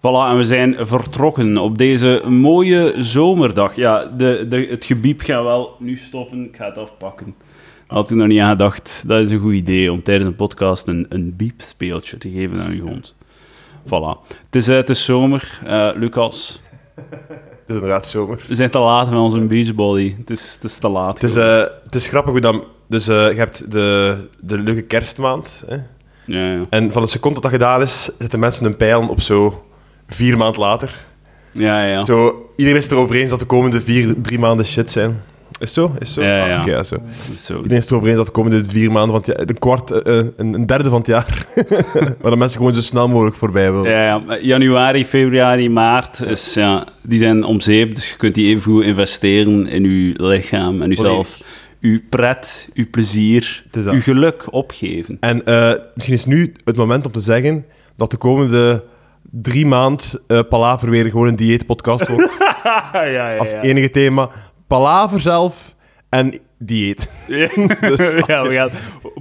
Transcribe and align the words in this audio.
Voilà, 0.00 0.30
en 0.30 0.36
we 0.36 0.44
zijn 0.44 0.76
vertrokken 0.78 1.56
op 1.58 1.78
deze 1.78 2.22
mooie 2.28 2.94
zomerdag. 2.96 3.76
Ja, 3.76 4.04
de, 4.04 4.46
de, 4.48 4.66
het 4.70 4.84
gebiep 4.84 5.20
gaat 5.20 5.42
wel 5.42 5.76
nu 5.78 5.96
stoppen. 5.96 6.44
Ik 6.44 6.56
ga 6.56 6.66
het 6.66 6.78
afpakken. 6.78 7.34
Had 7.86 8.10
ik 8.10 8.16
nog 8.16 8.26
niet 8.26 8.40
aan 8.40 8.50
gedacht. 8.50 9.04
Dat 9.06 9.20
is 9.22 9.30
een 9.30 9.38
goed 9.38 9.52
idee 9.52 9.92
om 9.92 10.02
tijdens 10.02 10.26
een 10.26 10.36
podcast 10.36 10.88
een, 10.88 11.06
een 11.08 11.36
biepspeeltje 11.36 12.18
te 12.18 12.30
geven 12.30 12.64
aan 12.64 12.70
uw 12.70 12.86
hond. 12.86 13.14
Voilà. 13.84 14.28
Het 14.44 14.56
is, 14.56 14.68
eh, 14.68 14.76
het 14.76 14.90
is 14.90 15.04
zomer. 15.04 15.60
Eh, 15.64 15.88
Lucas, 15.94 16.60
Het 16.94 17.08
is 17.66 17.74
inderdaad 17.74 18.06
zomer. 18.08 18.44
we 18.48 18.54
zijn 18.54 18.70
te 18.70 18.78
laat 18.78 19.10
met 19.10 19.18
onze 19.18 19.38
beachbody. 19.38 20.14
Het 20.18 20.30
is, 20.30 20.54
het 20.54 20.64
is 20.64 20.78
te 20.78 20.88
laat. 20.88 21.20
Het 21.20 21.30
is, 21.30 21.36
eh, 21.36 21.62
het 21.84 21.94
is 21.94 22.08
grappig 22.08 22.32
hoe 22.32 22.40
dat... 22.40 22.64
Dus 22.86 23.06
je 23.06 23.32
hebt 23.36 23.70
de, 23.70 24.16
de 24.40 24.58
leuke 24.58 24.82
kerstmaand. 24.82 25.64
Hè? 25.66 25.76
ja, 26.24 26.52
ja. 26.52 26.66
En 26.70 26.92
van 26.92 27.02
het 27.02 27.10
seconde 27.10 27.40
dat 27.40 27.50
dat 27.50 27.60
gedaan 27.60 27.82
is, 27.82 28.10
zetten 28.18 28.40
mensen 28.40 28.64
hun 28.64 28.76
pijlen 28.76 29.08
op 29.08 29.20
zo 29.20 29.64
vier 30.10 30.36
maand 30.36 30.56
later. 30.56 30.94
ja, 31.52 31.84
ja. 31.84 32.04
Zo, 32.04 32.48
iedereen 32.56 32.78
is 32.78 32.84
het 32.84 32.92
erover 32.92 33.16
eens 33.16 33.30
dat 33.30 33.38
de 33.38 33.44
komende 33.46 33.80
vier, 33.80 34.14
drie 34.22 34.38
maanden 34.38 34.66
shit 34.66 34.90
zijn. 34.90 35.20
Is 35.50 35.66
het 35.66 35.70
zo? 35.74 35.84
Is 35.98 35.98
het 35.98 36.08
zo? 36.08 36.22
Ja, 36.22 36.42
Ah, 36.42 36.48
ja. 36.48 36.72
ja, 36.76 36.82
zo. 36.82 36.96
Zo. 37.38 37.56
Iedereen 37.56 37.76
is 37.76 37.82
het 37.82 37.90
erover 37.90 38.08
eens 38.08 38.16
dat 38.16 38.26
de 38.26 38.32
komende 38.32 38.64
vier 38.64 38.92
maanden, 38.92 39.12
want 39.12 39.26
ja, 39.26 39.34
een 39.38 39.58
kwart, 39.58 39.90
eh, 39.90 40.18
eh, 40.18 40.26
een, 40.36 40.66
derde 40.66 40.88
van 40.88 40.98
het 40.98 41.06
jaar, 41.06 41.46
waar 42.20 42.30
de 42.30 42.36
mensen 42.36 42.58
gewoon 42.58 42.74
zo 42.74 42.80
snel 42.80 43.08
mogelijk 43.08 43.36
voorbij 43.36 43.72
willen. 43.72 43.90
Ja, 43.90 44.04
ja, 44.04 44.38
januari, 44.40 45.04
februari, 45.04 45.70
maart, 45.70 46.22
is, 46.22 46.54
ja, 46.54 46.86
die 47.02 47.18
zijn 47.18 47.44
om 47.44 47.60
zeep. 47.60 47.94
Dus 47.94 48.10
je 48.10 48.16
kunt 48.16 48.34
die 48.34 48.48
even 48.48 48.62
goed 48.62 48.84
investeren 48.84 49.66
in 49.66 49.82
je 49.82 50.12
lichaam 50.22 50.82
en 50.82 50.88
jezelf. 50.88 51.40
Uw 51.80 52.00
pret, 52.08 52.68
uw 52.74 52.86
plezier, 52.90 53.64
Het 53.70 53.90
uw 53.90 54.00
geluk 54.00 54.44
opgeven. 54.50 55.16
En 55.20 55.44
eh, 55.44 55.72
misschien 55.94 56.16
is 56.16 56.24
nu 56.24 56.52
het 56.64 56.76
moment 56.76 57.06
om 57.06 57.12
te 57.12 57.20
zeggen 57.20 57.64
dat 57.96 58.10
de 58.10 58.16
komende 58.16 58.84
drie 59.30 59.66
maand 59.66 60.22
eh 60.26 60.40
Palaver 60.48 60.90
weer 60.90 61.10
gewoon 61.10 61.26
een 61.26 61.36
dieetpodcast 61.36 62.08
wordt. 62.08 62.36
ja, 62.92 63.02
ja, 63.02 63.36
als 63.36 63.52
enige 63.52 63.90
thema. 63.90 64.28
Palaver 64.66 65.20
zelf 65.20 65.74
en 66.08 66.38
dieet. 66.58 67.12
Dus 67.26 68.14
ja, 68.26 68.42
we 68.42 68.54
gaan 68.54 68.70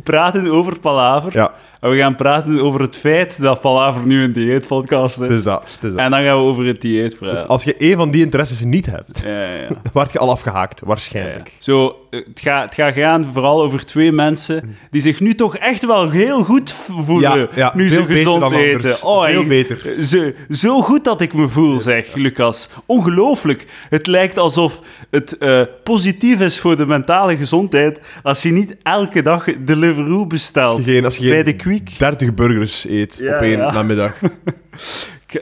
praten 0.03 0.51
over 0.51 0.79
Palaver. 0.79 1.33
Ja, 1.33 1.53
En 1.79 1.89
we 1.89 1.97
gaan 1.97 2.15
praten 2.15 2.59
over 2.59 2.81
het 2.81 2.97
feit 2.97 3.41
dat 3.41 3.61
Palaver 3.61 4.07
nu 4.07 4.23
een 4.23 4.33
dieetpodcast 4.33 5.19
is. 5.21 5.29
is 5.29 5.43
dat. 5.43 5.63
Is 5.63 5.89
dat. 5.89 5.95
En 5.95 6.11
dan 6.11 6.23
gaan 6.23 6.35
we 6.37 6.41
over 6.43 6.65
het 6.65 6.81
dieet 6.81 7.17
praten. 7.17 7.47
Als 7.47 7.63
je 7.63 7.75
een 7.77 7.95
van 7.97 8.11
die 8.11 8.23
interesses 8.23 8.63
niet 8.63 8.85
hebt, 8.85 9.21
Ja, 9.25 9.43
ja, 9.53 9.67
word 9.93 10.11
je 10.11 10.19
al 10.19 10.29
afgehaakt, 10.31 10.81
waarschijnlijk. 10.85 11.51
Zo, 11.59 11.95
het 12.09 12.39
gaat, 12.41 12.63
het 12.65 12.73
gaat 12.73 12.93
gaan 12.93 13.29
vooral 13.33 13.61
over 13.61 13.85
twee 13.85 14.11
mensen 14.11 14.75
die 14.91 15.01
zich 15.01 15.19
nu 15.19 15.35
toch 15.35 15.57
echt 15.57 15.85
wel 15.85 16.09
heel 16.09 16.43
goed 16.43 16.73
voelen. 17.05 17.49
Nu 17.73 17.89
ze 17.89 18.03
gezond 18.05 18.39
dan 18.41 18.53
eten. 18.53 19.03
Oh, 19.07 19.25
Veel 19.25 19.41
ik- 19.41 19.47
beter. 19.47 20.03
Zo, 20.03 20.31
zo 20.49 20.81
goed 20.81 21.03
dat 21.03 21.21
ik 21.21 21.33
me 21.33 21.47
voel, 21.47 21.79
zeg 21.79 22.13
Lucas. 22.15 22.69
Ongelooflijk. 22.85 23.65
Het 23.89 24.07
lijkt 24.07 24.37
alsof 24.37 24.79
het 25.09 25.37
eh, 25.37 25.61
positief 25.83 26.39
is 26.39 26.59
voor 26.59 26.77
de 26.77 26.85
mentale 26.85 27.37
gezondheid 27.37 27.99
als 28.23 28.41
je 28.41 28.51
niet 28.51 28.75
elke 28.83 29.21
dag 29.21 29.45
Deliveroo 29.59 30.25
bestelt. 30.25 30.77
Als 30.77 30.85
je 30.85 30.91
geen, 30.93 31.05
als 31.05 31.17
je 31.17 31.29
bij 31.29 31.43
de 31.43 31.55
Quick. 31.69 31.97
30 31.99 32.33
burgers 32.33 32.85
eet 32.87 33.17
Ja, 33.21 33.35
op 33.35 33.41
één 33.41 33.57
ja. 33.57 33.71
namiddag. 33.71 34.19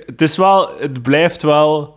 Het 0.05 0.21
is 0.21 0.37
wel, 0.37 0.71
het 0.79 1.01
blijft 1.01 1.41
wel, 1.41 1.95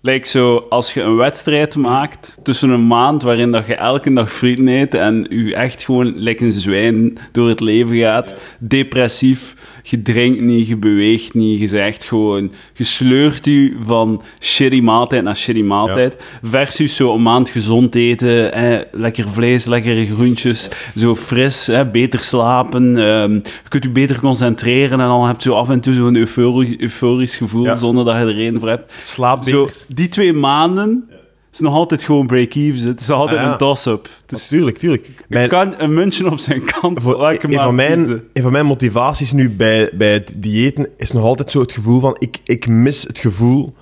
lijkt 0.00 0.28
zo, 0.28 0.66
als 0.68 0.94
je 0.94 1.02
een 1.02 1.16
wedstrijd 1.16 1.76
maakt 1.76 2.38
tussen 2.42 2.70
een 2.70 2.86
maand 2.86 3.22
waarin 3.22 3.50
dat 3.50 3.66
je 3.66 3.74
elke 3.74 4.12
dag 4.12 4.32
frieten 4.32 4.68
eet 4.68 4.94
en 4.94 5.26
je 5.28 5.54
echt 5.54 5.84
gewoon 5.84 6.18
lijkt 6.18 6.40
een 6.40 6.52
zwijn 6.52 7.18
door 7.32 7.48
het 7.48 7.60
leven 7.60 7.96
gaat, 7.96 8.34
depressief, 8.58 9.54
je 9.82 10.02
drinkt 10.02 10.40
niet, 10.40 10.68
je 10.68 10.76
beweegt 10.76 11.34
niet, 11.34 11.60
je 11.60 11.68
zegt 11.68 12.04
gewoon, 12.04 12.52
je 12.74 12.84
sleurt 12.84 13.44
je 13.44 13.76
van 13.84 14.22
shitty 14.40 14.80
maaltijd 14.80 15.22
naar 15.22 15.36
shitty 15.36 15.62
maaltijd, 15.62 16.16
versus 16.42 16.96
zo 16.96 17.14
een 17.14 17.22
maand 17.22 17.48
gezond 17.48 17.94
eten, 17.94 18.52
eh, 18.52 18.78
lekker 18.92 19.28
vlees, 19.28 19.64
lekkere 19.64 20.06
groentjes, 20.06 20.68
zo 20.96 21.14
fris, 21.14 21.68
eh, 21.68 21.90
beter 21.92 22.22
slapen, 22.22 22.96
ehm, 22.98 23.32
je 23.34 23.68
kunt 23.68 23.84
je 23.84 23.90
beter 23.90 24.20
concentreren 24.20 25.00
en 25.00 25.06
dan 25.06 25.26
heb 25.26 25.36
je 25.40 25.48
zo 25.48 25.54
af 25.54 25.68
en 25.68 25.80
toe 25.80 25.94
zo'n 25.94 26.16
euforisch, 26.16 26.76
euforisch 26.78 27.36
gevoel 27.36 27.64
Ja. 27.64 27.76
zonder 27.76 28.04
dat 28.04 28.14
je 28.14 28.20
er 28.20 28.34
reden 28.34 28.60
voor 28.60 28.68
hebt. 28.68 28.92
Slaap 29.04 29.44
Zo, 29.44 29.68
die 29.86 30.08
twee 30.08 30.32
maanden 30.32 31.08
is 31.52 31.58
nog 31.60 31.74
altijd 31.74 32.02
gewoon 32.02 32.26
break-even. 32.26 32.88
Het 32.88 33.00
is 33.00 33.10
altijd 33.10 33.38
Ah, 33.38 33.44
ja. 33.44 33.52
een 33.52 33.58
toss-up. 33.58 34.08
Is, 34.28 34.48
Tuurlijk, 34.48 34.78
tuurlijk. 34.78 35.06
je 35.06 35.12
Mijn- 35.28 35.48
kan 35.48 35.74
een 35.78 35.92
muntje 35.92 36.30
op 36.30 36.38
zijn 36.38 36.62
kant 36.80 37.02
voor- 37.02 37.18
welke 37.18 37.46
een, 37.46 37.52
van 37.54 37.74
mijn, 37.74 37.94
kiezen. 37.98 38.24
een 38.32 38.42
van 38.42 38.52
mijn 38.52 38.66
motivaties 38.66 39.32
nu 39.32 39.50
bij, 39.50 39.90
bij 39.94 40.12
het 40.12 40.32
diëten 40.36 40.88
is 40.96 41.12
nog 41.12 41.24
altijd 41.24 41.50
zo 41.50 41.60
het 41.60 41.72
gevoel 41.72 42.00
van... 42.00 42.16
Ik, 42.18 42.38
ik 42.44 42.66
mis 42.66 43.02
het 43.02 43.18
gevoel 43.18 43.74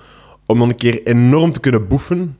om 0.45 0.59
dan 0.59 0.69
een 0.69 0.75
keer 0.75 1.03
enorm 1.03 1.51
te 1.51 1.59
kunnen 1.59 1.87
boefen 1.87 2.37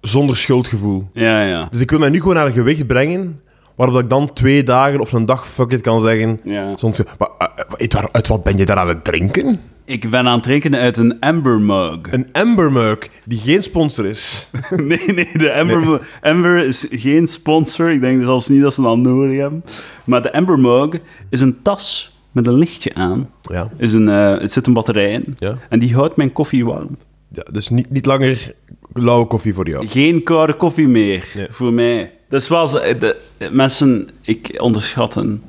zonder 0.00 0.36
schuldgevoel. 0.36 1.08
Ja, 1.12 1.42
ja. 1.44 1.68
Dus 1.70 1.80
ik 1.80 1.90
wil 1.90 1.98
mij 1.98 2.08
nu 2.08 2.18
gewoon 2.20 2.34
naar 2.34 2.46
een 2.46 2.52
gewicht 2.52 2.86
brengen 2.86 3.40
waarop 3.76 3.98
ik 4.02 4.10
dan 4.10 4.32
twee 4.32 4.62
dagen 4.62 5.00
of 5.00 5.12
een 5.12 5.26
dag 5.26 5.48
fuck 5.48 5.70
it 5.72 5.80
kan 5.80 6.00
zeggen... 6.00 6.40
ja. 6.44 6.76
Soms, 6.76 7.00
maar, 7.18 7.28
eh, 7.38 7.46
uit, 7.78 7.92
waar- 7.92 8.08
uit 8.12 8.28
wat 8.28 8.42
ben 8.42 8.56
je 8.56 8.64
daar 8.66 8.76
aan 8.76 8.88
het 8.88 9.04
drinken? 9.04 9.60
Ik 9.90 10.10
ben 10.10 10.26
aan 10.26 10.34
het 10.34 10.42
drinken 10.42 10.76
uit 10.76 10.96
een 10.96 11.20
Amber 11.20 11.60
mug. 11.60 11.98
Een 12.10 12.28
Amber 12.32 12.72
Mug, 12.72 12.98
die 13.24 13.38
geen 13.38 13.62
sponsor 13.62 14.06
is. 14.06 14.48
Nee, 14.76 15.00
nee, 15.06 15.28
de 15.32 15.52
Amber, 15.54 16.00
Amber 16.20 16.58
is 16.58 16.86
geen 16.90 17.26
sponsor. 17.26 17.90
Ik 17.90 18.00
denk 18.00 18.22
zelfs 18.22 18.48
niet 18.48 18.62
dat 18.62 18.74
ze 18.74 18.82
dat 18.82 18.96
nodig 18.96 19.38
hebben. 19.38 19.64
Maar 20.04 20.22
de 20.22 20.32
Amber 20.32 20.58
Mug 20.58 21.00
is 21.30 21.40
een 21.40 21.62
tas 21.62 22.16
met 22.32 22.46
een 22.46 22.54
lichtje 22.58 22.94
aan. 22.94 23.30
Ja. 23.42 23.70
Is 23.76 23.92
een, 23.92 24.08
eh, 24.08 24.38
het 24.38 24.52
zit 24.52 24.66
een 24.66 24.72
batterij 24.72 25.10
in. 25.12 25.24
Ja. 25.36 25.58
En 25.68 25.78
die 25.78 25.94
houdt 25.94 26.16
mijn 26.16 26.32
koffie 26.32 26.64
warm. 26.64 26.96
ja 27.32 27.42
dus 27.52 27.68
niet, 27.68 27.90
niet 27.90 28.06
langer 28.06 28.54
lauwe 28.92 29.26
koffie 29.26 29.54
voor 29.54 29.68
jou. 29.68 29.86
Geen 29.86 30.22
koude 30.22 30.54
koffie 30.54 30.88
meer 30.88 31.28
Nee. 31.34 31.46
voor 31.50 31.72
mij. 31.72 32.12
Zo- 32.38 32.48
de, 32.48 33.16
de 33.38 33.48
mensen, 33.52 34.08
ik 34.22 34.54
onderschatten 34.62 35.42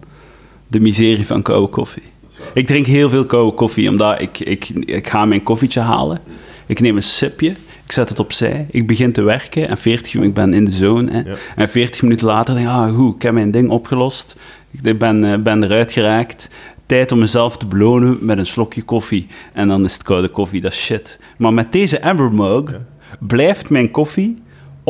de 0.68 0.80
miserie 0.80 1.26
van 1.26 1.42
koude 1.42 1.68
koffie. 1.68 2.04
Ik 2.54 2.68
drink 2.68 2.86
heel 2.86 3.10
veel 3.10 3.26
koude 3.26 3.56
koffie, 3.56 3.90
omdat 3.90 4.22
ik, 4.22 4.40
ik, 4.40 4.70
ik 4.70 5.10
ga 5.10 5.26
mijn 5.26 5.44
koffietje 5.44 5.80
halen. 5.80 6.20
Ik 6.66 6.80
neem 6.80 6.96
een 6.96 7.04
sipje, 7.04 7.50
ik 7.86 7.92
zet 7.92 8.10
het 8.10 8.20
opzij, 8.20 8.66
ik 8.72 8.88
begin 8.88 9.12
te 9.12 9.22
werken 9.22 9.68
en 9.70 9.78
40 9.78 10.14
minuten, 10.14 10.44
ik 10.44 10.46
ben 10.46 10.58
in 10.58 10.66
de 10.66 10.72
zone. 10.72 11.12
Hè, 11.12 11.18
Ja. 11.30 11.36
En 11.56 11.70
40 11.70 12.02
minuten 12.02 12.28
later 12.28 12.54
denk 12.54 12.68
ik, 12.68 12.74
ah 12.74 12.96
goed, 12.96 13.16
ik 13.16 13.22
heb 13.22 13.34
mijn 13.34 13.52
ding 13.52 13.70
opgelost. 13.70 14.36
Ik 14.82 15.00
ben, 15.00 15.24
eh, 15.24 15.40
ben 15.40 15.64
eruit 15.64 15.92
geraakt. 15.92 16.50
Tijd 16.86 17.12
om 17.12 17.20
mezelf 17.20 17.58
te 17.58 17.66
belonen 17.66 18.18
met 18.22 18.38
een 18.38 18.46
slokje 18.46 18.82
koffie. 18.82 19.28
En 19.54 19.68
dan 19.68 19.84
is 19.84 19.94
het 19.94 20.04
koude 20.04 20.28
koffie, 20.28 20.62
dat 20.62 20.72
is 20.72 20.80
shit. 20.84 21.20
Maar 21.38 21.54
met 21.54 21.72
deze 21.72 22.04
Amber 22.04 22.34
Mug 22.34 22.64
blijft 23.20 23.70
mijn 23.70 23.92
koffie 23.92 24.42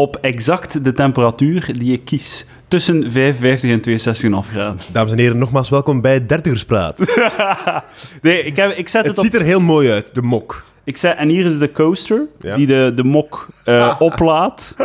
op 0.02 0.16
exact 0.22 0.84
de 0.84 0.94
temperatuur 0.94 1.70
die 1.78 1.94
ik 1.94 2.06
kies. 2.06 2.46
Tussen 2.68 3.12
55 3.12 3.70
en 3.70 4.44
62,5 4.46 4.52
graden. 4.52 4.78
Dames 4.92 5.12
en 5.12 5.18
heren, 5.18 5.38
nogmaals 5.38 5.70
welkom 5.70 6.02
bij 6.02 6.26
Dertigerspraat. 6.26 7.00
Nee, 8.22 8.44
ik, 8.44 8.56
heb, 8.56 8.72
ik 8.72 8.90
zet 8.90 9.02
het, 9.02 9.10
Het 9.10 9.18
op... 9.18 9.24
ziet 9.24 9.36
er 9.36 9.42
heel 9.42 9.60
mooi 9.60 9.92
uit, 9.92 10.16
de 10.16 10.22
mok. 10.22 10.64
Ik 10.84 10.98
zet, 10.98 11.18
en 11.18 11.30
hier 11.30 11.46
is 11.46 11.58
de 11.60 11.72
coaster 11.72 12.22
Ja. 12.40 12.56
die 12.56 12.68
de, 12.68 12.92
de 12.96 13.04
mok 13.04 13.48
eh, 13.64 13.96
oplaadt. 14.00 14.76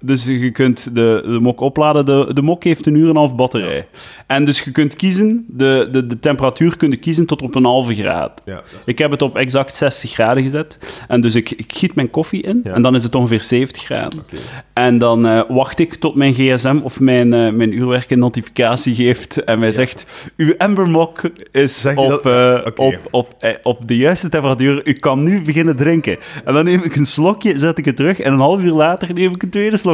Dus 0.00 0.24
je 0.24 0.50
kunt 0.50 0.94
de, 0.94 1.22
de 1.24 1.38
mok 1.40 1.60
opladen. 1.60 2.04
De, 2.06 2.30
de 2.34 2.42
mok 2.42 2.64
heeft 2.64 2.86
een 2.86 2.94
uur 2.94 3.02
en 3.04 3.08
een 3.10 3.16
half 3.16 3.36
batterij. 3.36 3.86
En 4.26 4.44
dus 4.44 4.60
je 4.60 4.70
kunt 4.70 4.96
kiezen, 4.96 5.44
de, 5.48 5.88
de, 5.92 6.06
de 6.06 6.20
temperatuur 6.20 6.76
kun 6.76 6.90
je 6.90 6.96
kiezen 6.96 7.26
tot 7.26 7.42
op 7.42 7.54
een 7.54 7.64
halve 7.64 7.94
graad. 7.94 8.40
Ja, 8.44 8.62
Ik 8.84 8.98
heb 8.98 9.10
het 9.10 9.22
op 9.22 9.36
exact 9.36 9.76
60 9.76 10.10
graden 10.10 10.42
gezet. 10.42 10.78
En 11.08 11.20
dus 11.20 11.34
ik, 11.34 11.50
ik 11.50 11.72
giet 11.74 11.94
mijn 11.94 12.10
koffie 12.10 12.42
in. 12.42 12.60
Ja. 12.64 12.72
En 12.72 12.82
dan 12.82 12.94
is 12.94 13.02
het 13.02 13.14
ongeveer 13.14 13.42
70 13.42 13.82
graden. 13.82 14.24
En 14.72 14.98
dan 14.98 15.26
eh, 15.26 15.40
wacht 15.48 15.78
ik 15.78 15.94
tot 15.94 16.14
mijn 16.14 16.34
gsm 16.34 16.78
of 16.82 17.00
mijn, 17.00 17.32
eh, 17.32 17.52
mijn 17.52 17.72
uurwerk 17.78 18.10
een 18.10 18.18
notificatie 18.18 18.94
geeft. 18.94 19.44
En 19.44 19.58
mij 19.58 19.72
zegt, 19.72 20.06
uw 20.36 20.54
Ambermok 20.58 21.20
is 21.52 21.86
op, 21.94 22.22
dat? 22.22 22.26
eh, 22.26 22.60
op, 22.76 23.08
op, 23.10 23.34
eh, 23.38 23.50
op 23.62 23.88
de 23.88 23.96
juiste 23.96 24.28
temperatuur. 24.28 24.86
U 24.86 24.92
kan 24.92 25.22
nu 25.22 25.42
beginnen 25.42 25.76
drinken. 25.76 26.16
En 26.44 26.54
dan 26.54 26.64
neem 26.64 26.82
ik 26.82 26.96
een 26.96 27.06
slokje, 27.06 27.58
zet 27.58 27.78
ik 27.78 27.84
het 27.84 27.96
terug. 27.96 28.18
En 28.20 28.32
een 28.32 28.38
half 28.38 28.62
uur 28.62 28.72
later 28.72 29.14
neem 29.14 29.34
ik 29.34 29.42
een 29.42 29.50
tweede 29.50 29.76
slokje. 29.76 29.86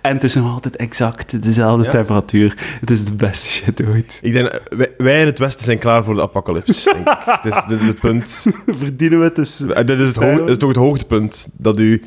En 0.00 0.14
het 0.14 0.24
is 0.24 0.34
nog 0.34 0.52
altijd 0.52 0.76
exact 0.76 1.42
dezelfde 1.42 1.84
Ja. 1.84 1.90
temperatuur. 1.90 2.54
Het 2.80 2.90
is 2.90 3.04
de 3.04 3.12
beste 3.12 3.48
shit 3.48 3.82
ooit. 3.86 4.18
Ik 4.22 4.32
denk, 4.32 4.46
eh, 4.48 4.78
wij, 4.78 4.88
wij 4.98 5.20
in 5.20 5.26
het 5.26 5.38
Westen 5.38 5.64
zijn 5.64 5.78
klaar 5.78 6.04
voor 6.04 6.14
de 6.14 6.22
apocalyps. 6.22 6.84
denk 6.84 6.96
ik. 7.08 7.38
dit, 7.42 7.54
is, 7.56 7.62
dit 7.68 7.80
is 7.80 7.86
het 7.86 8.00
punt. 8.00 8.46
Verdienen 8.66 9.18
we 9.18 9.24
het 9.24 9.34
dus... 9.36 9.60
Eh, 9.66 9.86
Dit 9.86 9.98
is, 10.00 10.08
het 10.08 10.16
hoog- 10.24 10.38
dit 10.38 10.48
is 10.48 10.56
toch 10.56 10.68
het 10.68 10.78
hoogtepunt 10.78 11.48
dat 11.52 11.78
uw 11.78 11.98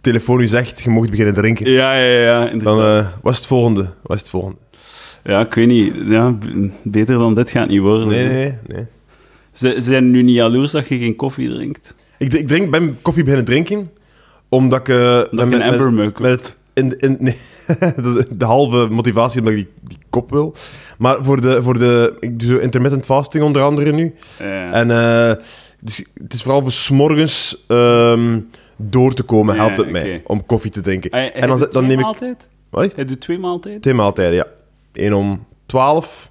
telefoon 0.00 0.40
u 0.40 0.46
zegt, 0.48 0.80
je 0.80 0.90
mocht 0.90 1.10
beginnen 1.10 1.34
drinken. 1.34 1.70
Ja, 1.70 1.94
ja, 1.94 2.20
ja. 2.20 2.50
inderdaad. 2.50 2.76
Dan 2.76 2.98
eh 2.98 3.06
was 3.22 3.36
het 3.36 3.46
volgende. 3.46 3.90
Was 4.02 4.18
het 4.20 4.28
volgende. 4.28 4.56
Ja, 5.24 5.40
ik 5.40 5.54
weet 5.54 5.66
niet. 5.66 5.94
Ja, 6.06 6.38
beter 6.84 7.18
dan 7.18 7.34
dit 7.34 7.50
gaat 7.50 7.62
het 7.62 7.70
niet 7.70 7.80
worden. 7.80 8.08
Nee, 8.08 8.28
nee, 8.28 8.54
nee. 8.66 8.84
ze 9.52 9.74
zijn 9.78 10.10
nu 10.10 10.22
niet 10.22 10.34
jaloers 10.34 10.70
dat 10.72 10.88
je 10.88 10.98
geen 10.98 11.16
koffie 11.16 11.48
drinkt. 11.48 11.94
Ik, 12.18 12.32
ik 12.34 12.46
drink, 12.46 12.70
ben 12.70 12.98
koffie 13.02 13.22
beginnen 13.22 13.46
drinken, 13.46 13.90
omdat 14.50 14.78
ik... 14.78 14.86
Dat 14.86 15.32
met- 15.32 15.40
een 15.40 15.48
met- 15.48 15.62
Amber 15.62 15.92
met 15.92 16.30
het, 16.30 16.56
in, 16.74 16.98
in, 16.98 17.16
nee, 17.20 17.36
de, 18.36 18.44
halve 18.44 18.86
motivatie 18.90 19.38
omdat 19.38 19.54
ik 19.54 19.58
die, 19.58 19.68
die 19.88 19.98
kop 20.10 20.30
wil. 20.30 20.54
Maar 20.98 21.24
voor 21.24 21.40
de, 21.40 21.62
voor 21.62 21.78
de... 21.78 22.16
Ik 22.20 22.38
doe 22.40 22.48
zo 22.48 22.58
intermittent 22.58 23.04
fasting 23.04 23.44
onder 23.44 23.62
andere 23.62 23.92
nu. 23.92 24.14
En 24.72 24.90
eh, 24.90 25.32
Dus 25.80 26.04
het 26.22 26.34
is 26.34 26.42
vooral 26.42 26.62
voor 26.62 26.72
's 26.72 26.88
morgens 26.90 27.64
ehm, 27.68 28.40
door 28.76 29.12
te 29.14 29.22
komen, 29.22 29.56
helpt 29.56 29.78
het 29.78 29.90
mij 29.90 30.20
om 30.24 30.46
koffie 30.46 30.70
te 30.70 30.80
drinken. 30.80 31.10
En 31.10 31.48
dan, 31.48 31.66
dan 31.70 31.82
neem 31.86 31.98
ik... 31.98 32.04
Maaltijd? 32.04 32.48
Wat 32.70 32.80
is 32.80 32.86
het? 32.86 32.96
Hij 32.96 33.04
doet 33.04 33.20
twee 33.20 33.38
maaltijden? 33.38 33.80
Twee 33.80 33.94
maaltijden, 33.94 34.34
ja. 34.34 34.46
Eén 34.92 35.14
om 35.14 35.46
12 35.66 36.29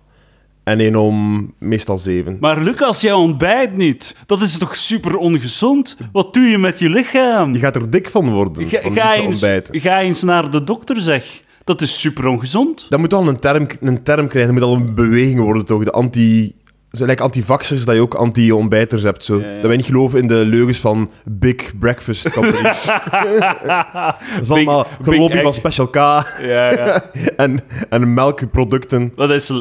en 0.70 0.80
één 0.80 0.96
om 0.96 1.54
meestal 1.58 1.98
7. 1.98 2.38
Maar 2.40 2.62
Lucas, 2.62 3.02
jij 3.02 3.14
ontbijt 3.14 3.76
niet. 3.76 4.16
Dat 4.26 4.42
is 4.42 4.58
toch 4.58 4.76
super 4.76 5.16
ongezond? 5.16 5.98
Wat 6.12 6.34
doe 6.34 6.44
je 6.44 6.58
met 6.58 6.80
je 6.80 6.90
lichaam? 6.90 7.54
Je 7.54 7.60
gaat 7.60 7.76
er 7.76 7.90
dik 7.90 8.10
van 8.10 8.30
worden, 8.30 8.68
Ga, 8.68 8.82
van 8.82 8.94
ga, 8.94 9.16
eens, 9.16 9.46
ga 9.72 10.00
eens 10.00 10.22
naar 10.24 10.50
de 10.50 10.64
dokter, 10.64 11.02
zeg. 11.02 11.42
Dat 11.64 11.82
is 11.82 12.00
super 12.00 12.28
ongezond. 12.28 12.86
Dat 12.90 13.00
moet 13.00 13.12
wel 13.12 13.28
een 13.28 13.40
term, 13.40 13.68
een 13.82 14.04
term 14.04 14.28
krijgen. 14.28 14.54
Dat 14.54 14.62
moet 14.62 14.70
al 14.70 14.76
een 14.76 14.96
beweging 14.96 15.40
worden, 15.40 15.66
toch? 15.66 15.84
De 15.84 15.92
anti... 15.92 16.58
Lijkt 16.92 17.22
antivaxers 17.22 17.86
dat 17.86 17.96
je 17.96 18.02
ook 18.02 18.14
anti-ontbijters 18.14 19.04
hebt. 19.04 19.24
Zo. 19.24 19.40
Ja, 19.40 19.48
ja. 19.48 19.54
Dat 19.54 19.66
wij 19.66 19.76
niet 19.76 19.86
geloven 19.86 20.20
in 20.20 20.28
de 20.28 20.36
leugens 20.36 20.80
van 20.80 21.12
big 21.26 21.78
breakfast 21.80 22.32
companies. 22.32 22.86
dat 22.86 24.16
is 24.42 24.50
allemaal 24.50 24.88
Big 25.04 25.30
egg. 25.30 25.42
van 25.42 25.54
Special 25.54 25.88
K 25.88 25.96
Ja, 25.96 26.24
ja. 26.42 27.04
en, 27.38 27.64
en 27.90 28.14
melkproducten. 28.14 29.12
Dat 29.16 29.30
is... 29.30 29.52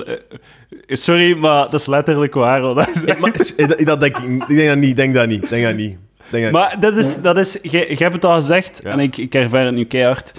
sorry, 0.89 1.37
maar 1.39 1.71
dat 1.71 1.81
is 1.81 1.87
letterlijk 1.87 2.35
waar. 2.35 2.61
hoor. 2.61 2.75
Dat 2.75 2.89
is 2.89 3.03
Ik, 3.03 3.19
maar, 3.19 3.35
ik- 3.57 3.87
dat 3.87 4.01
denk 4.01 4.19
ik, 4.19 4.25
ik 4.49 4.57
denk 4.57 4.69
dat 4.69 4.77
niet, 4.79 4.97
denk 4.97 5.15
dat 5.15 5.27
niet, 5.29 5.49
denk 5.49 5.65
dat 5.65 5.77
niet. 5.77 5.97
Denk 6.31 6.45
dat 6.45 6.53
Maar 6.53 6.77
dat 6.81 6.97
is, 6.97 7.23
dat 7.23 7.37
is 7.37 7.59
je, 7.63 7.79
je 7.89 7.97
hebt 7.97 8.15
het 8.15 8.25
al 8.25 8.35
gezegd, 8.35 8.83
en 8.83 8.99
ik, 8.99 9.17
ik 9.17 9.35
ervaar 9.35 9.65
het 9.65 9.75
nu 9.75 9.85
keihard. 9.85 10.33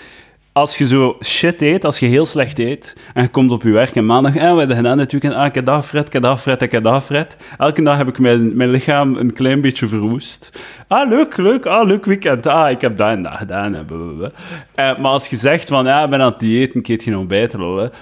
Als 0.51 0.77
je 0.77 0.87
zo 0.87 1.17
shit 1.23 1.61
eet, 1.61 1.85
als 1.85 1.99
je 1.99 2.05
heel 2.05 2.25
slecht 2.25 2.59
eet, 2.59 2.95
en 3.13 3.21
je 3.23 3.29
komt 3.29 3.51
op 3.51 3.63
je 3.63 3.69
werk 3.71 3.95
en 3.95 4.05
maandag, 4.05 4.35
eh, 4.35 4.51
we 4.51 4.57
hebben 4.57 4.75
gedaan 4.75 4.97
dit 4.97 5.11
weekend, 5.11 5.33
ah, 5.33 5.45
ik 5.45 5.55
heb 5.55 5.65
dat 5.65 5.85
fret, 5.85 6.07
ik 6.07 6.13
heb 6.13 6.21
dat 6.21 6.41
fret, 6.41 6.61
ik 6.61 6.71
heb 6.71 6.83
dat 6.83 7.03
fret. 7.03 7.37
Elke 7.57 7.81
dag 7.81 7.97
heb 7.97 8.07
ik 8.07 8.19
mijn, 8.19 8.55
mijn 8.55 8.69
lichaam 8.69 9.15
een 9.15 9.33
klein 9.33 9.61
beetje 9.61 9.87
verwoest. 9.87 10.59
Ah, 10.87 11.09
leuk, 11.09 11.37
leuk, 11.37 11.65
ah, 11.65 11.87
leuk 11.87 12.05
weekend, 12.05 12.47
ah, 12.47 12.69
ik 12.69 12.81
heb 12.81 12.97
dat 12.97 13.07
en 13.07 13.21
dat 13.21 13.33
gedaan. 13.33 13.75
en 13.75 13.85
blablabla. 13.85 14.31
Eh, 14.75 14.97
maar 14.97 15.11
als 15.11 15.27
je 15.27 15.35
zegt 15.35 15.67
van, 15.69 15.85
ja, 15.85 16.03
ik 16.03 16.09
ben 16.09 16.21
aan 16.21 16.29
het 16.31 16.39
dieet, 16.39 16.75
een 16.75 16.81
keer 16.81 17.01
geen 17.01 17.17
ontbijt, 17.17 17.55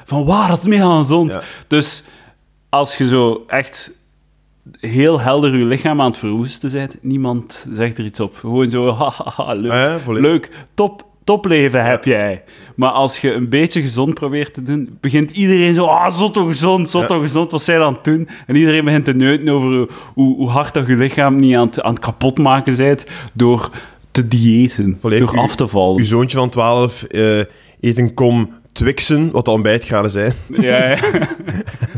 van 0.06 0.26
waar, 0.26 0.48
dat 0.48 0.60
is 0.60 0.66
mega 0.68 0.98
gezond. 1.00 1.34
Ja. 1.34 1.42
Dus 1.68 2.04
als 2.70 2.98
je 2.98 3.08
zo 3.08 3.44
echt 3.48 3.92
heel 4.80 5.20
helder 5.20 5.58
je 5.58 5.66
lichaam 5.66 6.02
aan 6.02 6.10
het 6.10 6.18
verwoesten 6.18 6.72
bent, 6.72 6.98
niemand 7.02 7.68
zegt 7.72 7.98
er 7.98 8.06
iets 8.06 8.20
op. 8.20 8.36
Gewoon 8.36 8.70
zo, 8.70 8.92
hahaha, 9.00 9.54
leuk. 9.54 9.72
Ah 9.72 10.06
ja, 10.06 10.12
leuk, 10.14 10.50
top, 10.74 11.06
topleven 11.24 11.86
heb 11.86 12.06
jij. 12.06 12.44
Maar 12.76 12.90
als 12.92 13.20
je 13.20 13.34
een 13.34 13.50
beetje 13.50 13.82
gezond 13.82 14.14
probeert 14.14 14.54
te 14.54 14.62
doen, 14.64 14.98
begint 15.02 15.32
iedereen 15.32 15.76
zo, 15.76 15.86
ah, 15.86 16.12
zotto 16.12 16.46
gezond, 16.46 16.90
zotto 16.90 17.16
Ja. 17.16 17.22
gezond, 17.22 17.52
wat 17.52 17.62
zij 17.62 17.78
dan 17.78 18.00
doen? 18.02 18.28
En 18.48 18.56
iedereen 18.56 18.86
begint 18.86 19.06
te 19.06 19.14
neuten 19.14 19.50
over 19.50 19.88
hoe, 20.14 20.36
hoe, 20.36 20.50
hard 20.50 20.74
dat 20.74 20.88
je 20.88 20.96
lichaam 20.96 21.36
niet 21.36 21.56
aan 21.56 21.66
het, 21.68 21.82
aan 21.82 21.94
het 21.94 22.04
kapotmaken 22.04 22.78
bent 22.78 23.06
door 23.34 23.70
te 24.12 24.28
diëten, 24.28 24.98
Volledig. 25.00 25.32
door 25.32 25.40
af 25.40 25.56
te 25.56 25.68
vallen. 25.68 26.00
Uw 26.00 26.06
zoontje 26.06 26.38
van 26.38 26.50
12 26.50 27.04
eh, 27.04 27.38
eet 27.80 27.98
een 27.98 28.14
kom 28.14 28.50
Twixen, 28.78 29.32
wat 29.32 29.46
de 29.46 29.52
ontbijtganen 29.52 30.10
zijn. 30.12 30.34
Ja, 30.48 30.90
ja. 30.90 30.98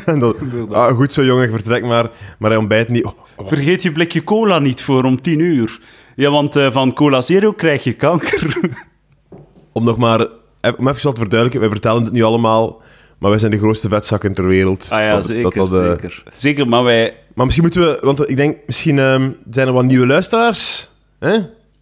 En 0.05 0.19
dat, 0.19 0.35
ah, 0.71 0.95
goed 0.95 1.13
zo, 1.13 1.23
jongen, 1.23 1.49
vertrek 1.51 1.85
maar. 1.85 2.09
Maar 2.39 2.49
hij 2.49 2.59
ontbijt 2.59 2.89
niet. 2.89 3.05
Oh, 3.05 3.11
oh. 3.35 3.47
Vergeet 3.47 3.81
je 3.83 3.91
blikje 3.91 4.23
cola 4.23 4.59
niet 4.59 4.81
voor 4.81 5.03
om 5.03 5.21
tien 5.21 5.39
uur. 5.39 5.79
Ja, 6.15 6.29
want 6.29 6.55
eh, 6.55 6.71
van 6.71 6.93
Cola 6.93 7.21
Zero 7.21 7.51
krijg 7.53 7.83
je 7.83 7.93
kanker. 7.93 8.57
Om 9.73 9.83
nog 9.83 9.97
maar... 9.97 10.19
eh, 10.61 10.71
Om 10.77 10.87
even 10.87 11.03
wat 11.03 11.15
te 11.15 11.21
verduidelijken, 11.21 11.59
wij 11.59 11.69
vertellen 11.69 12.03
het 12.03 12.13
nu 12.13 12.23
allemaal, 12.23 12.81
maar 13.19 13.29
wij 13.29 13.39
zijn 13.39 13.51
de 13.51 13.57
grootste 13.57 13.87
vetzakken 13.89 14.33
ter 14.33 14.45
wereld. 14.47 14.87
Ah 14.91 14.99
ja, 14.99 15.15
Dat- 15.15 15.25
zeker. 15.25 15.43
dat- 15.43 15.69
dat, 15.69 15.83
eh, 15.83 15.89
zeker. 15.89 16.23
zeker, 16.37 16.67
maar 16.67 16.83
wij... 16.83 17.13
Maar 17.33 17.45
misschien 17.45 17.65
moeten 17.67 17.81
we... 17.81 17.97
Want 18.01 18.29
ik 18.29 18.35
denk, 18.37 18.57
misschien 18.65 18.99
ehm, 18.99 19.29
zijn 19.51 19.67
er 19.67 19.73
wat 19.73 19.85
nieuwe 19.85 20.07
luisteraars. 20.07 20.89
Hè? 21.19 21.37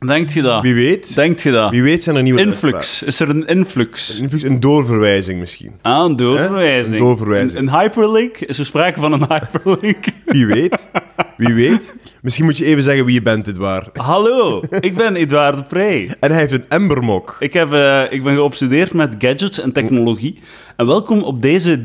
Denkt 0.06 0.34
je 0.34 0.42
dat? 0.42 0.62
Wie 0.62 0.74
weet. 0.74 1.16
Denkt 1.16 1.42
je 1.42 1.52
dat? 1.52 1.72
Wie 1.72 1.84
weet 1.84 2.04
zijn 2.04 2.16
er 2.16 2.24
nieuwe 2.24 2.40
Influx. 2.40 3.04
Is 3.04 3.20
er 3.20 3.30
een 3.30 3.48
influx? 3.48 4.18
Een 4.18 4.24
influx, 4.24 4.44
een 4.44 4.60
doorverwijzing 4.60 5.40
misschien. 5.40 5.72
Ah, 5.82 6.06
een 6.06 6.16
doorverwijzing. 6.16 6.96
Een 6.96 7.02
doorverwijzing. 7.02 7.54
Een, 7.54 7.68
een 7.68 7.80
hyperlink? 7.80 8.38
Is 8.38 8.60
er 8.60 8.66
sprake 8.66 9.00
van 9.00 9.14
een 9.14 9.26
hyperlink? 9.28 10.06
Wie 10.26 10.48
weet. 10.48 10.90
Wie 11.38 11.54
weet. 11.54 11.96
Misschien 12.22 12.46
moet 12.46 12.58
je 12.58 12.66
even 12.66 12.84
zeggen 12.84 13.06
wie 13.06 13.14
je 13.14 13.22
bent, 13.22 13.58
waar. 13.58 13.90
Hallo, 13.94 14.64
ik 14.80 14.96
ben 14.96 15.16
Edouard 15.16 15.58
de 15.58 15.64
Pre. 15.64 16.16
En 16.20 16.32
hij 16.32 16.40
heeft 16.40 16.52
een 16.52 16.66
embermok. 16.70 17.36
Ik, 17.40 17.54
heb, 17.54 17.74
eh, 17.74 18.04
ik 18.10 18.24
ben 18.24 18.34
geobsedeerd 18.34 18.94
met 18.94 19.16
gadgets 19.18 19.60
en 19.60 19.72
technologie. 19.72 20.40
En 20.76 20.86
welkom 20.86 21.24
op 21.24 21.42
deze 21.42 21.84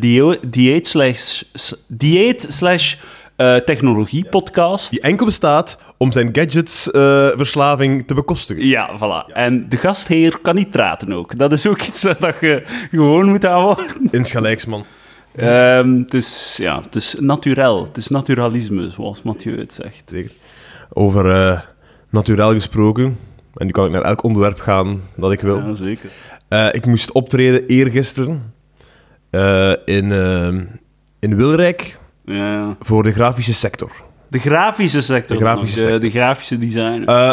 dieet 0.48 0.86
slash, 0.86 1.42
dieet 1.86 2.46
slash 2.48 2.94
eh, 3.36 3.56
technologie 3.56 4.24
podcast. 4.28 4.90
Die 4.90 5.00
enkel 5.00 5.26
bestaat 5.26 5.78
om 5.96 6.12
zijn 6.12 6.28
gadgets-verslaving 6.32 8.06
te 8.06 8.14
bekostigen. 8.14 8.66
Ja, 8.66 8.96
voilà. 8.96 9.32
En 9.32 9.68
de 9.68 9.76
gastheer 9.76 10.38
kan 10.42 10.54
niet 10.54 10.70
praten 10.70 11.12
ook. 11.12 11.38
Dat 11.38 11.52
is 11.52 11.66
ook 11.66 11.80
iets 11.80 12.00
dat 12.00 12.34
je 12.40 12.62
gewoon 12.90 13.28
moet 13.28 13.46
aanhouden. 13.46 13.86
Insgelijks, 14.10 14.64
man. 14.64 14.84
Ehm, 15.34 15.98
het 15.98 16.14
is, 16.14 16.58
ja, 16.60 16.82
het 16.82 16.94
is 16.94 17.16
naturel. 17.18 17.84
Het 17.84 17.96
is 17.96 18.08
naturalisme, 18.08 18.90
zoals 18.90 19.22
Mathieu 19.22 19.58
het 19.58 19.72
zegt. 19.72 20.02
Zeker. 20.06 20.30
Over 20.92 21.30
eh 21.30 21.60
naturel 22.12 22.52
gesproken. 22.52 23.18
En 23.54 23.66
nu 23.66 23.72
kan 23.72 23.84
ik 23.84 23.90
naar 23.90 24.02
elk 24.02 24.22
onderwerp 24.22 24.60
gaan 24.60 25.02
dat 25.16 25.32
ik 25.32 25.40
wil. 25.40 25.56
Ja, 25.56 25.74
zeker. 25.74 26.10
Eh, 26.48 26.68
ik 26.72 26.86
moest 26.86 27.12
optreden 27.12 27.66
eergisteren 27.66 28.54
eh, 29.30 29.72
in, 29.84 30.12
eh, 30.12 30.46
in 31.20 31.36
Wilrijk 31.36 31.98
Ja, 32.24 32.76
voor 32.80 33.02
de 33.02 33.12
grafische 33.12 33.54
sector. 33.54 33.90
De 34.28 34.38
grafische 34.38 35.00
sector. 35.02 35.36
De 35.38 35.42
grafische 35.42 35.76
nog, 35.80 35.86
de, 35.86 35.92
sector. 35.92 36.00
de 36.00 36.10
grafische 36.10 36.58
designer. 36.58 37.04
Eh, 37.08 37.30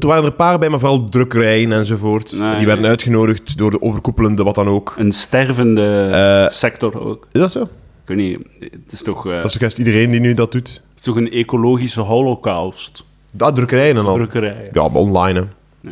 er 0.00 0.06
waren 0.06 0.22
er 0.22 0.28
een 0.28 0.36
paar 0.36 0.58
bij, 0.58 0.68
maar 0.68 0.78
vooral 0.78 1.04
drukkerijen 1.04 1.72
enzovoort. 1.72 2.32
Nee, 2.38 2.50
En 2.50 2.56
die 2.56 2.64
werden 2.66 2.80
nee. 2.82 2.90
uitgenodigd 2.90 3.58
door 3.58 3.70
de 3.70 3.82
overkoepelende 3.82 4.42
wat 4.42 4.54
dan 4.54 4.68
ook. 4.68 4.94
een 4.98 5.12
stervende 5.12 6.06
Eh, 6.46 6.54
sector 6.54 7.00
ook. 7.00 7.26
Is 7.32 7.40
dat 7.40 7.52
zo? 7.52 7.62
Ik 7.62 7.68
weet 8.04 8.16
niet, 8.16 8.38
het 8.82 8.92
is 8.92 9.02
toch, 9.02 9.26
eh, 9.26 9.32
Dat 9.36 9.44
is 9.44 9.52
toch 9.52 9.60
juist 9.60 9.78
iedereen 9.78 10.10
die 10.10 10.20
nu 10.20 10.34
dat 10.34 10.52
doet? 10.52 10.68
het 10.68 10.98
is 10.98 11.02
toch 11.02 11.16
een 11.16 11.30
ecologische 11.30 12.00
holocaust? 12.00 13.04
Dat, 13.30 13.54
drukkerijen 13.54 13.96
en 13.96 14.04
al. 14.06 14.14
Drukkerijen. 14.14 14.68
Ja, 14.72 14.82
maar 14.88 15.00
online, 15.02 15.40
hè. 15.80 15.90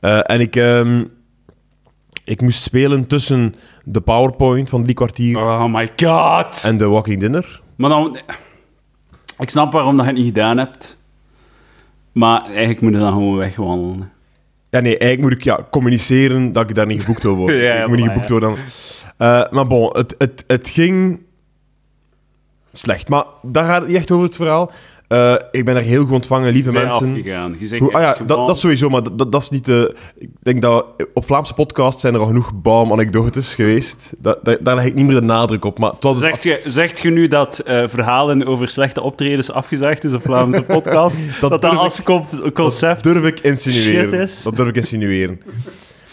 Ja. 0.00 0.22
En 0.22 0.40
ik, 0.40 0.56
ehm, 0.56 1.04
ik 2.24 2.40
moest 2.40 2.62
spelen 2.62 3.06
tussen 3.06 3.54
de 3.84 4.00
PowerPoint 4.00 4.70
van 4.70 4.82
drie 4.82 4.94
kwartier 4.94 5.38
Oh 5.38 5.64
my 5.74 5.90
god! 5.96 6.64
en 6.66 6.78
de 6.78 6.86
Walking 6.86 7.20
Dinner. 7.20 7.60
Maar 7.82 7.90
dan... 7.90 8.18
Ik 9.38 9.50
snap 9.50 9.72
waarom 9.72 9.96
dat 9.96 10.06
je 10.06 10.10
het 10.10 10.20
niet 10.20 10.32
gedaan 10.34 10.58
hebt. 10.58 10.98
Maar 12.12 12.44
eigenlijk 12.44 12.80
moet 12.80 12.92
je 12.92 12.98
dan 12.98 13.12
gewoon 13.12 13.36
wegwandelen. 13.36 14.12
Ja, 14.70 14.80
nee, 14.80 14.98
eigenlijk 14.98 15.20
moet 15.20 15.32
ik 15.32 15.44
ja, 15.44 15.66
communiceren 15.70 16.52
dat 16.52 16.68
ik 16.68 16.74
daar 16.74 16.86
niet 16.86 17.00
geboekt 17.00 17.22
wil 17.22 17.34
worden. 17.34 17.56
Ja, 17.62 17.82
ik 17.82 17.88
moet 17.88 17.96
niet 17.96 18.06
geboekt 18.06 18.28
worden. 18.28 18.48
dan. 18.48 18.58
Eh, 19.16 19.52
maar 19.52 19.66
bon, 19.66 19.88
het, 19.96 20.14
het, 20.18 20.44
het 20.46 20.68
ging 20.68 21.20
slecht. 22.72 23.08
Maar 23.08 23.24
daar 23.42 23.64
gaat 23.64 23.80
het 23.80 23.88
niet 23.88 23.96
echt 23.96 24.10
over 24.10 24.26
het 24.26 24.36
verhaal. 24.36 24.70
Eh, 25.12 25.34
ik 25.50 25.64
ben 25.64 25.76
er 25.76 25.82
heel 25.82 26.02
goed 26.04 26.12
ontvangen, 26.12 26.52
lieve 26.52 26.72
mensen. 26.72 27.08
afgegaan. 27.08 27.56
Je 27.58 27.66
zegt 27.66 27.82
Hoe, 27.82 27.92
ah 27.92 28.00
ja, 28.00 28.16
dat, 28.26 28.46
dat 28.46 28.58
sowieso, 28.58 28.88
maar 28.88 29.02
dat, 29.02 29.32
dat, 29.32 29.42
is 29.42 29.50
niet 29.50 29.64
de... 29.64 29.94
Ik 30.18 30.28
denk 30.42 30.62
dat 30.62 30.86
op 31.14 31.24
Vlaamse 31.24 31.54
podcasts 31.54 32.00
zijn 32.00 32.14
er 32.14 32.20
al 32.20 32.26
genoeg 32.26 32.52
baum-anekdotes 32.54 33.54
geweest. 33.54 34.14
Dat, 34.18 34.38
daar 34.60 34.74
leg 34.74 34.84
ik 34.84 34.94
niet 34.94 35.06
meer 35.06 35.14
de 35.14 35.26
nadruk 35.26 35.64
op. 35.64 35.78
Maar 35.78 35.90
het 35.90 36.02
was 36.02 36.20
dus- 36.20 36.24
Zegt 36.24 36.42
je, 36.42 36.60
zegt 36.64 36.98
je 37.00 37.10
nu 37.10 37.28
dat 37.28 37.58
eh, 37.58 37.88
verhalen 37.88 38.46
over 38.46 38.68
slechte 38.70 39.02
optredens 39.02 39.50
afgezegd 39.50 40.04
is 40.04 40.14
op 40.14 40.22
Vlaamse 40.22 40.62
podcast? 40.76 41.20
dat 41.40 41.50
dat, 41.62 41.64
als 41.76 42.02
co- 42.02 42.26
concept... 42.54 43.02
durf 43.02 43.24
ik 43.24 43.40
insinueren. 43.40 44.20
Is. 44.20 44.42
Dat 44.42 44.56
durf 44.56 44.68
ik 44.68 44.76
insinueren. 44.76 45.40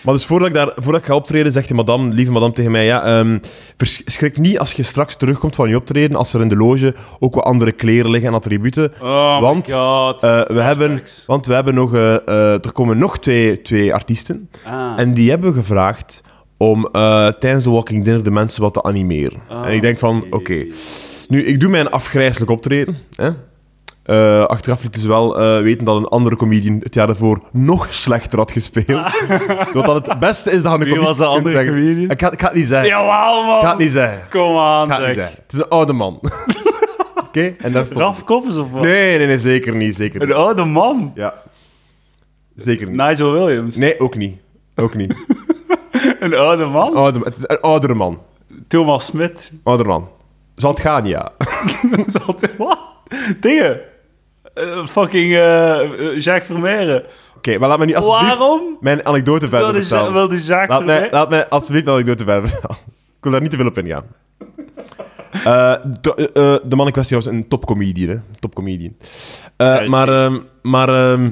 Maar 0.02 0.14
dus 0.14 0.26
voordat 0.26 0.48
ik, 0.48 0.54
daar, 0.54 0.72
voordat 0.76 1.02
ik 1.02 1.08
ga 1.08 1.16
optreden, 1.16 1.52
zegt 1.52 1.68
de 1.68 1.74
madame, 1.74 2.14
lieve 2.14 2.32
madame 2.32 2.54
tegen 2.54 2.72
mij, 2.72 2.86
ja, 2.86 3.04
ehm, 3.04 3.40
vers- 3.78 4.02
schrik 4.06 4.38
niet 4.38 4.60
als 4.60 4.72
je 4.74 4.84
straks 4.84 5.16
terugkomt 5.16 5.56
van 5.56 5.70
je 5.70 5.76
optreden, 5.76 6.18
als 6.18 6.34
er 6.34 6.42
in 6.42 6.50
de 6.50 6.56
loge 6.56 6.96
ook 7.20 7.36
wat 7.36 7.44
andere 7.44 7.72
kleren 7.72 8.12
liggen 8.12 8.30
en 8.30 8.36
attributen. 8.36 8.94
Oh 9.02 9.40
Want. 9.40 9.70
Eh, 10.24 10.42
we 10.48 10.62
hebben, 10.62 11.02
want 11.26 11.46
we 11.46 11.54
hebben 11.54 11.74
nog, 11.76 11.94
eh, 11.94 12.16
eh, 12.16 12.54
er 12.54 12.72
komen 12.72 12.98
nog 12.98 13.20
twee, 13.20 13.62
twee 13.62 13.94
artiesten. 13.94 14.50
Ah. 14.66 14.94
En 14.98 15.14
die 15.14 15.30
hebben 15.30 15.54
gevraagd 15.54 16.22
om 16.58 16.90
tijdens 17.40 17.64
de 17.64 17.70
Walking 17.70 18.04
Dinner 18.04 18.24
de 18.24 18.32
mensen 18.32 18.62
wat 18.62 18.74
te 18.74 18.84
animeren. 18.84 19.42
Ah, 19.50 19.66
en 19.66 19.74
ik 19.74 19.82
denk 19.82 20.00
van, 20.00 20.26
oké, 20.30 20.66
nu, 21.28 21.46
ik 21.46 21.60
doe 21.60 21.70
mijn 21.70 21.90
afgrijzelijk 21.90 22.52
optreden. 22.52 22.98
Hè? 23.16 23.30
Eh, 24.10 24.44
achteraf 24.46 24.84
liet 24.84 24.94
dus 24.94 25.04
wel 25.06 25.40
eh, 25.40 25.62
weten 25.62 25.86
dat 25.86 25.96
een 25.98 26.08
andere 26.08 26.36
comedian 26.36 26.80
het 26.84 26.94
jaar 26.94 27.08
daarvoor 27.08 27.42
nog 27.52 27.88
slechter 27.94 28.38
had 28.40 28.52
gespeeld. 28.52 29.12
Wat 29.74 29.86
dat 29.86 30.08
het 30.08 30.20
beste 30.20 30.52
is 30.52 30.62
dat 30.64 30.72
een 30.74 30.80
comedian 30.80 31.04
was 31.04 31.18
de 31.18 31.26
andere 31.26 31.50
zeggen. 31.56 31.74
comedian? 31.74 32.10
Ik 32.10 32.22
ga, 32.22 32.32
ik 32.32 32.40
ga 32.42 32.48
het 32.48 32.56
niet 32.56 32.68
zeggen. 32.68 32.88
Jawel, 32.88 33.44
man. 33.46 33.56
Ik 33.58 33.64
ga 33.64 33.70
het 33.70 33.78
niet 33.78 33.92
zeggen. 33.92 34.28
Kom 34.30 34.58
aan, 34.58 34.90
het 34.92 34.98
niet 35.00 35.08
zeg. 35.08 35.16
zeggen. 35.16 35.40
Het 35.44 35.54
is 35.54 35.60
een 35.60 35.68
oude 35.70 35.94
man. 35.94 36.20
Oké? 37.28 37.54
En 37.58 37.72
daar 37.72 37.86
stond... 37.86 38.00
Raf 38.00 38.24
Koppers 38.24 38.58
of 38.58 38.72
wat? 38.72 38.82
Nee, 38.82 39.18
nee, 39.18 39.28
nee, 39.28 39.40
zeker 39.40 39.76
niet. 39.76 39.96
Zeker 39.96 40.22
Een 40.22 40.28
niet. 40.28 40.36
oude 40.36 40.64
man. 40.66 41.12
Ja. 41.16 41.34
Zeker 42.56 42.88
niet. 42.88 42.96
Nigel 42.96 43.32
Williams. 43.32 43.76
Nee, 43.76 44.00
ook 44.00 44.16
niet. 44.16 44.38
Ook 44.76 44.96
niet. 44.96 45.16
Een 46.20 46.34
oude 46.36 46.66
man. 46.66 46.96
Oude, 46.96 47.20
het 47.20 47.36
is 47.38 47.44
een 47.48 47.60
oudere 47.60 47.94
man. 47.94 48.20
Thomas 48.68 49.06
Smit. 49.06 49.52
Oudere 49.64 49.90
man. 49.90 50.08
Zal 50.56 50.70
het 50.70 50.80
gaan, 50.80 51.06
ja. 51.06 51.32
Zat 52.06 52.42
hij- 52.42 52.54
Wat? 52.58 52.84
Dingen. 53.40 53.80
Eh, 54.60 54.86
fucking 54.86 55.34
eh, 55.36 56.22
Jacques 56.22 56.46
Vermeeren. 56.46 57.04
Oké, 57.38 57.58
maar 57.58 57.70
laat 57.70 57.80
me 57.80 57.86
nu 57.86 57.94
alsjeblieft 57.94 58.38
Waarom? 58.38 58.78
mijn 58.80 59.06
anekdote 59.06 59.50
verder 59.50 59.74
vertellen. 59.74 60.14
wilde 60.14 60.44
Jacques 60.44 60.70
Laat 60.70 60.86
mij, 60.86 61.08
laat 61.12 61.30
mij 61.30 61.48
alsjeblieft 61.48 61.86
mijn 61.86 61.98
anekdote 61.98 62.24
verder 62.24 62.50
vertellen. 62.50 62.78
Ik 63.18 63.24
wil 63.26 63.32
daar 63.32 63.42
niet 63.42 63.52
te 63.52 63.58
veel 63.58 63.68
op 63.68 63.78
ingaan. 63.78 64.06
Eh, 65.32 65.74
de, 66.02 66.16
eh, 66.16 66.54
eh, 66.54 66.60
de 66.64 66.76
man 66.76 66.86
in 66.86 66.92
kwestie 66.92 67.16
was 67.16 67.26
een 67.26 67.48
topcomedian, 67.48 68.10
hè. 68.10 68.16
Topcomedian. 68.40 68.96
Eh, 69.56 69.88
maar, 69.88 70.10
ehm, 70.10 70.38
maar, 70.62 70.90
ehm, 70.90 71.30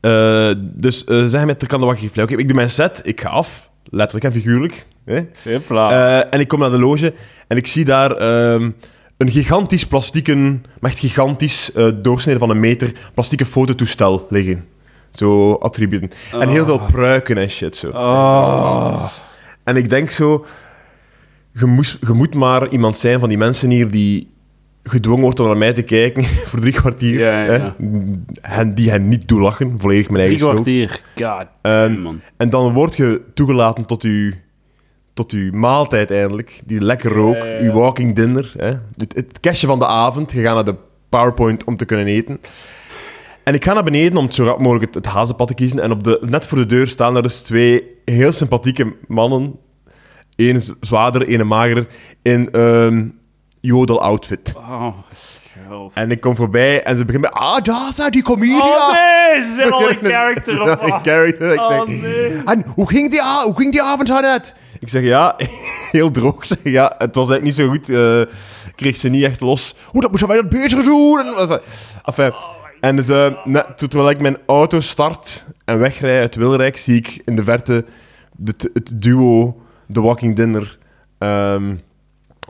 eh, 0.00 0.50
dus 0.58 1.04
uh, 1.08 1.24
zeg 1.24 1.44
met 1.44 1.60
de 1.60 1.66
kan 1.66 1.80
de 1.80 1.86
wacht 1.86 2.18
Oké, 2.22 2.36
ik 2.36 2.46
doe 2.46 2.56
mijn 2.56 2.70
set, 2.70 3.00
ik 3.04 3.20
ga 3.20 3.28
af. 3.28 3.70
Letterlijk 3.84 4.24
en 4.24 4.40
figuurlijk. 4.40 4.86
Hè. 5.04 5.26
Eh, 5.68 6.34
en 6.34 6.40
ik 6.40 6.48
kom 6.48 6.60
naar 6.60 6.70
de 6.70 6.78
loge 6.78 7.14
en 7.48 7.56
ik 7.56 7.66
zie 7.66 7.84
daar 7.84 8.10
ehm, 8.10 8.70
een 9.16 9.30
gigantisch 9.30 9.86
plastieken, 9.86 10.64
maar 10.80 10.90
echt 10.90 11.00
gigantisch, 11.00 11.72
eh 11.72 11.88
doorsnede 12.02 12.38
van 12.38 12.50
een 12.50 12.60
meter, 12.60 12.92
plastieke 13.14 13.46
fototoestel 13.46 14.26
liggen. 14.30 14.64
Zo 15.10 15.52
attributen. 15.52 16.10
En 16.40 16.48
heel 16.48 16.64
veel 16.66 16.80
pruiken 16.92 17.38
en 17.38 17.50
shit 17.50 17.76
zo. 17.76 17.88
oh. 17.88 19.04
En 19.64 19.76
ik 19.76 19.88
denk 19.88 20.10
zo, 20.10 20.46
je, 21.52 21.66
moest, 21.66 21.98
je 22.06 22.12
moet 22.12 22.34
maar 22.34 22.68
iemand 22.68 22.96
zijn 22.98 23.20
van 23.20 23.28
die 23.28 23.38
mensen 23.38 23.70
hier 23.70 23.90
die 23.90 24.30
gedwongen 24.82 25.22
wordt 25.22 25.40
om 25.40 25.46
naar 25.46 25.56
mij 25.56 25.72
te 25.72 25.82
kijken 25.82 26.24
voor 26.48 26.60
drie 26.60 26.72
kwartier. 26.72 27.20
Ja, 27.20 27.44
ja, 27.54 28.64
die 28.64 28.90
hen 28.90 29.08
niet 29.08 29.26
toelachen, 29.26 29.74
volledig 29.78 30.10
mijn 30.10 30.24
Drie 30.28 30.38
eigen 30.38 30.62
schuld. 30.62 30.62
kwartier. 30.62 31.00
God 31.28 31.46
Ehm, 31.62 32.00
man. 32.00 32.20
En 32.36 32.50
dan 32.50 32.72
word 32.72 32.96
je 32.96 33.20
toegelaten 33.34 33.86
tot 33.86 34.02
je, 34.02 34.34
tot 35.16 35.32
uw 35.32 35.52
maaltijd 35.52 36.10
eindelijk. 36.10 36.60
Die 36.64 36.80
lekker 36.80 37.12
rook, 37.12 37.34
Ja, 37.36 37.44
ja, 37.44 37.52
ja. 37.52 37.60
uw 37.60 37.72
walking 37.72 38.14
dinner. 38.14 38.52
Hè? 38.56 38.68
Het, 38.96 39.12
het 39.14 39.40
cashje 39.40 39.66
van 39.66 39.78
de 39.78 39.86
avond. 39.86 40.32
Je 40.32 40.42
gaat 40.42 40.54
naar 40.54 40.64
de 40.64 40.74
PowerPoint 41.08 41.64
om 41.64 41.76
te 41.76 41.84
kunnen 41.84 42.06
eten. 42.06 42.40
En 43.42 43.54
ik 43.54 43.64
ga 43.64 43.72
naar 43.72 43.84
beneden 43.84 44.18
om 44.18 44.30
zo 44.30 44.44
rap 44.44 44.58
mogelijk 44.58 44.84
het, 44.84 44.94
het 44.94 45.14
hazenpad 45.14 45.48
te 45.48 45.54
kiezen. 45.54 45.80
En 45.80 45.90
op 45.90 46.04
de, 46.04 46.18
net 46.22 46.46
voor 46.46 46.58
de 46.58 46.66
deur 46.66 46.88
staan 46.88 47.12
daar 47.14 47.22
dus 47.22 47.40
twee 47.40 47.82
heel 48.04 48.32
sympathieke 48.32 48.92
mannen. 49.06 49.58
Eén 50.36 50.62
zwaarder, 50.80 51.28
één 51.28 51.46
magerder. 51.46 51.86
In 52.22 52.48
een 52.52 53.18
jodel-outfit. 53.60 54.52
Oh, 54.56 54.94
En 55.94 56.10
ik 56.10 56.20
kom 56.20 56.36
voorbij 56.36 56.82
en 56.82 56.96
ze 56.96 57.04
beginnen 57.04 57.30
met... 57.32 57.40
Ah, 57.40 57.64
daar 57.64 57.92
zijn 57.92 58.10
die 58.10 58.22
comedian! 58.22 58.60
Oh 58.60 58.92
nee, 58.92 59.42
ze 59.42 59.52
zijn 59.54 59.72
al 59.72 59.88
een 59.90 59.98
character 60.02 60.62
of 60.62 60.68
Een 60.68 61.00
character. 61.02 61.52
Ik 61.52 61.60
Oh 61.60 61.86
nee. 61.86 62.42
en 62.44 62.64
hoe 62.74 62.88
ging, 62.88 63.10
die, 63.10 63.22
hoe 63.44 63.54
ging 63.56 63.72
die 63.72 63.82
avond 63.82 64.08
net? 64.08 64.54
Ik 64.80 64.88
zeg 64.88 65.02
ja, 65.02 65.36
heel 65.92 66.10
droog. 66.10 66.46
Zeg 66.46 66.58
ja, 66.62 66.94
het 66.98 67.14
was 67.14 67.28
eigenlijk 67.28 67.42
niet 67.42 67.54
zo 67.54 67.68
goed. 67.68 67.88
eh, 67.88 68.34
kreeg 68.74 68.96
ze 68.96 69.08
niet 69.08 69.24
echt 69.24 69.40
los. 69.40 69.74
Hoe 69.86 70.00
dat 70.00 70.10
moesten 70.10 70.28
wij 70.28 70.36
dat 70.36 70.48
beter 70.48 70.84
doen? 70.84 71.24
En, 72.80 72.96
dus, 72.96 73.08
eh, 73.08 73.44
net, 73.44 73.66
terwijl 73.76 74.10
ik 74.10 74.20
mijn 74.20 74.36
auto 74.46 74.80
start 74.80 75.46
en 75.64 75.78
wegrij 75.78 76.20
uit 76.20 76.34
Wilrijk, 76.34 76.76
zie 76.76 76.96
ik 76.96 77.22
in 77.24 77.36
de 77.36 77.44
verte 77.44 77.84
de, 78.36 78.54
het 78.72 78.92
duo 78.94 79.56
The 79.92 80.00
Walking 80.00 80.36
Dinner 80.36 80.78
ehm, 81.18 81.74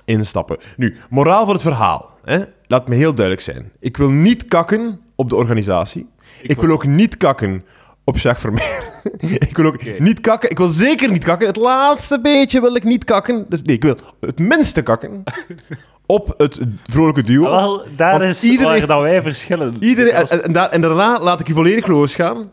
instappen. 0.05 0.57
Nu, 0.77 0.97
moraal 1.11 1.45
voor 1.45 1.53
het 1.53 1.63
verhaal. 1.63 2.11
Hè? 2.25 2.45
Laat 2.69 2.89
me 2.89 2.95
heel 2.95 3.15
duidelijk 3.15 3.45
zijn. 3.45 3.73
Ik 3.81 3.97
wil 3.97 4.11
niet 4.11 4.45
kakken 4.45 5.01
op 5.15 5.29
de 5.29 5.37
organisatie. 5.37 6.07
Ik, 6.43 6.61
wil 6.61 6.71
ook 6.71 6.87
niet 6.87 7.17
kakken 7.17 7.65
op 8.05 8.19
Jacques 8.19 8.41
Vermeer. 8.41 8.83
ik 9.49 9.57
wil 9.57 9.67
ook 9.67 9.99
niet 9.99 10.21
kakken. 10.21 10.51
Ik 10.51 10.59
wil 10.59 10.69
zeker 10.69 11.11
niet 11.11 11.25
kakken. 11.25 11.47
Het 11.47 11.57
laatste 11.57 12.21
beetje 12.21 12.61
wil 12.61 12.75
ik 12.75 12.85
niet 12.85 13.05
kakken. 13.05 13.47
Dus 13.49 13.63
nee, 13.63 13.77
ik 13.77 13.83
wil 13.83 13.97
het 14.21 14.39
minste 14.39 14.83
kakken 14.83 15.23
op 16.07 16.35
het 16.37 16.59
vrolijke 16.91 17.23
duo. 17.23 17.43
Wel, 17.51 17.85
daar 17.97 18.11
Want 18.19 18.23
is 18.23 18.43
iedereen- 18.45 18.79
waar 18.79 18.87
dat 18.87 19.01
wij 19.01 19.23
verschillen. 19.23 19.77
Iedereen, 19.81 20.13
en, 20.13 20.21
Als- 20.21 20.31
en, 20.31 20.43
en 20.45 20.53
daar- 20.53 20.69
en 20.71 20.81
daarna 20.81 21.21
laat 21.21 21.41
ik 21.41 21.49
u 21.49 21.53
volledig 21.53 21.87
losgaan. 21.87 22.51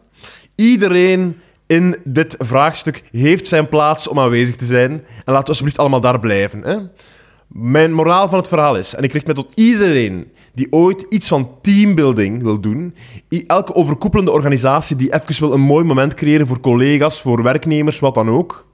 Iedereen 0.55 1.39
in 1.67 1.95
dit 2.03 2.35
vraagstuk 2.39 3.03
heeft 3.11 3.47
zijn 3.47 3.69
plaats 3.69 4.07
om 4.07 4.19
aanwezig 4.19 4.55
te 4.55 4.65
zijn. 4.65 4.91
En 4.91 5.03
laten 5.25 5.43
we 5.43 5.47
alsjeblieft 5.49 5.79
allemaal 5.79 6.01
daar 6.01 6.19
blijven. 6.19 6.61
Hè? 6.63 6.77
Mijn 7.53 7.93
moraal 7.93 8.29
van 8.29 8.37
het 8.37 8.47
verhaal 8.47 8.77
is, 8.77 8.95
en 8.95 9.03
ik 9.03 9.11
richt 9.11 9.27
me 9.27 9.33
tot 9.33 9.51
iedereen 9.55 10.31
die 10.53 10.67
ooit 10.69 11.05
iets 11.09 11.27
van 11.27 11.49
teambuilding 11.61 12.43
wil 12.43 12.59
doen, 12.59 12.95
elke 13.47 13.75
overkoepelende 13.75 14.31
organisatie 14.31 14.95
die 14.95 15.13
even 15.13 15.39
wil 15.39 15.53
een 15.53 15.61
mooi 15.61 15.83
moment 15.83 16.13
creëren 16.13 16.47
voor 16.47 16.59
collega's, 16.59 17.21
voor 17.21 17.43
werknemers, 17.43 17.99
wat 17.99 18.13
dan 18.13 18.29
ook. 18.29 18.71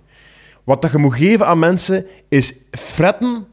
Wat 0.64 0.82
dat 0.82 0.92
je 0.92 0.98
moet 0.98 1.14
geven 1.14 1.48
aan 1.48 1.60
mensen 1.60 2.06
is 2.30 2.54
fretten 2.72 3.48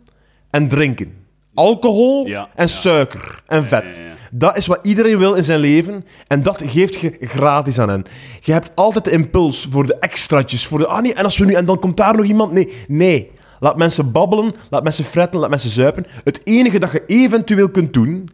en 0.51 0.69
drinken. 0.69 1.13
Alcohol 1.55 2.27
Ja, 2.27 2.49
en 2.55 2.67
ja. 2.67 2.73
suiker 2.73 3.43
en 3.47 3.67
vet. 3.67 3.97
ja. 3.97 4.15
Dat 4.31 4.57
is 4.57 4.67
wat 4.67 4.79
iedereen 4.83 5.19
wil 5.19 5.35
in 5.35 5.45
zijn 5.45 5.61
leven 5.61 6.05
en 6.27 6.43
dat 6.43 6.63
geeft 6.67 7.01
je 7.01 7.17
gratis 7.21 7.79
aan 7.79 7.89
hen. 7.89 8.05
Je 8.41 8.53
hebt 8.53 8.71
altijd 8.75 9.05
de 9.05 9.11
impuls 9.11 9.69
voor 9.71 9.87
de 9.87 9.97
extraatjes, 9.99 10.67
voor 10.67 10.79
de... 10.79 10.87
Ah 10.87 11.03
nee, 11.03 11.15
en 11.15 11.25
als 11.25 11.39
we 11.39 11.45
nu... 11.45 11.53
En 11.53 11.65
dan 11.65 11.79
komt 11.79 11.97
daar 11.97 12.17
nog 12.17 12.27
iemand... 12.27 12.53
Nee, 12.53 12.73
nee. 12.89 13.31
Laat 13.61 13.77
mensen 13.77 14.13
babbelen, 14.13 14.55
laat 14.71 14.83
mensen 14.83 15.05
fretten, 15.05 15.41
laat 15.41 15.51
mensen 15.51 15.71
zuipen. 15.71 16.07
Het 16.25 16.41
enige 16.45 16.79
dat 16.79 16.93
je 16.93 17.03
eventueel 17.07 17.69
kunt 17.69 17.93
doen, 17.93 18.31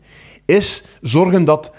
is 0.47 0.85
zorgen 1.01 1.45
dat 1.45 1.73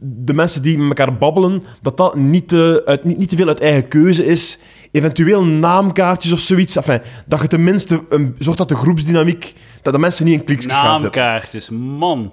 de 0.00 0.34
mensen 0.34 0.62
die 0.62 0.78
met 0.78 0.98
elkaar 0.98 1.18
babbelen, 1.18 1.62
dat 1.82 1.96
dat 1.96 2.16
niet 2.16 2.48
te, 2.48 2.82
uit, 2.84 3.04
niet, 3.04 3.18
niet 3.18 3.28
te 3.28 3.36
veel 3.36 3.48
uit 3.48 3.60
eigen 3.60 3.88
keuze 3.88 4.24
is. 4.24 4.58
Eventueel 4.90 5.44
naamkaartjes 5.44 6.32
of 6.32 6.38
zoiets. 6.38 6.76
Enfin, 6.76 7.00
dat 7.26 7.40
je 7.40 7.48
tenminste 7.48 8.04
een, 8.08 8.36
zorgt 8.38 8.58
dat 8.58 8.68
de 8.68 8.74
groepsdynamiek... 8.74 9.54
Dat 9.82 9.92
de 9.92 9.98
mensen 9.98 10.24
niet 10.24 10.34
in 10.34 10.44
klikjes 10.44 10.72
gaan 10.72 11.00
zitten. 11.00 11.20
Naamkaartjes, 11.20 11.68
man. 11.70 12.32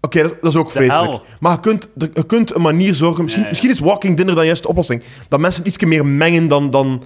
Oké, 0.00 0.22
dat, 0.22 0.42
dat 0.42 0.52
is 0.52 0.58
ook 0.58 0.72
hel. 0.72 1.22
Maar 1.40 1.52
je 1.52 1.60
kunt, 1.60 1.88
je 1.96 2.26
kunt 2.26 2.54
een 2.54 2.62
manier 2.62 2.94
zorgen... 2.94 3.22
Misschien, 3.22 3.46
misschien 3.48 3.70
is 3.70 3.78
walking 3.78 4.16
dinner 4.16 4.34
dan 4.34 4.44
juist 4.44 4.62
de 4.62 4.68
oplossing. 4.68 5.02
Dat 5.28 5.40
mensen 5.40 5.66
iets 5.66 5.84
meer 5.84 6.06
mengen 6.06 6.48
dan, 6.48 6.70
dan, 6.70 7.02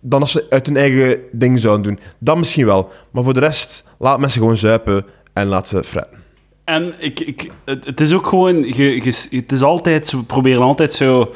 dan 0.00 0.20
als 0.20 0.32
ze 0.32 0.46
uit 0.50 0.66
hun 0.66 0.76
eigen 0.76 1.18
ding 1.32 1.58
zouden 1.58 1.82
doen. 1.82 1.98
Dat 2.18 2.36
misschien 2.36 2.66
wel. 2.66 2.90
Maar 3.10 3.22
voor 3.22 3.34
de 3.34 3.40
rest, 3.40 3.84
laat 3.98 4.18
mensen 4.18 4.40
gewoon 4.40 4.56
zuipen 4.56 5.04
en 5.32 5.46
laat 5.46 5.68
ze 5.68 5.84
fretten. 5.84 6.18
En 6.64 6.94
ik, 6.98 7.20
ik, 7.20 7.50
het, 7.64 8.00
is 8.00 8.12
ook 8.12 8.26
gewoon... 8.26 8.62
Je, 8.62 9.04
je- 9.04 9.36
het 9.36 9.52
is 9.52 9.62
altijd. 9.62 10.10
We 10.12 10.22
proberen 10.22 10.62
altijd 10.62 10.92
zo... 10.92 11.30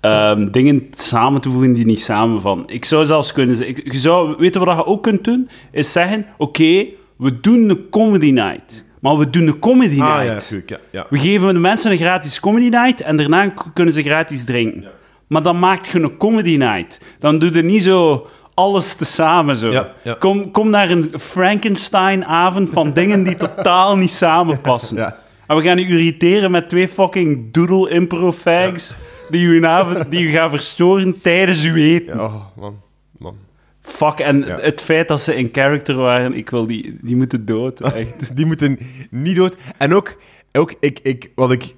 ehm, 0.00 0.50
dingen 0.50 0.86
samen 0.94 1.40
te 1.40 1.50
voegen 1.50 1.72
die 1.72 1.84
niet 1.84 2.00
samenvallen. 2.00 2.64
Ik 2.66 2.84
zou 2.84 3.04
zelfs 3.04 3.32
kunnen 3.32 3.56
zeggen... 3.56 3.76
ik- 3.76 3.92
Je 3.92 3.98
zou 3.98 4.34
weten 4.38 4.64
wat 4.64 4.76
je 4.76 4.86
ook 4.86 5.02
kunt 5.02 5.24
doen? 5.24 5.48
Is 5.70 5.92
zeggen... 5.92 6.26
Oké, 6.38 6.84
we 7.16 7.40
doen 7.40 7.68
een 7.70 7.88
comedy 7.90 8.30
night. 8.30 8.84
Maar 9.00 9.16
we 9.16 9.30
doen 9.30 9.46
een 9.46 9.58
comedy 9.58 9.94
night. 10.00 10.26
natuurlijk. 10.26 10.70
Ja, 10.70 10.78
ja. 10.90 11.06
We 11.10 11.18
geven 11.18 11.52
de 11.54 11.60
mensen 11.60 11.90
een 11.90 11.96
gratis 11.98 12.40
comedy 12.40 12.68
night 12.68 13.00
en 13.00 13.16
daarna 13.16 13.52
kunnen 13.72 13.94
ze 13.94 14.02
gratis 14.02 14.44
drinken. 14.44 14.84
Maar 15.32 15.42
dan 15.42 15.58
maakt 15.58 15.88
je 15.88 16.00
een 16.00 16.16
comedy 16.16 16.56
night. 16.56 17.00
Dan 17.18 17.38
doe 17.38 17.52
je 17.52 17.62
niet 17.62 17.82
zo 17.82 18.26
alles 18.54 18.94
tezamen 18.94 19.56
zo. 19.56 19.70
Ja, 19.70 19.92
ja. 20.04 20.14
Kom, 20.18 20.50
kom 20.50 20.70
naar 20.70 20.90
een 20.90 21.12
Frankenstein-avond 21.18 22.70
van 22.70 22.92
dingen 23.00 23.24
die 23.24 23.36
totaal 23.36 23.96
niet 23.96 24.10
samenpassen. 24.10 24.96
Ja. 24.96 25.18
En 25.46 25.56
we 25.56 25.62
gaan 25.62 25.78
u 25.78 25.82
irriteren 25.82 26.50
met 26.50 26.68
twee 26.68 26.88
fucking 26.88 27.52
doodle 27.52 27.90
impro 27.90 28.32
fags 28.32 28.96
die, 29.30 29.46
u 29.46 29.56
een 29.56 29.66
avond, 29.66 30.10
die 30.10 30.28
u 30.28 30.30
gaan 30.30 30.50
verstoren 30.50 31.20
tijdens 31.20 31.64
uw 31.64 31.74
eten. 31.74 32.20
Oh, 32.20 32.34
man. 32.56 32.80
man. 33.18 33.36
Fuck, 33.80 34.18
en 34.18 34.42
het 34.42 34.80
feit 34.82 35.08
dat 35.08 35.20
ze 35.20 35.36
in 35.36 35.48
character 35.52 35.94
waren, 35.94 36.34
ik 36.34 36.50
wil 36.50 36.66
die, 36.66 36.98
die 37.00 37.16
moeten 37.16 37.44
dood. 37.44 37.80
Echt. 37.94 38.36
Die 38.36 38.46
moeten 38.46 38.78
niet 39.10 39.36
dood. 39.36 39.56
En 39.78 39.94
ook, 39.94 40.18
ook 40.52 40.74
ik, 40.80 40.98
ik, 41.02 41.30
wat 41.34 41.50
ik... 41.50 41.74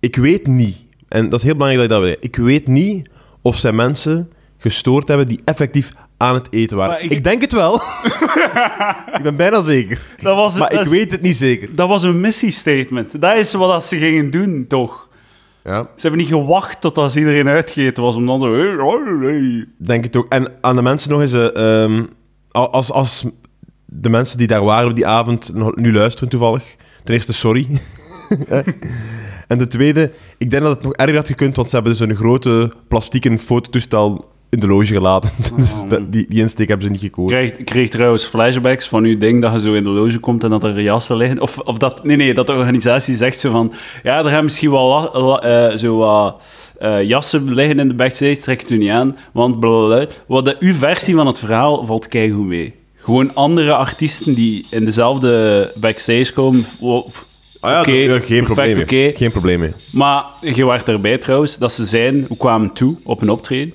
Ik 0.00 0.16
weet 0.16 0.46
niet, 0.46 0.87
en 1.08 1.28
dat 1.28 1.38
is 1.38 1.44
heel 1.44 1.56
belangrijk 1.56 1.88
dat 1.88 1.98
je 1.98 2.04
dat 2.04 2.14
weet. 2.14 2.24
Ik 2.24 2.36
weet 2.36 2.66
niet 2.66 3.10
of 3.42 3.56
zij 3.56 3.72
mensen 3.72 4.32
gestoord 4.58 5.08
hebben 5.08 5.26
die 5.26 5.40
effectief 5.44 5.90
aan 6.16 6.34
het 6.34 6.46
eten 6.50 6.76
waren. 6.76 6.92
Maar 6.94 7.02
Ik, 7.04 7.10
ik- 7.10 7.24
denk 7.24 7.40
het 7.40 7.52
wel. 7.52 7.74
ik 9.16 9.20
ben 9.22 9.36
bijna 9.36 9.60
zeker. 9.62 10.00
Dat 10.22 10.36
was, 10.36 10.58
Maar 10.58 10.72
ik 10.72 10.84
weet 10.86 11.10
het 11.10 11.20
niet 11.22 11.36
zeker. 11.36 11.74
Dat 11.74 11.88
was 11.88 12.02
een 12.02 12.20
missiestatement. 12.20 13.20
Dat 13.20 13.36
is 13.36 13.54
wat 13.54 13.84
ze 13.84 13.96
gingen 13.98 14.30
doen, 14.30 14.64
toch? 14.68 15.08
Ja, 15.64 15.82
Ze 15.82 15.88
hebben 16.00 16.20
niet 16.20 16.28
gewacht 16.28 16.80
tot 16.80 16.98
als 16.98 17.16
iedereen 17.16 17.48
uitgegeten 17.48 18.02
was, 18.02 18.16
om 18.16 18.26
dan 18.26 18.40
zo... 18.40 18.54
hey. 19.20 19.66
denk 19.78 20.04
het 20.04 20.16
ook. 20.16 20.32
En 20.32 20.52
aan 20.60 20.76
de 20.76 20.82
mensen 20.82 21.10
nog 21.10 21.20
eens... 21.20 21.32
eh, 21.32 21.82
ehm, 21.82 22.04
als, 22.50 22.92
als 22.92 23.24
de 23.84 24.08
mensen 24.08 24.38
die 24.38 24.46
daar 24.46 24.64
waren 24.64 24.88
op 24.90 24.96
die 24.96 25.06
avond 25.06 25.50
nu 25.74 25.92
luisteren 25.92 26.28
toevallig. 26.28 26.76
Ten 27.04 27.14
eerste, 27.14 27.32
sorry. 27.32 27.66
en 29.48 29.58
de 29.58 29.66
tweede, 29.66 30.10
ik 30.38 30.50
denk 30.50 30.62
dat 30.62 30.74
het 30.74 30.82
nog 30.82 30.92
erger 30.92 31.16
had 31.16 31.26
gekund, 31.26 31.56
want 31.56 31.68
ze 31.68 31.74
hebben 31.74 31.92
dus 31.96 32.08
een 32.08 32.16
grote 32.16 32.72
plastieken 32.88 33.38
fototoestel 33.38 34.24
in 34.50 34.60
de 34.60 34.66
loge 34.66 34.86
gelaten. 34.86 35.30
Dus 35.56 35.72
Oh, 35.82 35.88
dat- 35.90 36.12
die, 36.12 36.26
die 36.28 36.40
insteek 36.40 36.68
hebben 36.68 36.86
ze 36.86 36.92
niet 36.92 37.00
gekozen. 37.00 37.42
Ik 37.42 37.64
kreeg, 37.64 37.88
trouwens 37.90 38.24
flashbacks 38.24 38.88
van 38.88 39.04
uw 39.04 39.18
ding 39.18 39.42
dat 39.42 39.52
je 39.52 39.60
zo 39.60 39.72
in 39.72 39.82
de 39.82 39.88
loge 39.88 40.18
komt 40.18 40.44
en 40.44 40.50
dat 40.50 40.64
er 40.64 40.80
jassen 40.80 41.16
liggen. 41.16 41.40
Of, 41.40 41.58
of 41.58 41.78
dat... 41.78 42.04
Nee, 42.04 42.16
nee, 42.16 42.34
dat 42.34 42.46
de 42.46 42.52
organisatie 42.52 43.16
zegt 43.16 43.38
zo 43.40 43.50
van... 43.50 43.72
Ja, 44.02 44.18
er 44.24 44.30
gaan 44.30 44.44
misschien 44.44 44.70
wel 44.70 44.88
la- 44.88 45.20
la- 45.20 45.40
eh, 45.70 45.76
zo 45.76 45.96
wat 45.96 46.42
eh, 46.78 47.02
jassen 47.02 47.54
liggen 47.54 47.78
in 47.78 47.88
de 47.88 47.94
backstage, 47.94 48.36
trek 48.40 48.60
het 48.60 48.70
u 48.70 48.76
niet 48.78 48.90
aan, 48.90 49.16
want 49.32 49.60
blablabla. 49.60 50.06
Wat 50.26 50.44
de, 50.44 50.56
uw 50.60 50.74
versie 50.74 51.14
van 51.14 51.26
het 51.26 51.38
verhaal 51.38 51.86
valt 51.86 52.08
keigoed 52.08 52.46
mee. 52.46 52.74
Gewoon 52.96 53.34
andere 53.34 53.74
artiesten 53.74 54.34
die 54.34 54.66
in 54.70 54.84
dezelfde 54.84 55.72
backstage 55.80 56.32
komen... 56.32 56.64
Ah 57.60 57.70
ja, 57.70 57.76
dat- 57.78 57.86
ja, 57.86 57.94
geen 58.26 58.44
perfect, 58.44 58.74
probleem. 58.74 59.12
Geen 59.14 59.30
probleem 59.30 59.58
mee. 59.60 59.72
Maar 59.92 60.24
je 60.40 60.66
werd 60.66 60.88
erbij 60.88 61.18
trouwens, 61.18 61.58
dat 61.58 61.72
ze 61.72 61.84
zeiden, 61.86 62.26
we 62.28 62.36
kwamen 62.36 62.72
toe 62.72 62.96
op 63.04 63.20
een 63.22 63.30
optreden. 63.30 63.74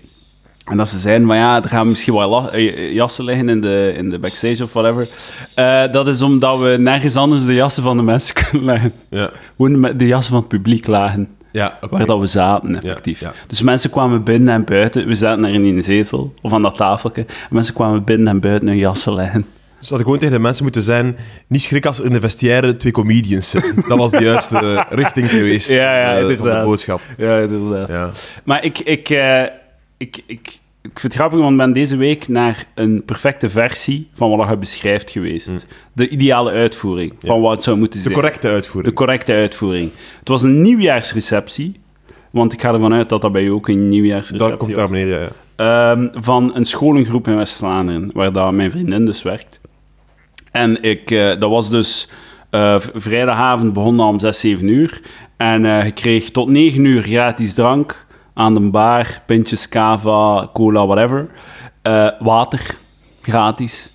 En 0.66 0.78
dat 0.78 0.90
ze 0.90 1.00
zeiden, 1.00 1.28
van 1.28 1.36
ja, 1.38 1.64
er 1.64 1.70
gaan 1.70 1.88
misschien 1.88 2.14
wel 2.14 2.30
la- 2.30 2.50
eh, 2.50 2.94
jassen 2.94 3.26
liggen 3.26 3.50
in 3.50 3.62
de, 3.62 3.94
in 3.98 4.10
de 4.10 4.20
backstage 4.20 4.64
of 4.64 4.74
whatever. 4.74 5.08
Eh, 5.56 5.84
dat 5.92 6.08
is 6.08 6.22
omdat 6.22 6.60
we 6.60 6.76
nergens 6.80 7.16
anders 7.16 7.46
de 7.46 7.54
jassen 7.54 7.84
van 7.84 7.98
de 7.98 8.04
mensen 8.04 8.36
kunnen 8.50 8.66
leggen. 8.66 8.94
Ja. 9.10 9.32
Gewoon 9.58 9.82
de, 9.82 9.96
de 9.96 10.08
jassen 10.08 10.32
van 10.34 10.40
het 10.42 10.50
publiek 10.50 10.88
lagen. 10.88 11.28
Ja. 11.52 11.78
Waar 11.90 12.06
dat 12.06 12.20
we 12.20 12.28
zaten, 12.28 12.76
effectief. 12.76 13.20
ja. 13.20 13.34
Dus 13.48 13.62
mensen 13.62 13.90
kwamen 13.90 14.24
binnen 14.24 14.54
en 14.54 14.64
buiten. 14.66 15.08
We 15.08 15.16
zaten 15.16 15.42
daar 15.42 15.52
in 15.52 15.64
een 15.66 15.84
zetel, 15.84 16.34
of 16.42 16.54
aan 16.54 16.62
dat 16.62 16.76
tafeltje. 16.76 17.22
En 17.22 17.28
mensen 17.50 17.74
kwamen 17.74 18.04
binnen 18.04 18.28
en 18.28 18.40
buiten 18.40 18.68
hun 18.68 18.78
jassen 18.78 19.14
leggen. 19.14 19.46
Dus 19.84 19.92
dat 19.92 20.02
ik 20.02 20.06
gewoon 20.08 20.20
tegen 20.22 20.36
de 20.36 20.42
mensen 20.42 20.64
moeten 20.64 20.82
zijn, 20.82 21.18
niet 21.48 21.62
schrik 21.62 21.86
als 21.86 22.00
er 22.00 22.06
in 22.06 22.12
de 22.14 22.20
vestiaire 22.20 22.78
twee 22.78 22.92
comedians 22.92 23.50
zitten. 23.50 23.76
Dat 23.88 23.98
was 23.98 24.12
de 24.12 24.24
juiste 24.24 24.58
eh, 24.58 24.82
richting 25.02 25.30
geweest 25.30 25.70
Ja, 25.70 26.00
ja, 26.00 26.18
eh, 26.18 26.38
van 26.38 26.50
de 26.50 26.62
boodschap. 26.66 27.02
Ja, 27.18 27.40
inderdaad. 27.40 27.88
Ja. 27.88 28.12
Maar 28.44 28.64
ik, 28.64 28.80
ik, 28.80 29.10
eh, 29.10 29.42
ik, 29.98 30.24
ik, 30.26 30.60
ik 30.82 31.00
vind 31.00 31.02
het 31.02 31.14
grappig, 31.14 31.40
want 31.40 31.52
ik 31.52 31.58
ben 31.58 31.74
deze 31.74 31.96
week 31.96 32.28
naar 32.28 32.66
een 32.76 33.04
perfecte 33.06 33.50
versie 33.50 34.10
van 34.14 34.38
wat 34.38 34.50
je 34.50 34.58
beschrijft 34.58 35.10
geweest. 35.10 35.66
De 35.94 36.10
ideale 36.10 36.52
uitvoering 36.52 37.14
van 37.20 37.36
Ja. 37.36 37.42
wat 37.42 37.52
het 37.52 37.64
zou 37.64 37.78
moeten 37.78 37.98
De 37.98 38.04
zijn. 38.04 38.14
correcte 38.14 38.48
De 38.48 38.54
uitvoering. 38.54 38.96
correcte 38.96 39.34
uitvoering. 39.34 39.92
Het 40.20 40.28
was 40.28 40.42
een 40.44 40.62
nieuwjaarsreceptie, 40.62 41.80
want 42.32 42.54
ik 42.54 42.62
ga 42.62 42.74
ervan 42.74 42.94
uit 42.94 43.10
dat 43.10 43.22
dat 43.22 43.32
bij 43.32 43.44
u 43.44 43.50
ook 43.50 43.68
een 43.68 43.88
nieuwjaarsreceptie 43.88 44.50
Dat 44.50 44.60
komt 44.60 44.76
daar 44.76 44.98
ja. 44.98 45.18
ja. 45.20 45.30
Ehm, 45.56 46.08
van 46.14 46.56
een 46.56 46.66
scholengroep 46.66 47.28
in 47.28 47.36
West-Vlaanderen, 47.36 48.10
waar 48.14 48.32
dat 48.32 48.52
mijn 48.52 48.72
vriendin 48.72 49.06
dus 49.06 49.24
werkt. 49.24 49.62
En 50.54 50.82
ik, 50.84 51.12
eh, 51.12 51.40
dat 51.40 51.50
was 51.50 51.70
dus 51.70 52.08
eh, 52.50 52.76
vrijdagavond 52.94 53.74
begon 53.74 53.98
dat 53.98 54.08
om 54.08 54.20
6, 54.20 54.40
7 54.40 54.68
uur. 54.68 55.02
En 55.38 55.66
eh 55.66 55.86
je 55.86 55.92
kreeg 55.92 56.32
tot 56.32 56.50
9 56.50 56.86
uur 56.86 57.02
gratis 57.04 57.54
drank 57.54 58.06
aan 58.34 58.54
de 58.54 58.60
bar, 58.60 59.08
pintjes, 59.26 59.70
cava, 59.70 60.50
cola, 60.54 60.86
whatever. 60.86 61.28
Water, 62.20 62.76
gratis. 63.22 63.90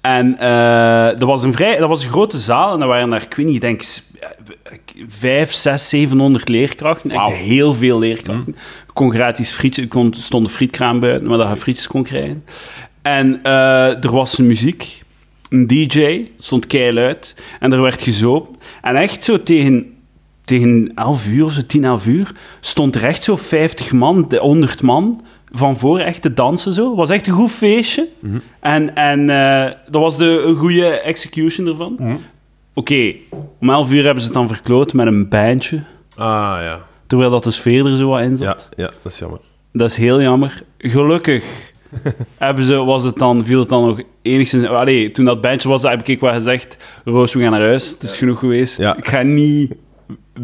En 0.00 0.38
eh, 0.38 1.04
dat, 1.18 1.28
was 1.28 1.42
een 1.42 1.52
vrij, 1.52 1.78
dat 1.78 1.88
was 1.88 2.04
een 2.04 2.10
grote 2.10 2.38
zaal 2.38 2.74
en 2.74 2.80
er 2.80 2.86
waren 2.86 3.10
daar, 3.10 3.22
ik 3.22 3.34
weet 3.34 3.46
niet, 3.46 3.54
ik 3.54 3.60
denk 3.60 3.82
s- 3.82 4.02
vijf, 5.08 5.52
zes, 5.52 5.88
700 5.88 6.48
leerkrachten. 6.48 7.10
Heel 7.32 7.74
veel 7.74 7.98
leerkrachten. 7.98 8.54
Je 8.86 8.92
kon 8.92 9.12
gratis 9.12 9.50
frietjes, 9.52 9.84
er 9.84 9.90
kon, 9.90 10.14
stond 10.16 10.44
een 10.46 10.52
frietkraam 10.52 11.00
buiten, 11.00 11.28
waar 11.28 11.38
dat 11.38 11.48
je 11.48 11.56
frietjes 11.56 11.86
kon 11.86 12.02
krijgen. 12.02 12.44
En 13.02 13.42
er 13.42 14.10
was 14.12 14.36
muziek, 14.36 14.99
een 15.50 15.66
DJ, 15.66 16.26
stond 16.38 16.66
keihard 16.66 17.34
en 17.60 17.72
er 17.72 17.82
werd 17.82 18.02
gezopen. 18.02 18.56
En 18.82 18.96
echt 18.96 19.24
zo 19.24 19.42
tegen, 19.42 19.86
tegen 20.44 20.92
11 20.94 21.26
uur 21.28 21.44
of 21.44 21.52
zo, 21.52 21.60
10, 21.66 21.84
11 21.84 22.06
uur, 22.06 22.32
stond 22.60 22.94
er 22.94 23.04
echt 23.04 23.22
zo 23.22 23.36
50 23.36 23.92
man, 23.92 24.24
de 24.28 24.36
100 24.38 24.82
man 24.82 25.22
van 25.52 25.76
voor 25.76 25.98
echt 25.98 26.22
te 26.22 26.34
dansen 26.34 26.72
zo. 26.72 26.88
Het 26.88 26.96
was 26.96 27.10
echt 27.10 27.26
een 27.26 27.32
goed 27.34 27.50
feestje. 27.50 28.08
En, 28.60 28.94
en 28.94 29.30
eh, 29.30 29.72
dat 29.90 30.02
was 30.02 30.16
de, 30.16 30.42
een 30.46 30.56
goede 30.56 30.86
execution 31.00 31.66
ervan. 31.66 32.18
Oké, 32.74 33.12
om 33.60 33.70
11 33.70 33.92
uur 33.92 34.04
hebben 34.04 34.22
ze 34.22 34.28
het 34.28 34.36
dan 34.38 34.48
verkloot 34.48 34.92
met 34.92 35.06
een 35.06 35.28
bandje. 35.28 35.82
Ah, 36.16 36.58
ja. 36.62 36.80
Terwijl 37.06 37.30
dat 37.30 37.44
dus 37.44 37.58
verder 37.58 37.96
zo 37.96 38.08
wat 38.08 38.20
in 38.20 38.30
Ja, 38.30 38.36
zat. 38.36 38.68
ja, 38.76 38.90
dat 39.02 39.12
is 39.12 39.18
jammer. 39.18 39.40
Dat 39.72 39.90
is 39.90 39.96
heel 39.96 40.20
jammer. 40.22 40.62
Gelukkig 40.78 41.72
hebben 42.38 42.64
ze, 42.64 42.74
was 42.74 43.04
het 43.04 43.16
dan, 43.18 43.44
viel 43.44 43.60
het 43.60 43.68
dan 43.68 43.86
nog 43.86 44.00
enigszins... 44.22 44.66
Allee, 44.66 45.10
toen 45.10 45.24
dat 45.24 45.40
bandje 45.40 45.68
was, 45.68 45.82
heb 45.82 46.08
ik 46.08 46.20
wel 46.20 46.32
gezegd... 46.32 46.76
Roos, 47.04 47.32
we 47.34 47.40
gaan 47.42 47.50
naar 47.50 47.60
huis. 47.60 47.88
Het 47.90 48.02
is 48.02 48.16
genoeg 48.18 48.38
geweest. 48.38 48.78
Ja. 48.78 48.96
Ik 48.96 49.08
ga 49.08 49.22
niet 49.22 49.74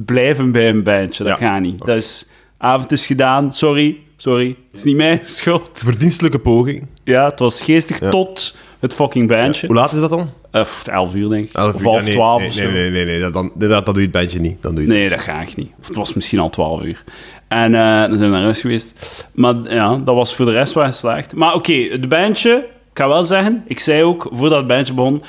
blijven 0.04 0.52
bij 0.52 0.68
een 0.68 0.82
bandje. 0.82 1.24
Dat 1.24 1.38
Ja. 1.38 1.46
gaat 1.46 1.60
niet. 1.60 1.78
Dat 1.78 1.96
is... 1.96 2.26
Avond 2.58 2.92
is 2.92 3.06
gedaan. 3.06 3.52
Sorry. 3.52 3.96
Sorry. 4.16 4.46
Het 4.48 4.78
is 4.78 4.84
niet 4.84 4.96
mijn 4.96 5.20
schuld. 5.38 5.70
Verdienstelijke 5.84 6.38
poging. 6.38 6.86
Ja, 7.04 7.24
het 7.24 7.38
was 7.38 7.62
geestig 7.62 8.00
Ja. 8.00 8.10
tot 8.10 8.56
het 8.78 8.94
fucking 8.94 9.28
bandje. 9.28 9.66
Hoe 9.66 9.76
laat 9.76 9.92
is 9.92 10.00
dat 10.00 10.10
dan? 10.10 10.30
Eh, 10.50 10.62
pff, 10.62 10.86
11 10.86 11.14
uur, 11.14 11.28
denk 11.28 11.44
ik. 11.48 11.52
Elf 11.52 11.74
of 11.74 11.82
half 11.82 11.98
Ja, 11.98 12.04
nee, 12.04 12.14
12 12.14 12.40
nee, 12.56 12.66
nee, 12.66 12.72
nee, 12.72 12.90
nee, 12.90 13.04
nee, 13.04 13.20
dat, 13.20 13.32
dan, 13.32 13.52
dat, 13.54 13.68
dat 13.70 13.84
doe 13.86 13.94
je 13.94 14.00
het 14.02 14.10
bandje 14.10 14.38
niet. 14.40 14.62
Dan 14.62 14.74
doe 14.74 14.84
je 14.84 14.90
Nee, 14.90 15.08
dat 15.08 15.20
ga 15.20 15.40
ik 15.40 15.56
niet. 15.56 15.70
Of 15.80 15.86
het 15.88 15.96
was 15.96 16.14
misschien 16.14 16.38
al 16.38 16.50
12 16.50 16.82
uur. 16.82 17.04
En 17.48 17.74
eh, 17.74 18.08
dan 18.08 18.16
zijn 18.16 18.30
we 18.30 18.36
naar 18.36 18.44
huis 18.44 18.60
geweest. 18.60 18.94
Maar 19.34 19.54
ja, 19.68 19.96
dat 19.96 20.14
was 20.14 20.34
voor 20.34 20.44
de 20.44 20.52
rest 20.52 20.72
wel 20.72 20.84
geslaagd. 20.84 21.34
Maar 21.34 21.54
oké, 21.54 21.72
het 21.72 22.08
bandje, 22.08 22.68
ik 22.90 22.98
ga 22.98 23.08
wel 23.08 23.22
zeggen, 23.22 23.64
ik 23.66 23.80
zei 23.80 24.02
ook 24.02 24.28
voordat 24.30 24.58
het 24.58 24.66
bandje 24.66 24.94
begon. 24.94 25.22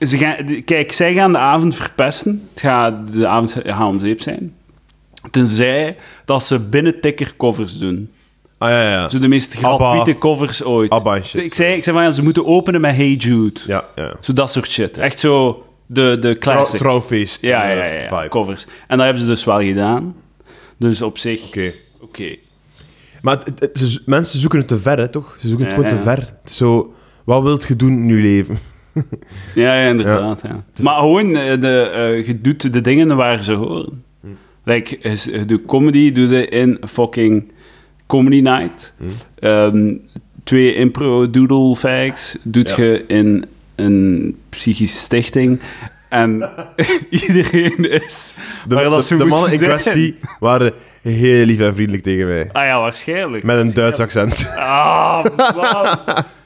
Ze 0.00 0.16
gaan, 0.18 0.62
kijk, 0.64 0.92
zij 0.92 1.14
gaan 1.14 1.32
de 1.32 1.38
avond 1.38 1.76
verpesten. 1.76 2.48
Het 2.50 2.60
gaat, 2.60 3.12
de 3.12 3.26
avond 3.26 3.56
gaat 3.64 3.88
om 3.88 4.00
zeep 4.00 4.20
zijn. 4.20 4.54
Tenzij 5.30 5.96
dat 6.24 6.44
ze 6.44 6.60
binnentikker 6.60 7.36
covers 7.36 7.78
doen. 7.78 8.10
Ah, 8.58 8.68
ja, 8.68 8.90
ja. 8.90 9.08
Zo 9.08 9.18
de 9.18 9.28
meest 9.28 9.54
gratuite 9.54 10.18
covers 10.18 10.64
ooit. 10.64 10.90
Abba 10.90 11.22
shit. 11.22 11.42
Ik 11.42 11.54
zei, 11.54 11.74
ik 11.74 11.84
zei 11.84 11.96
van 11.96 12.04
ja, 12.04 12.10
ze 12.10 12.22
moeten 12.22 12.46
openen 12.46 12.80
met 12.80 12.96
Hey 12.96 13.12
Jude. 13.12 13.60
Ja, 13.66 13.84
ja. 13.94 14.14
Zo 14.20 14.32
dat 14.32 14.50
soort 14.50 14.70
shit. 14.70 14.98
Echt 14.98 15.18
zo 15.18 15.64
de, 15.86 16.16
de 16.20 16.38
classic. 16.38 16.78
trouwfeest. 16.78 17.42
Ja, 17.42 17.70
eh, 17.70 17.76
ja, 17.76 17.84
ja, 17.84 18.22
ja, 18.22 18.28
covers. 18.28 18.66
En 18.86 18.96
dat 18.96 19.04
hebben 19.04 19.22
ze 19.22 19.28
dus 19.28 19.44
wel 19.44 19.60
gedaan. 19.60 20.14
Dus 20.78 21.02
op 21.02 21.18
zich, 21.18 21.46
oké. 21.46 21.72
Oké. 22.00 22.34
Maar 23.22 23.38
het- 23.44 23.60
het- 23.60 23.78
ze- 23.78 24.02
mensen 24.06 24.40
zoeken 24.40 24.58
het 24.58 24.68
te 24.68 24.78
ver, 24.78 24.98
hè, 24.98 25.08
toch? 25.08 25.36
Ze 25.40 25.48
zoeken 25.48 25.66
het 25.66 25.74
Ja, 25.76 25.82
gewoon 25.88 25.96
te 25.98 26.04
ver. 26.10 26.34
Zo, 26.52 26.94
wat 27.24 27.42
wilt 27.42 27.64
je 27.68 27.76
doen 27.76 27.92
in 27.92 28.06
je 28.08 28.14
leven? 28.22 28.58
Ja, 29.54 29.80
ja, 29.80 29.88
inderdaad. 29.88 30.40
Ja. 30.42 30.64
Maar 30.82 30.98
gewoon, 30.98 31.36
eh, 31.36 31.60
de, 31.60 31.80
eh, 31.80 32.26
je 32.26 32.40
doet 32.40 32.72
de 32.72 32.80
dingen 32.80 33.16
waar 33.16 33.44
ze 33.44 33.52
horen. 33.52 34.04
Like, 34.64 34.98
is- 34.98 35.24
je 35.24 35.44
doet 35.44 35.66
comedy, 35.66 36.12
doe 36.12 36.28
je 36.28 36.46
in 36.48 36.78
fucking 36.86 37.52
Comedy 38.06 38.40
Night. 38.40 38.94
Ehm, 39.38 39.94
twee 40.44 40.74
impro 40.74 41.30
doodle 41.30 41.76
fags 41.76 42.36
doet 42.42 42.70
je 42.76 43.04
in 43.06 43.44
een 43.74 44.36
psychische 44.48 44.96
stichting. 44.96 45.60
En 46.08 46.50
iedereen 47.26 47.90
is 47.90 48.34
De, 48.68 48.74
dat 48.74 49.26
mannen 49.26 49.52
in 49.52 49.58
kwestie 49.58 50.18
waren 50.40 50.72
heel 51.02 51.44
lief 51.44 51.60
en 51.60 51.74
vriendelijk 51.74 52.02
tegen 52.02 52.26
mij. 52.26 52.48
Ah 52.52 52.64
ja, 52.64 52.80
waarschijnlijk. 52.80 53.44
Met 53.44 53.58
een 53.58 53.72
Duits 53.74 54.00
accent. 54.00 54.52
Ah, 54.56 55.24
man. 55.36 55.98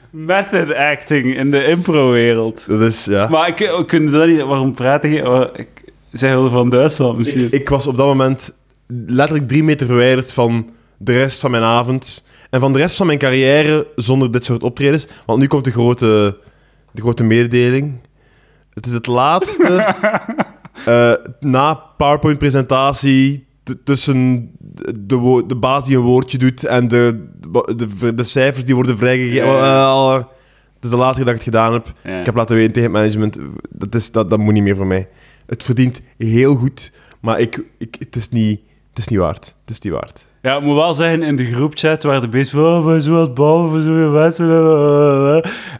Method 0.09 0.73
acting 0.73 1.37
in 1.37 1.51
de 1.51 1.65
impro-wereld. 1.65 2.65
Dat 2.67 2.81
is, 2.81 3.05
ja. 3.05 3.27
Maar 3.29 3.47
ik, 3.47 3.59
ik 3.59 3.87
kun 3.87 4.11
dat 4.11 4.27
niet... 4.27 4.41
Waarom 4.41 4.73
praten 4.73 5.09
je? 5.09 5.29
Oh, 5.29 5.47
ik, 5.53 5.67
zij 6.11 6.29
wilde 6.29 6.49
van 6.49 6.69
Duitsland 6.69 7.17
misschien. 7.17 7.45
Ik, 7.45 7.53
ik 7.53 7.69
was 7.69 7.87
op 7.87 7.97
dat 7.97 8.07
moment 8.07 8.55
letterlijk 9.07 9.47
drie 9.47 9.63
meter 9.63 9.87
verwijderd 9.87 10.33
van 10.33 10.69
de 10.97 11.17
rest 11.17 11.39
van 11.39 11.51
mijn 11.51 11.63
avond. 11.63 12.25
En 12.49 12.59
van 12.59 12.73
de 12.73 12.79
rest 12.79 12.95
van 12.95 13.05
mijn 13.05 13.17
carrière 13.17 13.87
zonder 13.95 14.31
dit 14.31 14.43
soort 14.43 14.63
optredens. 14.63 15.07
Want 15.25 15.39
nu 15.39 15.47
komt 15.47 15.63
de 15.65 15.71
grote, 15.71 16.37
de 16.91 17.01
grote 17.01 17.23
mededeling. 17.23 17.93
Het 18.73 18.85
is 18.85 18.93
het 18.93 19.07
laatste 19.07 19.67
eh, 20.85 21.13
na 21.39 21.73
PowerPoint-presentatie 21.73 23.47
tussen 23.83 24.51
de, 24.93 25.43
de 25.47 25.55
baas 25.55 25.85
die 25.85 25.97
een 25.97 26.03
woordje 26.03 26.37
doet 26.37 26.65
en 26.65 26.87
de, 26.87 27.25
de, 27.75 28.15
de, 28.15 28.23
cijfers 28.23 28.65
die 28.65 28.75
worden 28.75 28.97
vrijgegeven. 28.97 29.47
Eh, 29.47 30.13
het 30.75 30.83
is 30.83 30.89
de 30.89 30.95
laatste 30.95 31.23
keer 31.23 31.33
dat 31.33 31.41
ik 31.41 31.45
het 31.45 31.55
gedaan 31.55 31.73
heb. 31.73 31.91
Ja. 32.03 32.19
Ik 32.19 32.25
heb 32.25 32.35
laten 32.35 32.55
weten 32.55 32.73
tegen 32.73 32.89
het 32.89 32.99
management, 32.99 33.39
dat, 33.69 33.95
is, 33.95 34.11
dat, 34.11 34.29
dat 34.29 34.39
moet 34.39 34.53
niet 34.53 34.63
meer 34.63 34.75
voor 34.75 34.87
mij. 34.87 35.09
Het 35.45 35.63
verdient 35.63 36.01
heel 36.17 36.55
goed, 36.55 36.91
maar 37.19 37.39
ik, 37.39 37.63
ik, 37.77 37.95
het, 37.99 38.15
is 38.15 38.29
niet, 38.29 38.59
het 38.89 38.97
is 38.97 39.07
niet 39.07 39.19
waard. 39.19 39.45
Het 39.45 39.69
is 39.69 39.79
niet 39.79 39.93
waard. 39.93 40.27
Ja, 40.45 40.55
ik 40.57 40.61
moet 40.63 40.75
wel 40.75 40.93
zeggen, 40.93 41.23
in 41.23 41.35
de 41.35 41.45
groepchat 41.45 42.03
waar 42.03 42.21
de 42.21 42.27
beest 42.29 42.51
van... 42.51 42.63
Oh, 42.63 42.87
aan 42.87 43.15
het 43.15 43.33
bouwen 43.33 43.69
voor 43.69 43.79
zo'n 43.79 44.11
mensen. 44.11 44.45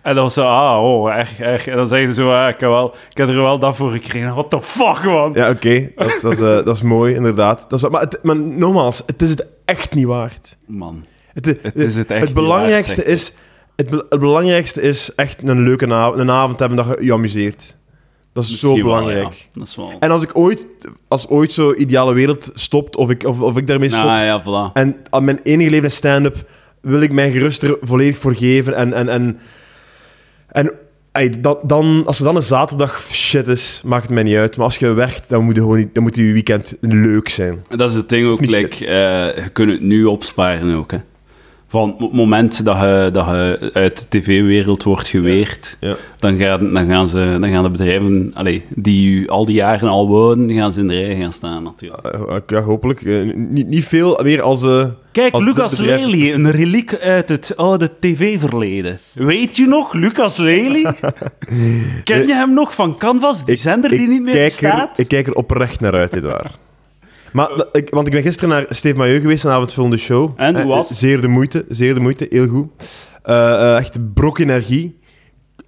En 0.02 0.16
dan 0.16 0.24
was 0.24 0.34
zo... 0.34 0.44
Ah, 0.46 0.84
oh, 0.84 1.16
echt, 1.16 1.40
echt. 1.40 1.68
En 1.68 1.76
dan 1.76 1.88
zeggen 1.88 2.14
ze 2.14 2.22
zo... 2.22 2.32
Ah, 2.32 2.50
ik, 2.50 2.60
heb 2.60 2.70
wel, 2.70 2.96
ik 3.10 3.18
heb 3.18 3.28
er 3.30 3.36
wel 3.42 3.60
dat 3.60 3.76
voor 3.76 3.92
gekregen. 3.92 4.34
What 4.34 4.50
the 4.50 4.62
fuck, 4.62 5.04
man? 5.04 5.32
Ja, 5.34 5.50
oké, 5.50 5.90
dat, 5.96 6.08
is- 6.14 6.22
dat, 6.22 6.32
is, 6.32 6.40
eh, 6.40 6.46
dat 6.66 6.76
is 6.76 6.82
mooi, 6.82 7.14
inderdaad. 7.16 7.66
Dat 7.70 7.84
is, 7.84 7.90
maar, 7.90 8.02
het, 8.02 8.20
maar 8.22 8.38
nogmaals, 8.38 9.04
het 9.06 9.22
is 9.22 9.30
het 9.30 9.46
echt 9.66 9.94
niet 9.94 10.06
waard. 10.06 10.58
Man. 10.66 11.06
Het, 11.34 11.46
Het 11.62 11.76
is 11.76 11.96
het 11.96 12.12
echt 12.12 12.26
niet 12.26 12.34
belangrijkste 12.34 12.96
waard, 12.96 13.08
is, 13.08 13.34
het, 13.76 13.90
be- 13.90 14.06
het 14.10 14.20
belangrijkste 14.20 14.82
is 14.82 15.16
echt 15.16 15.48
een 15.48 15.64
leuke 15.64 15.94
avond, 15.94 16.20
een 16.20 16.32
avond 16.32 16.60
hebben 16.60 16.78
dat 16.78 16.88
je 17.00 17.06
je 17.06 17.14
amuseert. 17.14 17.78
Dat 18.34 18.44
is 18.44 18.60
zo 18.60 18.74
wel, 18.74 18.84
belangrijk. 18.84 19.34
ja. 19.34 19.60
Dat 19.60 19.68
is 19.68 19.76
wel... 19.76 19.92
En 20.00 20.12
als 20.12 20.24
ik 20.24 20.38
ooit, 20.38 20.68
als 21.08 21.28
ooit 21.28 21.54
zo 21.54 21.74
ideale 21.74 22.14
wereld 22.14 22.52
stopt, 22.54 22.96
of 22.96 23.10
ik, 23.10 23.24
of, 23.24 23.42
of 23.42 23.58
ik 23.58 23.68
daarmee 23.68 23.90
stop, 23.90 24.04
ja, 24.04 24.42
voilà. 24.42 24.72
En 24.74 24.96
aan 25.10 25.24
mijn 25.24 25.40
enige 25.44 25.70
leven 25.70 25.86
is 25.88 25.96
stand-up 25.96 26.46
wil 26.84 27.02
ik 27.02 27.12
mij 27.12 27.32
gerust 27.32 27.64
er 27.64 27.78
volledig 27.82 28.18
voor 28.18 28.36
geven. 28.36 28.76
En, 28.76 28.94
en, 28.94 29.10
en, 29.10 29.40
en 30.48 30.72
ey, 31.12 31.30
dan, 31.40 31.58
dan, 31.64 32.04
als 32.06 32.20
er 32.20 32.26
dan 32.26 32.36
een 32.36 32.44
zaterdag 32.44 33.08
shit 33.12 33.48
is, 33.48 33.82
maakt 33.86 34.04
het 34.04 34.12
mij 34.12 34.24
niet 34.24 34.36
uit. 34.36 34.58
Maar 34.58 34.66
als 34.66 34.78
je 34.78 34.94
werkt, 34.94 35.30
dan 35.30 35.44
moet 35.44 35.56
je, 35.56 35.62
gewoon 35.62 35.78
niet, 35.78 35.94
dan 35.94 36.04
moet 36.04 36.16
je 36.16 36.32
weekend 36.34 36.78
leuk 36.82 37.30
zijn. 37.30 37.64
Dat 37.70 37.90
is 37.90 37.96
het 37.96 38.10
ding 38.10 38.28
ook, 38.28 38.46
like, 38.46 38.86
eh, 38.86 39.44
je 39.44 39.50
kunt 39.50 39.72
het 39.72 39.82
nu 39.82 40.06
opsparen 40.06 40.76
ook, 40.76 40.92
hè. 40.92 40.98
Van 41.74 41.96
het 42.00 42.12
moment 42.14 42.66
dat 42.66 42.78
je, 42.80 43.10
dat 43.14 43.26
je 43.26 43.70
uit 43.74 44.06
de 44.10 44.20
tv-wereld 44.20 44.84
wordt 44.84 45.08
geweerd, 45.08 45.78
Ja. 45.80 45.96
dan, 46.18 46.38
gaan, 46.38 46.74
dan, 46.74 46.88
gaan 46.88 47.08
ze, 47.08 47.38
dan 47.40 47.50
gaan 47.50 47.64
de 47.64 47.70
bedrijven 47.70 48.32
allee, 48.34 48.64
die 48.76 49.10
u 49.10 49.28
al 49.28 49.46
die 49.46 49.56
jaren 49.56 49.90
al 49.90 50.08
wonen, 50.08 50.48
die 50.48 50.58
gaan 50.58 50.74
ze 50.74 50.80
in 50.80 50.88
de 50.88 51.00
rij 51.00 51.16
gaan 51.16 51.32
staan 51.34 51.64
natuurlijk. 51.64 52.06
Eh, 52.08 52.36
ja, 52.48 52.62
hopelijk. 52.62 53.02
Eh, 53.02 53.34
niet, 53.36 53.68
niet 53.68 53.86
veel 53.86 54.20
meer 54.24 54.42
als... 54.42 54.64
eh, 54.64 54.86
Kijk, 55.12 55.34
als 55.34 55.44
Lucas 55.44 55.78
bedrijf- 55.78 56.06
Lely, 56.06 56.34
een 56.34 56.52
reliek 56.52 56.96
uit 56.96 57.30
het 57.30 57.54
oude 57.58 57.90
tv-verleden. 58.00 59.00
Weet 59.14 59.56
je 59.56 59.66
nog, 59.66 59.94
Lucas 59.94 60.38
Lely? 60.38 60.84
Ken 62.04 62.28
je 62.28 62.34
hem 62.34 62.54
nog 62.54 62.76
van 62.76 62.98
Canvas, 62.98 63.46
die 63.46 63.56
zender 63.56 63.90
die 63.90 64.02
ik 64.02 64.08
niet 64.10 64.22
meer 64.24 64.34
kijk 64.34 64.46
bestaat? 64.46 64.98
Er, 64.98 65.04
ik 65.04 65.10
kijk 65.10 65.28
er 65.28 65.34
oprecht 65.34 65.80
naar 65.80 65.94
uit, 65.94 66.12
dit 66.12 66.24
waar. 66.24 66.52
Maar, 67.34 67.48
dat- 67.48 67.70
ik, 67.72 67.90
want 67.90 68.08
ik 68.08 68.14
ben 68.14 68.22
gisteren 68.22 68.50
naar 68.50 68.66
Steve 68.70 68.98
Mailleu 68.98 69.20
geweest, 69.22 69.44
een 69.44 69.52
avondvullende 69.52 69.98
show. 69.98 70.32
En, 70.36 70.54
hoe 70.54 70.62
Eh, 70.62 70.68
was? 70.68 70.88
Zeer 71.00 71.22
de 71.22 71.28
moeite, 71.28 71.66
zeer 71.70 71.94
de 71.94 72.00
moeite, 72.00 72.28
heel 72.30 72.48
goed. 72.48 72.68
Eh, 73.24 73.54
eh, 73.54 73.78
echt 73.78 74.14
brok 74.14 74.40
energie. 74.40 75.00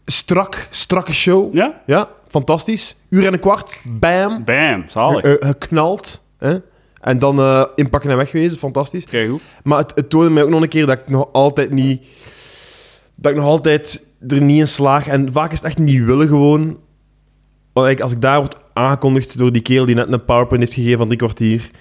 Strak, 0.06 0.68
strakke 0.70 1.14
show. 1.14 1.54
Ja? 1.56 1.82
Ja, 1.86 2.10
fantastisch. 2.28 2.96
Uur 3.10 3.26
en 3.26 3.34
een 3.34 3.40
kwart, 3.40 3.80
bam. 3.84 4.44
Bam, 4.44 4.84
zalig. 4.88 5.24
Eh, 5.24 5.32
eh, 5.34 5.38
geknald. 5.40 6.24
Hè? 6.38 6.56
En 7.02 7.20
dan 7.20 7.40
eh, 7.40 7.64
inpakken 7.76 8.10
en 8.10 8.18
wegwezen, 8.18 8.58
fantastisch. 8.58 9.06
Kijk 9.06 9.30
goed. 9.30 9.42
Maar 9.64 9.78
het, 9.78 9.92
het 9.96 10.10
toonde 10.10 10.30
mij 10.30 10.44
ook 10.44 10.50
nog 10.50 10.62
een 10.62 10.68
keer 10.68 10.86
dat 10.86 10.98
ik 10.98 11.10
nog 11.10 11.28
altijd 11.32 11.72
niet... 11.72 12.08
Dat 13.18 13.32
ik 13.32 13.38
nog 13.38 13.46
altijd 13.48 14.04
er 14.28 14.42
niet 14.42 14.60
in 14.60 14.68
slaag. 14.68 15.08
En 15.08 15.32
vaak 15.32 15.52
is 15.52 15.58
het 15.58 15.68
echt 15.68 15.78
niet 15.78 16.04
willen 16.04 16.28
gewoon. 16.28 16.78
Als 17.76 18.12
ik 18.12 18.22
daar 18.22 18.40
word 18.40 18.56
aangekondigd 18.74 19.38
door 19.38 19.52
die 19.52 19.62
kerel 19.62 19.86
die 19.86 19.96
net 19.96 20.12
een 20.14 20.26
PowerPoint 20.26 20.64
heeft 20.64 20.76
gegeven 20.76 20.98
van 20.98 21.08
drie 21.08 21.20
kwartier... 21.20 21.72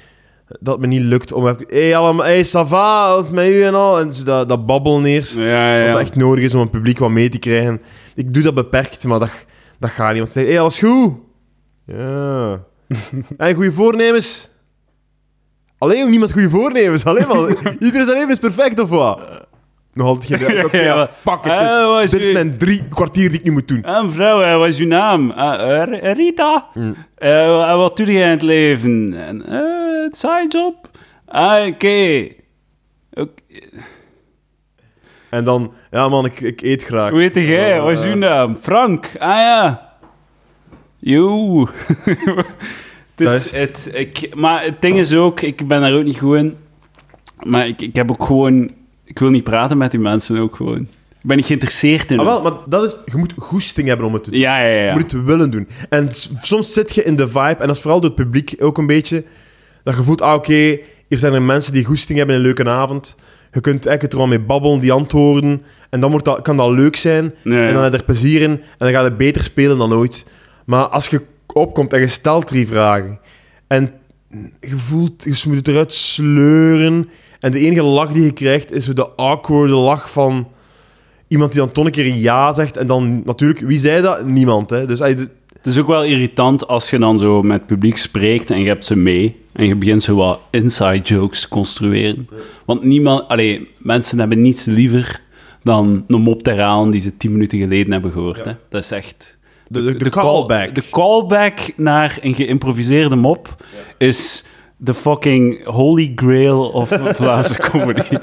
Dat 0.60 0.80
me 0.80 0.86
niet 0.86 1.02
lukt 1.02 1.32
om... 1.32 1.44
Hé, 1.44 1.54
hey, 1.68 1.96
allemaal... 1.96 2.26
Hey, 2.26 2.46
ça 2.46 2.66
va? 2.66 3.14
Wat 3.14 3.24
is 3.24 3.30
met 3.30 3.46
u 3.48 3.62
en 3.64 3.74
al? 3.74 4.00
En 4.00 4.12
dat, 4.24 4.48
dat 4.48 4.66
babbelen 4.66 5.04
eerst. 5.04 5.36
Ja, 5.36 5.76
ja. 5.76 5.92
Wat 5.92 6.00
echt 6.00 6.14
nodig 6.14 6.44
is 6.44 6.54
om 6.54 6.60
het 6.60 6.70
publiek 6.70 6.98
wat 6.98 7.10
mee 7.10 7.28
te 7.28 7.38
krijgen. 7.38 7.82
Ik 8.14 8.34
doe 8.34 8.42
dat 8.42 8.54
beperkt, 8.54 9.04
maar 9.04 9.18
dat, 9.18 9.30
dat 9.78 9.90
gaat 9.90 10.10
niet. 10.10 10.18
Want 10.18 10.32
ze 10.32 10.38
zeggen, 10.38 10.54
hé, 10.54 10.60
hey, 10.60 10.60
alles 10.60 10.78
goed? 10.78 11.12
Ja. 11.86 12.64
en 13.48 13.54
goede 13.54 13.72
voornemens? 13.72 14.50
Alleen 15.78 16.02
ook 16.02 16.10
niemand 16.10 16.32
goede 16.32 16.50
voornemens. 16.50 17.04
Alleen 17.04 17.28
maar, 17.28 17.48
iedereen 17.72 18.06
zijn 18.06 18.18
leven 18.18 18.30
is 18.30 18.38
perfect, 18.38 18.78
of 18.78 18.88
wat? 18.88 19.43
Nog 19.94 20.06
altijd 20.06 20.40
geen... 20.42 20.64
Oké, 20.64 20.76
Ja, 20.76 20.82
ja, 20.84 20.94
maar- 20.94 21.08
fuck 21.08 21.44
it. 21.44 22.02
Is 22.02 22.10
Dit 22.20 22.32
mijn 22.32 22.58
drie 22.58 22.88
kwartier 22.88 23.28
die 23.28 23.38
ik 23.38 23.44
nu 23.44 23.50
moet 23.50 23.68
doen. 23.68 23.82
Ah, 23.84 24.04
mevrouw, 24.04 24.42
eh, 24.42 24.56
wat 24.56 24.68
is 24.68 24.78
uw 24.78 24.86
naam? 24.86 25.30
Ah, 25.30 25.82
eh, 25.82 26.12
Rita. 26.14 26.66
Mm. 26.74 26.94
Eh, 27.14 27.70
en 27.70 27.76
wat 27.76 27.96
doe 27.96 28.06
je 28.06 28.18
in 28.18 28.28
het 28.28 28.42
leven? 28.42 29.14
En, 29.26 29.40
het 30.02 30.16
side 30.16 30.46
job. 30.48 30.90
Ah, 31.26 31.66
oké. 31.66 32.26
Oké. 33.12 33.30
En 35.30 35.44
dan, 35.44 35.72
ja 35.90 36.08
man, 36.08 36.24
ik, 36.24 36.40
ik 36.40 36.60
eet 36.62 36.84
graag. 36.84 37.10
Hoe 37.10 37.20
heet 37.20 37.34
jij? 37.34 37.80
Wat 37.80 37.92
is 37.92 38.02
uw 38.04 38.14
naam? 38.14 38.56
Frank. 38.56 39.10
Ah 39.18 39.28
ja. 39.36 39.92
Joe. 40.98 41.66
Dat 43.16 43.28
dus 43.28 43.44
is- 43.46 43.52
het, 43.52 43.90
ik, 43.92 44.34
maar 44.34 44.62
het 44.64 44.82
ding 44.82 44.98
is 44.98 45.14
ook, 45.14 45.40
ik 45.40 45.68
ben 45.68 45.80
daar 45.80 45.92
ook 45.94 46.04
niet 46.04 46.18
goed 46.18 46.36
in. 46.36 46.56
Maar 47.42 47.66
ik, 47.66 47.80
ik 47.80 47.96
heb 47.96 48.10
ook 48.10 48.22
gewoon... 48.24 48.70
Ik 49.04 49.18
wil 49.18 49.30
niet 49.30 49.44
praten 49.44 49.78
met 49.78 49.90
die 49.90 50.00
mensen 50.00 50.38
ook 50.38 50.56
gewoon. 50.56 50.80
Ik 51.24 51.30
ben 51.30 51.36
niet 51.36 51.46
geïnteresseerd 51.46 52.10
in 52.10 52.18
Ah, 52.18 52.24
wel, 52.24 52.42
maar 52.42 52.52
dat 52.66 52.84
is... 52.84 52.96
Je 53.12 53.16
moet 53.16 53.32
goesting 53.36 53.88
hebben 53.88 54.06
om 54.06 54.12
het 54.12 54.24
te 54.24 54.30
doen. 54.30 54.38
Ja, 54.38 54.60
ja, 54.60 54.80
ja. 54.80 54.88
Je 54.88 54.92
moet 54.92 55.12
het 55.12 55.24
willen 55.24 55.50
doen. 55.50 55.68
En 55.88 56.08
soms 56.40 56.72
zit 56.72 56.94
je 56.94 57.04
in 57.04 57.16
de 57.16 57.28
vibe, 57.28 57.56
en 57.58 57.66
dat 57.66 57.76
is 57.76 57.82
vooral 57.82 58.00
door 58.00 58.10
het 58.10 58.18
publiek 58.18 58.54
ook 58.58 58.78
een 58.78 58.86
beetje, 58.86 59.24
dat 59.82 59.96
je 59.96 60.02
voelt, 60.02 60.20
ah 60.20 60.34
oké, 60.34 60.78
hier 61.08 61.18
zijn 61.18 61.32
er 61.32 61.42
mensen 61.42 61.72
die 61.72 61.84
goesting 61.84 62.18
hebben 62.18 62.36
in 62.36 62.40
een 62.40 62.46
leuke 62.46 62.70
avond. 62.70 63.16
Je 63.52 63.60
kunt 63.60 63.86
eigenlijk 63.86 64.12
er 64.12 64.18
wel 64.18 64.28
mee 64.28 64.46
babbelen, 64.46 64.80
die 64.80 64.92
antwoorden. 64.92 65.62
En 65.90 66.00
dan 66.00 66.10
wordt 66.10 66.24
dat, 66.24 66.42
kan 66.42 66.56
dat 66.56 66.70
leuk 66.70 66.96
zijn. 66.96 67.34
Ja, 67.42 67.54
ja. 67.54 67.66
En 67.66 67.74
dan 67.74 67.82
heb 67.82 67.92
je 67.92 67.98
er 67.98 68.04
plezier 68.04 68.40
in. 68.40 68.50
En 68.50 68.60
dan 68.78 68.90
ga 68.90 69.04
je 69.04 69.12
beter 69.12 69.42
spelen 69.42 69.78
dan 69.78 69.92
ooit. 69.92 70.26
Maar 70.64 70.88
als 70.88 71.06
je 71.06 71.20
opkomt 71.52 71.92
en 71.92 72.00
je 72.00 72.06
stelt 72.06 72.46
drie 72.46 72.66
vragen. 72.66 73.18
En 73.66 73.92
je 74.60 74.76
voelt, 74.76 75.24
je 75.24 75.42
moet 75.46 75.56
het 75.56 75.68
eruit 75.68 75.92
sleuren. 75.94 77.08
En 77.40 77.52
de 77.52 77.58
enige 77.58 77.82
lach 77.82 78.12
die 78.12 78.22
je 78.22 78.32
krijgt 78.32 78.72
is 78.72 78.84
zo 78.84 78.92
de 78.92 79.08
awkward 79.16 79.70
lach 79.70 80.10
van 80.10 80.48
iemand 81.28 81.52
die 81.52 81.60
dan 81.60 81.72
toch 81.72 81.84
een 81.84 81.90
keer 81.90 82.06
ja 82.14 82.52
zegt. 82.54 82.76
En 82.76 82.86
dan 82.86 83.22
natuurlijk, 83.24 83.60
wie 83.60 83.78
zei 83.78 84.02
dat? 84.02 84.26
Niemand. 84.26 84.70
Hè? 84.70 84.86
Dus 84.86 84.98
de- 84.98 85.28
Het 85.62 85.72
is 85.72 85.78
ook 85.78 85.86
wel 85.86 86.04
irritant 86.04 86.66
als 86.68 86.90
je 86.90 86.98
dan 86.98 87.18
zo 87.18 87.42
met 87.42 87.56
het 87.58 87.66
publiek 87.66 87.96
spreekt 87.96 88.50
en 88.50 88.60
je 88.60 88.66
hebt 88.66 88.84
ze 88.84 88.96
mee. 88.96 89.36
En 89.52 89.66
je 89.66 89.76
begint 89.76 90.02
zo 90.02 90.16
wat 90.16 90.40
inside 90.50 91.00
jokes 91.00 91.40
te 91.40 91.48
construeren. 91.48 92.28
Want 92.64 92.82
niemand, 92.82 93.28
allee, 93.28 93.68
mensen 93.78 94.18
hebben 94.18 94.42
niets 94.42 94.64
liever 94.64 95.20
dan 95.62 96.04
een 96.08 96.20
mop 96.20 96.42
te 96.42 96.50
herhalen 96.50 96.90
die 96.90 97.00
ze 97.00 97.16
tien 97.16 97.32
minuten 97.32 97.58
geleden 97.58 97.92
hebben 97.92 98.12
gehoord. 98.12 98.44
Hè? 98.44 98.52
Dat 98.68 98.82
is 98.82 98.90
echt... 98.90 99.38
de, 99.68 99.82
de, 99.84 99.96
de 99.96 100.08
call- 100.10 100.22
callback. 100.24 100.74
de 100.74 100.82
callback 100.90 101.58
naar 101.76 102.18
een 102.20 102.34
geïmproviseerde 102.34 103.16
mop 103.16 103.54
is 103.98 104.44
de 104.76 104.94
fucking 104.94 105.64
holy 105.66 106.12
grail 106.16 106.68
of 106.68 106.88
Vlaamse 107.16 107.58
comedy. 107.70 108.16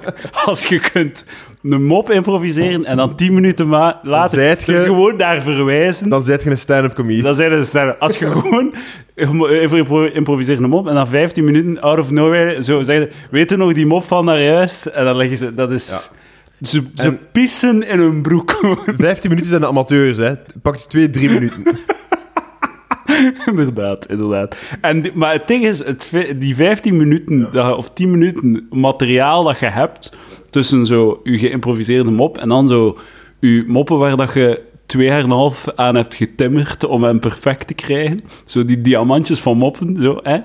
Als 0.46 0.66
je 0.66 0.80
kunt 0.80 1.26
een 1.64 1.86
mop 1.86 2.10
improviseren 2.12 2.86
en 2.86 2.98
dan 2.98 3.16
tien 3.16 3.34
minuten 3.34 3.68
ma- 3.68 4.00
later 4.04 4.38
je- 4.66 4.74
er 4.74 4.86
gewoon 4.86 5.16
naar 5.16 5.42
verwijzen. 5.42 6.10
Dan 6.10 6.22
zet 6.22 6.44
je 6.44 6.50
een 6.50 6.58
stand-up 6.58 6.94
comedian. 6.94 7.24
Dan 7.24 7.36
zijn 7.36 7.52
het 7.52 7.68
sterren. 7.68 8.00
Als 8.00 8.18
je 8.18 8.32
gewoon 8.32 8.74
improviseert 10.14 10.60
een 10.60 10.70
mop 10.70 10.88
en 10.88 10.94
dan 10.94 11.08
15 11.08 11.44
minuten 11.44 11.82
out 11.82 12.00
of 12.00 12.12
nowhere 12.12 12.64
zo 12.64 12.82
zeggen, 12.82 13.10
weet 13.32 13.50
je 13.50 13.58
nog 13.58 13.74
die 13.74 13.86
mop 13.86 14.04
van 14.04 14.26
daar 14.26 14.42
juist? 14.42 14.86
En 14.86 15.06
dan 15.06 15.16
leggen 15.16 15.38
ze, 15.38 15.54
dat 15.54 15.72
is... 15.72 16.12
Ze, 16.62 16.84
ze 16.96 17.02
En- 17.04 17.20
pissen 17.32 17.88
in 17.88 18.00
hun 18.00 18.22
broek. 18.22 18.52
15 18.86 19.30
minuten 19.30 19.50
zijn 19.50 19.62
de 19.62 19.68
amateurs, 19.68 20.18
hè. 20.18 20.34
Pak 20.62 20.76
je 20.76 20.88
twee, 20.88 21.10
drie 21.10 21.30
minuten. 21.30 21.64
inderdaad, 23.46 24.06
inderdaad. 24.10 24.56
En, 24.82 25.06
maar 25.14 25.32
het 25.34 25.48
ding 25.48 25.66
is, 25.66 25.84
het, 25.86 26.12
die 26.38 26.56
15 26.56 26.98
minuten, 26.98 27.78
of 27.78 27.90
10 27.94 28.12
minuten 28.12 28.68
materiaal 28.70 29.44
dat 29.44 29.60
je 29.60 29.66
hebt, 29.66 30.12
tussen 30.50 30.86
zo 30.86 31.20
je 31.24 31.38
geïmproviseerde 31.38 32.12
mop 32.12 32.38
en 32.38 32.50
dan 32.50 32.68
zo 32.68 32.98
je 33.40 33.64
moppen 33.68 33.98
waar 33.98 34.18
dat 34.18 34.34
je 34.34 34.62
twee 34.86 35.06
jaar 35.08 35.18
en 35.20 35.24
een 35.24 35.30
half 35.32 35.68
aan 35.76 35.96
hebt 35.96 36.16
getimmerd 36.16 36.86
om 36.86 37.04
hem 37.04 37.20
perfect 37.20 37.68
te 37.68 37.74
krijgen. 37.74 38.20
Zo 38.46 38.66
die 38.66 38.82
diamantjes 38.82 39.40
van 39.40 39.58
moppen, 39.58 39.98
zo, 40.02 40.20
hè. 40.24 40.38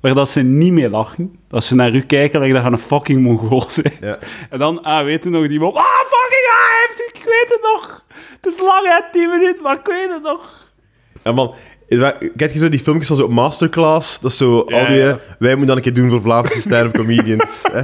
Waar 0.00 0.14
dat 0.14 0.28
ze 0.28 0.40
niet 0.40 0.72
mee 0.72 0.90
lachen. 0.90 1.38
Dat 1.48 1.64
ze 1.64 1.74
naar 1.74 1.94
u 1.94 2.00
kijken, 2.00 2.40
like 2.40 2.52
dat 2.52 2.64
je 2.64 2.70
een 2.70 2.78
fucking 2.78 3.22
mongool 3.22 3.66
bent. 3.82 3.98
Ja. 4.00 4.16
En 4.50 4.58
dan, 4.58 4.82
ah, 4.82 5.04
weet 5.04 5.24
je 5.24 5.30
nog 5.30 5.48
die 5.48 5.58
mop? 5.58 5.76
Ah, 5.76 5.84
fucking, 5.84 6.46
ah, 6.50 6.68
hij 6.68 6.86
heeft, 6.86 7.16
ik 7.16 7.24
weet 7.24 7.48
het 7.48 7.60
nog. 7.62 8.04
Het 8.40 8.52
is 8.52 8.60
lang, 8.60 8.86
hè, 8.86 9.12
10 9.12 9.28
minuten, 9.28 9.62
maar 9.62 9.78
ik 9.78 9.86
weet 9.86 10.12
het 10.12 10.22
nog. 10.22 10.70
Ja, 11.24 11.32
man. 11.32 11.54
Kijk 12.36 12.52
je 12.52 12.58
zo 12.58 12.68
die 12.68 12.80
filmpjes 12.80 13.08
van 13.08 13.16
zo 13.16 13.28
Masterclass? 13.28 14.20
Dat 14.20 14.30
is 14.30 14.36
zo, 14.36 14.62
Ja, 14.66 14.80
al 14.80 14.86
die, 14.86 14.96
ja. 14.96 15.18
wij 15.38 15.50
moeten 15.50 15.66
dan 15.66 15.76
een 15.76 15.82
keer 15.82 15.94
doen 15.94 16.10
voor 16.10 16.20
Vlaamse 16.20 16.60
stand-up 16.60 16.94
comedians. 16.94 17.62
hè. 17.72 17.82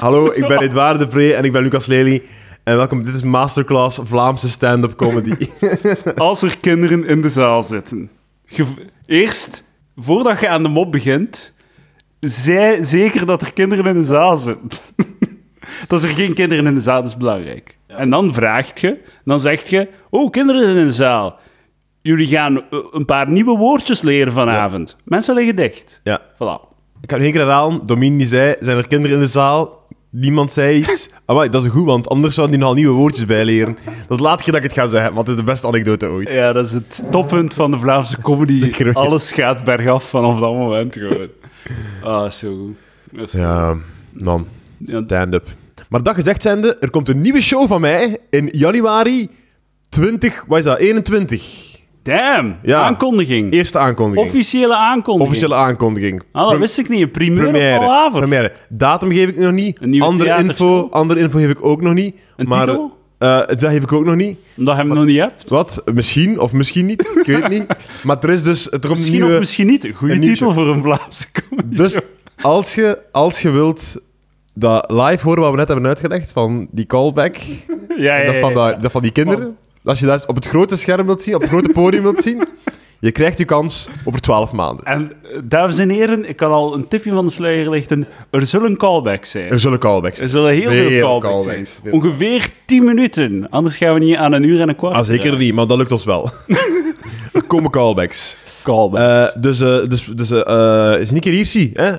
Hallo, 0.00 0.26
ik 0.32 0.46
ben 0.46 0.60
Edouard 0.60 0.98
de 0.98 1.08
Pre 1.08 1.34
en 1.34 1.44
ik 1.44 1.52
ben 1.52 1.62
Lucas 1.62 1.86
Lely. 1.86 2.22
En 2.64 2.76
welkom, 2.76 3.02
dit 3.02 3.14
is 3.14 3.22
Masterclass 3.22 3.98
Vlaamse 4.02 4.48
stand-up 4.48 4.94
comedy. 4.96 5.34
als 6.16 6.42
er 6.42 6.58
kinderen 6.60 7.04
in 7.04 7.22
de 7.22 7.28
zaal 7.28 7.62
zitten. 7.62 8.10
Eerst, 9.06 9.64
voordat 9.96 10.40
je 10.40 10.48
aan 10.48 10.62
de 10.62 10.68
mop 10.68 10.92
begint, 10.92 11.54
zij 12.20 12.82
zeker 12.82 13.26
dat 13.26 13.42
er 13.42 13.52
kinderen 13.52 13.84
in 13.84 13.94
de 14.00 14.04
zaal 14.04 14.36
zitten. 14.36 14.68
dat 15.88 16.02
er 16.02 16.10
geen 16.10 16.34
kinderen 16.34 16.66
in 16.66 16.74
de 16.74 16.80
zaal 16.80 17.04
is 17.04 17.16
belangrijk. 17.16 17.78
En 17.86 18.10
dan 18.10 18.34
vraagt 18.34 18.80
je, 18.80 18.98
dan 19.24 19.40
zegt 19.40 19.70
je, 19.70 19.88
oh, 20.10 20.30
kinderen 20.30 20.76
in 20.76 20.86
de 20.86 20.92
zaal. 20.92 21.38
Jullie 22.00 22.26
gaan 22.26 22.56
eh, 22.56 22.78
een 22.90 23.04
paar 23.04 23.30
nieuwe 23.30 23.56
woordjes 23.58 24.02
leren 24.02 24.32
vanavond. 24.32 24.96
Mensen 25.04 25.34
liggen 25.34 25.56
dicht. 25.56 26.00
ja. 26.04 26.20
Voilà. 26.34 26.70
Ik 27.00 27.10
ga 27.10 27.16
nog 27.16 27.24
één 27.24 27.32
keer 27.32 27.40
herhalen. 27.40 27.86
Domien 27.86 28.18
die 28.18 28.26
zei, 28.26 28.54
zijn 28.60 28.78
er 28.78 28.88
kinderen 28.88 29.16
in 29.16 29.22
de 29.22 29.30
zaal? 29.30 29.81
Niemand 30.12 30.52
zei 30.52 30.78
iets. 30.78 31.08
Amai, 31.26 31.48
dat 31.48 31.64
is 31.64 31.70
goed, 31.70 31.84
want 31.84 32.08
anders 32.08 32.34
zouden 32.34 32.56
die 32.56 32.66
nog 32.66 32.74
nieuwe 32.74 32.94
woordjes 32.94 33.26
bijleren. 33.26 33.78
Dat 34.08 34.20
is 34.20 34.44
keer 34.44 34.52
dat 34.52 34.54
ik 34.54 34.62
het 34.62 34.72
ga 34.72 34.86
zeggen, 34.86 35.14
want 35.14 35.26
het 35.26 35.36
is 35.36 35.44
de 35.44 35.50
beste 35.50 35.66
anekdote 35.66 36.06
ooit. 36.06 36.28
Ja, 36.28 36.52
dat 36.52 36.66
is 36.66 36.72
het 36.72 37.02
toppunt 37.10 37.54
van 37.54 37.70
de 37.70 37.78
Vlaamse 37.78 38.20
comedy. 38.20 38.92
Alles 38.92 39.32
gaat 39.32 39.64
bergaf 39.64 40.04
vanaf 40.04 40.38
dat 40.38 40.52
moment 40.52 40.96
gewoon. 40.96 41.28
Ah, 42.02 42.30
zo 42.30 42.56
goed. 42.56 42.76
Dat 43.18 43.26
is 43.26 43.32
Ja, 43.32 43.76
man. 44.12 44.46
Ja. 44.78 45.02
Stand-up. 45.04 45.48
Maar 45.88 46.02
dat 46.02 46.14
gezegd 46.14 46.42
zijnde, 46.42 46.76
er 46.80 46.90
komt 46.90 47.08
een 47.08 47.20
nieuwe 47.20 47.40
show 47.40 47.68
van 47.68 47.80
mij 47.80 48.16
in 48.30 48.48
januari 48.52 49.28
20... 49.88 50.44
Wat 50.46 50.58
is 50.58 50.64
dat? 50.64 50.78
21. 50.78 51.71
Damn, 52.02 52.56
Ja. 52.62 52.82
aankondiging. 52.82 53.52
Eerste 53.52 53.78
aankondiging. 53.78 54.26
Officiële 54.28 54.76
aankondiging. 54.76 55.28
Officiële 55.30 55.54
aankondiging. 55.54 56.22
Ah, 56.32 56.50
dat 56.50 56.58
wist 56.58 56.78
ik 56.78 56.88
niet. 56.88 57.00
Een 57.00 57.10
primeur 57.10 57.50
première. 58.12 58.52
Datum 58.68 59.10
geef 59.12 59.28
ik 59.28 59.38
nog 59.38 59.52
niet. 59.52 59.78
Een 59.82 59.90
nieuwe 59.90 60.06
andere 60.06 60.38
info, 60.38 60.88
andere 60.90 61.20
info 61.20 61.38
geef 61.38 61.50
ik 61.50 61.64
ook 61.64 61.80
nog 61.82 61.94
niet. 61.94 62.14
Een 62.36 62.48
maar, 62.48 62.66
titel? 62.66 62.98
eh, 63.18 63.36
dat 63.46 63.58
geef 63.64 63.82
ik 63.82 63.92
ook 63.92 64.04
nog 64.04 64.14
niet. 64.14 64.38
Omdat 64.56 64.74
je 64.76 64.80
hem 64.82 64.92
nog 64.94 65.04
niet 65.04 65.18
hebt. 65.18 65.50
Wat? 65.50 65.82
Misschien 65.94 66.40
of 66.40 66.52
misschien 66.52 66.86
niet. 66.86 67.00
Ik 67.24 67.26
weet 67.26 67.48
niet. 67.48 67.64
Maar 68.04 68.16
er 68.20 68.30
is 68.30 68.42
dus... 68.42 68.64
Er 68.64 68.70
komt 68.78 68.88
Misschien 68.92 69.12
nieuwe... 69.14 69.32
of 69.32 69.38
misschien 69.38 69.66
niet. 69.66 69.90
Goede 69.94 70.18
titel 70.18 70.34
show. 70.36 70.52
voor 70.54 70.68
een 70.68 70.82
Vlaamse 70.82 71.26
comedy. 71.32 71.76
Dus 71.82 71.96
als 72.40 72.74
je, 72.74 72.98
als 73.12 73.42
je 73.42 73.50
wilt 73.50 73.96
dat 74.54 74.90
live 74.90 75.26
horen 75.26 75.42
wat 75.42 75.50
we 75.50 75.56
net 75.56 75.68
hebben 75.68 75.86
uitgelegd, 75.86 76.32
van 76.32 76.68
die 76.70 76.86
callback, 76.86 77.36
Ja, 77.96 78.16
en 78.16 78.26
dat, 78.32 78.40
van 78.40 78.54
dat, 78.54 78.82
dat 78.82 78.92
van 78.92 79.02
die 79.02 79.12
kinderen. 79.12 79.56
Als 79.84 80.00
je 80.00 80.06
dat 80.06 80.26
op 80.26 80.34
het 80.34 80.46
grote 80.46 80.76
scherm 80.76 81.06
wilt 81.06 81.22
zien, 81.22 81.34
op 81.34 81.40
het 81.40 81.50
grote 81.50 81.70
podium 81.72 82.02
wilt 82.02 82.18
zien, 82.18 82.44
je 83.00 83.10
krijgt 83.12 83.38
je 83.38 83.44
kans 83.44 83.88
over 84.04 84.20
12 84.20 84.52
maanden. 84.52 84.84
En 84.84 85.12
eh, 85.22 85.38
dames 85.44 85.78
en 85.78 85.88
heren, 85.88 86.28
ik 86.28 86.36
kan 86.36 86.50
al 86.50 86.74
een 86.74 86.88
tipje 86.88 87.10
van 87.10 87.24
de 87.24 87.30
sluier 87.30 87.70
lichten. 87.70 88.06
Er 88.30 88.46
zullen 88.46 88.76
callbacks 88.76 89.30
zijn. 89.30 89.50
Er 89.50 89.58
zullen 89.60 89.78
callbacks 89.78 90.18
Er 90.18 90.28
zullen 90.28 90.52
heel 90.52 90.68
veel 90.70 90.88
Veel 90.88 91.00
callbacks, 91.00 91.44
callbacks. 91.44 91.78
zijn. 91.82 91.94
Ongeveer 91.94 92.48
10 92.66 92.84
minuten. 92.84 93.46
Anders 93.50 93.76
gaan 93.76 93.94
we 93.94 94.00
niet 94.00 94.16
aan 94.16 94.32
een 94.32 94.42
uur 94.42 94.60
en 94.60 94.68
een 94.68 94.76
kwart. 94.76 94.94
Ah, 94.94 95.04
zeker 95.04 95.32
Ja. 95.32 95.38
niet, 95.38 95.54
maar 95.54 95.66
dat 95.66 95.78
lukt 95.78 95.92
ons 95.92 96.04
wel. 96.04 96.30
er 97.32 97.42
komen 97.46 97.70
callbacks. 97.70 98.36
Callbacks. 98.62 99.32
Eh, 99.34 99.42
dus 99.42 99.60
uh, 99.60 99.88
dus, 99.88 100.04
dus 100.14 100.30
eh 100.30 100.94
is 101.00 101.10
niet 101.10 101.22
keer 101.22 101.32
hier 101.32 101.46
zie, 101.46 101.70
hè? 101.74 101.90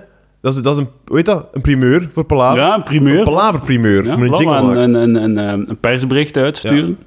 Dat 0.42 0.56
is, 0.56 0.62
dat 0.62 0.74
is 0.74 0.80
een, 0.80 0.90
hoe 1.06 1.16
heet 1.16 1.26
dat? 1.26 1.48
Een 1.54 1.62
primeur 1.62 2.10
voor 2.14 2.24
Palaver. 2.24 2.62
ja, 2.62 2.76
een 2.76 2.84
primeur. 2.84 3.18
Een 3.18 3.24
Palaver-primeur. 3.24 4.06
Ja, 4.06 4.16
Moet 4.18 4.40
een 4.40 4.48
een, 4.48 4.94
een, 4.94 5.16
een, 5.16 5.38
een, 5.38 5.70
een 5.70 5.78
persbericht 5.80 6.38
uitsturen. 6.38 6.98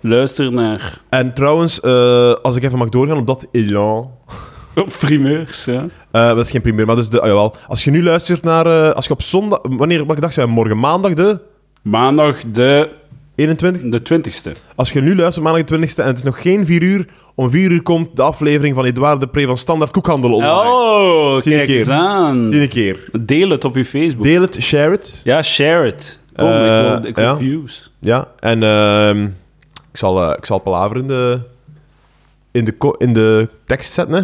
Luister 0.00 0.52
naar 0.52 1.00
En 1.08 1.34
trouwens, 1.34 1.80
eh, 1.80 2.32
als 2.42 2.56
ik 2.56 2.62
even 2.62 2.78
mag 2.78 2.88
doorgaan 2.88 3.18
op 3.18 3.26
dat 3.26 3.46
elan... 3.52 4.10
op 4.74 4.94
primeurs. 4.98 5.64
Ja. 5.64 5.86
Eh, 6.10 6.28
dat 6.28 6.44
is 6.44 6.50
geen 6.50 6.60
primeur, 6.60 6.86
maar 6.86 6.96
dus 6.96 7.08
de, 7.08 7.20
ah, 7.20 7.26
jawel. 7.26 7.54
Als 7.66 7.84
je 7.84 7.90
nu 7.90 8.02
luistert 8.02 8.42
naar... 8.42 8.66
eh, 8.66 8.92
als 8.94 9.06
je 9.06 9.12
op 9.12 9.22
zondag... 9.22 9.58
Wanneer, 9.62 10.06
welke 10.06 10.20
dag 10.20 10.32
zijn 10.32 10.46
we? 10.46 10.52
Morgen 10.52 10.78
maandag 10.78 11.14
de 11.14 11.38
Maandag 11.82 12.40
de, 12.52 12.88
21 13.34 13.82
de 13.82 14.20
20ste. 14.20 14.52
Als 14.74 14.92
je 14.92 15.00
nu 15.00 15.16
luistert, 15.16 15.44
maandag 15.44 15.64
de 15.64 15.76
20e, 15.76 15.94
en 15.94 16.06
het 16.06 16.16
is 16.16 16.22
nog 16.22 16.42
geen 16.42 16.66
4 16.66 16.82
uur, 16.82 17.06
om 17.34 17.50
4 17.50 17.70
uur 17.70 17.82
komt 17.82 18.16
de 18.16 18.22
aflevering 18.22 18.74
van 18.74 18.84
Edouard 18.84 19.20
de 19.20 19.26
Pre 19.26 19.46
van 19.46 19.58
Standaard 19.58 19.90
Koekhandel 19.90 20.32
online. 20.32 20.70
Oh, 20.70 21.42
Zie 21.42 21.52
je 21.52 21.58
kijk 21.58 21.68
een 21.68 21.74
eens 21.74 21.86
keer. 21.86 21.96
aan. 21.96 22.48
Zie 22.50 22.60
een 22.60 22.68
keer. 22.68 23.10
Deel 23.20 23.50
het 23.50 23.64
op 23.64 23.76
je 23.76 23.84
Facebook. 23.84 24.22
Deel 24.22 24.40
het, 24.40 24.56
share 24.60 24.94
it. 24.94 25.20
Ja, 25.24 25.42
share 25.42 25.86
it. 25.86 26.18
Kom, 26.36 26.48
ik 26.48 26.52
wil, 26.54 27.10
ik 27.10 27.16
wil 27.16 27.24
ja. 27.24 27.36
views. 27.36 27.92
Ja, 27.98 28.28
en 28.40 28.62
ehm, 28.62 29.26
zal, 29.98 30.22
eh, 30.22 30.36
ik 30.36 30.46
zal 30.46 30.58
Palaver 30.58 30.96
in 30.96 31.08
de, 31.08 31.40
in, 32.50 32.64
de, 32.64 32.94
in 32.98 33.12
de 33.12 33.48
tekst 33.64 33.92
zetten. 33.92 34.14
Hè. 34.14 34.22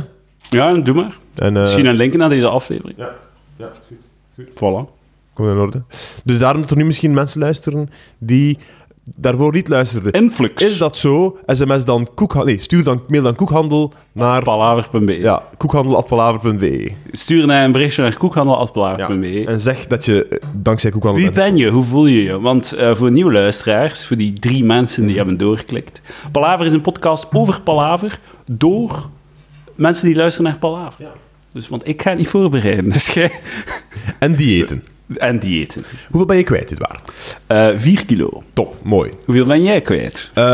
Ja, 0.56 0.74
doe 0.74 0.94
maar. 0.94 1.16
En, 1.34 1.54
eh, 1.54 1.62
Misschien 1.62 1.87
een 1.87 1.94
link 1.94 2.14
naar 2.14 2.28
deze 2.28 2.48
aflevering. 2.48 2.98
Ja, 2.98 3.10
ja 3.56 3.72
goed. 3.87 4.46
Voilà. 4.48 4.92
Komt 5.32 5.48
in 5.48 5.58
orde. 5.58 5.82
Dus 6.24 6.38
daarom 6.38 6.60
dat 6.60 6.70
er 6.70 6.76
nu 6.76 6.84
misschien 6.84 7.14
mensen 7.14 7.40
luisteren 7.40 7.90
die 8.18 8.58
daarvoor 9.04 9.52
niet 9.52 9.68
luisterden. 9.68 10.12
Influx. 10.12 10.62
Is 10.64 10.78
dat 10.78 10.96
zo? 10.96 11.38
SMS 11.46 11.84
dan 11.84 12.08
koekhandel... 12.14 12.52
Nee, 12.52 12.62
stuur 12.62 12.82
dan 12.84 13.02
mail 13.08 13.22
dan 13.22 13.34
koekhandel 13.34 13.92
naar... 14.12 14.42
Palaver.be. 14.42 15.18
Ja, 15.18 15.42
koekhandel.palaver.be. 15.56 16.92
Stuur 17.12 17.46
naar 17.46 17.64
een 17.64 17.72
berichtje 17.72 18.02
naar 18.02 18.10
Ja. 18.10 18.16
koekhandel.palaver.be. 18.16 19.44
En 19.46 19.60
zeg 19.60 19.86
dat 19.86 20.04
je 20.04 20.28
eh, 20.28 20.38
dankzij 20.56 20.90
koekhandel 20.90 21.22
Wie 21.22 21.32
ben 21.32 21.56
je? 21.56 21.68
Hoe 21.70 21.84
voel 21.84 22.06
je 22.06 22.22
je? 22.22 22.40
Want 22.40 22.72
eh, 22.72 22.94
voor 22.94 23.10
nieuwe 23.10 23.32
luisteraars, 23.32 24.06
voor 24.06 24.16
die 24.16 24.32
drie 24.32 24.64
mensen 24.64 25.06
die 25.06 25.16
hebben 25.16 25.36
doorgeklikt. 25.36 26.00
Palaver 26.32 26.66
is 26.66 26.72
een 26.72 26.80
podcast 26.80 27.26
over 27.32 27.60
Palaver 27.60 28.18
door 28.46 29.08
mensen 29.74 30.06
die 30.06 30.16
luisteren 30.16 30.50
naar 30.50 30.58
Palaver. 30.58 31.06
Dus, 31.52 31.68
want 31.68 31.88
ik 31.88 32.02
ga 32.02 32.08
het 32.10 32.18
niet 32.18 32.28
voorbereiden. 32.28 32.88
Dus 32.90 33.08
jij... 33.12 33.30
En 34.18 34.34
diëten. 34.34 34.84
En 35.16 35.38
diëten. 35.38 35.84
Hoeveel 36.08 36.26
ben 36.26 36.36
je 36.36 36.42
kwijt 36.42 36.68
dit 36.68 36.78
waar? 36.78 37.00
Eh 37.46 37.78
4 37.78 38.04
kilo. 38.04 38.42
Top, 38.52 38.76
mooi. 38.84 39.10
Hoeveel 39.24 39.44
ben 39.44 39.62
jij 39.62 39.80
kwijt? 39.80 40.30
Eh, 40.34 40.44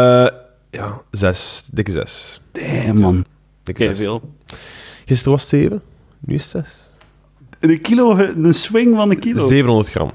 ja, 0.70 1.00
zes. 1.10 1.62
Dikke 1.72 1.90
zes. 1.90 2.40
Damn, 2.52 2.98
man. 2.98 3.24
Dikke 3.62 3.84
zes. 3.84 3.98
veel. 3.98 4.34
Gisteren 5.04 5.32
was 5.32 5.40
het 5.40 5.50
zeven, 5.50 5.82
nu 6.20 6.34
is 6.34 6.42
het 6.42 6.50
zes. 6.50 6.88
Een 7.60 7.80
kilo, 7.80 8.18
een 8.18 8.54
swing 8.54 8.96
van 8.96 9.10
een 9.10 9.18
kilo. 9.18 9.46
700 9.48 9.88
gram. 9.90 10.10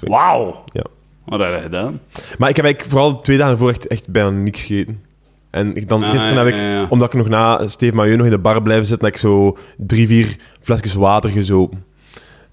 Wauw. 0.00 0.64
Ja. 0.72 0.84
Wat 1.24 1.40
heb 1.40 1.54
je 1.54 1.60
gedaan? 1.62 2.00
Maar 2.38 2.48
ik 2.48 2.56
heb 2.56 2.64
eigenlijk 2.64 2.84
vooral 2.94 3.20
twee 3.20 3.38
dagen 3.38 3.58
voor 3.58 3.68
echt, 3.70 3.86
echt 3.86 4.08
bijna 4.08 4.30
niks 4.30 4.62
gegeten. 4.62 5.04
En 5.50 5.76
ik 5.76 5.88
dan, 5.88 6.04
Ah, 6.04 6.10
gisteren 6.10 6.36
heb 6.38 6.46
ik, 6.46 6.54
ja, 6.54 6.70
ja. 6.72 6.86
omdat 6.88 7.08
ik 7.14 7.18
nog 7.18 7.28
na 7.28 7.68
Steve 7.68 7.94
Mailleu 7.94 8.16
nog 8.16 8.24
in 8.26 8.32
de 8.32 8.38
bar 8.38 8.62
blijven 8.62 8.86
zitten, 8.86 9.04
heb 9.06 9.14
ik 9.14 9.20
zo 9.20 9.58
drie, 9.76 10.06
vier 10.06 10.36
flesjes 10.60 10.94
water 10.94 11.30
gezopen. 11.30 11.84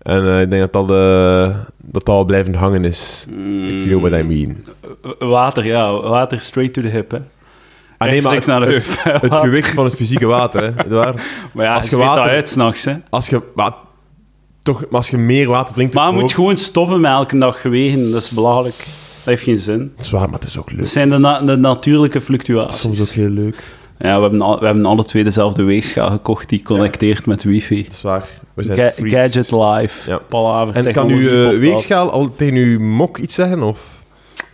En 0.04 0.28
eh, 0.28 0.42
ik 0.42 0.50
denk 0.50 0.72
dat 0.72 0.88
dat, 0.88 0.98
eh, 0.98 1.56
dat 1.78 2.06
dat 2.06 2.10
al 2.16 2.26
blijven 2.26 2.54
hangen 2.54 2.86
is. 2.86 3.26
If 3.28 3.84
you 3.84 3.88
know 3.88 4.02
what 4.02 4.20
I 4.20 4.24
mean. 4.24 4.66
Water, 5.30 5.66
ja. 5.66 6.02
Water 6.02 6.42
straight 6.42 6.74
to 6.74 6.82
the 6.82 6.88
hip, 6.88 7.12
hè. 7.12 7.18
Ah, 7.98 8.10
nee, 8.10 8.22
maar 8.22 8.34
het, 8.34 8.46
naar 8.46 8.60
de 8.60 8.74
het, 8.74 9.04
heup. 9.04 9.22
het 9.22 9.34
gewicht 9.34 9.70
van 9.70 9.86
het 9.86 9.96
fysieke 9.96 10.26
water, 10.26 10.64
hè. 10.64 10.86
Edouard. 10.86 11.22
Maar 11.54 11.66
ja, 11.66 11.76
als 11.76 11.90
je 11.90 11.98
water... 11.98 12.24
uit 12.24 12.50
s'nachts, 12.50 12.86
hè. 12.86 12.94
Als 13.10 13.30
je, 13.30 13.42
maar, 13.56 13.72
toch, 14.62 14.84
als 14.92 15.10
je 15.10 15.18
meer 15.18 15.48
water 15.48 15.76
drinkt... 15.76 15.94
Maar 15.94 16.14
je 16.14 16.20
moet 16.20 16.34
gewoon 16.34 16.58
stoppen 16.58 17.02
met 17.02 17.12
elke 17.12 17.38
dag 17.38 17.62
gewegen. 17.62 18.12
Dat 18.12 18.22
is 18.22 18.30
belachelijk. 18.30 18.78
Dat 18.78 19.26
heeft 19.26 19.44
geen 19.44 19.58
zin. 19.58 19.92
Het 19.96 20.06
is 20.06 20.12
waar, 20.12 20.30
maar 20.30 20.40
het 20.40 20.48
is 20.48 20.58
ook 20.58 20.70
leuk. 20.70 20.80
Dat 20.80 20.88
zijn 20.88 21.10
de, 21.10 21.18
na- 21.18 21.42
de 21.42 21.56
natuurlijke 21.56 22.22
fluctuaties. 22.22 22.80
Soms 22.80 23.02
ook 23.02 23.08
heel 23.08 23.30
leuk. 23.30 23.64
Ja, 24.04 24.16
we 24.16 24.22
hebben, 24.22 24.42
al, 24.42 24.60
we 24.60 24.66
hebben 24.66 24.86
alle 24.86 25.04
twee 25.04 25.24
dezelfde 25.24 25.64
weegschaal 25.64 26.10
gekocht 26.10 26.50
die 26.50 26.62
connecteert 26.64 27.26
met 27.26 27.44
wifi. 27.44 27.84
Het 27.84 27.92
is 27.92 28.02
waar. 28.02 28.26
We 28.54 28.64
zijn 28.64 28.78
Ga- 28.78 28.92
freaks. 28.92 29.12
Gadget 29.14 29.52
Live, 29.52 30.10
Ja. 30.12 30.18
Palaver, 30.30 30.76
En 30.76 30.92
kan 30.94 31.10
uw 31.10 31.50
eh, 31.52 31.58
weegschaal 31.60 32.12
al 32.12 32.36
tegen 32.36 32.56
uw 32.56 32.80
mok 32.80 33.18
iets 33.18 33.36
zeggen? 33.36 33.62
Of 33.64 34.02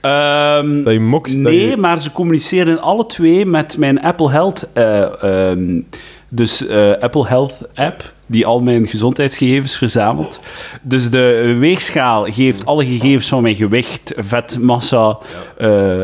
Ehm, 0.01 0.83
dat 0.83 0.93
je 0.93 0.99
mok... 0.99 1.27
dat 1.27 1.35
nee, 1.35 1.69
je- 1.69 1.77
maar 1.77 1.99
ze 1.99 2.11
communiceren 2.11 2.81
alle 2.81 3.05
twee 3.05 3.45
met 3.45 3.77
mijn 3.77 4.01
Apple 4.01 4.29
Health... 4.31 4.67
eh, 4.73 5.23
ehm, 5.51 5.81
dus 6.29 6.67
eh, 6.67 6.91
Apple 6.99 7.27
Health 7.27 7.67
app, 7.75 8.13
die 8.25 8.45
al 8.45 8.59
mijn 8.61 8.87
gezondheidsgegevens 8.87 9.77
verzamelt. 9.77 10.39
Dus 10.81 11.09
de 11.09 11.55
weegschaal 11.59 12.23
geeft 12.23 12.65
alle 12.65 12.85
gegevens 12.85 13.27
van 13.27 13.41
mijn 13.41 13.55
gewicht, 13.55 14.13
vetmassa, 14.17 15.17
eh, 15.57 15.99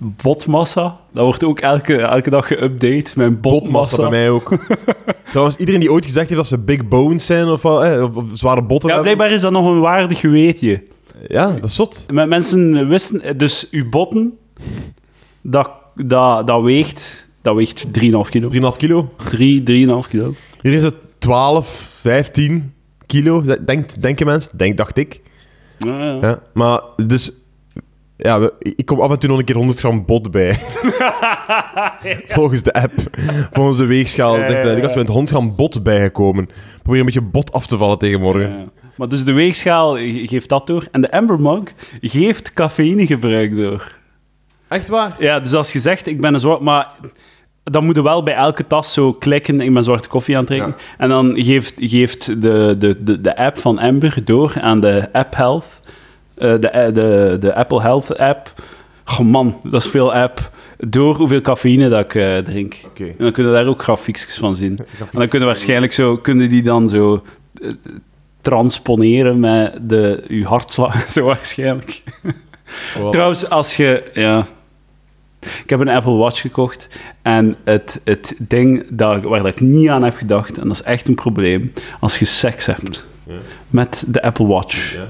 botmassa. 0.00 1.00
Dat 1.12 1.24
wordt 1.24 1.44
ook 1.44 1.60
elke, 1.60 1.96
elke 1.96 2.30
dag 2.30 2.46
geüpdate, 2.46 3.14
mijn 3.14 3.40
Botmassa 3.40 3.60
botmassa. 3.60 3.96
bij 3.96 4.10
mij 4.10 4.30
ook. 4.30 4.58
Trouwens, 5.30 5.56
iedereen 5.56 5.80
die 5.80 5.92
ooit 5.92 6.04
gezegd 6.04 6.28
heeft 6.28 6.40
dat 6.40 6.50
ze 6.50 6.58
big 6.58 6.88
bones 6.88 7.26
zijn 7.26 7.48
of, 7.48 7.64
eh, 7.64 8.02
of, 8.02 8.16
of 8.16 8.24
zware 8.34 8.62
botten 8.62 8.88
Ja, 8.88 8.94
hebben... 8.94 9.14
blijkbaar 9.16 9.36
is 9.36 9.42
dat 9.42 9.52
nog 9.52 9.66
een 9.66 9.80
waardig 9.80 10.22
weetje. 10.22 10.82
Ja, 11.28 11.52
dat 11.52 11.64
is 11.64 11.74
zot. 11.74 12.06
Mensen 12.12 12.88
wisten, 12.88 13.38
dus 13.38 13.68
uw 13.70 13.88
botten, 13.88 14.38
dat, 15.40 15.70
dat, 15.94 16.46
dat 16.46 16.62
weegt, 16.62 17.28
dat 17.42 17.54
weegt 17.54 17.86
3,5 17.86 17.90
kilo. 18.28 18.72
3,5 18.72 18.76
kilo. 18.76 19.12
3, 19.28 19.60
3,5 19.60 20.08
kilo. 20.08 20.34
Hier 20.60 20.72
is 20.72 20.82
het 20.82 20.94
12, 21.18 21.68
15 22.00 22.72
kilo, 23.06 23.42
denkt, 23.64 24.02
denken 24.02 24.26
mensen. 24.26 24.58
Denk, 24.58 24.76
dacht 24.76 24.96
ik. 24.96 25.20
Ja, 25.78 26.04
ja. 26.04 26.18
Ja. 26.20 26.42
Maar 26.54 26.80
dus... 27.06 27.32
Ja, 28.22 28.40
we- 28.40 28.52
ik 28.58 28.86
kom 28.86 29.00
af 29.00 29.10
en 29.10 29.18
toe 29.18 29.28
nog 29.28 29.38
een 29.38 29.44
keer 29.44 29.56
100 29.56 29.78
gram 29.78 30.04
bot 30.04 30.30
bij. 30.30 30.58
Volgens 32.26 32.62
de 32.62 32.72
app. 32.72 32.92
Volgens 33.52 33.76
de 33.78 33.84
weegschaal. 33.86 34.36
Ja, 34.36 34.44
Ik 34.46 34.52
dacht, 34.52 34.66
ja, 34.66 34.72
Ik 34.72 34.82
was 34.82 34.90
ja. 34.92 34.96
met 34.98 35.08
100 35.08 35.30
gram 35.30 35.54
bot 35.56 35.82
bijgekomen. 35.82 36.48
Probeer 36.82 37.00
een 37.00 37.06
beetje 37.06 37.20
bot 37.20 37.52
af 37.52 37.66
te 37.66 37.76
vallen 37.76 37.98
tegen 37.98 38.20
morgen. 38.20 38.50
Ja. 38.50 38.64
Maar 38.96 39.08
dus 39.08 39.24
de 39.24 39.32
weegschaal 39.32 39.94
ge- 39.96 40.22
geeft 40.26 40.48
dat 40.48 40.66
door. 40.66 40.86
En 40.92 41.00
de 41.00 41.10
Amber 41.12 41.40
Mug 41.40 41.62
geeft 42.00 42.52
cafeïnegebruik 42.52 43.56
door. 43.56 43.92
Echt 44.68 44.88
waar? 44.88 45.16
Ja, 45.18 45.40
dus 45.40 45.52
als 45.54 45.72
je 45.72 45.80
zegt, 45.80 46.06
ik 46.06 46.20
ben 46.20 46.34
een 46.34 46.40
zwart... 46.40 46.60
Maar 46.60 46.88
dan 47.64 47.84
moet 47.84 47.96
je 47.96 48.02
wel 48.02 48.22
bij 48.22 48.34
elke 48.34 48.66
tas 48.66 48.92
zo 48.92 49.12
klikken, 49.12 49.60
ik 49.60 49.74
ben 49.74 49.84
zwarte 49.84 50.08
koffie 50.08 50.34
aan 50.36 50.40
het 50.44 50.50
drinken. 50.50 50.74
En 50.98 51.08
dan 51.08 51.32
geeft, 51.36 51.72
geeft 51.76 52.42
de, 52.42 52.76
de, 52.78 53.02
de, 53.02 53.20
de 53.20 53.36
app 53.36 53.58
van 53.58 53.78
Amber 53.78 54.24
door 54.24 54.54
aan 54.60 54.80
de 54.80 55.08
App 55.12 55.34
Health, 55.36 55.80
de, 56.40 56.68
eh, 56.68 56.94
de, 56.94 57.36
de 57.40 57.54
Apple 57.54 57.80
Health 57.80 58.18
app. 58.18 58.52
Oh 59.04 59.18
man, 59.18 59.60
dat 59.62 59.82
is 59.82 59.88
veel 59.88 60.14
app. 60.14 60.50
Door 60.78 61.16
hoeveel 61.16 61.40
cafeïne 61.40 61.88
dat 61.88 62.04
ik 62.04 62.14
eh, 62.14 62.38
drink. 62.38 62.76
Oké. 62.86 63.04
En 63.04 63.14
dan 63.18 63.32
kunnen 63.32 63.52
we 63.52 63.58
daar 63.58 63.68
ook 63.68 63.82
grafiekjes 63.82 64.36
van 64.36 64.54
zien. 64.54 64.78
En 64.98 65.18
dan 65.18 65.28
kunnen 65.28 65.48
waarschijnlijk 65.48 65.92
zo, 65.92 66.16
kunnen 66.16 66.48
die 66.48 66.62
dan 66.62 66.88
zo 66.88 67.22
eh, 67.62 67.70
transponeren 68.40 69.40
met 69.40 69.78
de, 69.82 70.24
uw 70.28 70.44
hartslag, 70.44 71.06
zo 71.12 71.24
waarschijnlijk. 71.24 72.02
Wow. 72.98 73.12
Trouwens, 73.12 73.50
als 73.50 73.76
je, 73.76 74.10
ja... 74.14 74.46
Ik 75.62 75.70
heb 75.70 75.80
een 75.80 75.88
Apple 75.88 76.12
Watch 76.12 76.40
gekocht 76.40 76.88
en 77.22 77.56
het, 77.64 78.00
het 78.04 78.34
ding 78.38 78.86
dat, 78.90 79.22
waar 79.22 79.42
dat 79.42 79.52
ik 79.52 79.60
niet 79.60 79.88
aan 79.88 80.02
heb 80.02 80.16
gedacht, 80.16 80.58
en 80.58 80.68
dat 80.68 80.72
is 80.72 80.82
echt 80.82 81.08
een 81.08 81.14
probleem, 81.14 81.72
als 82.00 82.18
je 82.18 82.24
seks 82.24 82.66
hebt 82.66 83.06
met 83.68 84.04
de 84.06 84.22
Apple 84.22 84.46
Watch, 84.46 84.94
Ja. 84.94 85.08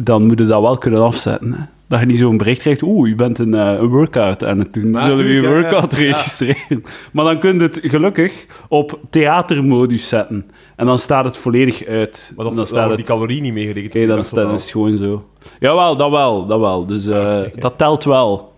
Dan 0.00 0.26
moet 0.26 0.38
je 0.38 0.46
dat 0.46 0.60
wel 0.60 0.78
kunnen 0.78 1.02
afzetten. 1.02 1.52
Hè? 1.52 1.64
Dat 1.88 2.00
je 2.00 2.06
niet 2.06 2.18
zo'n 2.18 2.36
bericht 2.36 2.60
krijgt, 2.60 2.82
oeh, 2.82 3.08
je 3.08 3.14
bent 3.14 3.38
een, 3.38 3.54
eh, 3.54 3.84
workout 3.84 4.44
aan 4.44 4.58
het 4.58 4.72
doen, 4.72 4.92
dan 4.92 5.02
zullen 5.02 5.24
we 5.24 5.32
je 5.32 5.40
ja, 5.40 5.48
workout 5.48 5.90
ja. 5.90 5.96
registreren. 5.96 6.82
Maar 7.12 7.24
dan 7.24 7.38
kun 7.38 7.54
je 7.54 7.62
het 7.62 7.78
gelukkig 7.82 8.46
op 8.68 9.00
theatermodus 9.10 10.08
zetten. 10.08 10.50
En 10.76 10.86
dan 10.86 10.98
staat 10.98 11.24
het 11.24 11.36
volledig 11.36 11.84
uit. 11.84 12.32
Maar 12.36 12.44
dat, 12.44 12.54
dan 12.54 12.66
staat 12.66 12.88
het 12.88 12.96
die 12.96 13.06
calorie 13.06 13.40
niet 13.40 13.52
meegerekend. 13.52 13.94
Oké, 13.94 14.06
dan, 14.06 14.54
is 14.54 14.62
het 14.62 14.70
gewoon 14.70 14.96
zo. 14.96 15.28
Jawel, 15.60 15.96
dat 15.96 16.10
wel, 16.10 16.46
dat 16.46 16.60
wel. 16.60 16.86
Dus 16.86 17.06
eh, 17.06 17.40
dat 17.54 17.78
telt 17.78 18.04
wel. 18.04 18.54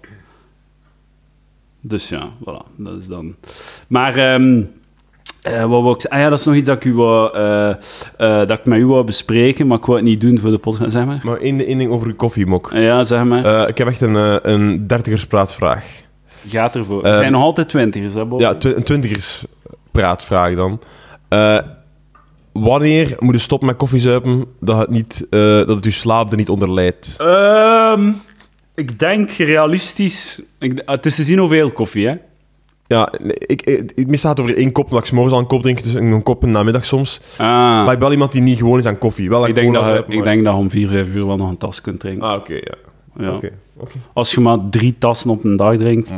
Dus 1.80 2.08
ja, 2.08 2.28
voilà, 2.40 2.76
dat 2.76 2.96
is 2.98 3.06
dan... 3.06 3.34
Maar 3.88 4.16
ehm, 4.16 4.62
Eh, 5.48 5.60
wat 5.64 5.82
wou 5.82 5.94
ik? 5.94 6.04
Ah 6.06 6.18
ja, 6.18 6.28
dat 6.28 6.38
is 6.38 6.44
nog 6.44 6.54
iets 6.54 6.66
dat 6.66 6.76
ik, 6.76 6.84
u 6.84 6.94
wou, 6.94 7.34
eh, 7.34 7.68
eh, 7.70 7.76
dat 8.18 8.50
ik 8.50 8.64
met 8.64 8.78
u 8.78 8.86
wou 8.86 9.04
bespreken, 9.04 9.66
maar 9.66 9.78
ik 9.78 9.84
wou 9.84 9.98
het 9.98 10.06
niet 10.06 10.20
doen 10.20 10.38
voor 10.38 10.50
de 10.50 10.58
podcast. 10.58 10.92
Zeg 10.92 11.06
maar. 11.06 11.20
Maar 11.22 11.36
één, 11.36 11.66
één 11.66 11.78
ding 11.78 11.90
over 11.90 12.06
uw 12.08 12.14
koffiemok. 12.14 12.70
Ja, 12.74 13.02
zeg 13.04 13.24
maar. 13.24 13.68
Ik 13.68 13.78
heb 13.78 13.86
echt 13.88 14.00
een, 14.00 14.50
een 14.52 14.86
dertigerspraatvraag. 14.86 16.02
Gaat 16.48 16.76
ervoor. 16.76 17.02
We 17.02 17.16
zijn 17.16 17.32
nog 17.32 17.42
altijd 17.42 17.68
twintigers, 17.68 18.14
hè, 18.14 18.24
Bob? 18.26 18.40
Ja, 18.40 18.54
twi- 18.54 18.72
een 18.74 18.82
twintigerspraatvraag 18.82 20.54
dan. 20.54 20.80
Wanneer 22.52 23.16
moet 23.18 23.34
je 23.34 23.40
stoppen 23.40 23.68
met 23.68 23.76
koffiezuipen 23.76 24.44
dat 24.60 24.78
het, 24.78 24.90
niet, 24.90 25.26
dat 25.30 25.68
het 25.68 25.84
je 25.84 25.90
slaap 25.90 26.30
er 26.30 26.36
niet 26.36 26.48
onder 26.48 26.72
leidt? 26.72 27.14
Ehm, 27.18 28.12
ik 28.74 28.98
denk 28.98 29.30
realistisch... 29.30 30.42
Ik, 30.58 30.82
het 30.86 31.06
is 31.06 31.16
te 31.16 31.22
zien 31.22 31.38
hoeveel 31.38 31.70
koffie, 31.70 32.06
hè? 32.08 32.14
Ja, 32.88 33.12
ik, 33.46 33.62
ik, 33.62 33.92
ik 33.94 34.06
meestal 34.06 34.30
gaat 34.30 34.40
over 34.40 34.56
één 34.56 34.72
kop, 34.72 34.84
omdat 34.84 34.98
ik 35.00 35.06
's 35.06 35.10
morgens 35.10 35.34
al 35.34 35.40
een 35.40 35.46
kop 35.46 35.62
drink, 35.62 35.82
dus 35.82 35.94
een 35.94 36.22
kop 36.22 36.42
in 36.42 36.48
de 36.48 36.54
namiddag 36.54 36.84
soms. 36.84 37.20
Ah, 37.36 37.46
Maar 37.48 37.82
ik 37.82 37.88
ben 37.88 37.98
wel 38.00 38.10
iemand 38.12 38.32
die 38.32 38.42
niet 38.42 38.58
gewoon 38.58 38.78
is 38.78 38.84
aan 38.84 38.98
koffie. 38.98 39.28
Wel 39.28 39.42
aan 39.42 39.48
ik, 39.48 39.54
denk 39.54 39.74
dat, 39.74 40.04
ik 40.08 40.22
denk 40.22 40.44
dat 40.44 40.54
je 40.54 40.58
om 40.60 40.70
vier, 40.70 40.88
vijf 40.88 41.14
uur 41.14 41.26
wel 41.26 41.36
nog 41.36 41.48
een 41.48 41.56
tas 41.56 41.80
kunt 41.80 42.00
drinken. 42.00 42.28
Ah, 42.28 42.36
oké, 42.36 42.52
ja. 42.54 42.74
ja. 43.18 43.40
Als 44.12 44.30
je 44.34 44.40
maar 44.40 44.58
drie 44.70 44.94
tassen 44.98 45.30
op 45.30 45.44
een 45.44 45.56
dag 45.56 45.76
drinkt, 45.76 46.10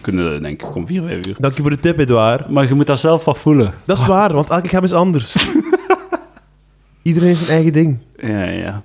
kunnen 0.00 0.32
we 0.32 0.40
denk 0.40 0.62
ik 0.62 0.74
om 0.74 0.86
vier, 0.86 1.02
vijf 1.02 1.26
uur. 1.26 1.34
Dank 1.38 1.54
je 1.56 1.62
voor 1.62 1.70
de 1.70 1.80
tip, 1.80 1.98
Edouard. 1.98 2.48
Maar 2.48 2.68
je 2.68 2.74
moet 2.74 2.86
dat 2.86 3.00
zelf 3.00 3.24
wat 3.24 3.38
voelen. 3.38 3.72
Dat 3.84 3.98
is 3.98 4.06
waar, 4.06 4.32
want 4.32 4.50
elke 4.50 4.62
lichaam 4.62 4.84
is 4.84 4.92
anders. 4.92 5.36
Iedereen 7.02 7.28
heeft 7.28 7.40
zijn 7.40 7.54
eigen 7.56 7.72
ding. 7.72 7.98
Ja, 8.16 8.44
ja. 8.44 8.82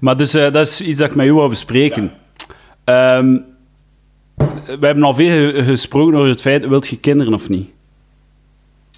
Maar 0.00 0.16
dus, 0.16 0.34
eh, 0.34 0.52
dat 0.52 0.66
is 0.66 0.80
iets 0.80 0.98
dat 0.98 1.10
ik 1.10 1.16
met 1.16 1.26
u 1.26 1.32
wou 1.34 1.48
bespreken. 1.48 2.12
Ehm, 2.84 3.36
we 4.80 4.86
hebben 4.86 5.02
al 5.04 5.14
veel 5.14 5.52
ge- 5.52 5.62
gesproken 5.64 6.14
over 6.16 6.28
het 6.28 6.40
feit, 6.40 6.66
wilt 6.66 6.88
je 6.88 6.98
kinderen 6.98 7.34
of 7.34 7.48
niet? 7.48 7.68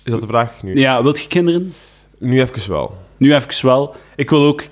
Is 0.04 0.10
dat 0.12 0.20
de 0.20 0.26
vraag 0.26 0.62
nu? 0.62 0.76
Ja, 0.78 1.02
wilt 1.02 1.20
je 1.20 1.28
kinderen? 1.28 1.72
Nu 2.18 2.40
even 2.40 2.70
wel. 2.70 2.96
Nu 3.16 3.34
even 3.34 3.66
wel. 3.66 3.94
Ik 4.16 4.30
wil 4.30 4.44
ook... 4.44 4.62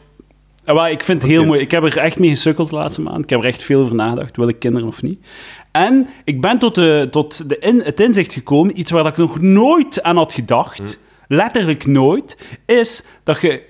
Maar 0.65 0.91
ik 0.91 1.03
vind 1.03 1.23
het 1.23 1.31
heel 1.31 1.45
mooi. 1.45 1.61
Ik 1.61 1.71
heb 1.71 1.83
er 1.83 1.97
echt 1.99 2.19
mee 2.19 2.31
gesukkeld 2.31 2.71
de 2.71 2.77
laatste 2.77 3.01
maand. 3.01 3.25
Ik 3.25 3.31
heb 3.31 3.41
er 3.41 3.47
echt 3.47 3.63
veel 3.63 3.81
over 3.81 3.95
nagedacht. 3.95 4.37
Wil 4.37 4.49
ik 4.49 4.59
kinderen 4.59 4.89
of 4.89 5.03
niet? 5.03 5.27
En 5.73 6.07
ik 6.25 6.41
ben 6.41 6.59
tot, 6.59 6.75
de, 6.75 7.09
tot 7.11 7.49
de 7.49 7.59
in, 7.59 7.81
het 7.81 8.01
inzicht 8.01 8.33
gekomen, 8.33 8.79
iets 8.79 8.91
waar 8.91 9.07
ik 9.07 9.17
nog 9.17 9.41
nooit 9.41 10.03
aan 10.03 10.17
had 10.17 10.33
gedacht, 10.33 10.99
letterlijk 11.29 11.87
nooit, 11.87 12.37
is 12.67 13.03
dat 13.25 13.41
je 13.41 13.63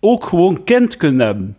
ook 0.00 0.24
gewoon 0.24 0.64
kind 0.64 0.96
kunt 0.96 1.20
hebben. 1.20 1.56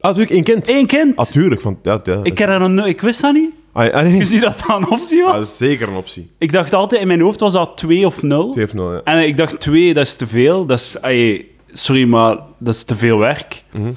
Ah, 0.00 0.16
natuurlijk 0.16 0.30
één 0.30 0.44
kind. 0.44 0.68
Eén 0.68 0.86
kind. 0.86 1.16
Ah, 1.16 1.26
tuurlijk. 1.26 1.60
Van, 1.60 1.78
ja, 1.82 2.00
ja, 2.04 2.20
Ik, 2.22 2.38
heb 2.38 2.58
nog 2.58 2.70
no- 2.70 2.84
ik 2.84 3.00
wist 3.00 3.20
dat 3.20 3.32
niet. 3.32 3.50
Ah, 3.76 3.92
ah, 3.94 4.02
nee. 4.02 4.16
Je 4.18 4.24
ziet 4.24 4.40
dat 4.40 4.64
dat 4.66 4.76
een 4.76 4.90
optie 4.90 5.18
Ah, 5.20 5.24
was? 5.26 5.34
dat 5.34 5.44
is 5.44 5.56
zeker 5.56 5.88
een 5.88 5.94
optie. 5.96 6.30
Ik 6.38 6.52
dacht 6.52 6.74
altijd, 6.74 7.00
in 7.00 7.06
mijn 7.06 7.20
hoofd 7.20 7.40
was 7.40 7.52
dat 7.52 7.76
2 7.76 8.06
of 8.06 8.22
0. 8.22 8.50
2 8.50 8.64
of 8.64 8.74
0, 8.74 8.92
ja. 8.92 9.00
En 9.04 9.26
ik 9.26 9.36
dacht, 9.36 9.60
2, 9.60 9.94
dat 9.94 10.06
is 10.06 10.16
te 10.16 10.26
veel. 10.26 10.66
Dat 10.66 10.78
is, 10.78 10.96
ai, 11.00 11.46
sorry, 11.72 12.04
maar 12.04 12.38
dat 12.58 12.74
is 12.74 12.82
te 12.84 12.96
veel 12.96 13.18
werk. 13.18 13.62
Mhm. 13.72 13.90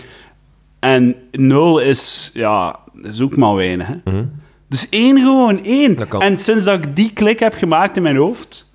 En 0.80 1.16
0 1.32 1.80
is, 1.80 2.32
ja, 2.34 2.80
dat 2.94 3.14
is 3.14 3.22
ook 3.22 3.36
maar 3.36 3.56
weinig. 3.56 3.88
Hè? 3.88 3.96
Mhm. 4.12 4.24
Dus 4.70 4.90
één 4.90 5.18
gewoon, 5.20 5.64
één. 5.64 5.96
Dat 5.96 6.08
kan. 6.08 6.22
En 6.22 6.38
sinds 6.38 6.64
dat 6.64 6.86
ik 6.86 6.96
die 6.96 7.12
klik 7.14 7.40
heb 7.40 7.54
gemaakt 7.54 7.96
in 7.98 8.04
mijn 8.04 8.16
hoofd, 8.16 8.69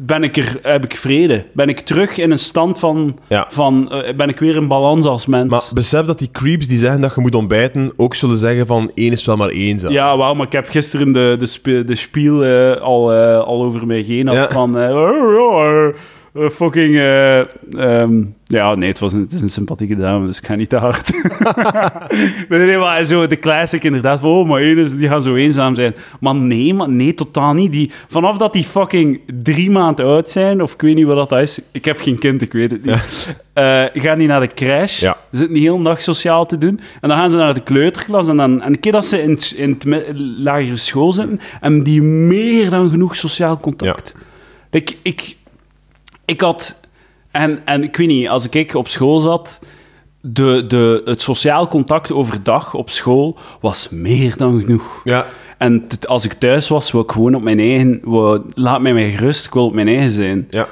ben 0.00 0.22
ik 0.22 0.36
er, 0.36 0.58
heb 0.62 0.84
ik 0.84 0.94
vrede. 0.96 1.44
Ben 1.52 1.68
ik 1.68 1.80
terug 1.80 2.18
in 2.18 2.30
een 2.30 2.38
stand 2.38 2.78
van, 2.78 3.18
Ja. 3.28 3.46
van 3.48 3.90
eh, 3.92 4.14
ben 4.16 4.28
ik 4.28 4.38
weer 4.38 4.56
in 4.56 4.68
balans 4.68 5.04
als 5.06 5.26
mens. 5.26 5.50
Maar 5.50 5.62
besef 5.74 6.06
dat 6.06 6.18
die 6.18 6.30
creeps 6.32 6.66
die 6.66 6.78
zeggen 6.78 7.00
dat 7.00 7.14
je 7.14 7.20
moet 7.20 7.34
ontbijten, 7.34 7.92
ook 7.96 8.14
zullen 8.14 8.38
zeggen 8.38 8.66
van 8.66 8.90
één 8.94 9.12
is 9.12 9.24
wel 9.26 9.36
maar 9.36 9.48
één. 9.48 9.78
Ja, 9.88 10.16
wauw, 10.16 10.34
maar 10.34 10.46
ik 10.46 10.52
heb 10.52 10.68
gisteren 10.68 11.12
de, 11.12 11.36
de, 11.38 11.46
spe- 11.46 11.84
de 11.84 11.94
spiel 11.94 12.44
eh, 12.44 12.80
al, 12.80 13.12
eh, 13.12 13.38
al 13.38 13.64
over 13.64 13.86
mij 13.86 14.00
heen 14.00 14.32
Ja. 14.32 14.48
van... 14.50 14.76
eh, 16.34 16.48
fucking... 16.48 16.94
eh, 16.94 17.38
ehm, 17.40 18.24
ja, 18.44 18.74
nee, 18.74 18.88
het, 18.88 18.98
was 18.98 19.12
een, 19.12 19.20
het 19.20 19.32
is 19.32 19.40
een 19.40 19.50
sympathieke 19.50 19.96
dame, 19.96 20.26
dus 20.26 20.38
ik 20.38 20.46
ga 20.46 20.54
niet 20.54 20.68
te 20.68 20.76
hard. 20.76 21.12
nee, 22.48 22.66
nee, 22.66 22.76
maar 22.76 23.04
zo 23.04 23.26
de 23.26 23.38
classic 23.38 23.84
inderdaad. 23.84 24.20
van, 24.20 24.30
Oh, 24.30 24.48
maar 24.48 24.60
één 24.60 24.98
die 24.98 25.08
gaan 25.08 25.22
zo 25.22 25.34
eenzaam 25.34 25.74
zijn. 25.74 25.94
Maar 26.20 26.34
nee, 26.34 26.74
maar 26.74 26.88
nee, 26.88 27.14
totaal 27.14 27.54
niet. 27.54 27.72
Die, 27.72 27.90
vanaf 28.08 28.38
dat 28.38 28.52
die 28.52 28.64
fucking 28.64 29.20
drie 29.42 29.70
maanden 29.70 30.06
oud 30.06 30.30
zijn, 30.30 30.62
of 30.62 30.72
ik 30.72 30.80
weet 30.80 30.94
niet 30.94 31.06
wat 31.06 31.28
dat 31.28 31.40
is. 31.40 31.60
Ik 31.72 31.84
heb 31.84 32.00
geen 32.00 32.18
kind, 32.18 32.42
ik 32.42 32.52
weet 32.52 32.70
het 32.70 32.84
niet. 32.84 33.36
Eh, 33.52 33.84
gaan 33.92 34.18
die 34.18 34.28
naar 34.28 34.40
de 34.40 34.54
crash. 34.54 35.00
Ja. 35.00 35.16
Zitten 35.30 35.52
niet 35.52 35.62
heel 35.62 35.82
dag 35.82 36.00
sociaal 36.00 36.46
te 36.46 36.58
doen. 36.58 36.80
En 37.00 37.08
dan 37.08 37.18
gaan 37.18 37.30
ze 37.30 37.36
naar 37.36 37.54
de 37.54 37.62
kleuterklas. 37.62 38.28
En, 38.28 38.36
dan, 38.36 38.62
en 38.62 38.72
een 38.72 38.80
keer 38.80 38.92
dat 38.92 39.04
ze 39.04 39.22
in, 39.22 39.38
in 39.56 39.70
het 39.70 40.20
lagere 40.38 40.76
school 40.76 41.12
zitten, 41.12 41.40
hebben 41.60 41.82
die 41.82 42.02
meer 42.02 42.70
dan 42.70 42.90
genoeg 42.90 43.16
sociaal 43.16 43.60
contact. 43.60 44.14
Ik, 44.70 44.96
ik, 45.02 45.36
ik 46.28 46.40
had... 46.40 46.80
En, 47.30 47.60
en 47.64 47.82
ik 47.82 47.96
weet 47.96 48.08
niet, 48.08 48.28
als 48.28 48.48
ik 48.48 48.74
op 48.74 48.88
school 48.88 49.20
zat... 49.20 49.60
De, 50.20 50.66
de, 50.66 51.02
het 51.04 51.22
sociaal 51.22 51.68
contact 51.68 52.12
overdag 52.12 52.74
op 52.74 52.90
school 52.90 53.38
was 53.60 53.88
meer 53.90 54.36
dan 54.36 54.60
genoeg. 54.60 55.00
Ja. 55.04 55.26
En 55.58 55.86
t- 55.88 56.06
als 56.06 56.24
ik 56.24 56.32
thuis 56.32 56.68
was, 56.68 56.90
wou 56.90 57.04
ik 57.04 57.10
gewoon 57.10 57.34
op 57.34 57.42
mijn 57.42 57.58
eigen... 57.58 58.00
Wou, 58.02 58.42
laat 58.54 58.80
mij 58.80 58.92
mij 58.92 59.10
gerust, 59.10 59.46
ik 59.46 59.52
wil 59.52 59.64
op 59.64 59.74
mijn 59.74 59.88
eigen 59.88 60.10
zijn. 60.10 60.46
Ja. 60.50 60.68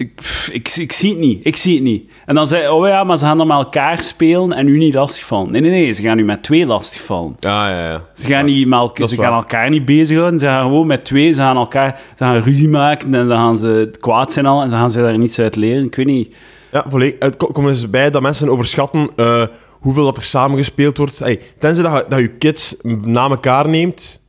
Ik, 0.00 0.10
ik, 0.52 0.68
ik 0.76 0.92
zie 0.92 1.10
het 1.10 1.18
niet. 1.18 1.40
Ik 1.42 1.56
zie 1.56 1.74
het 1.74 1.82
niet. 1.82 2.10
En 2.26 2.34
dan 2.34 2.46
zei 2.46 2.68
oh 2.68 2.86
ja, 2.88 3.04
maar 3.04 3.18
ze 3.18 3.24
gaan 3.24 3.38
dan 3.38 3.46
met 3.46 3.56
elkaar 3.56 3.98
spelen 4.02 4.52
en 4.52 4.68
u 4.68 4.78
niet 4.78 4.94
lastigvallen. 4.94 5.52
Nee, 5.52 5.60
nee, 5.60 5.70
nee. 5.70 5.92
Ze 5.92 6.02
gaan 6.02 6.18
u 6.18 6.24
met 6.24 6.42
twee 6.42 6.66
lastigvallen. 6.66 7.36
Ja, 7.40 7.68
ja, 7.70 7.88
ja. 7.90 8.04
Ze 8.14 8.26
gaan, 8.26 8.44
niet 8.44 8.66
met 8.68 9.10
ze 9.10 9.16
gaan 9.16 9.32
elkaar 9.32 9.70
niet 9.70 9.84
bezighouden. 9.84 10.40
Ze 10.40 10.46
gaan 10.46 10.62
gewoon 10.62 10.86
met 10.86 11.04
twee. 11.04 11.32
Ze 11.32 11.40
gaan 11.40 11.56
elkaar 11.56 12.00
ze 12.16 12.24
gaan 12.24 12.36
ruzie 12.36 12.68
maken 12.68 13.14
en 13.14 13.28
dan 13.28 13.36
gaan 13.36 13.58
ze 13.58 13.90
kwaad 14.00 14.32
zijn 14.32 14.46
al 14.46 14.62
en 14.62 14.68
ze 14.68 14.74
gaan 14.74 14.90
ze 14.90 15.00
daar 15.00 15.18
niets 15.18 15.38
uit 15.38 15.56
leren. 15.56 15.84
Ik 15.84 15.94
weet 15.94 16.06
niet. 16.06 16.34
Ja, 16.72 16.84
volledig. 16.88 17.16
Het 17.18 17.36
ko- 17.36 17.46
komt 17.46 17.66
dus 17.66 17.90
bij 17.90 18.10
dat 18.10 18.22
mensen 18.22 18.48
overschatten 18.48 19.10
eh, 19.16 19.42
hoeveel 19.70 20.04
dat 20.04 20.16
er 20.16 20.22
samen 20.22 20.58
gespeeld 20.58 20.96
wordt. 20.96 21.18
Hey, 21.18 21.40
tenzij 21.58 21.84
dat 21.84 21.92
je, 21.96 22.04
dat 22.08 22.18
je 22.18 22.28
kids 22.28 22.76
na 22.82 23.28
elkaar 23.28 23.68
neemt, 23.68 24.22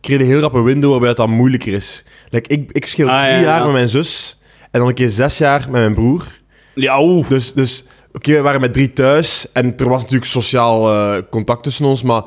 krijg 0.00 0.20
je 0.20 0.26
heel 0.26 0.40
rap 0.40 0.54
een 0.54 0.64
window 0.64 0.90
waarbij 0.90 1.08
het 1.08 1.16
dan 1.16 1.30
moeilijker 1.30 1.72
is. 1.72 2.04
Like, 2.30 2.48
ik, 2.48 2.70
ik 2.72 2.86
scheel 2.86 3.08
Ah, 3.08 3.22
drie 3.22 3.34
ja, 3.36 3.40
jaar 3.40 3.58
ja. 3.58 3.64
met 3.64 3.72
mijn 3.72 3.88
zus 3.88 4.36
en 4.72 4.78
dan 4.80 4.88
een 4.88 4.94
keer 4.94 5.10
zes 5.10 5.38
jaar 5.38 5.60
met 5.60 5.70
mijn 5.70 5.94
broer. 5.94 6.26
Ja, 6.74 7.02
oeh. 7.02 7.28
Dus, 7.28 7.52
dus 7.52 7.84
oké, 8.12 8.32
we 8.32 8.40
waren 8.40 8.60
met 8.60 8.72
drie 8.72 8.92
thuis 8.92 9.52
en 9.52 9.76
er 9.76 9.88
was 9.88 10.00
natuurlijk 10.02 10.30
sociaal 10.30 10.92
eh, 10.92 11.22
contact 11.30 11.62
tussen 11.62 11.84
ons, 11.86 12.02
maar 12.02 12.22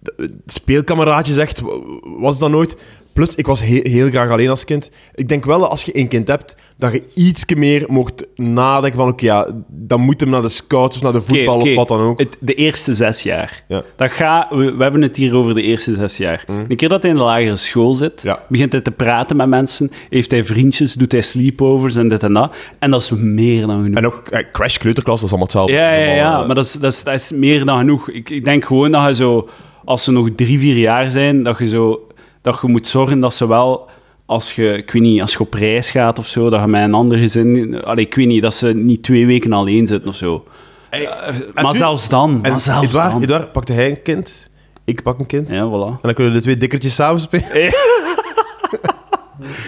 de- 0.00 0.38
speelkameraadjes 0.46 1.36
echt, 1.36 1.62
was 2.02 2.38
dat 2.38 2.50
nooit. 2.50 2.76
Plus, 3.12 3.34
ik 3.34 3.46
was 3.46 3.60
he- 3.60 3.80
heel 3.82 4.08
graag 4.10 4.30
alleen 4.30 4.48
als 4.48 4.64
kind. 4.64 4.90
Ik 5.14 5.28
denk 5.28 5.44
wel 5.44 5.58
dat 5.60 5.68
als 5.70 5.84
je 5.84 5.92
één 5.92 6.08
kind 6.08 6.28
hebt, 6.28 6.56
dat 6.78 6.92
je 6.92 7.02
iets 7.14 7.44
meer 7.54 7.84
mocht 7.88 8.26
nadenken 8.36 8.98
van, 8.98 9.08
oké, 9.08 9.24
ja, 9.24 9.48
dan 9.68 10.00
moet 10.00 10.20
hem 10.20 10.30
naar 10.30 10.42
de 10.42 10.48
scouts 10.48 10.96
of 10.96 11.02
naar 11.02 11.12
de 11.12 11.20
voetbal 11.20 11.58
of 11.58 11.74
wat 11.74 11.88
dan 11.88 12.00
ook. 12.00 12.18
Het, 12.18 12.36
de 12.40 12.54
eerste 12.54 12.94
zes 12.94 13.22
jaar. 13.22 13.64
Ja. 13.68 13.82
Dat 13.96 14.10
gaat, 14.10 14.50
we, 14.50 14.74
we 14.76 14.82
hebben 14.82 15.02
het 15.02 15.16
hier 15.16 15.34
over 15.34 15.54
de 15.54 15.62
eerste 15.62 15.94
zes 15.94 16.16
jaar. 16.16 16.44
Een 16.68 16.76
keer 16.76 16.88
dat 16.88 17.02
hij 17.02 17.10
in 17.10 17.16
de 17.16 17.22
lagere 17.22 17.56
school 17.56 17.94
zit, 17.94 18.22
Ja. 18.22 18.42
begint 18.48 18.72
hij 18.72 18.80
te 18.80 18.90
praten 18.90 19.36
met 19.36 19.48
mensen, 19.48 19.90
heeft 20.10 20.30
hij 20.30 20.44
vriendjes, 20.44 20.92
doet 20.94 21.12
hij 21.12 21.22
sleepovers 21.22 21.96
en 21.96 22.08
dit 22.08 22.22
en 22.22 22.32
dat. 22.32 22.56
En 22.78 22.90
dat 22.90 23.00
is 23.02 23.10
meer 23.10 23.66
dan 23.66 23.82
genoeg. 23.82 23.96
En 23.98 24.06
ook 24.06 24.28
eh, 24.28 24.44
Crash 24.52 24.76
Kleuterklas, 24.76 25.20
dat 25.20 25.30
is 25.30 25.36
allemaal 25.36 25.46
hetzelfde. 25.66 25.72
Ja, 25.74 25.92
ja, 25.94 26.14
ja, 26.14 26.46
maar 26.46 26.54
dat 26.54 26.64
is, 26.64 26.72
dat, 26.72 26.92
is, 26.92 27.02
dat 27.04 27.14
is 27.14 27.32
meer 27.32 27.64
dan 27.64 27.78
genoeg. 27.78 28.10
Ik, 28.10 28.30
ik 28.30 28.44
denk 28.44 28.64
gewoon 28.64 28.90
dat 28.92 29.06
je 29.08 29.14
zo, 29.14 29.48
als 29.84 30.04
ze 30.04 30.12
nog 30.12 30.28
drie, 30.36 30.58
vier 30.58 30.76
jaar 30.76 31.10
zijn, 31.10 31.42
dat 31.42 31.58
je 31.58 31.68
zo, 31.68 32.06
dat 32.42 32.58
je 32.62 32.68
moet 32.68 32.86
zorgen 32.86 33.20
dat 33.20 33.34
ze 33.34 33.48
wel, 33.48 33.88
als 34.26 34.54
je, 34.54 34.72
ik 34.76 34.90
weet 34.90 35.02
niet, 35.02 35.20
als 35.20 35.32
je 35.32 35.40
op 35.40 35.54
reis 35.54 35.90
gaat 35.90 36.18
of 36.18 36.26
zo, 36.26 36.50
dat 36.50 36.60
je 36.60 36.66
met 36.66 36.82
een 36.82 36.94
ander 36.94 37.18
gezin, 37.18 37.82
allee, 37.84 38.04
ik 38.04 38.14
weet 38.14 38.26
niet, 38.26 38.42
dat 38.42 38.54
ze 38.54 38.74
niet 38.74 39.02
twee 39.02 39.26
weken 39.26 39.52
alleen 39.52 39.86
zitten 39.86 40.08
of 40.08 40.16
zo. 40.16 40.44
Hey, 40.90 41.06
Eh, 41.08 41.34
maar 41.62 41.74
zelfs 41.74 42.08
dan, 42.08 42.40
maar 42.40 42.60
zelfs 42.60 42.86
Edouard, 42.88 43.12
dan. 43.12 43.22
Edouard, 43.22 43.52
pakte 43.52 43.72
hij 43.72 43.90
een 43.90 44.02
kind, 44.02 44.50
ik 44.84 45.02
pak 45.02 45.18
een 45.18 45.26
kind. 45.26 45.48
Ja, 45.48 45.68
voilà. 45.68 45.90
En 45.90 45.98
dan 46.02 46.14
kunnen 46.14 46.32
de 46.32 46.40
twee 46.40 46.56
dikkertjes 46.56 46.94
samen 46.94 47.20
spelen. 47.20 47.74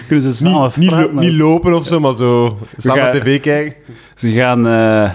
Kunnen 0.07 0.31
ze 0.31 0.37
snel 0.37 0.63
Niet, 0.63 0.75
niet, 0.77 0.91
lo- 0.91 1.11
niet 1.11 1.33
lopen 1.33 1.73
of 1.73 1.85
zo, 1.85 1.99
maar 1.99 2.15
zo 2.15 2.57
samen 2.77 3.03
gaan- 3.03 3.13
tv 3.13 3.39
kijken. 3.41 3.75
Ze 4.15 4.31
gaan... 4.31 4.67
eh, 4.67 5.11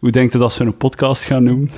hoe 0.00 0.10
denkt 0.10 0.34
u 0.34 0.38
dat 0.38 0.52
ze 0.52 0.64
een 0.64 0.76
podcast 0.76 1.24
gaan 1.24 1.42
noemen? 1.42 1.70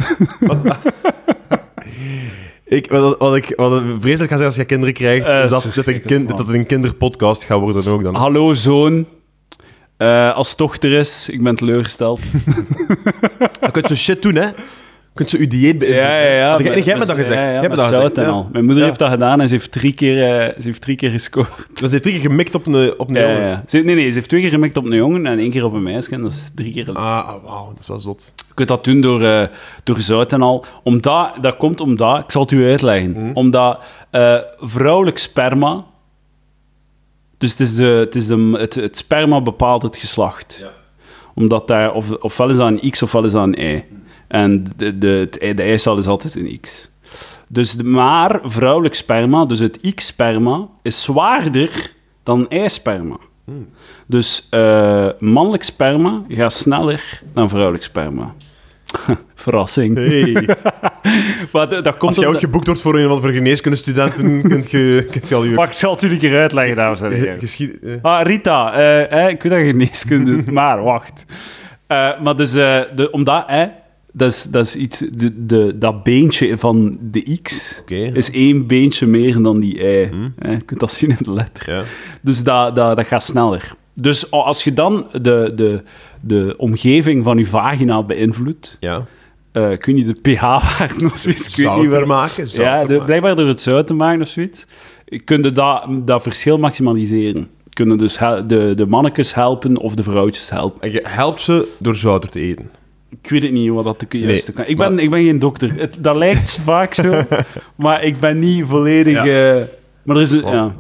Ik, 2.68 2.90
wat, 2.90 3.18
wat 3.18 3.37
ik 3.37 3.52
wat 3.57 3.81
ik 3.81 3.87
vreselijk 4.00 4.31
ga 4.31 4.37
zeggen 4.38 4.44
als 4.44 4.55
je 4.57 4.64
kinderen 4.64 4.94
krijgt, 4.94 5.26
Eh, 5.26 5.44
is 5.44 5.50
dat, 5.50 5.74
dat 5.74 5.87
een 5.87 6.01
kind, 6.01 6.28
dat 6.28 6.38
het 6.38 6.49
een 6.49 6.66
kinderpodcast 6.66 7.45
gaat 7.45 7.61
worden 7.61 7.93
ook 7.93 8.03
dan. 8.03 8.14
Hallo 8.14 8.55
zoon. 8.55 9.07
Eh, 9.97 10.34
als 10.34 10.57
dochter 10.57 10.93
is, 10.93 11.28
ik 11.28 11.43
ben 11.43 11.55
teleurgesteld. 11.57 12.20
Je 13.61 13.70
kunt 13.72 13.86
zo 13.86 13.95
shit 13.95 14.22
doen, 14.22 14.34
hè. 14.34 14.49
Je 15.16 15.24
kunt 15.24 15.30
zo 15.34 15.38
je 15.38 15.46
dieet 15.48 15.78
beïnvloeden. 15.78 16.10
Ja, 16.10 16.20
ja, 16.20 16.30
ja. 16.32 16.58
Jij- 16.58 16.74
hebt 16.82 16.98
Met- 16.98 17.06
dat 17.08 17.16
gezegd. 17.16 17.34
Ja, 17.34 17.48
ja, 17.48 17.60
hebt 17.60 17.76
dat 17.76 17.86
gezegd, 17.86 18.18
en 18.18 18.26
al. 18.26 18.48
Mijn 18.52 18.64
moeder 18.64 18.84
heeft 18.84 18.98
dat 18.98 19.10
gedaan 19.10 19.40
en 19.40 19.48
ze 19.48 19.54
heeft 19.54 19.72
drie 19.72 19.92
keer, 19.92 20.40
eh, 20.40 20.46
ze 20.60 20.62
heeft 20.68 20.80
drie 20.80 20.96
keer 20.96 21.10
gescoord. 21.10 21.48
Dus 21.72 21.80
hij 21.80 21.88
heeft 21.90 22.02
drie 22.02 22.14
keer 22.14 22.24
gemikt 22.30 22.54
op 22.54 22.66
een, 22.66 22.98
op 22.98 23.08
een 23.08 23.14
Ja, 23.14 23.20
jongen. 23.20 23.48
ja. 23.48 23.62
Ze, 23.66 23.78
nee, 23.78 23.94
nee, 23.94 24.08
ze 24.08 24.14
heeft 24.14 24.28
twee 24.28 24.40
keer 24.40 24.50
gemikt 24.50 24.76
op 24.76 24.84
een 24.84 24.96
jongen 24.96 25.26
en 25.26 25.38
één 25.38 25.50
keer 25.50 25.64
op 25.64 25.72
een 25.72 25.82
meisje. 25.82 26.10
En 26.10 26.22
dat 26.22 26.30
is 26.30 26.50
drie 26.54 26.72
keer... 26.72 26.92
Ah, 26.92 27.28
ah, 27.28 27.44
wauw, 27.44 27.68
dat 27.68 27.78
is 27.80 27.86
wel 27.86 27.98
zot. 27.98 28.32
Je 28.48 28.54
kunt 28.54 28.68
dat 28.68 28.84
doen 28.84 29.00
door, 29.00 29.22
eh, 29.24 29.42
door 29.84 29.98
zout 30.00 30.32
en 30.32 30.42
al. 30.42 30.64
Omdat, 30.82 31.32
dat 31.40 31.56
komt 31.56 31.80
omdat, 31.80 32.18
ik 32.18 32.30
zal 32.30 32.42
het 32.42 32.50
u 32.50 32.64
uitleggen, 32.66 33.10
Mhm. 33.10 33.30
omdat 33.34 33.84
eh, 34.10 34.36
vrouwelijk 34.58 35.18
sperma 35.18 35.84
Dus 37.38 37.50
het, 37.50 37.60
is 37.60 37.74
de, 37.74 37.82
het, 37.84 38.14
is 38.14 38.26
de, 38.26 38.56
het, 38.58 38.74
het 38.74 38.96
sperma 38.96 39.40
bepaalt 39.40 39.82
het 39.82 39.96
geslacht. 39.96 40.58
Ja. 40.62 40.68
Omdat 41.34 41.68
daar, 41.68 41.92
of, 41.92 42.10
ofwel 42.10 42.48
is 42.48 42.56
dat 42.56 42.66
een 42.82 42.90
X 42.90 43.02
ofwel 43.02 43.24
is 43.24 43.32
dat 43.32 43.42
een 43.42 43.60
Y. 43.74 43.84
En 44.29 44.66
de, 44.77 44.99
de, 44.99 45.29
ei- 45.39 45.55
de 45.55 45.62
eicel 45.62 45.99
is 45.99 46.07
altijd 46.07 46.35
een 46.35 46.59
X. 46.61 46.91
Dus 47.49 47.72
de, 47.72 47.85
maar 47.85 48.41
vrouwelijk 48.43 48.95
sperma, 48.95 49.45
dus 49.45 49.59
het 49.59 49.95
X-sperma, 49.95 50.68
is 50.83 51.03
zwaarder 51.03 51.93
dan 52.22 52.49
eisperma. 52.49 53.16
Dus 54.07 54.47
eh, 54.51 55.09
mannelijk 55.18 55.62
sperma 55.62 56.22
gaat 56.29 56.53
sneller 56.53 57.22
dan 57.35 57.49
vrouwelijk 57.49 57.83
sperma. 57.85 58.35
Verrassing. 59.35 59.97
Hey. 59.97 60.33
Maar 61.53 61.68
dat, 61.68 61.85
dat 61.85 61.97
komt 61.97 62.03
Als 62.16 62.16
je 62.16 62.27
ook 62.27 62.33
de- 62.33 62.39
geboekt 62.41 62.66
wordt 62.66 62.81
voor 62.81 62.99
een 62.99 63.09
van 63.09 63.20
de 63.22 63.33
geneeskundestudenten, 63.33 64.43
kunt 64.51 64.70
je, 64.70 65.07
kunt 65.11 65.29
je 65.29 65.35
al 65.35 65.45
je... 65.45 65.55
Wacht, 65.55 65.68
ik 65.68 65.74
zal 65.79 65.93
het 65.93 66.03
u 66.03 66.11
een 66.11 66.18
keer 66.18 66.41
uitleggen, 66.41 66.77
dames 66.77 67.01
en 67.01 67.12
heren. 67.12 67.39
Geschied... 67.39 67.79
eh. 67.83 67.95
Ah, 68.03 68.22
Rita, 68.27 68.72
eh, 68.74 69.24
eh, 69.24 69.29
ik 69.31 69.43
weet 69.43 69.53
dat 69.53 69.61
geneeskunde 69.62 70.53
maar 70.53 70.83
wacht. 70.83 71.24
Maar 72.22 72.37
dus, 72.37 72.51
de, 72.53 73.09
omdat, 73.11 73.45
eh, 73.49 73.62
dat 74.16 74.32
is, 74.32 74.42
dat 74.42 74.66
is 74.66 74.76
iets, 74.76 74.98
de, 74.98 75.46
de, 75.46 75.78
dat 75.78 76.02
beentje 76.02 76.58
van 76.58 76.98
de 77.00 77.38
X 77.42 77.82
is 78.12 78.30
één 78.30 78.66
beentje 78.66 79.06
meer 79.06 79.42
dan 79.42 79.60
die 79.60 79.74
Y. 79.74 79.82
Eh, 80.38 80.50
je 80.52 80.60
kunt 80.64 80.80
dat 80.80 80.92
zien 80.92 81.10
in 81.10 81.16
de 81.20 81.32
letter. 81.32 81.70
Ja. 81.72 81.82
Dus 82.22 82.42
dat, 82.42 82.76
dat, 82.76 82.96
dat 82.96 83.06
gaat 83.06 83.22
sneller. 83.22 83.74
Dus 83.94 84.30
als 84.30 84.64
je 84.64 84.72
dan 84.72 85.06
de, 85.12 85.52
de, 85.54 85.82
de 86.20 86.54
omgeving 86.56 87.24
van 87.24 87.38
je 87.38 87.46
vagina 87.46 88.02
beïnvloedt, 88.02 88.76
Ja. 88.80 89.06
eh 89.52 89.78
kun 89.78 89.96
je 89.96 90.04
de 90.04 90.14
pH-waarde 90.32 91.02
nog 91.02 91.18
zoiets... 91.18 91.54
Zouter 91.54 91.90
waar- 91.90 92.06
maken. 92.06 92.48
ja, 92.52 92.84
de, 92.84 92.98
blijkbaar 93.04 93.36
door 93.36 93.48
het 93.48 93.60
zout 93.60 93.86
te 93.86 93.94
maken 93.94 94.20
of 94.22 94.28
zoiets, 94.28 94.66
kun 95.24 95.42
je 95.42 95.52
dat, 95.52 95.86
dat 96.04 96.22
verschil 96.22 96.58
maximaliseren. 96.58 97.48
Kunnen 97.72 97.96
dus 97.96 98.18
de, 98.46 98.72
de 98.76 98.86
mannetjes 98.86 99.34
helpen 99.34 99.76
of 99.76 99.94
de 99.94 100.02
vrouwtjes 100.02 100.50
helpen. 100.50 100.82
En 100.82 100.92
je 100.92 101.00
helpt 101.04 101.40
ze 101.40 101.74
door 101.78 101.96
zouter 101.96 102.30
te 102.30 102.40
eten. 102.40 102.70
Ik 103.22 103.30
weet 103.30 103.42
het 103.42 103.52
niet 103.52 103.70
wat 103.70 103.84
dat 103.84 104.00
de 104.08 104.18
juiste 104.18 104.52
Nee, 104.54 104.64
kan. 104.64 104.72
Ik 104.72 104.78
ben, 104.78 104.98
ik 104.98 105.10
ben 105.10 105.24
geen 105.24 105.38
dokter. 105.38 105.72
Het, 105.76 105.96
dat 105.98 106.16
lijkt 106.16 106.58
vaak 106.64 106.94
zo, 106.94 107.20
maar 107.76 108.02
ik 108.04 108.20
ben 108.20 108.38
niet 108.38 108.64
volledig... 108.66 109.24
Ja. 109.24 109.54
eh, 109.56 109.62
maar 110.02 110.16
er 110.16 110.22
is 110.22 110.30
een... 110.30 110.44
Oh. 110.44 110.52
Ja. 110.52 110.74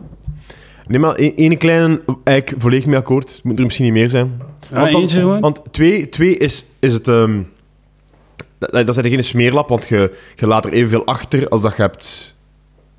Nee, 0.86 0.98
maar 0.98 1.14
één 1.14 1.34
één 1.34 1.56
kleine, 1.58 2.00
eigenlijk 2.24 2.62
volledig 2.62 2.86
mee 2.86 2.98
akkoord. 2.98 3.30
Het 3.32 3.44
moet 3.44 3.58
er 3.58 3.64
misschien 3.64 3.84
niet 3.84 3.94
meer 3.94 4.10
zijn. 4.10 4.40
Ja, 4.70 4.78
Want 4.80 4.92
dan- 4.92 5.00
eentje 5.00 5.20
gewoon? 5.20 5.40
Want 5.40 5.62
twee, 5.70 6.08
twee 6.08 6.36
is, 6.36 6.64
is 6.80 6.92
het... 6.92 7.08
ehm 7.08 7.40
dat, 8.58 8.86
dat 8.86 8.94
zijn 8.94 9.08
geen 9.08 9.24
smeerlap, 9.24 9.68
want 9.68 9.88
je, 9.88 10.14
je 10.34 10.46
laat 10.46 10.64
er 10.64 10.72
evenveel 10.72 11.04
achter 11.06 11.48
als 11.48 11.62
dat 11.62 11.76
je 11.76 11.82
hebt... 11.82 12.35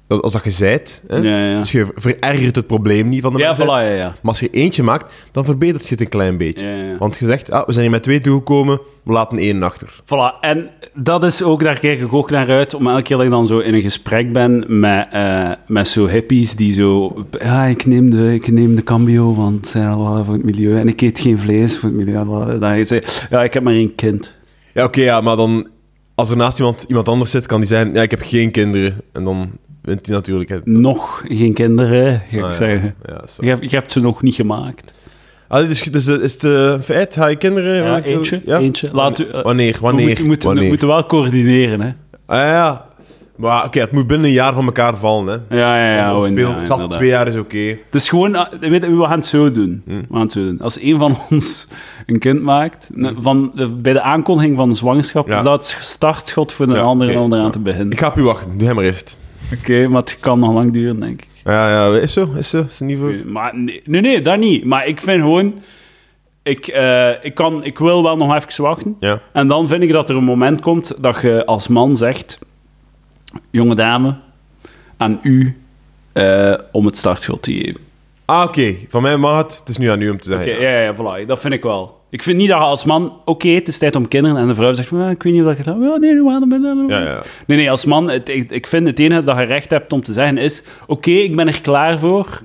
Als 0.07 0.33
dat 0.33 0.43
je 0.43 0.51
zijt. 0.51 1.03
Hè? 1.07 1.17
Ja, 1.17 1.45
ja. 1.45 1.59
Dus 1.59 1.71
je 1.71 1.87
verergert 1.95 2.55
het 2.55 2.67
probleem 2.67 3.09
niet 3.09 3.21
van 3.21 3.33
de 3.33 3.39
Ja, 3.39 3.55
voilà, 3.55 3.57
mensheid. 3.57 3.87
ja, 3.87 3.93
ja. 3.95 4.05
Maar 4.07 4.31
als 4.31 4.39
je 4.39 4.49
eentje 4.49 4.83
maakt, 4.83 5.13
dan 5.31 5.45
verbetert 5.45 5.83
je 5.83 5.89
het 5.89 6.01
een 6.01 6.09
klein 6.09 6.37
beetje. 6.37 6.95
Want 6.99 7.17
je 7.17 7.27
zegt, 7.27 7.51
ah, 7.51 7.65
we 7.65 7.71
zijn 7.71 7.83
hier 7.83 7.93
met 7.93 8.03
twee 8.03 8.21
toegekomen, 8.21 8.79
we 9.03 9.11
laten 9.11 9.37
één 9.37 9.63
achter. 9.63 10.01
Voilà, 10.03 10.39
en 10.41 10.69
dat 10.93 11.23
is 11.23 11.43
ook, 11.43 11.63
daar 11.63 11.79
kijk 11.79 11.99
ik 12.01 12.13
ook 12.13 12.29
naar 12.29 12.49
uit, 12.49 12.73
om 12.73 12.87
elke 12.87 13.01
keer 13.01 13.17
dat 13.17 13.25
ik 13.25 13.31
dan 13.31 13.47
zo 13.47 13.59
in 13.59 13.73
een 13.73 13.81
gesprek 13.81 14.33
ben 14.33 14.79
met, 14.79 15.07
eh, 15.11 15.51
met 15.67 15.87
zo 15.87 16.07
hippies 16.07 16.55
die 16.55 16.71
zo... 16.71 17.15
Ja, 17.39 17.65
ik 17.65 17.85
neem 17.85 18.09
de, 18.09 18.33
ik 18.33 18.51
neem 18.51 18.75
de 18.75 18.83
cambio, 18.83 19.35
want 19.35 19.55
het 19.55 19.67
zijn 19.67 19.87
wel 19.97 20.23
voor 20.25 20.33
het 20.33 20.43
milieu. 20.43 20.79
En 20.79 20.87
ik 20.87 21.01
eet 21.01 21.19
geen 21.19 21.39
vlees 21.39 21.77
voor 21.77 21.89
het 21.89 21.97
milieu. 21.97 22.25
Voilà. 22.25 22.59
Dan 22.59 22.77
je 22.77 22.83
zegt, 22.83 23.27
ja, 23.29 23.43
ik 23.43 23.53
heb 23.53 23.63
maar 23.63 23.73
één 23.73 23.95
kind. 23.95 24.35
Ja, 24.73 24.83
oké, 24.83 25.01
ja, 25.01 25.21
maar 25.21 25.35
dan... 25.35 25.67
Als 26.15 26.29
er 26.29 26.37
naast 26.37 26.57
iemand, 26.59 26.85
iemand 26.87 27.07
anders 27.07 27.31
zit, 27.31 27.45
kan 27.45 27.59
die 27.59 27.69
zeggen, 27.69 27.93
ja, 27.93 28.01
ik 28.01 28.11
heb 28.11 28.21
geen 28.23 28.51
kinderen. 28.51 29.01
En 29.13 29.23
dan 29.23 29.51
hij 30.05 30.15
natuurlijk. 30.15 30.49
Hè. 30.49 30.57
Nog 30.63 31.23
geen 31.27 31.53
kinderen, 31.53 32.21
ga 32.29 32.37
ik 32.37 32.43
Ah, 32.43 32.51
zeggen. 32.53 32.95
Ja. 33.07 33.21
Je 33.39 33.47
hebt, 33.49 33.71
je 33.71 33.77
hebt 33.77 33.91
ze 33.91 33.99
nog 33.99 34.21
niet 34.21 34.35
gemaakt. 34.35 34.93
Ah, 35.47 35.67
dus, 35.67 35.81
dus 35.83 36.07
eh, 36.07 36.15
is 36.15 36.33
het 36.33 36.43
eh, 36.43 36.75
feit, 36.81 37.13
ga 37.15 37.27
je 37.27 37.35
kinderen... 37.35 37.75
Ja, 37.83 38.01
eentje, 38.01 38.41
Ja? 38.45 38.57
eentje. 38.57 38.89
Laat 38.93 39.19
u, 39.19 39.27
eh, 39.27 39.43
Wanneer? 39.43 39.73
we 39.73 39.79
Wanneer? 39.81 40.05
moeten, 40.07 40.25
moeten, 40.25 40.45
wanneer? 40.47 40.63
we 40.63 40.69
moeten 40.69 40.87
wel 40.87 41.05
coördineren, 41.05 41.81
hè. 41.81 41.91
Ah, 42.25 42.39
ja. 42.47 42.85
Maar 43.35 43.65
oké, 43.65 43.79
het 43.79 43.91
moet 43.91 44.07
binnen 44.07 44.27
een 44.27 44.33
jaar 44.33 44.53
van 44.53 44.65
elkaar 44.65 44.97
vallen, 44.97 45.43
hè. 45.49 45.57
Ja, 45.57 45.77
ja, 45.77 45.95
ja. 45.95 46.23
Speel- 46.23 46.49
ja, 46.49 46.65
Zelfs 46.65 46.95
twee 46.95 47.09
jaar 47.09 47.27
is 47.27 47.35
oké. 47.37 47.57
Het 47.57 47.77
is 47.91 48.09
gewoon, 48.09 48.31
weet 48.59 48.83
je, 48.83 48.97
we 48.97 49.05
gaan 49.05 49.17
het 49.17 49.25
zo 49.25 49.51
doen. 49.51 49.81
Hmm. 49.85 49.99
We 50.01 50.13
gaan 50.13 50.21
het 50.21 50.31
zo 50.31 50.43
doen. 50.43 50.59
Als 50.59 50.81
een 50.81 50.97
van 50.97 51.17
ons 51.29 51.67
een 52.05 52.19
kind 52.19 52.41
maakt, 52.41 52.89
ne- 52.93 53.13
van, 53.17 53.51
bij 53.81 53.93
de 53.93 54.01
aankondiging 54.01 54.57
van 54.57 54.69
de 54.69 54.75
zwangerschap. 54.75 55.27
Ja. 55.27 55.37
is 55.37 55.43
dat 55.43 55.53
het 55.71 55.77
startschot 55.85 56.51
voor 56.51 56.67
de 56.67 56.79
andere 56.79 57.11
oké. 57.11 57.19
om 57.19 57.33
eraan 57.33 57.51
te 57.51 57.59
beginnen. 57.59 57.91
Ik 57.91 57.99
ga 57.99 58.07
op 58.07 58.17
u 58.17 58.23
wachten. 58.23 58.57
Doe 58.57 58.67
hem 58.67 58.75
maar 58.75 58.85
eerst. 58.85 59.17
Oké, 59.53 59.87
maar 59.87 60.01
het 60.01 60.19
kan 60.19 60.39
nog 60.39 60.53
lang 60.53 60.73
duren, 60.73 60.99
denk 60.99 61.21
ik. 61.21 61.27
Ja, 61.43 61.69
ja, 61.69 61.99
is 61.99 62.13
zo. 62.13 62.31
Is 62.35 62.49
zo. 62.49 62.65
Is 62.69 62.79
niet 62.79 62.97
voor... 62.97 63.15
Maar 63.25 63.57
nee, 63.57 63.81
nee, 63.85 64.01
nee, 64.01 64.21
dat 64.21 64.39
niet. 64.39 64.65
Maar 64.65 64.87
ik 64.87 65.01
vind 65.01 65.21
gewoon... 65.21 65.59
Ik, 66.43 66.67
eh, 66.67 67.23
ik, 67.23 67.33
kan, 67.33 67.63
ik 67.63 67.77
wil 67.77 68.03
wel 68.03 68.17
nog 68.17 68.35
even 68.35 68.63
wachten. 68.63 68.95
Ja. 68.99 69.21
En 69.33 69.47
dan 69.47 69.67
vind 69.67 69.83
ik 69.83 69.91
dat 69.91 70.09
er 70.09 70.15
een 70.15 70.23
moment 70.23 70.61
komt 70.61 70.93
dat 70.97 71.21
je 71.21 71.45
als 71.45 71.67
man 71.67 71.95
zegt... 71.95 72.39
Jonge 73.51 73.75
dame, 73.75 74.15
aan 74.97 75.19
u 75.21 75.57
eh, 76.13 76.53
om 76.71 76.85
het 76.85 76.97
startschot 76.97 77.41
te 77.41 77.53
geven. 77.53 77.81
Ah, 78.25 78.43
oké. 78.43 78.75
Van 78.89 79.01
mij 79.01 79.17
mag 79.17 79.37
het. 79.37 79.59
Het 79.59 79.69
is 79.69 79.77
nu 79.77 79.87
aan 79.89 80.01
u 80.01 80.09
om 80.09 80.19
te 80.19 80.27
zeggen. 80.27 80.53
Oké, 80.53 80.61
ja, 80.61 80.79
ja, 80.79 80.95
voilà. 80.95 81.25
Dat 81.25 81.39
vind 81.39 81.53
ik 81.53 81.63
wel. 81.63 81.96
Ik 82.09 82.23
vind 82.23 82.37
niet 82.37 82.49
dat 82.49 82.57
je 82.57 82.63
als 82.63 82.83
man... 82.85 83.21
Oké, 83.25 83.47
het 83.47 83.67
is 83.67 83.77
tijd 83.77 83.95
om 83.95 84.07
kinderen. 84.07 84.37
En 84.37 84.47
de 84.47 84.55
vrouw 84.55 84.73
zegt 84.73 84.87
van... 84.87 85.01
"Ah, 85.01 85.11
ik 85.11 85.23
weet 85.23 85.33
niet 85.33 85.43
of 85.45 85.51
ik 85.51 85.57
het... 85.57 85.65
Ja, 85.65 85.97
nee, 85.97 86.47
ben 86.47 86.85
Ja, 86.87 87.01
ja. 87.01 87.21
Nee, 87.47 87.57
nee, 87.57 87.71
als 87.71 87.85
man... 87.85 88.09
Het, 88.09 88.29
ik, 88.29 88.51
ik 88.51 88.67
vind 88.67 88.87
het 88.87 88.99
enige 88.99 89.23
dat 89.23 89.37
je 89.37 89.43
recht 89.43 89.69
hebt 89.69 89.93
om 89.93 90.01
te 90.01 90.13
zeggen 90.13 90.37
is... 90.37 90.63
Oké, 90.87 91.11
ik 91.11 91.35
ben 91.35 91.47
er 91.47 91.61
klaar 91.61 91.99
voor. 91.99 92.41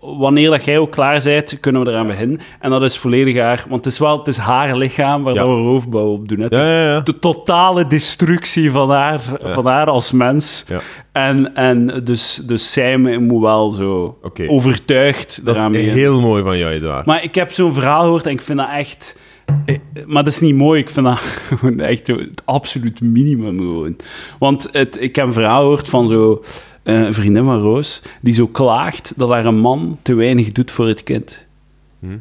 Wanneer 0.00 0.50
dat 0.50 0.64
jij 0.64 0.78
ook 0.78 0.90
klaar 0.90 1.20
bent, 1.24 1.60
kunnen 1.60 1.84
we 1.84 1.90
eraan 1.90 2.06
beginnen. 2.06 2.40
En 2.60 2.70
dat 2.70 2.82
is 2.82 2.96
volledig 2.98 3.36
haar... 3.36 3.64
Want 3.68 3.84
het 3.84 3.92
is 3.92 3.98
wel... 3.98 4.18
Het 4.18 4.26
is 4.28 4.36
haar 4.36 4.76
lichaam 4.76 5.22
waar 5.22 5.34
Ja. 5.34 5.46
we 5.46 5.52
roofbouw 5.54 6.12
op 6.12 6.28
doen. 6.28 6.38
Het 6.40 6.52
Ja, 6.52 6.82
ja, 6.82 7.00
de 7.00 7.18
totale 7.18 7.86
destructie 7.86 8.70
van 8.70 8.90
haar, 8.90 9.20
van 9.42 9.66
haar 9.66 9.86
als 9.86 10.12
mens. 10.12 10.64
En, 11.12 11.54
en 11.54 12.00
dus, 12.04 12.40
dus 12.46 12.72
zij 12.72 12.96
moet 12.98 13.42
wel 13.42 13.70
zo 13.72 14.18
overtuigd 14.48 15.44
Dat 15.44 15.54
eraan 15.56 15.70
is 15.74 15.78
beginnen. 15.80 15.98
heel 16.02 16.20
mooi 16.20 16.42
van 16.42 16.58
jou, 16.58 16.72
Edouard. 16.72 17.06
Maar 17.06 17.22
ik 17.24 17.34
heb 17.34 17.52
zo'n 17.52 17.72
verhaal 17.74 18.02
gehoord 18.02 18.26
en 18.26 18.32
ik 18.32 18.40
vind 18.40 18.58
dat 18.58 18.68
echt... 18.74 19.18
eh, 19.66 19.76
Maar 20.06 20.24
dat 20.24 20.32
is 20.32 20.40
niet 20.40 20.54
mooi. 20.54 20.80
Ik 20.80 20.90
vind 20.90 21.06
dat 21.06 21.18
gewoon 21.18 21.80
echt 21.94 22.06
het 22.06 22.42
absoluut 22.44 23.00
minimum 23.00 23.58
gewoon. 23.58 23.96
Want 24.38 24.68
het, 24.72 25.00
ik 25.02 25.16
heb 25.16 25.26
een 25.26 25.32
verhaal 25.32 25.60
gehoord 25.60 25.88
van 25.88 26.08
zo... 26.08 26.42
eh, 26.88 27.00
een 27.04 27.14
vriendin 27.14 27.44
van 27.44 27.60
Roos, 27.60 28.02
die 28.20 28.34
zo 28.34 28.46
klaagt 28.46 29.12
dat 29.16 29.28
haar 29.30 29.46
een 29.46 29.58
man 29.58 29.98
te 30.02 30.14
weinig 30.14 30.52
doet 30.52 30.70
voor 30.70 30.86
het 30.86 31.02
kind. 31.02 31.46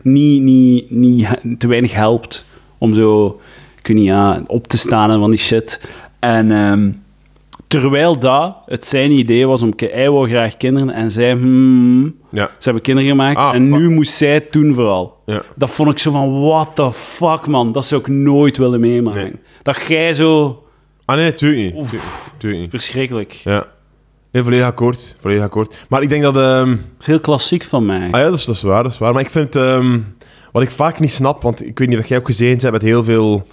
Niet, 0.01 0.41
niet, 0.41 0.91
niet 0.91 1.27
he- 1.27 1.55
te 1.57 1.67
weinig 1.67 1.93
helpt 1.93 2.45
om 2.77 2.93
zo, 2.93 3.39
weet 3.83 3.97
niet, 3.97 4.05
ja, 4.05 4.43
op 4.47 4.67
te 4.67 4.77
staan 4.77 5.11
en 5.11 5.19
van 5.19 5.29
die 5.29 5.39
shit. 5.39 5.81
En 6.19 6.51
ehm, 6.51 6.91
terwijl 7.67 8.19
dat 8.19 8.55
het 8.65 8.85
zijn 8.85 9.11
idee 9.11 9.47
was 9.47 9.61
om... 9.61 9.73
Hij 9.77 10.09
wou 10.09 10.27
graag 10.29 10.57
kinderen 10.57 10.89
en 10.89 11.11
zij... 11.11 11.31
Hmm, 11.31 12.15
Ja. 12.29 12.45
ze 12.45 12.63
hebben 12.63 12.81
kinderen 12.81 13.09
gemaakt 13.09 13.37
Ah, 13.37 13.53
en 13.55 13.69
fuck. 13.69 13.79
nu 13.79 13.89
moest 13.89 14.11
zij 14.13 14.33
het 14.33 14.51
doen 14.53 14.73
vooral. 14.73 15.17
Ja. 15.25 15.41
Dat 15.55 15.69
vond 15.69 15.91
ik 15.91 15.97
zo 15.99 16.11
van, 16.11 16.41
what 16.41 16.69
the 16.75 16.91
fuck, 16.91 17.47
man. 17.47 17.71
Dat 17.71 17.85
zou 17.85 18.01
ik 18.01 18.07
nooit 18.07 18.57
willen 18.57 18.79
meemaken. 18.79 19.21
Nee. 19.23 19.33
Dat 19.63 19.77
jij 19.87 20.13
zo... 20.13 20.61
Ah, 21.05 21.15
nee, 21.15 21.25
niet. 21.55 21.73
Oef. 21.75 21.89
Tuurlijk- 21.89 22.11
Tuurlijk 22.37 22.61
niet. 22.61 22.69
Verschrikkelijk. 22.71 23.31
Ja. 23.31 23.65
Nee, 24.37 24.45
volledig 24.45 24.65
akkoord. 24.67 25.17
Volledig 25.19 25.43
akkoord. 25.43 25.85
Maar 25.89 26.01
ik 26.01 26.09
denk 26.09 26.23
dat... 26.23 26.33
Dat 26.33 26.67
is 26.99 27.05
heel 27.05 27.19
klassiek 27.19 27.63
van 27.63 27.85
mij. 27.85 28.07
Ah 28.11 28.19
ja, 28.19 28.29
dat 28.29 28.33
is, 28.33 28.45
dat 28.45 28.55
is 28.55 28.61
waar, 28.61 28.83
dat 28.83 28.91
is 28.91 28.97
waar. 28.97 29.13
Maar 29.13 29.21
ik 29.21 29.29
vind... 29.29 29.55
ehm, 29.55 29.99
wat 30.51 30.63
ik 30.63 30.69
vaak 30.69 30.99
niet 30.99 31.11
snap, 31.11 31.41
want 31.41 31.65
ik 31.65 31.79
weet 31.79 31.87
niet 31.87 31.99
of 31.99 32.05
jij 32.07 32.17
ook 32.17 32.25
gezien 32.25 32.57
bent 32.57 32.71
met 32.71 32.81
heel 32.81 33.03
veel 33.03 33.47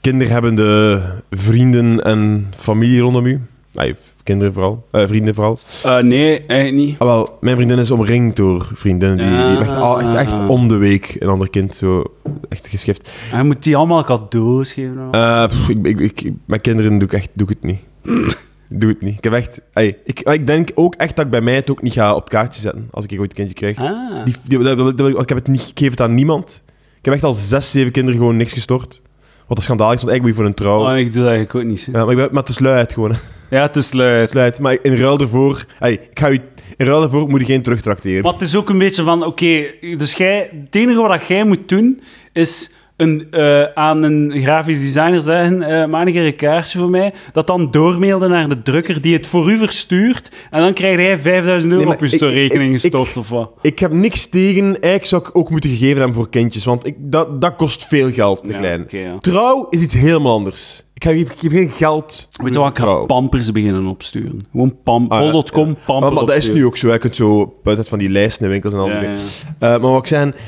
kinderhebbende 0.00 1.02
vrienden 1.30 2.04
en 2.04 2.52
familie 2.56 3.00
rondom 3.00 3.26
u. 3.26 3.40
Ah, 3.74 3.94
kinderen 4.22 4.52
vooral. 4.52 4.86
Eh, 4.90 5.06
vrienden 5.06 5.34
vooral. 5.34 5.58
Eh, 5.84 5.98
nee, 5.98 6.46
eigenlijk 6.46 6.86
niet. 6.86 6.98
Ah, 6.98 7.06
wel, 7.06 7.36
mijn 7.40 7.56
vriendin 7.56 7.78
is 7.78 7.90
omringd 7.90 8.36
door 8.36 8.68
vriendinnen 8.74 9.16
die, 9.18 9.26
die 9.26 9.36
hebben 9.36 9.60
echt, 9.66 9.76
al- 9.76 10.00
echt, 10.00 10.14
echt 10.14 10.48
om 10.48 10.68
de 10.68 10.76
week 10.76 11.16
een 11.18 11.28
ander 11.28 11.50
kind 11.50 11.74
zo 11.74 12.04
echt 12.48 12.66
geschift. 12.66 13.10
Hij 13.30 13.42
moet 13.42 13.62
die 13.62 13.76
allemaal 13.76 14.04
cadeaus 14.04 14.72
geven. 14.72 15.10
pff, 15.46 15.68
ik, 15.68 15.86
ik, 15.86 16.00
ik, 16.00 16.32
met 16.46 16.60
kinderen 16.60 16.98
doe 16.98 17.08
ik 17.08 17.14
echt 17.14 17.28
doe 17.34 17.48
ik 17.48 17.56
het 17.60 17.70
niet. 17.70 17.80
doe 18.68 18.90
het 18.90 19.00
niet. 19.02 19.16
Ik 19.16 19.24
heb 19.24 19.32
echt... 19.32 19.60
ey, 19.72 19.98
ik, 20.04 20.20
ik 20.20 20.46
denk 20.46 20.68
ook 20.74 20.94
echt 20.94 21.16
dat 21.16 21.24
ik 21.24 21.30
bij 21.30 21.40
mij 21.40 21.54
het 21.54 21.70
ook 21.70 21.82
niet 21.82 21.92
ga 21.92 22.14
op 22.14 22.20
het 22.20 22.30
kaartje 22.30 22.60
zetten 22.60 22.88
als 22.90 23.04
ik 23.04 23.10
ooit 23.20 23.30
een 23.30 23.36
kindje 23.36 23.54
krijg. 23.54 23.78
ah. 23.78 24.24
Die, 24.24 24.34
die, 24.44 24.58
dat- 24.58 24.78
dat- 24.78 24.98
dat- 24.98 25.08
ik, 25.20 25.28
heb 25.28 25.38
het 25.38 25.46
niet, 25.48 25.72
ik 25.74 25.90
het 25.90 26.00
aan 26.00 26.14
niemand. 26.14 26.62
Ik 26.98 27.04
heb 27.04 27.14
echt 27.14 27.24
al 27.24 27.32
zes, 27.32 27.70
zeven 27.70 27.92
kinderen 27.92 28.20
gewoon 28.20 28.36
niks 28.36 28.52
gestort. 28.52 29.02
Wat 29.46 29.56
een 29.56 29.62
schandaal 29.62 29.92
is, 29.92 30.02
want 30.02 30.08
eigenlijk 30.10 30.22
moet 30.22 30.46
je 30.46 30.54
voor 30.56 30.66
een 30.68 30.78
trouw. 30.80 30.92
Oh, 30.92 30.98
ik 30.98 31.12
doe 31.12 31.22
dat 31.22 31.32
eigenlijk 31.32 31.54
ook 31.54 31.64
niet. 31.70 31.86
hè. 31.86 31.92
Ja, 31.98 32.04
maar, 32.04 32.10
ik 32.10 32.16
ben, 32.18 32.28
maar 32.32 32.42
het 32.42 32.50
is 32.50 32.58
luid 32.58 32.92
gewoon. 32.92 33.10
hè. 33.12 33.18
Ja, 33.56 33.62
het 33.62 33.76
is 33.76 33.92
luid. 33.92 34.20
Het 34.20 34.28
is 34.30 34.34
luid. 34.36 34.60
Maar 34.60 34.78
in 34.82 34.96
ruil 34.96 35.18
ervoor... 35.20 35.64
ey, 35.80 35.92
ik 35.92 36.18
ga 36.18 36.30
u, 36.30 36.38
in 36.76 36.86
ruil 36.86 37.02
ervoor 37.02 37.28
moet 37.28 37.40
je 37.40 37.46
geen 37.46 37.62
terugtrakteren. 37.62 38.22
Maar 38.22 38.32
het 38.32 38.42
is 38.42 38.56
ook 38.56 38.68
een 38.68 38.78
beetje 38.78 39.02
van, 39.02 39.24
oké, 39.24 39.64
dus 39.80 40.12
jij, 40.12 40.50
het 40.64 40.74
enige 40.74 41.00
wat 41.02 41.26
jij 41.26 41.44
moet 41.44 41.68
doen, 41.68 42.00
is 42.32 42.72
een, 42.96 43.26
eh, 43.30 43.62
aan 43.62 44.02
een 44.02 44.32
grafisch 44.42 44.80
designer 44.80 45.20
zeggen, 45.20 45.62
eh 45.62 45.86
maak 45.86 46.06
een 46.06 46.36
kaartje 46.36 46.78
voor 46.78 46.90
mij, 46.90 47.12
dat 47.32 47.46
dan 47.46 47.70
doormailde 47.70 48.28
naar 48.28 48.48
de 48.48 48.62
drukker 48.62 49.00
die 49.00 49.12
het 49.14 49.26
voor 49.26 49.50
u 49.50 49.56
verstuurt, 49.58 50.30
en 50.50 50.60
dan 50.60 50.72
krijg 50.72 51.00
jij 51.00 51.18
5000 51.18 51.72
euro 51.72 51.84
Nee, 51.84 51.94
op 51.94 52.02
ik- 52.02 52.12
ik- 52.52 52.70
gestort, 52.80 53.16
of 53.16 53.28
wat? 53.28 53.50
Ik 53.62 53.78
heb 53.78 53.92
niks 53.92 54.26
tegen. 54.26 54.64
Eigenlijk 54.66 55.04
zou 55.04 55.22
ik 55.22 55.36
ook 55.36 55.50
moeten 55.50 55.70
gegeven 55.70 55.96
hebben 55.96 56.14
voor 56.14 56.28
kindjes. 56.30 56.64
Want 56.64 56.86
ik, 56.86 56.94
dat, 56.98 57.40
dat 57.40 57.56
kost 57.56 57.86
veel 57.86 58.10
geld, 58.12 58.42
de 58.42 58.52
Ja, 58.52 58.58
kleine. 58.58 58.84
oké, 58.84 58.98
ja. 58.98 59.18
Trouw 59.18 59.66
is 59.70 59.80
iets 59.80 59.94
helemaal 59.94 60.32
anders. 60.32 60.84
Ik 60.94 61.04
geef 61.04 61.28
geen 61.38 61.70
geld. 61.70 62.28
Weet 62.42 62.54
je 62.54 62.60
wat, 62.60 62.68
ik 62.70 62.76
ga 62.78 62.82
trouw. 62.84 63.06
pampers 63.06 63.52
beginnen 63.52 63.86
opsturen. 63.86 64.46
Gewoon 64.50 64.76
pam, 64.84 65.06
Ah, 65.08 65.24
ja, 65.24 65.30
bol.com, 65.30 65.68
ja. 65.68 65.74
pampers 65.86 66.14
Maar, 66.14 66.24
dat 66.26 66.36
is 66.36 66.50
nu 66.52 66.64
ook 66.66 66.76
zo. 66.76 66.92
Je 66.92 66.98
kunt 66.98 67.16
zo 67.16 67.54
buiten 67.62 67.86
van 67.86 67.98
die 67.98 68.08
lijsten 68.08 68.44
in 68.44 68.50
winkels 68.50 68.72
en 68.74 68.78
al 68.80 68.86
die 68.86 68.94
Ja. 68.94 69.10
Eh, 69.58 69.68
maar 69.68 69.80
wat 69.90 69.98
ik 70.02 70.06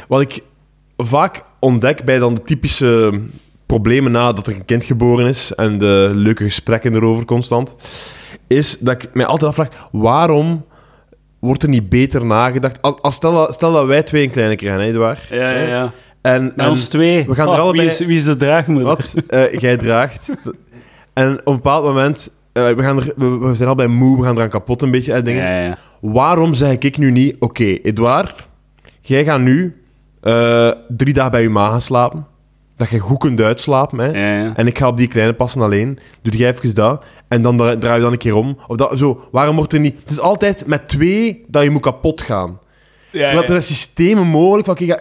wat 0.08 0.20
ik 0.20 0.40
vaak 0.96 1.42
ontdek 1.58 2.04
bij 2.04 2.18
dan 2.18 2.34
de 2.34 2.42
typische 2.42 3.20
problemen 3.66 4.12
na 4.12 4.32
dat 4.32 4.46
er 4.46 4.54
een 4.54 4.64
kind 4.64 4.84
geboren 4.84 5.26
is 5.26 5.54
en 5.54 5.78
de 5.78 6.10
leuke 6.14 6.44
gesprekken 6.44 6.94
erover 6.94 7.24
constant, 7.24 7.74
is 8.46 8.78
dat 8.78 9.02
ik 9.02 9.08
mij 9.14 9.26
altijd 9.26 9.48
afvraag, 9.50 9.88
waarom 9.92 10.64
wordt 11.38 11.62
er 11.62 11.68
niet 11.68 11.88
beter 11.88 12.26
nagedacht? 12.26 12.82
Als, 12.82 12.94
als 13.02 13.14
stel, 13.14 13.32
dat, 13.32 13.54
stel 13.54 13.72
dat 13.72 13.86
wij 13.86 14.02
twee 14.02 14.22
een 14.24 14.30
kleine 14.30 14.56
krijgen, 14.56 14.80
hè, 14.80 14.86
Edouard? 14.86 15.26
Ja, 15.30 15.50
ja, 15.50 15.66
ja. 15.66 15.92
En, 16.20 16.52
en 16.56 16.68
ons 16.68 16.88
twee. 16.88 17.24
we 17.26 17.34
gaan 17.34 17.48
er 17.48 17.58
allebei- 17.58 17.82
Wie 17.82 17.90
is, 17.90 17.98
wie 17.98 18.16
is 18.18 18.24
de 18.24 18.36
draagmoeder? 18.36 18.86
wat 18.88 19.14
eh, 19.28 19.52
jij 19.52 19.76
draagt. 19.76 20.34
En 21.12 21.32
op 21.32 21.46
een 21.46 21.54
bepaald 21.54 21.84
moment, 21.84 22.30
eh, 22.52 22.68
we, 22.70 22.82
gaan 22.82 22.96
er, 22.96 23.12
we, 23.16 23.38
we 23.38 23.54
zijn 23.54 23.68
al 23.68 23.74
bij 23.74 23.86
moe, 23.86 24.18
we 24.18 24.24
gaan 24.24 24.36
eraan 24.36 24.48
kapot 24.48 24.82
een 24.82 24.90
beetje 24.90 25.12
en 25.12 25.24
dingen. 25.24 25.42
Ja, 25.44 25.60
ja. 25.62 25.78
Waarom 26.00 26.54
zeg 26.54 26.78
ik 26.78 26.98
nu 26.98 27.10
niet, 27.10 27.36
oké, 27.38 27.64
Edouard, 27.64 28.46
jij 29.00 29.24
gaat 29.24 29.40
nu 29.40 29.82
eh, 30.20 30.70
drie 30.88 31.14
dagen 31.14 31.30
bij 31.30 31.42
je 31.42 31.48
ma 31.48 31.68
gaan 31.68 31.80
slapen. 31.80 32.26
Dat 32.76 32.88
je 32.88 32.98
goed 32.98 33.18
kunt 33.18 33.40
uitslapen, 33.40 33.98
hè. 33.98 34.06
Ja, 34.06 34.44
ja. 34.44 34.56
En 34.56 34.66
ik 34.66 34.78
ga 34.78 34.86
op 34.86 34.96
die 34.96 35.08
kleine 35.08 35.34
passen 35.34 35.62
alleen. 35.62 35.98
Doe 36.22 36.36
jij 36.36 36.50
even 36.50 36.74
dat. 36.74 37.04
En 37.28 37.42
dan 37.42 37.56
dra- 37.56 37.76
draai 37.76 37.96
je 37.96 38.02
dan 38.02 38.12
een 38.12 38.18
keer 38.18 38.34
om. 38.34 38.58
Of 38.66 38.76
dat, 38.76 38.98
zo, 38.98 39.28
waarom 39.30 39.56
wordt 39.56 39.72
er 39.72 39.80
niet... 39.80 39.94
Het 40.00 40.10
is 40.10 40.20
altijd 40.20 40.66
met 40.66 40.88
twee 40.88 41.44
dat 41.48 41.62
je 41.62 41.70
moet 41.70 41.82
kapot 41.82 42.20
gaan. 42.20 42.58
Ja, 43.10 43.30
ja. 43.30 43.42
er 43.42 43.62
systemen 43.62 44.26
mogelijk 44.26 44.66
van... 44.66 44.98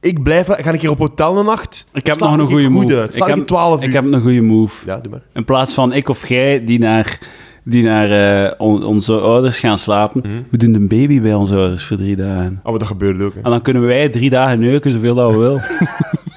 Ik 0.00 0.22
blijf... 0.22 0.46
Ga 0.46 0.72
een 0.72 0.78
keer 0.78 0.90
op 0.90 0.98
hotel 0.98 1.38
een 1.38 1.44
nacht. 1.44 1.88
Ik 1.92 2.06
heb 2.06 2.18
nog 2.18 2.32
een 2.32 2.46
goede 2.46 2.64
goed 2.64 2.72
move. 2.72 3.08
Ik 3.12 3.24
heb, 3.24 3.46
12 3.46 3.80
uur. 3.80 3.86
ik 3.86 3.92
heb 3.92 4.04
een 4.04 4.20
goede 4.20 4.42
move. 4.42 4.86
Ja, 4.86 4.96
doe 4.96 5.10
maar. 5.10 5.22
In 5.34 5.44
plaats 5.44 5.74
van 5.74 5.92
ik 5.92 6.08
of 6.08 6.28
jij 6.28 6.64
die 6.64 6.78
naar, 6.78 7.18
die 7.68 7.82
naar 7.82 8.10
eh, 8.44 8.52
on- 8.58 8.84
onze 8.84 9.20
ouders 9.20 9.58
gaan 9.58 9.78
slapen, 9.78 10.20
Mhm. 10.24 10.32
we 10.50 10.56
doen 10.56 10.74
een 10.74 10.88
baby 10.88 11.20
bij 11.20 11.34
onze 11.34 11.56
ouders 11.56 11.84
voor 11.84 11.96
drie 11.96 12.16
dagen. 12.16 12.60
Oh, 12.62 12.70
maar 12.70 12.78
dat 12.78 12.88
gebeurt 12.88 13.20
ook, 13.20 13.34
hè. 13.34 13.40
En 13.42 13.50
dan 13.50 13.62
kunnen 13.62 13.86
wij 13.86 14.08
drie 14.08 14.30
dagen 14.30 14.58
neuken 14.60 14.90
zoveel 14.90 15.14
dat 15.14 15.32
we 15.32 15.38
willen. 15.38 15.62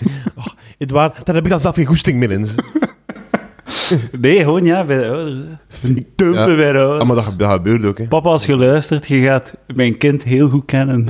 Edouard, 0.77 1.25
daar 1.25 1.35
heb 1.35 1.43
ik 1.43 1.49
dan 1.49 1.61
zelf 1.61 1.75
geen 1.75 1.85
goesting 1.85 2.17
meer 2.19 2.31
in. 2.31 2.45
Nee, 4.21 4.39
gewoon 4.39 4.63
ja, 4.65 4.83
bij 4.83 4.97
de 4.97 5.07
ouders. 5.09 5.35
hè. 5.81 5.93
Dumpen 6.15 6.49
Ja. 6.49 6.55
bij 6.55 6.71
de 6.71 6.77
Ah, 6.77 6.83
ouders. 6.85 7.05
maar 7.07 7.15
dat, 7.15 7.25
ge- 7.25 7.35
dat 7.35 7.51
gebeurt 7.51 7.85
ook, 7.85 7.97
hè. 7.97 8.07
Papa, 8.07 8.29
als 8.29 8.45
je 8.45 8.57
luistert, 8.57 9.07
je 9.07 9.21
gaat 9.21 9.57
mijn 9.75 9.97
kind 9.97 10.23
heel 10.23 10.49
goed 10.49 10.65
kennen. 10.65 11.07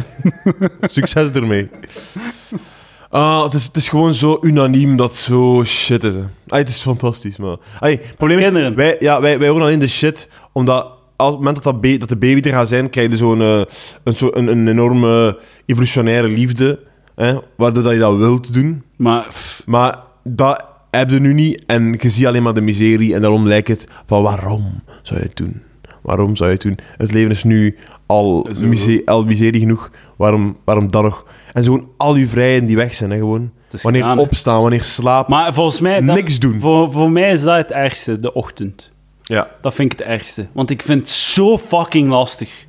Succes 0.81 1.31
ermee. 1.31 1.69
Ah, 3.11 3.43
het 3.43 3.53
is, 3.53 3.65
het 3.65 3.75
is 3.75 3.89
gewoon 3.89 4.13
zo 4.13 4.37
unaniem 4.41 4.95
dat 4.97 5.15
zo 5.15 5.63
shit 5.65 6.03
is. 6.03 6.13
Hè. 6.15 6.21
Het 6.47 6.69
is 6.69 6.81
fantastisch, 6.81 7.37
man. 7.37 7.59
Het 7.79 8.13
probleem 8.17 8.37
is, 8.37 8.43
Kinderen. 8.43 8.75
wij, 8.75 8.95
ja, 8.99 9.21
wij, 9.21 9.39
wij 9.39 9.47
horen 9.47 9.63
alleen 9.63 9.79
de 9.79 9.87
shit, 9.87 10.29
omdat 10.51 10.87
als, 11.15 11.27
op 11.29 11.35
het 11.35 11.37
moment 11.45 11.55
dat, 11.55 11.63
dat, 11.73 11.81
ba- 11.81 11.97
dat 11.97 12.09
de 12.09 12.17
baby 12.17 12.41
er 12.47 12.53
gaat 12.55 12.67
zijn, 12.67 12.89
krijg 12.89 13.09
je 13.11 13.17
zo'n 13.17 13.41
eh, 13.41 13.61
een, 14.03 14.15
zo, 14.15 14.29
een, 14.33 14.47
een 14.47 14.67
enorme 14.67 15.37
evolutionaire 15.65 16.27
liefde, 16.27 16.79
hè, 17.15 17.33
waardoor 17.57 17.83
dat 17.83 17.93
je 17.93 17.99
dat 17.99 18.15
wilt 18.17 18.53
doen. 18.53 18.83
Maar 18.95 19.25
pff, 19.27 19.61
Maar 19.65 19.99
dat 20.23 20.65
heb 20.91 21.09
je 21.09 21.19
nu 21.19 21.33
niet 21.33 21.63
en 21.67 21.95
je 21.99 22.09
ziet 22.09 22.25
alleen 22.25 22.43
maar 22.43 22.53
de 22.53 22.61
miserie 22.61 23.15
en 23.15 23.21
daarom 23.21 23.47
lijkt 23.47 23.67
het 23.67 23.87
van 24.05 24.21
waarom 24.23 24.81
zou 25.01 25.19
je 25.19 25.25
het 25.25 25.35
doen? 25.37 25.61
Waarom 26.01 26.35
zou 26.35 26.49
je 26.49 26.55
het 26.55 26.63
doen? 26.63 26.77
Het 26.97 27.11
leven 27.11 27.31
is 27.31 27.43
nu 27.43 27.77
al, 28.05 28.47
Zo. 28.55 28.65
mise- 28.65 29.01
al 29.05 29.23
miserie 29.25 29.59
genoeg. 29.59 29.91
Waarom, 30.17 30.57
waarom 30.65 30.91
dan 30.91 31.03
nog? 31.03 31.25
En 31.51 31.63
zo 31.63 31.73
gewoon 31.73 31.87
al 31.97 32.15
je 32.15 32.27
vrijheden 32.27 32.65
die 32.67 32.75
weg 32.75 32.93
zijn, 32.93 33.11
hè, 33.11 33.17
gewoon. 33.17 33.51
Wanneer 33.81 34.01
gedaan, 34.01 34.17
hè. 34.17 34.23
opstaan, 34.23 34.61
wanneer 34.61 34.83
slapen. 34.83 35.33
Maar 35.35 35.53
volgens 35.53 35.79
mij... 35.79 36.01
dat- 36.01 36.15
Niks 36.15 36.39
doen. 36.39 36.59
Voor, 36.59 36.91
voor 36.91 37.11
mij 37.11 37.31
is 37.31 37.41
dat 37.41 37.55
het 37.57 37.71
ergste, 37.71 38.19
de 38.19 38.33
ochtend. 38.33 38.91
Ja. 39.23 39.47
Dat 39.61 39.73
vind 39.73 39.93
ik 39.93 39.99
het 39.99 40.07
ergste. 40.07 40.47
Want 40.51 40.69
ik 40.69 40.81
vind 40.81 40.99
het 40.99 41.09
zo 41.09 41.57
fucking 41.57 42.09
lastig 42.09 42.65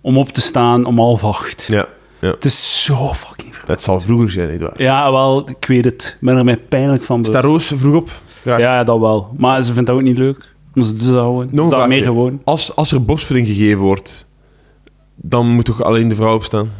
om 0.00 0.18
op 0.18 0.28
te 0.28 0.40
staan 0.40 0.84
om 0.84 0.98
half 0.98 1.24
acht. 1.24 1.66
Ja. 1.70 1.86
Het 2.20 2.44
is 2.44 2.84
zo 2.84 2.94
fucking 3.14 3.54
ver. 3.56 3.64
Het 3.66 3.82
zal 3.82 4.00
vroeger 4.00 4.30
zijn, 4.30 4.50
nietwaar? 4.50 4.82
Ja, 4.82 5.12
wel, 5.12 5.48
ik 5.48 5.64
weet 5.66 5.84
het. 5.84 6.16
Ik 6.20 6.26
ben 6.26 6.36
er 6.36 6.44
mij 6.44 6.56
pijnlijk 6.58 7.04
van 7.04 7.24
Staat 7.24 7.42
bewust. 7.42 7.70
Roos 7.70 7.80
vroeg 7.80 7.94
op? 7.94 8.10
Ja. 8.42 8.58
Ja, 8.58 8.84
dat 8.84 8.98
wel. 8.98 9.34
Maar 9.36 9.62
ze 9.62 9.72
vindt 9.72 9.86
dat 9.88 9.96
ook 9.96 10.02
niet 10.02 10.18
leuk. 10.18 10.54
Maar 10.74 10.84
ze 10.84 10.96
doet 10.96 11.06
dat 11.08 11.16
gewoon. 11.16 11.44
Ze 11.48 11.50
een 11.50 11.56
dat 11.56 11.68
vraagje. 11.68 11.88
meer 11.88 12.02
gewoon. 12.02 12.40
Als, 12.44 12.76
als 12.76 12.92
er 12.92 13.04
borstvoeding 13.04 13.48
gegeven 13.48 13.78
wordt, 13.82 14.26
dan 15.14 15.46
moet 15.48 15.64
toch 15.64 15.82
alleen 15.82 16.08
de 16.08 16.14
vrouw 16.14 16.34
opstaan? 16.34 16.70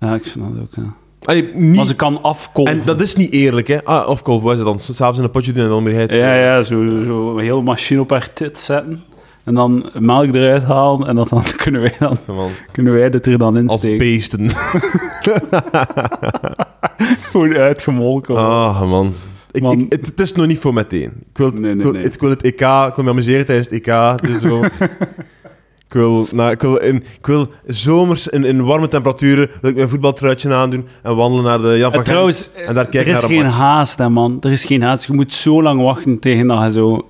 Ja, 0.00 0.14
ik 0.14 0.26
vind 0.26 0.44
dat 0.54 0.62
ook, 0.62 0.74
ja. 0.84 0.94
Allee, 1.24 1.50
niet... 1.54 1.76
Maar 1.76 1.86
ze 1.86 1.94
kan 1.96 2.22
afkolven. 2.22 2.78
En 2.78 2.82
dat 2.84 3.00
is 3.00 3.16
niet 3.16 3.32
eerlijk, 3.32 3.68
hè? 3.68 3.84
Ah, 3.84 4.08
of 4.08 4.22
kolf, 4.22 4.42
wat 4.42 4.52
is 4.52 4.58
het 4.58 4.66
dan? 4.66 4.78
S'avonds 4.78 5.18
in 5.18 5.24
een 5.24 5.30
potje 5.30 5.52
doen 5.52 5.62
en 5.64 5.68
dan 5.68 5.84
weer. 5.84 6.14
Ja, 6.14 6.34
ja, 6.34 6.62
zo, 6.62 7.02
zo 7.04 7.36
een 7.36 7.44
hele 7.44 7.62
machine 7.62 8.00
op 8.00 8.10
haar 8.10 8.32
tit 8.32 8.60
zetten. 8.60 9.02
En 9.44 9.54
dan 9.54 9.90
melk 9.98 10.34
eruit 10.34 10.62
halen. 10.62 11.08
En 11.08 11.14
dat 11.14 11.28
dan 11.28 11.42
kunnen 11.62 11.80
wij, 11.80 11.94
dan, 11.98 12.16
kunnen 12.72 12.92
wij 12.92 13.10
dit 13.10 13.26
er 13.26 13.38
dan 13.38 13.56
in 13.56 13.68
als 13.68 13.80
beesten. 13.82 14.50
Gewoon 17.30 17.54
uitgemolken. 17.54 18.36
Ah, 18.36 18.82
man. 18.90 19.12
Ik, 19.52 19.62
Man. 19.62 19.78
ik- 19.78 19.92
het, 19.92 20.06
het 20.06 20.20
is 20.20 20.32
nog 20.32 20.46
niet 20.46 20.58
voor 20.58 20.74
meteen. 20.74 21.10
Ik 21.30 21.38
wil, 21.38 21.50
Nee, 21.50 21.60
nee, 21.60 21.72
ik, 21.74 21.82
wil, 21.82 21.92
nee. 21.92 22.02
ik 22.02 22.20
wil 22.20 22.30
het 22.30 22.42
EK, 22.42 22.60
ik 22.60 22.92
wil 22.94 23.04
me 23.04 23.10
amuseren 23.10 23.46
tijdens 23.46 23.68
het 23.70 23.86
EK. 23.86 24.18
Dus 24.26 24.40
zo. 24.40 24.60
ik, 25.90 25.96
wil, 25.96 26.26
nou, 26.32 26.50
ik, 26.50 26.60
wil 26.60 26.76
in, 26.76 26.96
ik 26.96 27.26
wil 27.26 27.48
zomers 27.66 28.28
in, 28.28 28.44
in 28.44 28.64
warme 28.64 28.88
temperaturen 28.88 29.50
wil 29.60 29.70
ik 29.70 29.76
mijn 29.76 29.88
voetbaltruitje 29.88 30.54
aandoen 30.54 30.88
en 31.02 31.16
wandelen 31.16 31.44
naar 31.44 31.60
de 31.60 31.78
Jan 31.78 31.78
van 31.78 31.84
En 31.88 31.92
Gent. 31.92 32.04
trouwens, 32.04 32.48
en 32.66 32.74
daar 32.74 32.84
er 32.84 32.90
kijken 32.90 33.12
is 33.12 33.24
geen 33.24 33.42
match. 33.42 33.56
haast, 33.56 33.98
hè, 33.98 34.08
man. 34.08 34.36
Er 34.40 34.50
is 34.50 34.64
geen 34.64 34.82
haast. 34.82 35.04
Je 35.06 35.12
moet 35.12 35.34
zo 35.34 35.62
lang 35.62 35.82
wachten 35.82 36.18
tegen 36.18 36.46
dat 36.46 36.64
je 36.64 36.70
zo 36.72 37.06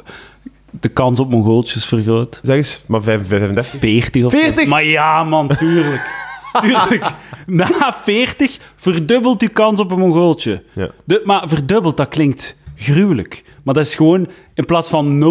de 0.70 0.89
kans 0.89 1.20
op 1.20 1.31
Mongooltjes 1.31 1.85
vergroot. 1.85 2.41
Zeg 2.43 2.57
eens, 2.57 2.81
maar 2.87 3.03
35. 3.03 3.66
40 3.66 4.24
of 4.24 4.33
zo. 4.33 4.39
40? 4.39 4.66
Maar 4.68 4.85
ja, 4.85 5.24
man, 5.24 5.49
tuurlijk. 5.49 6.11
tuurlijk. 6.62 7.05
Na 7.47 7.95
40 8.03 8.59
verdubbelt 8.76 9.41
je 9.41 9.49
kans 9.49 9.81
op 9.81 9.91
een 9.91 9.99
Mongooltje. 9.99 10.62
Ja. 10.72 10.89
De, 11.05 11.22
maar 11.24 11.43
verdubbeld, 11.47 11.97
dat 11.97 12.09
klinkt 12.09 12.57
gruwelijk. 12.81 13.45
Maar 13.62 13.74
dat 13.74 13.85
is 13.87 13.95
gewoon, 13.95 14.28
in 14.55 14.64
plaats 14.64 14.89
van 14.89 15.24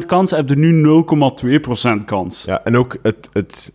0,1% 0.00 0.06
kans, 0.06 0.30
heb 0.30 0.48
je 0.48 0.56
nu 0.56 1.02
0,2% 2.00 2.04
kans. 2.04 2.44
Ja, 2.44 2.64
en 2.64 2.76
ook 2.76 2.96
het... 3.02 3.28
het, 3.32 3.72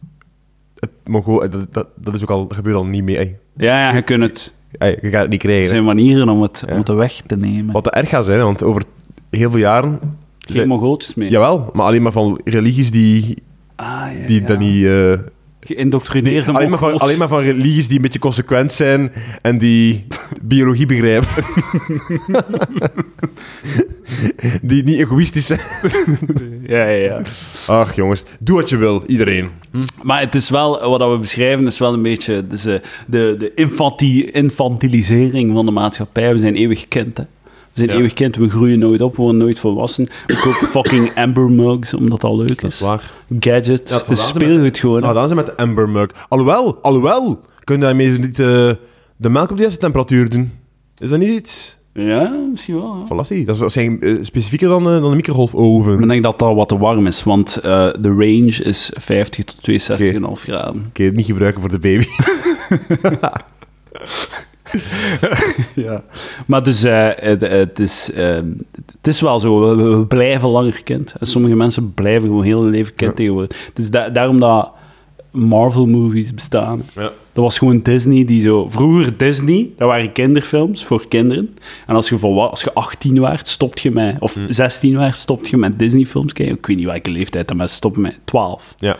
het 0.79 0.91
Mongool, 1.05 1.39
dat, 1.49 1.73
dat, 1.73 1.87
dat 1.95 2.15
is 2.15 2.21
ook 2.21 2.29
al, 2.29 2.45
gebeurt 2.49 2.75
al 2.75 2.85
niet 2.85 3.03
meer. 3.03 3.17
Ey. 3.17 3.37
Ja, 3.57 3.79
ja, 3.89 3.95
je 3.95 4.01
kunt 4.01 4.21
het. 4.23 4.55
Ey, 4.77 4.97
je 5.01 5.09
gaat 5.09 5.21
het 5.21 5.29
niet 5.29 5.41
Er 5.43 5.47
krijgen. 5.47 5.61
hè. 5.67 5.67
zijn 5.67 5.83
manieren 5.83 6.29
om 6.29 6.41
het, 6.41 6.63
Ja. 6.67 6.73
om 6.73 6.79
het 6.79 6.87
weg 6.87 7.21
te 7.27 7.35
nemen. 7.37 7.73
Wat 7.73 7.89
erg 7.89 8.09
gaat 8.09 8.25
zijn, 8.25 8.39
want 8.41 8.63
over 8.63 8.83
heel 9.29 9.51
veel 9.51 9.59
jaren... 9.59 9.99
Geen 10.39 10.67
Mongooltjes 10.67 11.13
meer. 11.15 11.29
Jawel, 11.29 11.69
maar 11.73 11.85
alleen 11.85 12.01
maar 12.01 12.11
van 12.11 12.39
religies 12.43 12.91
die, 12.91 13.35
Ah, 13.75 13.85
ja, 14.19 14.27
die 14.27 14.41
ja. 14.41 14.47
dat 14.47 14.59
niet... 14.59 14.85
eh, 15.69 15.75
Geïndoctrineerde 15.75 16.51
alleen, 16.51 16.69
maar 16.69 16.79
van, 16.79 16.97
alleen 16.99 17.17
maar 17.17 17.27
van 17.27 17.41
religies 17.41 17.87
die 17.87 17.95
een 17.95 18.01
beetje 18.01 18.19
consequent 18.19 18.73
zijn 18.73 19.11
en 19.41 19.57
die 19.57 20.05
biologie 20.41 20.85
begrijpen. 20.85 21.27
die 24.61 24.83
niet 24.83 24.99
egoïstisch 24.99 25.45
zijn. 25.45 25.59
Ja, 26.67 26.87
ja, 26.87 27.03
ja. 27.03 27.21
Ach 27.67 27.95
jongens, 27.95 28.23
doe 28.39 28.55
wat 28.55 28.69
je 28.69 28.77
wil, 28.77 29.03
iedereen. 29.07 29.49
Maar 30.03 30.19
het 30.19 30.35
is 30.35 30.49
wel, 30.49 30.89
wat 30.97 31.11
we 31.11 31.17
beschrijven, 31.17 31.67
is 31.67 31.79
wel 31.79 31.93
een 31.93 32.01
beetje 32.01 32.47
dus, 32.47 32.65
eh, 32.65 32.75
de, 33.07 33.35
de 33.37 33.51
infanti- 33.55 34.25
infantilisering 34.31 35.51
van 35.53 35.65
de 35.65 35.71
maatschappij. 35.71 36.33
We 36.33 36.39
zijn 36.39 36.55
eeuwig 36.55 36.87
kind, 36.87 37.17
hè. 37.17 37.23
We 37.75 37.81
zijn 37.81 37.89
Ja. 37.89 37.95
eeuwig 37.95 38.13
kind, 38.13 38.35
we 38.35 38.49
groeien 38.49 38.79
nooit 38.79 39.01
op, 39.01 39.15
we 39.15 39.21
worden 39.21 39.41
nooit 39.41 39.59
volwassen. 39.59 40.07
We 40.25 40.33
kopen 40.35 40.67
fucking 40.83 41.11
Amber 41.15 41.51
mugs, 41.51 41.93
omdat 41.93 42.21
dat 42.21 42.33
leuk 42.35 42.61
is. 42.61 42.79
waar. 42.79 43.11
Gadget, 43.39 43.89
Ja, 43.89 43.97
het 43.97 44.09
is 44.09 44.27
speelgoed 44.27 44.77
gewoon. 44.79 45.01
Hè. 45.01 45.07
gedaan 45.07 45.23
zijn 45.27 45.35
met 45.37 45.45
de 45.45 45.57
Amber 45.57 45.89
Mug. 45.89 46.09
Alhoewel, 46.29 46.77
alhoewel, 46.81 47.39
kun 47.63 47.75
je 47.75 47.81
daarmee 47.81 48.09
niet 48.19 48.39
eh, 48.39 48.45
de 49.17 49.29
melk 49.29 49.49
op 49.49 49.55
de 49.55 49.61
juiste 49.61 49.79
temperatuur 49.79 50.29
doen. 50.29 50.51
Is 50.97 51.09
dat 51.09 51.19
niet 51.19 51.29
iets? 51.29 51.77
Ja, 51.93 52.29
misschien 52.51 52.75
wel. 52.75 53.03
Fallacie. 53.05 53.45
Dat 53.45 53.55
is 53.55 53.61
waarschijnlijk 53.61 54.03
eh, 54.03 54.13
specifieker 54.21 54.67
dan, 54.67 54.85
eh, 54.89 54.91
dan 55.01 55.09
de 55.09 55.15
microgolfoven. 55.15 55.99
Ik 56.01 56.07
denk 56.07 56.23
dat 56.23 56.39
dat 56.39 56.55
wat 56.55 56.69
te 56.69 56.77
warm 56.77 57.07
is, 57.07 57.23
want 57.23 57.53
de 57.61 57.99
range 58.17 58.63
is 58.63 58.91
50 58.97 59.43
tot 59.45 59.61
62,5 59.61 60.41
graden. 60.43 60.89
Je 60.93 61.03
het 61.03 61.15
niet 61.15 61.25
gebruiken 61.25 61.61
voor 61.61 61.69
de 61.69 61.79
baby. 61.79 62.05
Ja. 65.75 66.03
Maar 66.47 66.63
dus, 66.63 66.83
eh, 66.83 67.09
het, 67.15 67.41
het, 67.41 67.79
is, 67.79 68.11
ehm, 68.11 68.49
het 68.97 69.07
is 69.07 69.21
wel 69.21 69.39
zo, 69.39 69.75
we, 69.75 69.97
we 69.97 70.05
blijven 70.05 70.49
langer 70.49 70.83
kind. 70.83 71.13
En 71.19 71.27
sommige 71.27 71.55
mensen 71.55 71.93
blijven 71.93 72.27
gewoon 72.27 72.43
heel 72.43 72.61
hun 72.61 72.71
leven 72.71 72.95
kind 72.95 73.09
Ja. 73.09 73.15
tegenwoordig. 73.15 73.69
Dus 73.73 73.89
da- 73.89 74.09
daarom 74.09 74.39
dat 74.39 74.71
Marvel-movies 75.31 76.33
bestaan. 76.33 76.83
Ja. 76.95 77.01
Dat 77.33 77.43
was 77.43 77.57
gewoon 77.57 77.81
Disney 77.81 78.25
die 78.25 78.41
zo... 78.41 78.67
Vroeger 78.67 79.17
Disney, 79.17 79.69
dat 79.77 79.87
waren 79.87 80.11
kinderfilms 80.11 80.85
voor 80.85 81.07
kinderen. 81.07 81.57
En 81.87 81.95
als 81.95 82.09
je, 82.09 82.17
volwa- 82.17 82.45
als 82.45 82.61
je 82.63 82.73
18 82.73 83.21
werd, 83.21 83.47
stopt 83.47 83.81
je 83.81 83.91
met... 83.91 84.15
Of 84.19 84.37
16 84.49 84.97
werd, 84.97 85.15
stopt 85.17 85.47
je 85.49 85.57
met 85.57 85.79
Disney-films 85.79 86.33
kijken. 86.33 86.55
Ik 86.55 86.65
weet 86.65 86.77
niet 86.77 86.85
welke 86.85 87.09
leeftijd 87.09 87.47
dat 87.47 87.57
mensen 87.57 87.75
stoppen 87.77 88.01
met. 88.01 88.17
12. 88.25 88.75
Ja. 88.79 88.97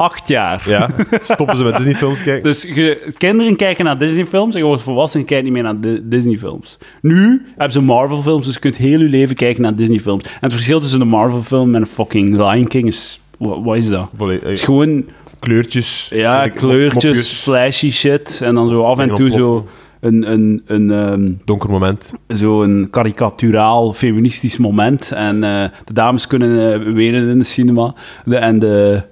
Acht 0.00 0.28
jaar. 0.28 0.62
ja. 0.66 0.88
Stoppen 1.22 1.56
ze 1.56 1.64
met 1.64 1.76
Disney-films 1.76 2.22
kijken? 2.22 2.42
Dus 2.42 2.62
je, 2.62 3.12
kinderen 3.16 3.56
kijken 3.56 3.84
naar 3.84 3.98
Disney-films 3.98 4.54
en 4.54 4.60
je 4.60 4.66
wordt 4.66 4.82
volwassen 4.82 5.20
en 5.20 5.26
kijkt 5.26 5.44
niet 5.44 5.52
meer 5.52 5.62
naar 5.62 5.80
Di- 5.80 6.00
Disney-films. 6.04 6.78
Nu 7.02 7.42
hebben 7.48 7.72
ze 7.72 7.80
Marvel-films, 7.80 8.44
dus 8.44 8.54
je 8.54 8.60
kunt 8.60 8.76
heel 8.76 9.00
je 9.00 9.08
leven 9.08 9.36
kijken 9.36 9.62
naar 9.62 9.74
Disney-films. 9.74 10.22
En 10.24 10.30
het 10.40 10.52
verschil 10.52 10.80
tussen 10.80 11.00
een 11.00 11.08
Marvel-film 11.08 11.74
en 11.74 11.80
een 11.80 11.86
fucking 11.86 12.36
Lion 12.36 12.66
King 12.66 12.86
is... 12.86 13.20
Wat, 13.38 13.76
is 13.76 13.88
dat? 13.88 14.08
Volledig- 14.16 14.42
Het 14.42 14.50
is 14.52 14.62
gewoon 14.62 15.04
Kleurtjes. 15.38 16.10
ja, 16.14 16.48
kleurtjes, 16.48 17.04
mopjes, 17.04 17.30
flashy 17.30 17.90
shit. 17.90 18.40
En 18.44 18.54
dan 18.54 18.68
zo 18.68 18.82
af 18.82 18.98
en 18.98 19.14
toe 19.14 19.30
zo 19.30 19.66
een, 20.00 20.32
een, 20.32 20.62
een, 20.66 20.90
ehm, 20.90 21.32
Donker 21.44 21.70
moment. 21.70 22.12
zo 22.28 22.62
een 22.62 22.88
karikaturaal 22.90 23.92
feministisch 23.92 24.56
moment. 24.58 25.12
En 25.12 25.44
eh, 25.44 25.64
de 25.84 25.92
dames 25.92 26.26
kunnen 26.26 26.72
eh, 26.86 26.92
wenen 26.92 27.28
in 27.28 27.38
de 27.38 27.44
cinema. 27.44 27.94
De, 28.24 28.36
en, 28.36 28.58
de, 28.58 29.02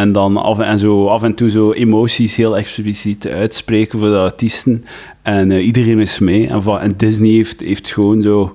en 0.00 0.12
dan 0.12 0.36
af 0.36 0.58
en, 0.58 0.78
zo, 0.78 1.06
af 1.06 1.22
en 1.22 1.34
toe 1.34 1.50
zo 1.50 1.72
emoties 1.72 2.36
heel 2.36 2.56
expliciet 2.56 3.28
uitspreken 3.28 3.98
voor 3.98 4.08
de 4.08 4.18
artiesten. 4.18 4.84
En 5.22 5.50
eh, 5.50 5.66
iedereen 5.66 5.98
is 6.00 6.18
mee. 6.18 6.48
En, 6.48 6.62
van, 6.62 6.78
en 6.80 6.94
Disney 6.96 7.30
heeft, 7.30 7.60
heeft 7.60 7.92
gewoon 7.92 8.22
zo... 8.22 8.54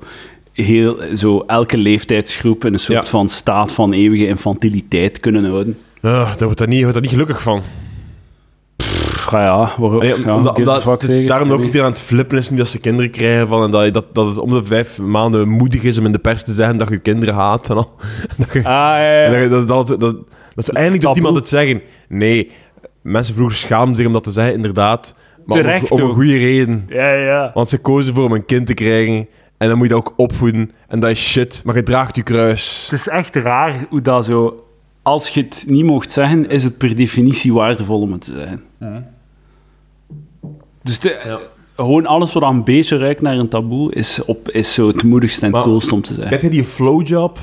Heel, 0.54 0.98
zo 1.16 1.44
elke 1.48 1.78
leeftijdsgroep 1.78 2.66
in 2.66 2.74
een 2.74 2.80
soort 2.80 3.04
Ja. 3.04 3.10
van 3.10 3.30
staat 3.30 3.72
van 3.72 3.94
eeuwige 3.94 4.28
infantiliteit 4.28 5.20
kunnen 5.20 5.46
houden. 5.46 5.78
Ah, 6.02 6.12
daar 6.12 6.44
wordt 6.44 6.58
daar 6.58 6.68
niet, 6.68 6.78
wordt 6.80 6.94
daar 6.94 7.02
niet 7.02 7.12
gelukkig 7.12 7.42
van. 7.42 7.62
Pff, 8.76 9.32
ja, 9.32 9.42
ja, 9.44 9.74
waarom? 9.78 10.00
Allee, 10.00 10.16
om- 10.16 10.22
ja, 10.26 10.36
omdat, 10.36 10.56
give 10.56 10.70
a 10.70 10.74
omdat 10.74 10.84
fuck 10.84 11.02
het- 11.02 11.10
tegen. 11.10 11.28
daarom 11.28 11.52
ook 11.52 11.62
iedereen 11.64 11.86
aan 11.86 11.92
het 11.92 12.02
flippen 12.02 12.38
is 12.38 12.50
nu 12.50 12.58
dat 12.58 12.68
ze 12.68 12.80
kinderen 12.80 13.12
krijgen. 13.12 13.48
Van, 13.48 13.64
en 13.64 13.72
dat, 13.72 13.94
dat, 13.94 14.06
dat 14.16 14.26
het 14.28 14.38
om 14.38 14.50
de 14.50 14.64
vijf 14.64 15.00
maanden 15.00 15.50
moedig 15.50 15.84
is 15.84 15.98
om 15.98 16.06
in 16.06 16.12
de 16.12 16.20
pers 16.20 16.44
te 16.44 16.52
zeggen 16.52 16.78
dat 16.78 16.90
je 16.90 16.98
kinderen 16.98 17.34
haat. 17.36 17.70
En 17.70 17.76
al. 17.76 17.92
dat, 18.38 18.54
je, 18.54 18.60
Ah, 18.60 18.64
ja, 18.98 19.48
dat, 19.48 19.68
dat, 19.68 19.88
dat, 19.88 20.00
dat, 20.00 20.16
dat, 20.56 20.66
zo 20.66 20.72
eindelijk 20.72 21.02
Taboe. 21.04 21.18
iemand 21.18 21.36
het 21.36 21.48
zeggen. 21.48 21.82
Nee, 22.10 22.52
mensen 23.02 23.34
vroeger 23.34 23.56
schaamden 23.58 23.96
zich 23.96 24.06
om 24.06 24.14
dat 24.14 24.24
te 24.24 24.32
zeggen, 24.32 24.54
inderdaad. 24.54 25.16
Maar 25.46 25.58
om- 25.58 25.64
Terecht 25.64 25.92
om, 25.92 26.00
een 26.00 26.06
ook. 26.06 26.14
goede 26.14 26.38
reden. 26.38 26.86
ja, 26.90 27.14
ja. 27.14 27.52
Want 27.54 27.70
ze 27.70 27.78
kozen 27.78 28.14
voor 28.14 28.24
om 28.26 28.32
een 28.32 28.46
kind 28.46 28.68
te 28.68 28.74
krijgen. 28.74 29.28
En 29.58 29.68
dan 29.70 29.78
moet 29.78 29.88
je 29.88 29.94
dat 29.94 30.06
ook 30.06 30.14
opvoeden. 30.18 30.72
En 30.88 31.00
dat 31.00 31.10
is 31.10 31.30
shit. 31.32 31.62
Maar 31.66 31.76
je 31.76 31.84
draagt 31.84 32.16
je 32.16 32.24
kruis. 32.24 32.88
Het 32.92 33.00
is 33.00 33.08
echt 33.08 33.36
raar 33.36 33.86
hoe 33.90 34.02
dat 34.02 34.26
zo... 34.26 34.66
Als 35.02 35.30
je 35.30 35.42
het 35.42 35.64
niet 35.68 35.86
mocht 35.86 36.12
zeggen, 36.12 36.50
is 36.50 36.64
het 36.64 36.78
per 36.78 36.96
definitie 36.96 37.54
waardevol 37.54 38.02
om 38.02 38.12
het 38.12 38.22
te 38.24 38.34
zeggen. 38.34 39.06
Dus 40.84 41.00
de, 41.00 41.40
gewoon 41.76 42.06
alles 42.06 42.34
wat 42.34 42.44
een 42.44 42.64
beetje 42.64 42.98
ruikt 42.98 43.22
naar 43.22 43.38
een 43.38 43.50
taboe, 43.50 43.94
is, 43.94 44.26
op, 44.26 44.50
is 44.50 44.74
zo 44.74 44.88
het 44.88 45.04
moedigste 45.04 45.46
en 45.46 45.52
Maar- 45.52 45.62
coolst 45.64 45.92
om 45.92 46.02
te 46.02 46.14
zeggen. 46.14 46.30
Kent 46.30 46.42
je 46.42 46.50
die 46.50 46.64
flowjob? 46.64 47.40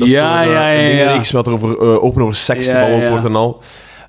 Dat 0.00 0.08
Ja, 0.08 0.42
eh, 0.44 0.50
ja, 0.52 0.70
ja, 0.70 0.78
Een 0.78 0.82
ja. 0.82 0.88
dingenreeks 0.88 1.30
wat 1.30 1.46
er 1.46 1.52
over, 1.52 1.78
eh, 1.78 2.04
open 2.04 2.22
over 2.22 2.34
seks 2.36 2.66
Ja, 2.66 2.72
gebabbeld 2.74 3.02
ja. 3.02 3.08
wordt 3.10 3.24
en 3.24 3.34
al. 3.34 3.62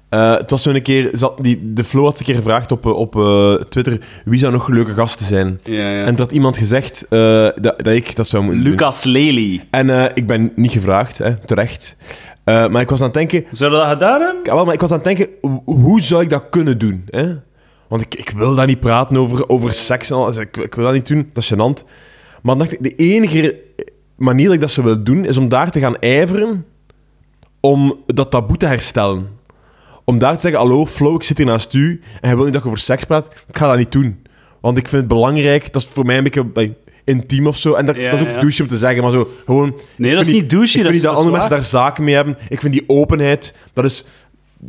Eh, 0.09 0.37
het 0.37 0.51
was 0.51 0.61
zo'n 0.61 0.81
keer... 0.81 1.09
Zat, 1.13 1.33
die, 1.43 1.73
de 1.73 1.83
Flo 1.83 2.03
had 2.03 2.19
een 2.19 2.25
keer 2.25 2.35
gevraagd 2.35 2.71
op, 2.71 2.85
op 2.85 3.15
eh, 3.15 3.53
Twitter 3.53 3.97
wie 4.25 4.39
zou 4.39 4.51
nog 4.51 4.67
leuke 4.67 4.93
gasten 4.93 5.25
zijn. 5.25 5.59
Ja, 5.63 5.89
ja. 5.91 6.03
En 6.05 6.13
er 6.13 6.19
had 6.19 6.31
iemand 6.31 6.57
gezegd 6.57 7.05
eh, 7.09 7.19
dat, 7.55 7.83
dat 7.83 7.87
ik 7.87 8.15
dat 8.15 8.27
zou 8.27 8.43
moeten 8.43 8.63
doen. 8.63 8.71
Lucas 8.73 9.03
Lely. 9.03 9.61
En 9.69 10.11
ik 10.13 10.27
ben 10.27 10.51
niet 10.55 10.71
gevraagd, 10.71 11.17
hè, 11.17 11.37
terecht. 11.45 11.97
Maar 12.45 12.81
ik 12.81 12.89
was 12.89 12.99
aan 12.99 13.05
het 13.05 13.13
denken... 13.13 13.45
Zou 13.51 13.71
dat 13.71 13.87
gedaan 13.87 14.21
hebben? 14.21 14.39
Ja, 14.43 14.53
wel, 14.55 14.65
maar 14.65 14.73
ik 14.73 14.79
was 14.79 14.89
aan 14.91 14.95
het 14.95 15.05
denken, 15.05 15.27
ho- 15.41 15.61
hoe 15.65 16.01
zou 16.01 16.21
ik 16.21 16.29
dat 16.29 16.43
kunnen 16.49 16.77
doen? 16.77 17.03
Hè? 17.09 17.25
Want 17.87 18.01
ik, 18.01 18.15
ik 18.15 18.29
wil 18.29 18.55
daar 18.55 18.65
niet 18.67 18.79
praten 18.79 19.17
over, 19.17 19.49
over 19.49 19.73
seks 19.73 20.09
en 20.09 20.15
al. 20.15 20.25
Dus 20.25 20.37
ik, 20.37 20.57
ik 20.57 20.75
wil 20.75 20.85
dat 20.85 20.93
niet 20.93 21.07
doen, 21.07 21.29
dat 21.33 21.43
is 21.43 21.53
gênant. 21.53 21.85
Maar 22.41 22.55
dan 22.55 22.57
dacht 22.57 22.71
ik, 22.71 22.83
de 22.83 22.95
enige 22.95 23.59
manier 24.21 24.45
dat 24.45 24.53
ik 24.53 24.61
dat 24.61 24.71
zou 24.71 24.85
willen 24.87 25.03
doen, 25.03 25.25
is 25.25 25.37
om 25.37 25.49
daar 25.49 25.71
te 25.71 25.79
gaan 25.79 25.99
ijveren 25.99 26.65
om 27.59 27.97
dat 28.05 28.31
taboe 28.31 28.57
te 28.57 28.65
herstellen. 28.65 29.27
Om 30.05 30.19
daar 30.19 30.35
te 30.35 30.41
zeggen, 30.41 30.59
hallo 30.59 30.85
Flo, 30.85 31.15
ik 31.15 31.23
zit 31.23 31.37
hier 31.37 31.45
naast 31.45 31.73
u 31.73 32.01
en 32.21 32.27
hij 32.27 32.35
wil 32.35 32.43
niet 32.43 32.53
dat 32.53 32.61
ik 32.61 32.67
over 32.67 32.79
seks 32.79 33.03
praat. 33.03 33.27
Ik 33.47 33.57
ga 33.57 33.67
dat 33.67 33.77
niet 33.77 33.91
doen. 33.91 34.21
Want 34.61 34.77
ik 34.77 34.87
vind 34.87 35.01
het 35.01 35.11
belangrijk, 35.11 35.73
dat 35.73 35.81
is 35.81 35.87
voor 35.87 36.05
mij 36.05 36.17
een 36.17 36.23
beetje 36.23 36.45
like, 36.53 36.73
intiem 37.03 37.47
of 37.47 37.57
zo. 37.57 37.73
En 37.73 37.85
dat, 37.85 37.95
Ja, 37.95 38.11
dat 38.11 38.19
is 38.19 38.25
ook 38.25 38.31
ja. 38.33 38.39
douche 38.39 38.61
om 38.61 38.67
te 38.67 38.77
zeggen, 38.77 39.01
maar 39.03 39.11
zo 39.11 39.29
gewoon... 39.45 39.75
Nee, 39.97 40.15
dat 40.15 40.27
is 40.27 40.33
niet 40.33 40.49
douche, 40.49 40.77
Ik 40.77 40.83
dat 40.83 40.91
vind 40.91 40.95
is- 40.95 41.01
niet 41.01 41.01
dat 41.01 41.11
dat 41.11 41.19
andere 41.25 41.31
mensen 41.37 41.49
daar 41.57 41.65
zaken 41.85 42.03
mee 42.03 42.15
hebben. 42.15 42.37
Ik 42.49 42.59
vind 42.59 42.73
die 42.73 42.83
openheid, 42.87 43.57
dat 43.73 43.85
is 43.85 44.05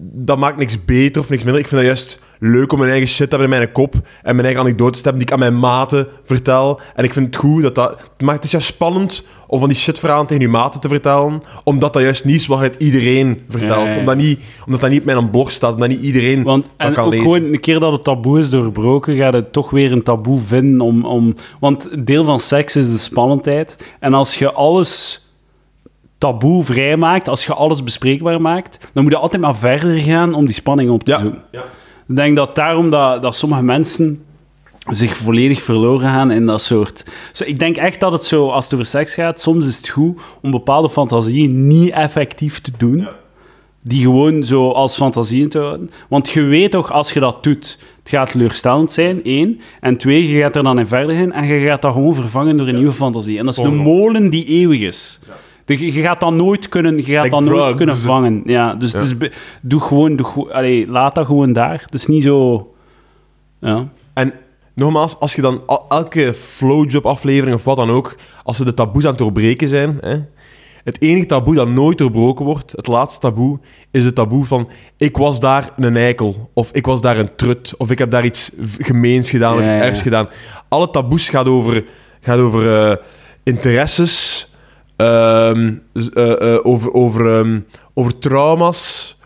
dat 0.01 0.38
maakt 0.38 0.57
niks 0.57 0.84
beter 0.84 1.22
of 1.22 1.28
niks 1.28 1.43
minder. 1.43 1.62
Ik 1.62 1.68
vind 1.68 1.80
dat 1.80 1.90
juist 1.90 2.20
leuk 2.38 2.72
om 2.72 2.78
mijn 2.78 2.90
eigen 2.90 3.09
shit 3.09 3.30
te 3.30 3.36
hebben 3.36 3.53
in 3.53 3.59
mijn 3.59 3.72
kop 3.72 3.95
en 3.95 4.34
mijn 4.34 4.47
eigen 4.47 4.62
anekdotes 4.62 5.03
te 5.03 5.09
hebben 5.09 5.26
die 5.26 5.36
ik 5.36 5.43
aan 5.43 5.51
mijn 5.51 5.61
maten 5.61 6.07
vertel. 6.24 6.80
En 6.95 7.05
ik 7.05 7.12
vind 7.12 7.26
het 7.26 7.36
goed 7.36 7.62
dat 7.62 7.74
dat... 7.74 7.90
Het 7.90 8.20
maakt 8.20 8.36
het 8.36 8.45
is 8.45 8.51
juist 8.51 8.66
spannend 8.66 9.26
om 9.47 9.59
van 9.59 9.68
die 9.68 9.78
shitverhalen 9.78 10.26
tegen 10.26 10.43
je 10.43 10.49
maten 10.49 10.80
te 10.80 10.88
vertellen, 10.88 11.43
omdat 11.64 11.93
dat 11.93 12.03
juist 12.03 12.24
niet 12.24 12.36
is 12.36 12.47
wat 12.47 12.61
het 12.61 12.74
iedereen 12.78 13.43
vertelt. 13.49 13.97
Omdat, 13.97 14.16
niet, 14.16 14.40
omdat 14.64 14.80
dat 14.80 14.90
niet 14.90 15.01
op 15.01 15.07
mijn 15.07 15.30
blog 15.30 15.51
staat, 15.51 15.74
omdat 15.74 15.88
niet 15.88 16.03
iedereen 16.03 16.43
Want 16.43 16.64
dat 16.64 16.72
en 16.76 16.93
kan 16.93 17.05
ook 17.05 17.11
lezen. 17.11 17.26
gewoon 17.26 17.43
een 17.53 17.61
keer 17.61 17.80
dat 17.80 17.93
het 17.93 18.05
taboe 18.05 18.38
is 18.38 18.51
doorbroken, 18.51 19.16
ga 19.16 19.26
je 19.26 19.51
toch 19.51 19.70
weer 19.70 19.93
een 19.93 20.03
taboe 20.03 20.38
vinden 20.38 20.80
om, 20.80 21.05
om... 21.05 21.34
Want 21.61 22.07
deel 22.07 22.24
van 22.24 22.40
seks 22.40 22.76
is 22.76 22.93
de 22.93 22.99
spannendheid. 22.99 23.95
En 24.01 24.14
als 24.14 24.34
je 24.34 24.53
alles 24.53 25.21
taboe 26.22 26.64
vrijmaakt, 26.64 27.28
als 27.28 27.46
je 27.46 27.54
alles 27.54 27.82
bespreekbaar 27.84 28.40
maakt, 28.40 28.78
dan 28.92 29.02
moet 29.02 29.12
je 29.12 29.18
altijd 29.18 29.42
maar 29.42 29.56
verder 29.56 29.98
gaan 29.98 30.34
om 30.34 30.44
die 30.44 30.54
spanning 30.54 30.90
op 30.90 31.02
te 31.04 31.10
Ja. 31.10 31.18
zoeken. 31.18 31.42
Ik 32.08 32.16
denk 32.16 32.36
dat 32.36 32.54
daarom 32.54 32.90
dat, 32.90 33.22
dat 33.22 33.34
sommige 33.34 33.62
mensen 33.62 34.24
zich 34.90 35.16
volledig 35.16 35.62
verloren 35.62 36.08
gaan 36.08 36.30
in 36.30 36.46
dat 36.46 36.60
soort... 36.62 37.04
Zo, 37.32 37.44
ik 37.44 37.58
denk 37.58 37.76
echt 37.76 38.00
dat 38.00 38.12
het 38.12 38.24
zo, 38.24 38.48
als 38.48 38.64
het 38.64 38.74
over 38.74 38.86
seks 38.86 39.14
gaat, 39.14 39.40
soms 39.40 39.66
is 39.66 39.76
het 39.76 39.88
goed 39.88 40.20
om 40.42 40.50
bepaalde 40.50 40.90
fantasieën 40.90 41.66
niet 41.66 41.90
effectief 41.90 42.60
te 42.60 42.70
doen. 42.78 43.08
Die 43.84 44.02
gewoon 44.02 44.44
zo 44.44 44.70
als 44.70 44.96
fantasieën 44.96 45.48
te 45.48 45.58
houden. 45.58 45.90
Want 46.08 46.30
je 46.30 46.42
weet 46.42 46.70
toch, 46.70 46.92
als 46.92 47.12
je 47.12 47.20
dat 47.20 47.42
doet, 47.42 47.78
het 48.02 48.08
gaat 48.08 48.30
teleurstellend 48.32 48.92
zijn, 48.92 49.24
één. 49.24 49.60
En 49.80 49.96
twee, 49.96 50.28
je 50.28 50.40
gaat 50.40 50.56
er 50.56 50.62
dan 50.62 50.78
in 50.78 50.86
verder 50.86 51.16
in 51.16 51.32
en 51.32 51.46
je 51.46 51.66
gaat 51.66 51.82
dat 51.82 51.92
gewoon 51.92 52.14
vervangen 52.14 52.56
door 52.56 52.68
een 52.68 52.76
nieuwe 52.76 52.92
fantasie. 52.92 53.38
En 53.38 53.44
dat 53.44 53.58
is 53.58 53.64
een 53.64 53.76
molen 53.76 54.30
die 54.30 54.44
eeuwig 54.46 54.80
is. 54.80 55.20
De- 55.64 55.92
Je 55.94 56.02
gaat 56.02 56.20
dat 56.20 56.32
nooit 56.32 56.68
kunnen, 56.68 56.96
je 56.96 57.02
gaat 57.02 57.24
Like 57.24 57.36
dat 57.36 57.44
nooit 57.44 57.74
kunnen 57.74 57.96
vangen. 57.96 58.42
Ja, 58.44 58.74
dus 58.74 58.92
Het 58.92 59.02
is, 59.02 59.30
doe 59.60 59.80
gewoon, 59.80 60.16
doe, 60.16 60.26
gewoon- 60.26 60.52
allee, 60.52 60.88
laat 60.88 61.14
dat 61.14 61.26
gewoon 61.26 61.52
daar. 61.52 61.82
Het 61.84 61.94
is 61.94 62.06
niet 62.06 62.22
zo... 62.22 62.70
Ja. 63.60 63.88
En 64.14 64.32
nogmaals, 64.74 65.18
als 65.18 65.34
je 65.34 65.42
dan 65.42 65.62
elke 65.88 66.34
flowjob-aflevering 66.34 67.54
of 67.54 67.64
wat 67.64 67.76
dan 67.76 67.90
ook, 67.90 68.16
als 68.44 68.56
ze 68.56 68.64
de 68.64 68.74
taboes 68.74 69.02
aan 69.02 69.08
het 69.10 69.18
doorbreken 69.18 69.68
zijn, 69.68 69.98
hè, 70.00 70.16
het 70.84 71.02
enige 71.02 71.26
taboe 71.26 71.54
dat 71.54 71.68
nooit 71.68 71.98
doorbroken 71.98 72.44
wordt, 72.44 72.72
het 72.72 72.86
laatste 72.86 73.20
taboe, 73.20 73.58
is 73.90 74.04
het 74.04 74.14
taboe 74.14 74.44
van 74.44 74.68
ik 74.96 75.16
was 75.16 75.40
daar 75.40 75.70
een 75.76 75.96
eikel, 75.96 76.50
of 76.54 76.70
ik 76.72 76.86
was 76.86 77.00
daar 77.00 77.18
een 77.18 77.36
trut, 77.36 77.74
of 77.78 77.90
ik 77.90 77.98
heb 77.98 78.10
daar 78.10 78.24
iets 78.24 78.52
gemeens 78.78 79.30
gedaan, 79.30 79.58
of 79.58 79.66
iets 79.66 79.76
ja. 79.76 79.82
ergs 79.82 80.02
gedaan. 80.02 80.28
Alle 80.68 80.90
taboes 80.90 81.28
gaat 81.28 81.46
over, 81.46 81.84
gaat 82.20 82.38
over 82.38 82.76
eh, 82.90 82.96
interesses, 83.42 84.46
ehm, 85.03 85.72
eh, 86.14 86.55
eh, 86.55 86.59
over, 86.62 86.92
over, 86.94 87.38
ehm, 87.38 87.61
over 87.94 88.18
trauma's, 88.18 89.16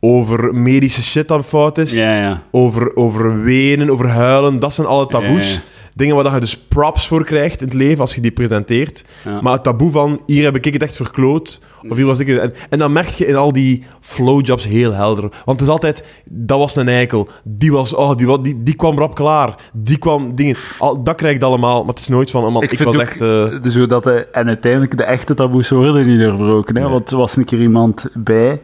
over 0.00 0.54
medische 0.54 1.02
shit 1.02 1.28
dat 1.28 1.46
fout 1.46 1.78
is 1.78 1.92
Ja, 1.94 2.16
ja. 2.20 2.42
over, 2.50 2.96
over 2.96 3.40
wenen, 3.42 3.90
over 3.90 4.08
huilen. 4.08 4.58
Dat 4.58 4.74
zijn 4.74 4.86
alle 4.86 5.06
taboes. 5.06 5.54
Ja. 5.54 5.60
Dingen 5.96 6.14
waar 6.14 6.24
dat 6.24 6.32
je 6.32 6.40
dus 6.40 6.56
props 6.56 7.08
voor 7.08 7.24
krijgt 7.24 7.60
in 7.60 7.66
het 7.66 7.76
leven 7.76 8.00
als 8.00 8.14
je 8.14 8.20
die 8.20 8.30
presenteert. 8.30 9.04
Ja. 9.24 9.40
Maar 9.40 9.52
het 9.52 9.62
taboe 9.62 9.90
van 9.90 10.20
hier 10.26 10.44
heb 10.44 10.56
ik 10.56 10.72
het 10.72 10.82
echt 10.82 10.96
verkloot. 10.96 11.64
Of 11.88 11.96
hier 11.96 12.06
was 12.06 12.18
ik. 12.18 12.28
En, 12.28 12.52
en 12.70 12.78
dan 12.78 12.92
merk 12.92 13.08
je 13.08 13.26
in 13.26 13.36
al 13.36 13.52
die 13.52 13.84
flowjobs 14.00 14.64
heel 14.64 14.92
helder. 14.92 15.22
Want 15.22 15.60
het 15.60 15.60
is 15.60 15.68
altijd, 15.68 16.04
dat 16.24 16.58
was 16.58 16.76
een 16.76 16.88
eikel. 16.88 17.28
Die, 17.44 17.72
was, 17.72 17.94
oh, 17.94 18.16
die, 18.16 18.40
die, 18.40 18.62
die 18.62 18.74
kwam 18.74 18.96
erop 18.96 19.14
klaar. 19.14 19.70
Die 19.72 19.98
kwam 19.98 20.34
dingen. 20.34 20.56
Al, 20.78 21.02
dat 21.02 21.14
krijg 21.14 21.36
ik 21.36 21.42
allemaal. 21.42 21.78
Maar 21.78 21.94
het 21.94 21.98
is 21.98 22.08
nooit 22.08 22.30
van, 22.30 22.44
oh 22.44 22.52
man, 22.52 22.62
ik, 22.62 22.78
was 22.78 22.94
ook, 22.94 23.00
echt. 23.00 23.18
dus 23.62 23.76
hoe 23.76 23.86
dat 23.86 24.04
de, 24.04 24.26
en 24.32 24.46
uiteindelijk 24.46 24.96
de 24.96 25.04
echte 25.04 25.34
taboes 25.34 25.68
worden 25.68 26.06
niet 26.06 26.20
doorbroken. 26.20 26.76
Hè? 26.76 26.82
Nee. 26.82 26.90
Want 26.90 27.10
er 27.10 27.16
was 27.16 27.36
een 27.36 27.44
keer 27.44 27.60
iemand 27.60 28.08
bij 28.14 28.60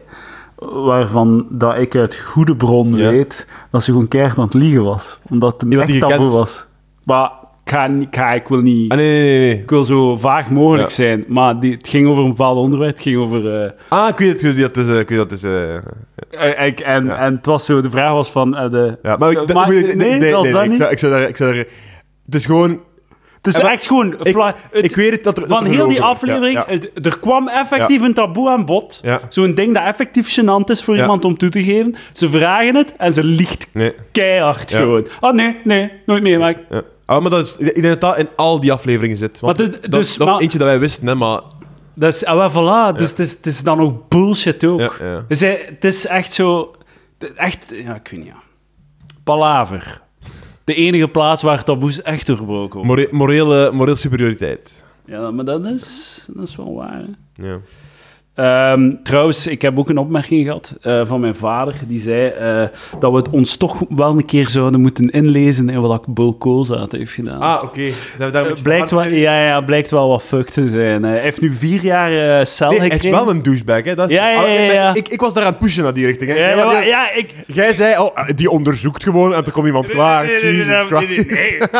waarvan 0.71 1.45
dat 1.49 1.77
ik 1.77 1.95
uit 1.95 2.15
goede 2.15 2.55
bron 2.55 2.97
Ja. 2.97 3.09
weet 3.11 3.47
dat 3.71 3.83
ze 3.83 3.91
gewoon 3.91 4.07
keihard 4.07 4.37
aan 4.37 4.43
het 4.43 4.53
liegen 4.53 4.83
was. 4.83 5.19
Omdat 5.29 5.53
het 5.53 5.61
een 5.61 5.71
Iemand 5.71 5.89
echt 5.89 5.99
taboe 5.99 6.31
was. 6.31 6.65
Maar 7.05 7.31
ik, 7.65 7.69
ga, 7.71 7.85
ik, 7.85 8.07
ga, 8.15 8.31
ik 8.33 8.47
wil 8.47 8.61
niet... 8.61 8.91
ah, 8.91 8.97
nee, 8.97 9.07
nee, 9.07 9.21
nee. 9.29 9.39
nee. 9.39 9.59
Ik 9.61 9.69
wil 9.69 9.83
zo 9.83 10.15
vaag 10.17 10.49
mogelijk 10.49 10.87
Ja. 10.89 10.93
zijn. 10.95 11.25
Maar 11.27 11.59
die, 11.59 11.71
het 11.73 11.87
ging 11.87 12.07
over 12.07 12.23
een 12.23 12.29
bepaald 12.29 12.57
onderwerp. 12.57 12.91
Het 12.93 13.01
ging 13.01 13.17
over... 13.17 13.63
eh, 13.63 13.71
Ah, 13.89 14.09
ik 14.09 14.15
weet 14.17 14.41
het. 14.41 14.43
Ik 14.43 14.55
weet 14.55 14.73
dat 14.73 14.77
is. 14.77 14.87
eh, 14.93 14.99
ik 14.99 15.09
weet 15.09 15.17
dat 15.17 15.31
is 15.31 15.43
eh, 15.43 16.65
ik- 16.67 16.79
en, 16.79 17.05
Ja. 17.05 17.17
en 17.17 17.35
het 17.35 17.45
was 17.45 17.65
zo... 17.65 17.81
De 17.81 17.89
vraag 17.89 18.11
was 18.11 18.31
van... 18.31 18.51
de, 18.51 18.97
ja, 19.03 19.15
maar, 19.17 19.31
ik- 19.31 19.53
Maar- 19.53 19.73
ik- 19.73 19.95
nee, 19.95 20.17
nee, 20.17 20.31
was 20.33 20.43
nee, 20.43 20.51
dat 20.53 20.61
nee, 20.65 20.71
ik 20.71 20.77
zou- 20.81 20.91
ik 20.91 20.99
zou 20.99 21.11
daar- 21.11 21.27
ik 21.27 21.37
zou 21.37 21.53
daar- 21.55 21.65
Het 22.25 22.35
is 22.35 22.45
gewoon. 22.45 22.79
Het 23.43 23.55
is 23.55 23.59
En 23.61 23.67
echt 23.69 23.85
gewoon... 23.87 24.13
Ik, 24.23 24.35
het- 24.71 24.83
ik 24.85 24.95
weet 24.95 25.11
het 25.11 25.23
dat 25.23 25.37
er... 25.37 25.47
dat 25.47 25.57
van 25.57 25.65
heel 25.67 25.87
die 25.87 26.01
aflevering, 26.01 26.53
Ja, 26.53 26.65
ja. 26.67 26.73
het- 26.73 27.05
er 27.05 27.19
kwam 27.19 27.47
effectief 27.47 28.01
een 28.01 28.13
taboe 28.13 28.49
aan 28.49 28.65
bod. 28.65 29.01
Zo'n 29.29 29.53
ding 29.53 29.73
dat 29.73 29.83
effectief 29.83 30.39
gênant 30.39 30.65
is 30.65 30.83
voor 30.83 30.97
iemand 30.97 31.25
om 31.25 31.37
toe 31.37 31.49
te 31.49 31.63
geven. 31.63 31.95
Ze 32.13 32.29
vragen 32.29 32.75
het 32.75 32.95
en 32.97 33.13
ze 33.13 33.23
liegt 33.23 33.67
Nee. 33.71 33.93
keihard 34.11 34.73
gewoon. 34.73 35.07
Ah, 35.19 35.33
nee, 35.33 35.55
nee, 35.63 35.91
nooit 36.05 36.23
meemaakt. 36.23 36.59
Ja. 36.69 36.81
Ah, 37.05 37.21
maar 37.21 37.29
dat 37.31 37.45
is, 37.45 37.57
ik 37.57 37.73
denk 37.81 37.85
dat 37.85 38.01
dat 38.01 38.17
in 38.17 38.27
al 38.35 38.59
die 38.59 38.71
afleveringen 38.71 39.17
zit. 39.17 39.39
Want 39.39 39.57
Maar 39.57 39.69
dit- 39.69 39.81
dat, 39.81 39.91
dus- 39.91 40.17
dat 40.17 40.27
maar- 40.27 40.35
is 40.37 40.41
eentje 40.41 40.57
dat 40.57 40.67
wij 40.67 40.79
wisten, 40.79 41.07
hè, 41.07 41.15
maar... 41.15 41.41
Dat 41.95 42.13
is, 42.13 42.25
ah, 42.25 42.51
voilà. 42.51 42.97
Dus 42.97 43.09
het, 43.09 43.19
is, 43.19 43.31
het 43.31 43.45
is 43.45 43.63
dan 43.63 43.79
ook 43.79 44.09
bullshit 44.09 44.65
ook. 44.65 45.01
Dus 45.27 45.39
het 45.39 45.83
is 45.83 46.05
echt 46.07 46.33
zo... 46.33 46.75
Echt, 47.35 47.73
ja, 47.85 47.95
ik 47.95 48.07
weet 48.07 48.19
niet, 48.19 48.27
ja. 48.27 48.41
Palaver. 49.23 50.01
De 50.63 50.73
enige 50.73 51.07
plaats 51.07 51.41
waar 51.41 51.63
taboes 51.63 52.01
echt 52.01 52.27
doorbroken 52.27 52.79
worden. 52.85 52.85
More, 52.85 53.07
morele, 53.11 53.71
morele 53.71 53.95
superioriteit. 53.97 54.85
Ja, 55.05 55.31
maar 55.31 55.45
dat 55.45 55.65
is, 55.65 56.23
dat 56.33 56.47
is 56.47 56.55
wel 56.55 56.73
waar. 56.73 57.05
hè. 57.35 57.47
Ja. 57.47 57.59
Ehm, 58.35 58.91
trouwens, 59.03 59.47
ik 59.47 59.61
heb 59.61 59.79
ook 59.79 59.89
een 59.89 59.97
opmerking 59.97 60.45
gehad 60.45 60.75
eh, 60.81 61.01
van 61.05 61.19
mijn 61.19 61.35
vader. 61.35 61.73
Die 61.87 61.99
zei 61.99 62.27
eh, 62.27 62.63
dat 62.99 63.11
we 63.11 63.17
het 63.17 63.29
ons 63.29 63.57
toch 63.57 63.81
wel 63.89 64.09
een 64.11 64.25
keer 64.25 64.49
zouden 64.49 64.81
moeten 64.81 65.09
inlezen 65.09 65.69
in 65.69 65.81
wat 65.81 66.05
Bill 66.07 66.33
Koolzaad 66.39 66.91
heeft 66.91 67.11
gedaan. 67.11 67.41
Ah, 67.41 67.63
oké. 67.63 67.81
Een 68.19 68.33
Eh, 68.33 68.51
blijkt, 68.63 68.91
wel, 68.91 69.03
ja, 69.05 69.45
ja, 69.45 69.61
blijkt 69.61 69.91
wel 69.91 70.07
wat 70.09 70.23
fucked 70.23 70.53
te 70.53 70.69
zijn. 70.69 71.03
Hij 71.03 71.19
heeft 71.19 71.41
nu 71.41 71.51
vier 71.51 71.83
jaar 71.83 72.45
cel 72.45 72.69
Nee, 72.69 72.79
hij 72.79 72.89
gekregen. 72.89 73.17
is 73.19 73.23
wel 73.25 73.33
een 73.33 73.43
douchebag, 73.43 73.83
hè. 73.83 73.95
Dat 73.95 74.09
is- 74.09 74.15
Ja, 74.15 74.29
ja, 74.29 74.45
ja, 74.47 74.67
Ah, 74.67 74.73
ja. 74.73 74.93
Ik, 74.93 75.07
ik 75.07 75.19
was 75.19 75.33
daar 75.33 75.43
aan 75.43 75.49
het 75.49 75.59
pushen 75.59 75.83
naar 75.83 75.93
die 75.93 76.05
richting, 76.05 76.31
hè. 76.31 76.37
Ja, 76.37 76.41
Jij- 76.47 76.57
ja, 76.57 76.65
maar- 76.65 76.73
jij- 76.73 76.87
ja, 76.87 77.11
ik... 77.13 77.33
Jij 77.47 77.73
zei, 77.73 77.97
oh, 77.99 78.17
die 78.35 78.49
onderzoekt 78.49 79.03
gewoon 79.03 79.33
en 79.33 79.43
toen 79.43 79.53
komt 79.53 79.65
iemand 79.65 79.87
klaar. 79.89 80.25
Nee, 80.25 80.43
nee, 80.43 80.53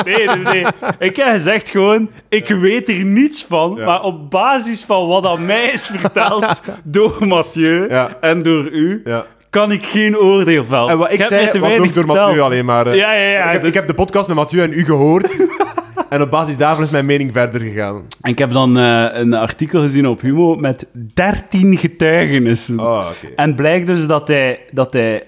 nee, 0.06 0.28
nee, 0.28 0.38
nee. 0.38 0.66
Ik 1.00 1.16
heb 1.16 1.28
gezegd 1.28 1.70
gewoon, 1.70 2.10
ik 2.30 2.48
weet 2.48 2.90
er 2.90 3.04
niets 3.06 3.44
van, 3.50 3.80
maar 3.86 4.02
op 4.02 4.30
basis 4.32 4.84
van 4.84 5.08
wat 5.08 5.26
aan 5.26 5.46
mij 5.46 5.66
is 5.74 5.92
verteld 5.96 6.43
door 6.84 7.16
Mathieu 7.28 7.90
Ja. 7.90 8.18
en 8.22 8.42
door 8.42 8.70
u, 8.72 9.02
Ja. 9.06 9.26
kan 9.50 9.72
ik 9.72 9.86
geen 9.86 10.18
oordeel 10.18 10.66
vellen. 10.66 10.90
En 10.90 10.98
wat 10.98 11.12
ik 11.14 11.24
zei, 11.24 11.50
te 11.50 11.60
was 11.60 11.72
ook 11.72 11.78
door 11.78 11.88
verteld. 11.94 12.18
Mathieu 12.18 12.40
alleen 12.42 12.66
maar. 12.66 12.88
eh. 12.88 12.96
Ja, 12.96 13.14
ja, 13.14 13.30
ja. 13.30 13.44
ik, 13.46 13.52
heb, 13.52 13.62
dus- 13.62 13.70
ik 13.74 13.80
heb 13.80 13.88
de 13.88 13.94
podcast 13.94 14.28
met 14.28 14.36
Mathieu 14.38 14.62
en 14.64 14.74
u 14.74 14.86
gehoord. 14.86 15.48
en 16.10 16.22
op 16.22 16.30
basis 16.30 16.58
daarvan 16.58 16.84
is 16.84 16.90
mijn 16.92 17.06
mening 17.06 17.32
verder 17.32 17.62
gegaan. 17.62 18.04
En 18.22 18.32
ik 18.32 18.38
heb 18.40 18.52
dan 18.52 18.78
eh, 18.78 19.06
een 19.12 19.34
artikel 19.34 19.82
gezien 19.82 20.08
op 20.08 20.22
Humo 20.22 20.56
met 20.56 20.86
13 21.14 21.78
getuigenissen. 21.78 22.80
Oh, 22.80 23.06
oké. 23.10 23.34
En 23.36 23.56
blijkt 23.56 23.88
dus 23.88 24.08
dat 24.08 24.28
hij, 24.28 24.60
dat 24.72 24.94
hij 24.94 25.24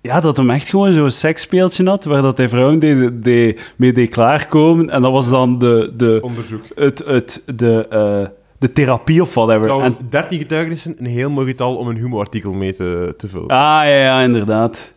ja, 0.00 0.20
dat 0.20 0.36
hem 0.36 0.50
echt 0.50 0.68
gewoon 0.68 0.92
zo'n 0.92 1.10
seksspeeltje 1.10 1.84
had, 1.88 2.04
waar 2.04 2.22
dat 2.22 2.36
hij 2.36 2.48
vrouwen 2.48 2.78
deed, 2.78 3.24
deed, 3.24 3.72
mee 3.76 3.92
deed 3.92 4.08
klaarkomen. 4.14 4.90
En 4.90 5.02
dat 5.02 5.12
was 5.12 5.30
dan 5.30 5.58
de, 5.58 5.92
de, 5.96 6.18
Onderzoek. 6.22 6.62
het, 6.74 7.02
het, 7.06 7.42
de, 7.54 7.86
eh, 7.90 8.26
de 8.62 8.72
therapie 8.72 9.22
of 9.22 9.34
whatever. 9.34 9.62
Trouwens, 9.62 9.96
En, 9.98 10.06
13 10.10 10.38
getuigenissen, 10.38 10.94
een 10.98 11.06
heel 11.06 11.30
mooi 11.30 11.46
getal 11.46 11.76
om 11.76 11.88
een 11.88 11.96
humo-artikel 11.96 12.52
mee 12.52 12.74
te, 12.74 13.14
te 13.16 13.28
vullen. 13.28 13.48
ah, 13.48 13.56
ja, 13.84 13.84
ja, 13.84 14.20
inderdaad. 14.20 14.92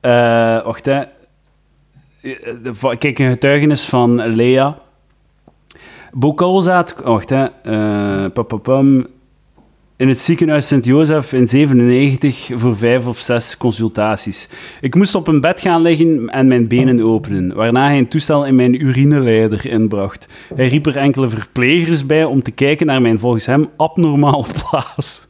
Eh, 0.00 0.64
wacht, 0.64 0.84
hè. 0.84 1.02
Eh, 2.20 2.96
Kijk, 2.98 3.18
een 3.18 3.30
getuigenis 3.30 3.84
van 3.84 4.26
Lea. 4.26 4.78
Bokolzaat, 6.12 6.94
wacht, 7.04 7.30
hè. 7.30 7.44
Eh, 7.44 8.30
papapam. 8.32 9.06
In 10.02 10.08
het 10.08 10.18
ziekenhuis 10.18 10.66
Sint-Jozef 10.66 11.32
in 11.32 11.48
97 11.48 12.50
voor 12.54 12.76
vijf 12.76 13.06
of 13.06 13.18
zes 13.18 13.56
consultaties. 13.56 14.48
Ik 14.80 14.94
moest 14.94 15.14
op 15.14 15.26
een 15.26 15.40
bed 15.40 15.60
gaan 15.60 15.82
liggen 15.82 16.28
en 16.28 16.46
mijn 16.46 16.68
benen 16.68 17.00
openen, 17.00 17.54
waarna 17.54 17.86
hij 17.86 17.98
een 17.98 18.08
toestel 18.08 18.46
in 18.46 18.54
mijn 18.54 18.82
urineleider 18.82 19.66
inbracht. 19.66 20.28
Hij 20.54 20.68
riep 20.68 20.86
er 20.86 20.96
enkele 20.96 21.28
verplegers 21.28 22.06
bij 22.06 22.24
om 22.24 22.42
te 22.42 22.50
kijken 22.50 22.86
naar 22.86 23.02
mijn 23.02 23.18
volgens 23.18 23.46
hem 23.46 23.68
abnormaal 23.76 24.46
plaats. 24.62 25.26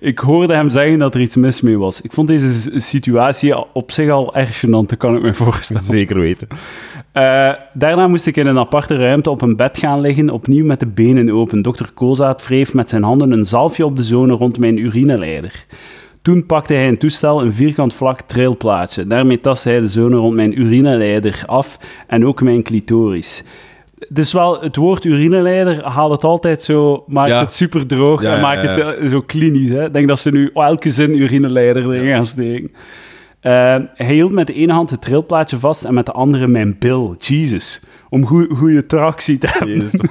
Ik 0.00 0.18
hoorde 0.18 0.54
hem 0.54 0.68
zeggen 0.68 0.98
dat 0.98 1.14
er 1.14 1.20
iets 1.20 1.36
mis 1.36 1.60
mee 1.60 1.78
was. 1.78 2.00
Ik 2.00 2.12
vond 2.12 2.28
deze 2.28 2.80
situatie 2.80 3.74
op 3.74 3.90
zich 3.90 4.10
al 4.10 4.34
erg 4.34 4.64
gênant, 4.66 4.96
kan 4.96 5.16
ik 5.16 5.22
me 5.22 5.34
voorstellen. 5.34 5.82
Zeker 5.82 6.18
weten. 6.18 6.48
Eh, 7.20 7.52
daarna 7.72 8.08
moest 8.08 8.26
ik 8.26 8.36
in 8.36 8.46
een 8.46 8.58
aparte 8.58 8.96
ruimte 8.96 9.30
op 9.30 9.42
een 9.42 9.56
bed 9.56 9.78
gaan 9.78 10.00
liggen, 10.00 10.30
opnieuw 10.30 10.64
met 10.64 10.80
de 10.80 10.86
benen 10.86 11.30
open. 11.30 11.62
Dokter 11.62 11.90
Koolzaad 11.94 12.46
wreef 12.46 12.74
met 12.74 12.88
zijn 12.88 13.02
handen 13.02 13.30
een 13.32 13.46
zalfje 13.46 13.84
op 13.84 13.96
de 13.96 14.02
zone 14.02 14.32
rond 14.32 14.58
mijn 14.58 14.78
urineleider. 14.78 15.64
Toen 16.22 16.46
pakte 16.46 16.74
hij 16.74 16.88
een 16.88 16.98
toestel, 16.98 17.42
een 17.42 17.52
vierkant 17.52 17.94
vlak 17.94 18.20
trailplaatje. 18.20 19.06
Daarmee 19.06 19.40
tastte 19.40 19.68
hij 19.68 19.80
de 19.80 19.88
zone 19.88 20.16
rond 20.16 20.34
mijn 20.34 20.60
urineleider 20.60 21.42
af 21.46 21.78
en 22.06 22.26
ook 22.26 22.42
mijn 22.42 22.62
clitoris. 22.62 23.44
Dus 24.08 24.32
wel, 24.32 24.60
het 24.60 24.76
woord 24.76 25.04
urineleider 25.04 25.84
haalt 25.84 26.12
het 26.12 26.24
altijd 26.24 26.62
zo, 26.62 27.04
maakt 27.06 27.30
Ja. 27.30 27.40
het 27.40 27.54
super 27.54 27.86
droog 27.86 28.22
Ja, 28.22 28.34
en 28.34 28.40
maakt 28.40 28.62
ja. 28.62 28.68
het 28.70 28.98
eh, 28.98 29.08
zo 29.08 29.20
klinisch. 29.20 29.68
Hè? 29.68 29.84
Ik 29.86 29.92
denk 29.92 30.08
dat 30.08 30.18
ze 30.18 30.30
nu 30.30 30.50
elke 30.54 30.90
zin 30.90 31.18
urineleider 31.20 31.92
erin 31.92 32.12
gaan 32.12 32.26
steken. 32.26 32.70
Eh, 33.40 33.76
hij 33.94 34.14
hield 34.14 34.32
met 34.32 34.46
de 34.46 34.52
ene 34.52 34.72
hand 34.72 34.90
het 34.90 35.00
trailplaatje 35.00 35.58
vast 35.58 35.84
en 35.84 35.94
met 35.94 36.06
de 36.06 36.12
andere 36.12 36.48
mijn 36.48 36.78
bil. 36.78 37.16
Jesus. 37.18 37.80
Om 38.08 38.26
goede 38.26 38.86
tractie 38.86 39.38
te 39.38 39.46
hebben. 39.50 39.76
Jezus. 39.76 40.00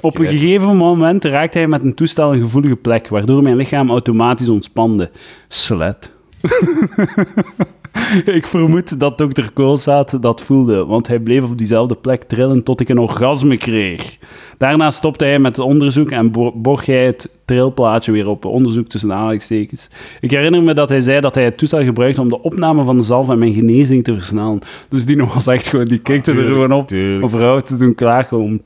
Op 0.00 0.18
een 0.18 0.26
gegeven 0.26 0.76
moment 0.76 1.24
raakte 1.24 1.58
hij 1.58 1.66
met 1.66 1.82
een 1.82 1.94
toestel 1.94 2.32
een 2.32 2.40
gevoelige 2.40 2.76
plek, 2.76 3.08
waardoor 3.08 3.42
mijn 3.42 3.56
lichaam 3.56 3.90
automatisch 3.90 4.48
ontspande. 4.48 5.10
Slet. 5.48 6.14
ik 8.38 8.46
vermoed 8.46 9.00
dat 9.00 9.18
dokter 9.18 9.50
Koolzaad 9.52 10.22
dat 10.22 10.42
voelde, 10.42 10.84
want 10.84 11.06
hij 11.06 11.18
bleef 11.18 11.42
op 11.42 11.58
diezelfde 11.58 11.94
plek 11.94 12.22
trillen 12.22 12.62
tot 12.62 12.80
ik 12.80 12.88
een 12.88 12.98
orgasme 12.98 13.56
kreeg. 13.56 14.18
Daarna 14.58 14.90
stopte 14.90 15.24
hij 15.24 15.38
met 15.38 15.56
het 15.56 15.64
onderzoek 15.64 16.10
en 16.10 16.30
bo- 16.30 16.52
borg 16.54 16.86
hij 16.86 17.06
het 17.06 17.30
trilplaatje 17.44 18.12
weer 18.12 18.28
op. 18.28 18.44
Onderzoek 18.44 18.86
tussen 18.86 19.12
aanhalingstekens. 19.12 19.88
Ik 20.20 20.30
herinner 20.30 20.62
me 20.62 20.74
dat 20.74 20.88
hij 20.88 21.00
zei 21.00 21.20
dat 21.20 21.34
hij 21.34 21.44
het 21.44 21.58
toestel 21.58 21.82
gebruikte 21.82 22.20
om 22.20 22.28
de 22.28 22.42
opname 22.42 22.84
van 22.84 22.96
de 22.96 23.02
zalf 23.02 23.28
en 23.28 23.38
mijn 23.38 23.54
genezing 23.54 24.04
te 24.04 24.12
versnellen. 24.12 24.58
Dus 24.88 25.06
die 25.06 25.24
was 25.24 25.46
echt 25.46 25.66
gewoon, 25.68 25.84
die 25.84 25.98
keek 25.98 26.16
er 26.16 26.22
Tuurlijk, 26.22 26.46
gewoon 26.48 26.72
op 26.72 26.90
om 27.22 27.30
vrouw 27.30 27.60
te 27.60 27.76
doen 27.76 27.94
klaarkomen. 27.94 28.62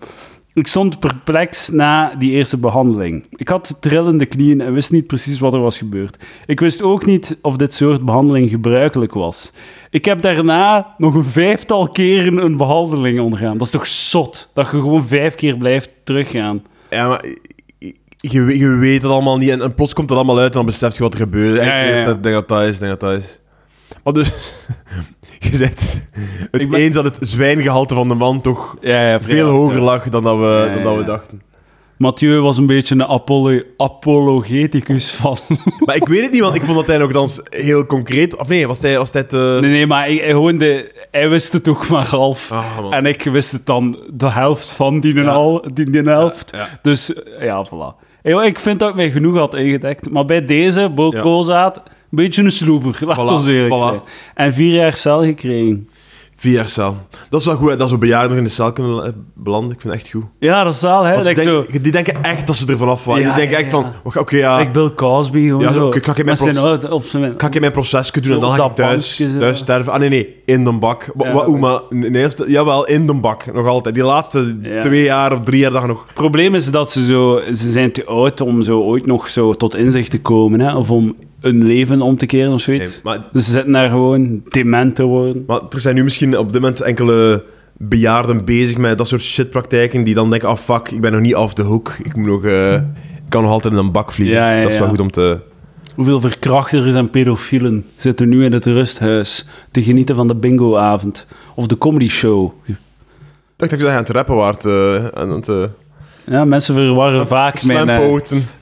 Ik 0.54 0.66
stond 0.66 1.00
perplex 1.00 1.68
na 1.68 2.14
die 2.18 2.30
eerste 2.30 2.58
behandeling. 2.58 3.26
Ik 3.30 3.48
had 3.48 3.76
trillende 3.80 4.26
knieën 4.26 4.60
en 4.60 4.72
wist 4.72 4.92
niet 4.92 5.06
precies 5.06 5.38
wat 5.38 5.52
er 5.52 5.60
was 5.60 5.78
gebeurd. 5.78 6.24
Ik 6.46 6.60
wist 6.60 6.82
ook 6.82 7.06
niet 7.06 7.38
of 7.42 7.56
dit 7.56 7.72
soort 7.72 8.04
behandeling 8.04 8.50
gebruikelijk 8.50 9.14
was. 9.14 9.52
Ik 9.90 10.04
heb 10.04 10.22
daarna 10.22 10.94
nog 10.98 11.14
een 11.14 11.24
vijftal 11.24 11.88
keren 11.88 12.44
een 12.44 12.56
behandeling 12.56 13.20
ondergaan. 13.20 13.58
Dat 13.58 13.66
is 13.66 13.72
toch 13.72 13.86
zot, 13.86 14.50
dat 14.54 14.70
je 14.70 14.70
gewoon 14.70 15.06
vijf 15.06 15.34
keer 15.34 15.56
blijft 15.56 15.90
teruggaan. 16.04 16.62
Ja, 16.90 17.08
maar 17.08 17.24
je, 18.16 18.68
weet 18.68 19.02
het 19.02 19.12
allemaal 19.12 19.36
niet 19.36 19.50
en, 19.50 19.62
en 19.62 19.74
plots 19.74 19.92
komt 19.92 20.08
het 20.08 20.18
allemaal 20.18 20.38
uit 20.38 20.50
en 20.50 20.56
dan 20.56 20.66
besef 20.66 20.96
je 20.96 21.02
wat 21.02 21.12
er 21.12 21.20
gebeurt. 21.20 21.56
Ja, 21.56 21.62
ja, 21.62 21.96
ja. 21.96 22.08
Ik 22.08 22.22
denk 22.22 22.34
dat 22.34 22.48
dat 22.48 22.62
is, 22.62 22.78
denk 22.78 22.90
dat 22.90 23.00
dat 23.00 23.18
is. 23.18 23.40
Maar 24.04 24.12
dus, 24.12 24.54
je 25.40 25.56
het 25.58 26.68
ben- 26.68 26.74
eens 26.74 26.94
dat 26.94 27.04
het 27.04 27.18
zwijngehalte 27.20 27.94
van 27.94 28.08
de 28.08 28.14
man 28.14 28.40
toch 28.40 28.76
Ja, 28.80 29.08
ja, 29.10 29.20
veel 29.20 29.48
hoger 29.48 29.80
lag 29.80 30.08
dan 30.08 30.22
dat 30.22 30.36
we, 30.38 30.70
dan 30.74 30.82
dat 30.82 30.96
we 30.96 31.04
dachten. 31.04 31.42
Mathieu 31.96 32.40
was 32.40 32.56
een 32.56 32.66
beetje 32.66 32.94
een 32.94 33.04
apolo- 33.06 33.62
apologeticus 33.76 35.10
van... 35.10 35.38
Maar 35.84 35.96
ik 35.96 36.08
weet 36.08 36.22
het 36.22 36.30
niet, 36.32 36.40
want 36.40 36.54
ik 36.54 36.62
vond 36.62 36.76
dat 36.76 36.86
hij 36.86 36.96
nogthans 36.98 37.40
heel 37.50 37.86
concreet... 37.86 38.36
Of 38.36 38.48
nee, 38.48 38.66
was 38.66 38.82
hij, 38.82 38.98
was 38.98 39.12
hij 39.12 39.22
te... 39.22 39.58
Nee, 39.60 39.70
nee, 39.70 39.86
maar 39.86 40.08
ik, 40.10 40.20
gewoon 40.22 40.58
de, 40.58 40.92
hij 41.10 41.28
wist 41.28 41.52
het 41.52 41.68
ook 41.68 41.88
maar 41.88 42.06
half. 42.06 42.52
Ah. 42.52 42.64
En 42.90 43.06
ik 43.06 43.22
wist 43.22 43.52
het 43.52 43.66
dan 43.66 43.98
de 44.12 44.30
helft 44.30 44.70
van 44.70 45.00
die, 45.00 45.14
Ja. 45.14 45.30
al, 45.30 45.64
die, 45.74 45.90
die 45.90 46.02
helft. 46.02 46.50
Ja. 46.56 46.68
Dus 46.82 47.12
ja, 47.40 47.66
voilà. 47.66 48.08
Ik 48.22 48.58
vind 48.58 48.80
dat 48.80 48.88
ik 48.88 48.94
mij 48.94 49.10
genoeg 49.10 49.36
had 49.36 49.54
ingedekt. 49.54 50.10
Maar 50.10 50.24
bij 50.24 50.44
deze, 50.44 50.88
Bo 50.94 51.10
Ja. 51.12 51.20
Een 52.10 52.16
beetje 52.16 52.42
een 52.42 52.52
sloeber. 52.52 52.98
Laat 53.06 53.16
Voilà, 53.16 53.20
ons 53.32 53.46
eerlijk 53.46 53.74
voilà. 53.74 53.86
zijn. 53.88 54.00
En 54.34 54.54
vier 54.54 54.74
jaar 54.74 54.96
cel 54.96 55.22
gekregen. 55.24 55.88
Vier 56.36 56.52
jaar 56.52 56.68
cel. 56.68 56.96
Dat 57.30 57.40
is 57.40 57.46
wel 57.46 57.56
goed, 57.56 57.70
hè, 57.70 57.76
dat 57.76 57.88
zo 57.88 57.98
bejaarden 57.98 58.28
nog 58.30 58.38
in 58.38 58.44
de 58.44 58.50
cel 58.50 58.72
kunnen 58.72 59.04
eh, 59.04 59.10
belanden. 59.34 59.72
Ik 59.72 59.80
vind 59.80 59.92
het 59.94 60.02
echt 60.02 60.12
goed. 60.12 60.24
Ja, 60.38 60.64
dat 60.64 60.74
is 60.74 60.80
zaal, 60.80 61.02
hè. 61.04 61.12
Want 61.14 61.24
Like 61.26 61.44
denk- 61.44 61.48
zo, 61.72 61.80
Die 61.80 61.92
denken 61.92 62.22
echt 62.22 62.46
dat 62.46 62.56
ze 62.56 62.66
er 62.66 62.76
vanaf 62.78 63.04
waren. 63.04 63.22
Ja, 63.22 63.28
die 63.28 63.36
denken 63.36 63.56
ja, 63.58 63.62
echt 63.62 63.70
van, 63.70 63.86
oké, 64.04 64.18
oké, 64.18 64.36
ja, 64.36 64.58
like 64.58 64.70
Bill 64.70 64.90
Cosby, 64.94 65.46
gewoon 65.46 65.60
Ja, 65.62 65.72
zo, 65.72 65.88
kan 65.88 66.12
ik 66.12 66.18
in 66.18 66.24
mijn 66.24 66.36
zijn 66.36 66.54
proces- 66.54 66.90
op 66.90 67.04
zijn... 67.04 67.32
ik 67.32 67.54
in 67.54 67.60
mijn 67.60 67.72
procesje 67.72 68.20
doen 68.20 68.32
en 68.34 68.40
dan 68.40 68.52
ga 68.54 68.64
ik 68.64 68.74
thuis, 68.74 69.16
bankje, 69.18 69.38
thuis 69.38 69.58
sterven. 69.58 69.92
Ah 69.92 69.98
nee, 69.98 70.08
nee, 70.08 70.34
in 70.44 70.64
de 70.64 70.72
bak. 70.72 71.12
Ja, 71.18 71.32
wa- 71.32 71.40
oké. 71.40 71.50
oeh, 71.50 71.60
maar 71.60 71.80
nee, 71.90 72.28
jawel, 72.46 72.86
in 72.86 73.06
de 73.06 73.14
bak. 73.14 73.52
Nog 73.54 73.66
altijd. 73.66 73.94
Die 73.94 74.04
laatste 74.04 74.56
twee 74.82 75.02
jaar 75.02 75.32
of 75.32 75.40
drie 75.44 75.60
jaar 75.60 75.72
je 75.80 75.86
nog... 75.86 76.04
Het 76.06 76.14
probleem 76.14 76.54
is 76.54 76.70
dat 76.70 76.90
ze 76.90 77.04
zo... 77.04 77.40
Ze 77.46 77.70
zijn 77.70 77.92
te 77.92 78.04
oud 78.06 78.40
om 78.40 78.62
zo 78.62 78.80
ooit 78.80 79.06
nog 79.06 79.28
zo 79.28 79.54
tot 79.54 79.74
inzicht 79.74 80.10
te 80.10 80.20
komen, 80.20 80.60
hè. 80.60 80.74
Of 80.76 80.90
om 80.90 81.16
een 81.40 81.64
leven 81.64 82.02
om 82.02 82.16
te 82.16 82.26
keren 82.26 82.52
of 82.52 82.60
zoiets. 82.60 82.92
Nee, 82.92 83.00
maar, 83.04 83.24
Dus 83.32 83.44
ze 83.44 83.50
zitten 83.50 83.72
daar 83.72 83.88
gewoon 83.88 84.42
dement 84.48 84.94
te 84.94 85.02
worden. 85.02 85.44
maar 85.46 85.60
er 85.70 85.80
zijn 85.80 85.94
nu 85.94 86.04
misschien 86.04 86.38
op 86.38 86.52
dit 86.52 86.60
moment 86.60 86.80
enkele 86.80 87.44
bejaarden 87.76 88.44
bezig 88.44 88.76
met 88.76 88.98
dat 88.98 89.08
soort 89.08 89.22
shitpraktijken 89.22 90.04
die 90.04 90.14
dan 90.14 90.30
denken, 90.30 90.48
ah 90.48 90.56
fuck, 90.56 90.88
ik 90.90 91.00
ben 91.00 91.12
nog 91.12 91.20
niet 91.20 91.34
af 91.34 91.54
de 91.54 91.62
hoek. 91.62 91.94
Ik 92.02 92.16
moet 92.16 92.26
nog... 92.26 92.44
eh, 92.44 92.74
ik 92.74 93.36
kan 93.36 93.42
nog 93.42 93.50
altijd 93.52 93.72
in 93.74 93.78
een 93.80 93.92
bak 93.92 94.12
vliegen. 94.12 94.36
Ja, 94.36 94.54
ja, 94.56 94.62
dat 94.62 94.72
is 94.72 94.78
wel 94.78 94.88
goed 94.88 95.00
om 95.00 95.10
te... 95.10 95.40
Hoeveel 95.94 96.20
verkrachters 96.20 96.94
en 96.94 97.10
pedofielen 97.10 97.84
zitten 97.96 98.28
nu 98.28 98.44
in 98.44 98.52
het 98.52 98.64
rusthuis 98.64 99.46
te 99.70 99.82
genieten 99.82 100.16
van 100.16 100.28
de 100.28 100.34
bingoavond 100.34 101.26
of 101.54 101.66
de 101.66 101.78
comedy 101.78 102.08
show? 102.08 102.52
dacht 103.56 103.70
dat 103.70 103.80
je 103.80 103.88
aan 103.88 103.96
het 103.96 104.10
rappen 104.10 104.34
waard. 104.34 104.66
aan 105.14 105.30
het, 105.30 105.48
eh, 105.48 105.62
Ja, 106.24 106.44
mensen 106.44 106.74
verwarren 106.74 107.28
vaak 107.28 107.64
mijn, 107.64 107.86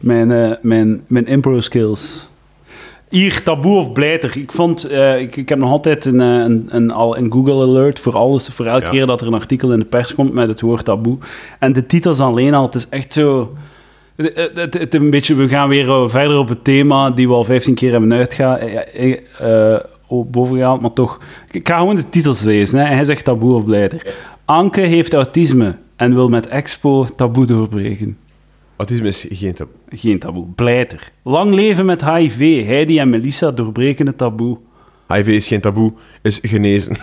mijn, 0.01 0.59
mijn, 0.63 1.03
mijn 1.07 1.27
impro 1.27 1.61
skills. 1.61 2.28
Hier, 3.11 3.43
taboe 3.43 3.79
of 3.79 3.93
blijter. 3.93 4.37
Ik 4.37 4.53
vond, 4.53 4.85
eh, 4.85 5.21
ik, 5.21 5.37
ik 5.37 5.49
heb 5.49 5.59
nog 5.59 5.71
altijd 5.71 6.05
een, 6.05 6.21
eh, 6.21 6.27
een, 6.29 6.69
een, 7.17 7.33
Google 7.33 7.63
alert 7.63 8.01
voor 8.01 8.17
alles, 8.17 8.47
voor 8.49 8.67
elke 8.67 8.85
Ja. 8.85 8.91
keer 8.91 9.07
dat 9.07 9.21
er 9.21 9.27
een 9.27 9.35
artikel 9.35 9.73
in 9.73 9.79
de 9.79 9.85
pers 9.85 10.15
komt 10.15 10.33
met 10.33 10.49
het 10.49 10.61
woord 10.61 10.85
taboe. 10.85 11.19
En 11.59 11.73
de 11.73 11.87
titels 11.87 12.21
alleen 12.21 12.55
al, 12.55 12.65
het 12.65 12.75
is 12.75 12.89
echt 12.89 13.13
zo... 13.13 13.53
Het, 14.17 14.75
het, 14.75 14.95
een 14.95 15.11
beetje, 15.11 15.35
we 15.35 15.49
gaan 15.49 15.69
weer 15.69 15.89
eh, 15.89 16.09
verder 16.09 16.39
op 16.39 16.49
het 16.49 16.65
thema 16.65 17.11
die 17.11 17.29
we 17.29 17.35
al 17.35 17.45
15 17.45 17.75
keer 17.75 17.91
hebben 17.91 18.13
uitgehaald, 18.13 18.61
eh, 18.61 19.13
eh, 19.39 19.75
eh, 19.75 19.81
bovengehaald, 20.09 20.81
maar 20.81 20.93
toch. 20.93 21.19
Ik 21.51 21.69
ga 21.69 21.79
gewoon 21.79 21.97
de 21.97 22.09
titels 22.09 22.43
lezen. 22.43 22.79
Hè. 22.79 22.85
Hij 22.95 23.05
zegt 23.05 23.25
taboe 23.25 23.55
of 23.55 23.65
blijter. 23.65 24.15
Anke 24.45 24.81
heeft 24.81 25.15
autisme 25.15 25.77
en 25.97 26.15
wil 26.15 26.29
met 26.29 26.47
Expo 26.47 27.07
taboe 27.17 27.47
doorbreken. 27.47 28.17
Autisme 28.79 29.09
is 29.09 29.27
geen 29.31 29.55
taboe. 29.55 29.75
Geen 29.89 30.19
taboe. 30.19 30.47
Blijter. 30.55 31.11
Lang 31.23 31.55
leven 31.55 31.87
met 31.87 32.05
HIV. 32.05 32.67
Heidi 32.67 32.99
en 32.99 33.11
Melissa 33.11 33.51
doorbreken 33.51 34.07
het 34.07 34.19
taboe. 34.19 34.59
HIV 35.09 35.27
is 35.27 35.47
geen 35.47 35.61
taboe, 35.61 35.93
is 36.23 36.39
genezen. 36.43 36.97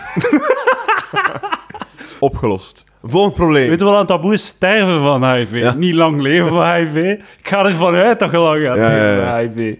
Opgelost. 2.20 2.84
Volgend 3.02 3.34
probleem. 3.34 3.68
Weet 3.68 3.78
je 3.78 3.84
wat 3.84 4.00
een 4.00 4.06
taboe 4.06 4.32
is? 4.34 4.46
Sterven 4.46 5.00
van 5.00 5.32
HIV. 5.32 5.52
Ja. 5.52 5.74
Niet 5.74 5.94
lang 5.94 6.20
leven 6.20 6.48
van 6.48 6.74
HIV. 6.74 6.96
Ik 7.38 7.48
ga 7.48 7.64
ervan 7.64 7.94
uit 7.94 8.18
dat 8.18 8.30
je 8.30 8.38
lang 8.38 8.62
gaat 8.62 8.76
Ja, 8.76 8.88
leven 8.88 9.06
ja, 9.06 9.26
van 9.26 9.38
HIV. 9.38 9.76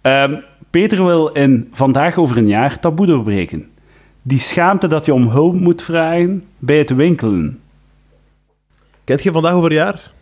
Ehm, 0.00 0.34
Peter 0.70 1.04
wil 1.04 1.28
in 1.28 1.68
Vandaag 1.72 2.16
over 2.16 2.36
een 2.36 2.48
jaar 2.48 2.80
taboe 2.80 3.06
doorbreken. 3.06 3.68
Die 4.22 4.38
schaamte 4.38 4.86
dat 4.86 5.06
je 5.06 5.14
om 5.14 5.28
hulp 5.28 5.54
moet 5.54 5.82
vragen 5.82 6.44
bij 6.58 6.78
het 6.78 6.94
winkelen. 6.94 7.60
Kent 9.04 9.22
je 9.22 9.32
vandaag 9.32 9.52
over 9.52 9.70
een 9.70 9.76
jaar? 9.76 10.12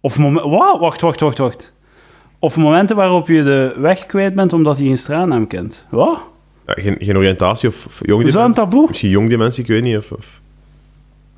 Of 0.00 0.18
momenten... 0.18 0.50
Wat? 0.50 0.80
Wacht, 0.80 1.00
wacht, 1.00 1.20
wacht, 1.20 1.38
wacht. 1.38 1.72
Of 2.38 2.56
momenten 2.56 2.96
waarop 2.96 3.28
je 3.28 3.42
de 3.42 3.74
weg 3.76 4.06
kwijt 4.06 4.34
bent 4.34 4.52
omdat 4.52 4.78
je 4.78 4.84
geen 4.84 4.98
straatnaam 4.98 5.46
kent. 5.46 5.86
Wat? 5.90 6.30
Ja, 6.66 6.72
geen, 6.82 6.96
geen 6.98 7.16
oriëntatie 7.16 7.68
of, 7.68 7.86
of 7.86 8.00
jong 8.02 8.24
Is 8.24 8.32
dat 8.32 8.44
een 8.44 8.54
taboe? 8.54 8.86
Misschien 8.88 9.10
jong 9.10 9.30
dementie, 9.30 9.62
ik 9.62 9.68
weet 9.68 9.82
niet. 9.82 9.96
Of, 9.96 10.10
of... 10.10 10.40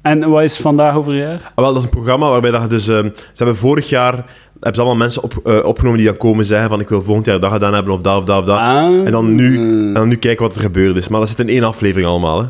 En 0.02 0.30
wat 0.30 0.42
is 0.42 0.56
Vandaag 0.56 0.94
over 0.94 1.12
een 1.12 1.18
jaar? 1.18 1.52
Ah, 1.54 1.64
wel, 1.64 1.66
dat 1.66 1.76
is 1.76 1.82
een 1.82 1.88
programma 1.88 2.30
waarbij 2.30 2.50
dat 2.50 2.62
je 2.62 2.68
dus... 2.68 2.88
ehm, 2.88 3.10
ze 3.14 3.32
hebben 3.34 3.56
vorig 3.56 3.88
jaar... 3.88 4.14
Hebben 4.14 4.74
ze 4.74 4.80
allemaal 4.80 4.96
mensen 4.96 5.22
op, 5.22 5.40
eh, 5.44 5.64
opgenomen 5.64 5.98
die 5.98 6.08
dan 6.08 6.16
komen 6.16 6.44
zeggen 6.44 6.68
van 6.68 6.80
ik 6.80 6.88
wil 6.88 7.02
volgend 7.02 7.26
jaar 7.26 7.40
dat 7.40 7.52
gedaan 7.52 7.74
hebben 7.74 7.92
of 7.92 8.00
dat 8.00 8.16
of 8.16 8.24
dat 8.24 8.40
of 8.40 8.44
dat. 8.44 8.58
Ah. 8.58 9.06
En 9.06 9.10
dan 9.10 9.34
nu, 9.34 9.56
en 9.86 9.94
dan 9.94 10.08
nu 10.08 10.16
kijken 10.16 10.46
wat 10.46 10.56
er 10.56 10.62
gebeurd 10.62 10.96
is. 10.96 11.08
Maar 11.08 11.20
dat 11.20 11.28
zit 11.28 11.38
in 11.38 11.48
één 11.48 11.62
aflevering 11.62 12.08
allemaal. 12.08 12.40
Hè. 12.40 12.48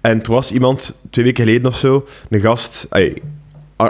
En 0.00 0.22
er 0.22 0.30
was 0.30 0.52
iemand, 0.52 0.94
twee 1.10 1.24
weken 1.24 1.44
geleden 1.44 1.66
of 1.66 1.76
zo, 1.76 2.04
een 2.28 2.40
gast, 2.40 2.86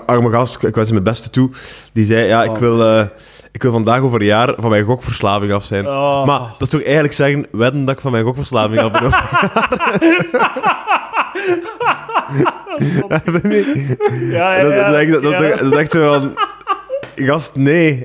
arme 0.01 0.31
gast, 0.31 0.63
ik 0.65 0.75
wens 0.75 0.87
hem 0.89 0.97
het 0.97 1.05
beste 1.05 1.31
toe, 1.31 1.51
die 1.93 2.05
zei, 2.05 2.27
ja, 2.27 2.43
ik 2.43 2.51
Oh. 2.51 2.59
wil, 2.59 2.83
eh, 2.83 3.07
ik 3.53 3.63
wil 3.63 3.73
vandaag 3.73 4.01
over 4.01 4.21
een 4.21 4.27
jaar 4.27 4.55
van 4.59 4.71
mijn 4.71 4.85
gokverslaving 4.85 5.53
af 5.53 5.65
zijn. 5.65 5.87
Oh. 5.87 6.27
Maar 6.27 6.39
dat 6.41 6.61
is 6.61 6.69
toch 6.69 6.83
eigenlijk 6.83 7.15
zeggen, 7.15 7.47
wedden 7.51 7.85
dat 7.85 7.95
ik 7.95 8.01
van 8.01 8.13
mijn 8.13 8.25
gokverslaving 8.25 8.81
af 8.81 8.91
ben. 8.93 9.11
Ja, 13.09 13.23
ben 13.43 13.51
je- 13.51 13.97
Ja, 14.31 14.55
ja, 14.57 14.63
dat, 14.63 14.77
dat, 14.77 14.95
is 14.95 15.01
echt- 15.03 15.23
dat, 15.23 15.33
Ja. 15.33 15.39
dat, 15.41 15.59
dat 15.59 15.73
is 15.73 15.79
echt 15.79 15.91
zo 15.93 16.13
van... 16.13 16.35
Gast, 17.17 17.55
nee. 17.55 18.05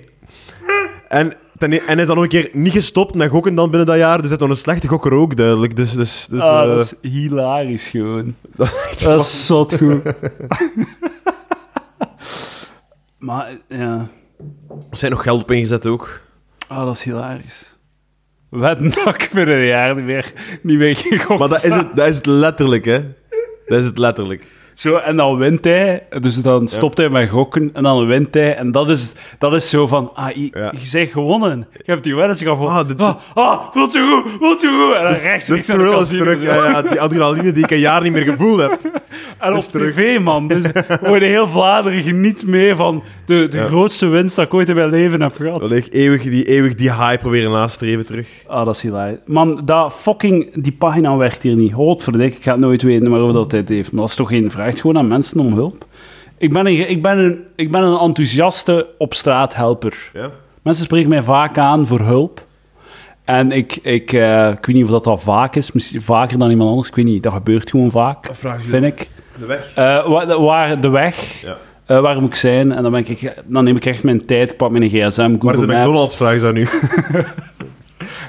En, 1.07 1.33
ten 1.57 1.73
e- 1.73 1.77
en 1.77 1.83
hij 1.93 1.95
is 2.01 2.05
dan 2.05 2.15
nog 2.15 2.23
een 2.23 2.29
keer 2.29 2.49
niet 2.53 2.71
gestopt 2.73 3.15
met 3.15 3.29
gokken 3.29 3.55
dan 3.55 3.69
binnen 3.69 3.88
dat 3.88 3.97
jaar. 3.97 4.21
Dus 4.21 4.29
hij 4.29 4.38
nog 4.39 4.49
een 4.49 4.55
slechte 4.57 4.88
gokker 4.88 5.13
ook, 5.13 5.35
duidelijk. 5.35 5.75
Dus, 5.75 5.91
dus, 5.91 6.27
dus, 6.29 6.41
Ah, 6.41 6.61
eh, 6.61 6.67
dat 6.75 6.95
is 7.01 7.11
hilarisch 7.11 7.88
gewoon. 7.89 8.35
dat 8.55 8.67
is 8.67 8.73
echt 8.91 9.03
Dat 9.03 9.21
is 9.21 9.45
zot 9.45 9.77
goed. 9.77 10.01
maar, 13.18 13.51
ja... 13.68 14.05
Er 14.89 14.97
zijn 14.97 15.11
nog 15.11 15.24
geld 15.24 15.41
op 15.41 15.51
ingezet 15.51 15.86
ook. 15.86 16.22
Oh, 16.70 16.86
dat 16.86 16.95
is 16.95 17.03
hilarisch. 17.03 17.80
Dat 18.49 18.80
ik 19.07 19.30
binnen 19.34 19.55
een 19.55 19.65
jaar 19.65 19.95
niet 19.95 20.05
meer, 20.05 20.34
niet 20.61 20.78
meer 20.78 20.95
gekomen 20.95 21.39
Maar 21.39 21.47
dat 21.47 21.65
is, 21.65 21.74
het, 21.74 21.95
dat 21.95 22.07
is 22.07 22.15
het 22.15 22.26
letterlijk, 22.26 22.86
hè. 22.86 23.13
Dat 23.68 23.80
is 23.80 23.86
het 23.86 23.97
letterlijk. 23.97 24.45
Zo, 24.78 24.95
en 24.95 25.15
dan 25.15 25.38
wint 25.38 25.63
hij. 25.63 26.03
Dus 26.19 26.36
dan 26.41 26.67
stopt 26.67 26.97
hij 26.97 27.09
met 27.09 27.30
gokken 27.30 27.69
en 27.73 27.84
dan 27.84 28.05
wint 28.05 28.34
hij. 28.34 28.55
En 28.55 28.71
dat 28.71 28.89
is, 28.89 29.13
dat 29.39 29.53
is 29.53 29.69
zo 29.69 29.88
van, 29.88 30.11
ah, 30.13 30.30
je, 30.36 30.49
Ja. 30.53 30.71
je 30.82 30.89
bent 30.91 31.11
gewonnen. 31.11 31.67
Je 31.71 31.91
hebt 31.91 32.03
die 32.03 32.15
weddenschap 32.15 32.53
gewonnen. 32.57 32.80
Ah, 32.82 32.88
dit- 32.88 33.01
ah, 33.01 33.15
ah, 33.34 33.61
voelt 33.71 33.93
zo 33.93 34.21
goed, 34.21 34.32
voelt 34.39 34.61
zo 34.61 34.69
goed. 34.86 34.95
En 34.95 35.03
dan 35.03 35.13
rechts, 35.13 35.49
rechts 35.49 35.67
de 35.67 36.05
terug. 36.07 36.41
Ja, 36.41 36.55
ja, 36.69 36.82
die 36.82 37.01
adrenaline 37.01 37.51
die 37.51 37.63
ik 37.63 37.71
een 37.71 37.80
jaar 37.80 38.01
niet 38.01 38.11
meer 38.11 38.23
gevoeld 38.23 38.59
heb. 38.59 38.80
En 39.39 39.53
op 39.55 39.59
terug. 39.61 39.93
tv, 39.95 40.19
man. 40.19 40.47
Dus 40.47 40.63
gewoon 41.03 41.21
heel 41.21 41.47
Vlaanderen 41.47 42.01
geniet 42.03 42.45
mee 42.47 42.75
van 42.75 43.03
de, 43.25 43.47
de 43.47 43.57
Ja. 43.57 43.63
grootste 43.67 44.07
winst 44.07 44.36
dat 44.36 44.45
ik 44.45 44.53
ooit 44.53 44.69
in 44.69 44.75
mijn 44.75 44.89
leven 44.89 45.21
heb 45.21 45.36
gehad. 45.36 45.59
Dat 45.59 45.71
ik 45.71 45.88
eeuwig 45.91 46.21
die, 46.23 46.43
eeuwig 46.43 46.75
die 46.75 46.91
high 46.93 47.17
proberen 47.19 47.51
nastreven 47.51 48.05
terug. 48.05 48.28
Ah, 48.47 48.65
dat 48.65 48.75
is 48.75 48.82
hilarisch. 48.82 49.17
Man, 49.25 49.61
dat 49.65 49.93
fucking... 49.93 50.63
Die 50.63 50.71
pagina 50.71 51.17
werkt 51.17 51.43
hier 51.43 51.55
niet. 51.55 51.73
Godverdik, 51.73 52.36
ik 52.36 52.43
ga 52.43 52.51
het 52.51 52.59
nooit 52.59 52.82
weten 52.82 53.09
waarover 53.09 53.34
dat 53.34 53.49
tijd 53.49 53.69
heeft. 53.69 53.91
Maar 53.91 54.01
dat 54.01 54.09
is 54.09 54.15
toch 54.15 54.30
geen 54.30 54.51
vraag 54.51 54.66
gewoon 54.76 54.97
aan 54.97 55.07
mensen 55.07 55.39
om 55.39 55.53
hulp? 55.53 55.86
Ik 56.38 56.53
ben 56.53 56.65
een, 56.65 56.89
ik 56.89 57.01
ben 57.01 57.18
een, 57.18 57.43
ik 57.55 57.72
ben 57.72 57.82
een 57.82 57.99
enthousiaste 57.99 58.88
op 58.97 59.13
straat 59.13 59.55
helper. 59.55 60.09
Ja. 60.13 60.30
Mensen 60.61 60.84
spreken 60.84 61.09
mij 61.09 61.24
vaak 61.24 61.57
aan 61.57 61.88
voor 61.88 61.99
hulp. 61.99 62.45
En 63.24 63.51
ik, 63.51 63.76
ik, 63.82 64.13
eh, 64.13 64.49
ik 64.49 64.65
weet 64.65 64.76
niet 64.76 64.84
of 64.84 64.89
dat 64.89 65.07
al 65.07 65.18
vaak 65.18 65.55
is. 65.55 65.72
Misschien 65.72 66.01
vaker 66.01 66.38
dan 66.38 66.49
iemand 66.49 66.70
anders. 66.70 66.88
Ik 66.88 66.95
weet 66.95 67.05
niet. 67.05 67.24
Dat 67.24 67.34
gebeurt 67.34 67.70
gewoon 67.70 67.91
vaak, 67.91 68.30
vraag 68.32 68.61
je 68.61 68.68
vind 68.68 68.86
ik. 68.86 69.09
De 69.39 69.45
weg. 69.45 69.72
Eh, 69.76 70.07
waar, 70.07 70.41
waar 70.41 70.82
de 70.82 70.89
weg... 70.89 71.41
Ja. 71.41 71.57
eh, 71.86 71.99
waar 71.99 72.22
moet 72.22 72.30
ik 72.30 72.36
zijn? 72.36 72.72
En 72.72 72.84
dan, 72.84 72.91
ben 72.91 73.07
ik, 73.09 73.34
dan 73.45 73.63
neem 73.63 73.76
ik 73.76 73.86
echt 73.86 74.03
mijn 74.03 74.26
tijd. 74.26 74.57
Pak 74.57 74.72
mijn 74.72 74.89
gsm, 74.89 75.36
Google 75.39 75.51
is 75.51 75.59
de. 75.59 75.65
McDonald's, 75.68 76.15
vraag 76.15 76.34
je 76.34 76.39
dat 76.39 76.53
nu. 76.53 76.68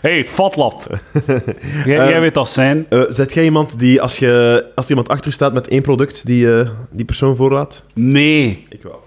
Hey, 0.00 0.24
fatlap. 0.24 0.86
jij, 1.84 2.08
jij 2.08 2.20
weet 2.20 2.34
dat 2.34 2.50
zijn. 2.50 2.86
Eh 2.88 3.02
zet 3.08 3.34
jij 3.34 3.44
iemand 3.44 3.78
die, 3.78 4.02
als, 4.02 4.18
je, 4.18 4.64
als 4.74 4.84
er 4.84 4.90
iemand 4.90 5.08
achter 5.08 5.32
staat 5.32 5.52
met 5.52 5.68
één 5.68 5.82
product, 5.82 6.26
die 6.26 6.58
eh, 6.58 6.68
die 6.90 7.04
persoon 7.04 7.36
voorlaat? 7.36 7.84
Nee. 7.94 8.66
Ik 8.68 8.82
wel. 8.82 9.06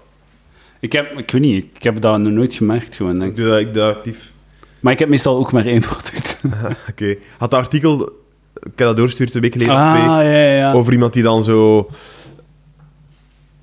Ik 0.80 0.92
heb, 0.92 1.18
ik 1.18 1.30
weet 1.30 1.40
niet, 1.42 1.64
ik 1.74 1.82
heb 1.82 2.00
dat 2.00 2.18
nog 2.18 2.32
nooit 2.32 2.54
gemerkt 2.54 2.94
gewoon. 2.96 3.18
Denk. 3.18 3.30
Ik 3.30 3.36
doe 3.36 3.48
dat, 3.48 3.58
ik 3.58 3.74
doe 3.74 3.82
dat 3.82 3.96
actief. 3.96 4.32
Maar 4.80 4.92
ik 4.92 4.98
heb 4.98 5.08
meestal 5.08 5.36
ook 5.36 5.52
maar 5.52 5.66
één 5.66 5.80
product. 5.90 6.42
Oké. 6.90 7.16
Had 7.38 7.50
dat 7.50 7.60
artikel, 7.60 8.02
ik 8.54 8.62
heb 8.62 8.76
dat 8.76 8.96
doorgestuurd 8.96 9.30
twee 9.30 9.42
weken 9.42 9.60
geleden 9.60 9.82
of 9.82 9.88
Ah, 9.88 9.94
twee, 9.94 10.30
ja, 10.30 10.44
ja, 10.44 10.56
ja. 10.56 10.72
over 10.72 10.92
iemand 10.92 11.12
die 11.12 11.22
dan 11.22 11.44
zo... 11.44 11.88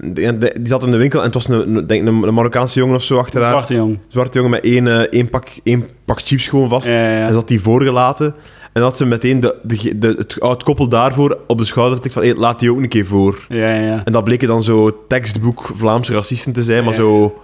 Die, 0.03 0.37
die 0.37 0.49
zat 0.63 0.83
in 0.83 0.91
de 0.91 0.97
winkel 0.97 1.19
en 1.19 1.25
het 1.25 1.33
was 1.33 1.47
een, 1.47 1.75
een, 1.75 1.87
denk, 1.87 2.07
een, 2.07 2.23
een 2.23 2.33
Marokkaanse 2.33 2.79
jongen 2.79 2.95
of 2.95 3.03
zo 3.03 3.17
achter 3.17 3.41
haar. 3.41 3.51
Zwarte 3.51 3.73
jong. 3.73 3.97
Zwarte 4.07 4.37
jongen 4.37 4.51
met 4.51 4.63
één, 4.63 4.87
eh, 4.87 4.99
één, 4.99 5.29
pak, 5.29 5.47
één 5.63 5.87
pak 6.05 6.19
chips 6.23 6.47
gewoon 6.47 6.69
vast. 6.69 6.87
Ja, 6.87 6.93
ja, 6.93 7.17
ja. 7.17 7.27
En 7.27 7.33
zat 7.33 7.47
die 7.47 7.61
voorgelaten. 7.61 8.35
En 8.73 8.81
had 8.81 8.97
ze 8.97 9.05
meteen 9.05 9.39
de, 9.39 9.55
de, 9.63 9.97
de, 9.97 10.07
het, 10.17 10.35
het 10.39 10.63
koppel 10.63 10.87
daarvoor 10.87 11.37
op 11.47 11.57
de 11.57 11.65
schouder 11.65 11.95
getikt 11.95 12.13
van 12.13 12.23
hey, 12.23 12.35
laat 12.35 12.59
die 12.59 12.71
ook 12.71 12.77
een 12.77 12.87
keer 12.87 13.05
voor. 13.05 13.45
Ja, 13.49 13.73
ja. 13.73 14.01
En 14.05 14.11
dat 14.11 14.23
bleken 14.23 14.47
dan 14.47 14.63
zo 14.63 15.05
tekstboek 15.07 15.69
Vlaamse 15.73 16.13
racisten 16.13 16.53
te 16.53 16.63
zijn, 16.63 16.83
maar 16.83 16.93
Ja. 16.93 16.99
zo, 16.99 17.41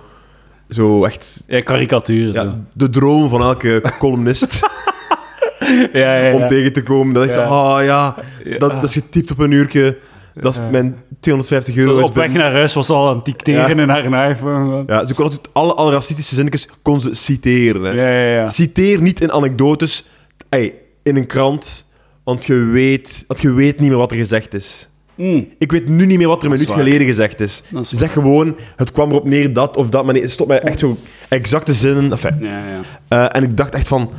zo 0.70 1.06
echt 1.06 1.44
Ja, 1.48 1.62
karikatuur. 1.62 2.34
ja, 2.34 2.56
de 2.74 2.90
droom 2.90 3.30
van 3.30 3.42
elke 3.42 3.82
columnist 4.00 4.60
ja, 5.94 6.16
ja, 6.16 6.34
om 6.34 6.48
tegen 6.48 6.74
te 6.74 6.84
komen. 6.84 7.14
Dat 7.14 7.24
ik 7.26 7.36
ah 7.36 7.84
ja, 7.84 8.16
dat, 8.58 8.72
dat 8.72 8.84
is 8.84 8.94
getypt 8.94 9.32
op 9.32 9.40
een 9.40 9.52
uurtje. 9.52 9.98
Dat 10.42 10.54
is 10.54 10.60
mijn 10.72 10.96
250 11.20 11.76
euro. 11.76 12.02
Op 12.02 12.14
weg 12.16 12.32
naar 12.32 12.52
huis 12.52 12.74
was 12.74 12.90
al 12.90 13.10
aan 13.10 13.16
het 13.16 13.26
dicteren 13.26 13.80
in 13.80 13.90
haar 13.90 14.30
iPhone. 14.30 14.84
Ja, 14.88 15.06
ze 15.06 15.14
kon 15.14 15.24
altijd 15.24 15.50
alle, 15.54 15.74
alle 15.74 15.92
racistische 15.92 16.36
zinnetjes 16.36 16.68
kon 16.82 17.02
ze 17.02 17.14
citeren. 17.14 17.84
Hè. 17.84 17.92
Ja, 17.92 18.10
ja, 18.10 18.36
ja. 18.42 18.48
Citeer 18.48 19.02
niet 19.02 19.22
in 19.22 19.32
anekdotes 19.32 20.06
ey, 20.50 20.74
in 21.04 21.16
een 21.16 21.26
krant, 21.28 21.86
want 22.24 22.46
je, 22.46 22.56
weet, 22.56 23.24
want 23.28 23.42
je 23.42 23.52
weet 23.54 23.80
niet 23.80 23.90
meer 23.90 23.98
wat 23.98 24.12
er 24.12 24.18
gezegd 24.18 24.54
is. 24.54 24.90
Mm. 25.16 25.48
Ik 25.60 25.72
weet 25.72 25.88
nu 25.90 26.06
niet 26.06 26.18
meer 26.18 26.28
wat 26.28 26.38
er 26.44 26.46
een 26.46 26.52
minuut 26.52 26.72
geleden 26.72 27.08
gezegd 27.08 27.40
is. 27.40 27.64
Zeg 27.82 28.14
gewoon, 28.14 28.56
het 28.76 28.92
kwam 28.92 29.10
erop 29.10 29.26
neer 29.26 29.54
dat 29.54 29.78
of 29.78 29.90
dat, 29.90 30.06
maar 30.06 30.14
nee, 30.14 30.28
stop 30.28 30.48
mij 30.48 30.60
echt 30.60 30.80
zo 30.80 30.98
exacte 31.30 31.74
zinnen. 31.74 32.12
Enfin, 32.12 32.38
Ja, 32.42 32.50
ja. 32.68 32.82
eh, 33.08 33.38
en 33.38 33.44
ik 33.50 33.58
dacht 33.58 33.76
echt 33.76 33.88
van, 33.88 34.12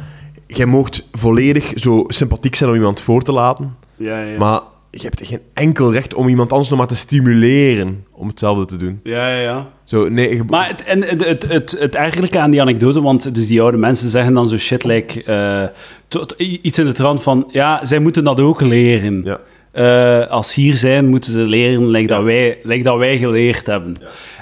jij 0.47 0.67
moogt 0.67 1.09
volledig 1.13 1.73
zo 1.75 2.05
sympathiek 2.09 2.55
zijn 2.55 2.71
om 2.71 2.77
iemand 2.77 3.01
voor 3.01 3.23
te 3.23 3.33
laten, 3.33 3.77
Ja, 3.97 4.21
ja. 4.21 4.39
maar 4.39 4.61
je 4.91 5.03
hebt 5.03 5.27
geen 5.27 5.41
enkel 5.55 5.93
recht 5.93 6.15
om 6.15 6.29
iemand 6.29 6.51
anders 6.51 6.71
nog 6.71 6.79
maar 6.79 6.89
te 6.89 6.97
stimuleren 6.97 8.05
om 8.13 8.29
hetzelfde 8.29 8.65
te 8.65 8.77
doen. 8.77 9.01
Ja, 9.03 9.29
ja, 9.29 9.41
ja. 9.41 9.71
Zo, 9.85 10.09
nee, 10.09 10.43
Maar 10.45 10.69
het, 10.69 10.85
en 10.85 11.03
het, 11.03 11.25
het, 11.25 11.49
het, 11.49 11.77
het 11.79 11.95
ergerlijke 11.95 12.39
aan 12.39 12.51
die 12.51 12.61
anekdote, 12.61 13.03
want 13.03 13.35
dus 13.35 13.47
die 13.47 13.63
oude 13.63 13.77
mensen 13.77 14.11
zeggen 14.11 14.33
dan 14.33 14.49
zo 14.49 14.57
shit, 14.59 14.85
like, 14.85 15.23
eh, 15.23 16.33
iets 16.63 16.79
in 16.79 16.87
de 16.87 16.93
trant 16.93 17.23
van, 17.23 17.49
ja, 17.53 17.85
zij 17.85 17.99
moeten 17.99 18.25
dat 18.25 18.41
ook 18.41 18.61
leren. 18.61 19.23
ja. 19.25 19.41
Eh, 19.77 20.27
als 20.31 20.55
hier 20.55 20.77
zijn, 20.77 21.07
moeten 21.07 21.33
ze 21.33 21.39
leren 21.39 21.89
like 21.89 22.07
dat, 22.07 22.23
wij, 22.23 22.59
like 22.63 22.83
dat 22.83 22.99
wij 22.99 23.19
geleerd 23.19 23.67
hebben. 23.67 23.97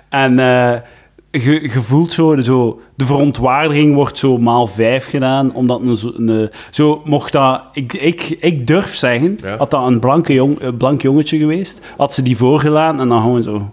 En 0.09 0.39
eh, 0.39 0.81
je, 1.43 1.63
je 1.63 1.71
voelt 1.71 2.13
zo, 2.13 2.41
zo... 2.41 2.81
De 2.95 3.05
verontwaardiging 3.05 3.95
wordt 3.95 4.19
zo 4.19 4.39
maal 4.39 4.67
vijf 4.67 5.07
gedaan, 5.09 5.55
omdat 5.55 5.81
een, 5.81 5.97
zo- 5.97 6.13
een, 6.17 6.51
zo 6.71 7.03
mocht 7.05 7.33
dat... 7.33 7.63
Ik, 7.73 7.93
ik, 7.93 8.37
ik 8.41 8.67
durf 8.67 8.95
zeggen, 8.95 9.39
Ja. 9.43 9.57
had 9.57 9.71
dat 9.71 9.87
een 9.87 9.99
blanke 10.01 10.33
jong, 10.33 10.61
een 10.61 10.77
blank 10.77 11.03
jongetje 11.03 11.39
geweest, 11.39 11.81
had 11.97 12.15
ze 12.15 12.23
die 12.23 12.37
voorgelaten 12.37 13.01
en 13.01 13.09
dan 13.09 13.21
gewoon 13.21 13.43
zo 13.43 13.73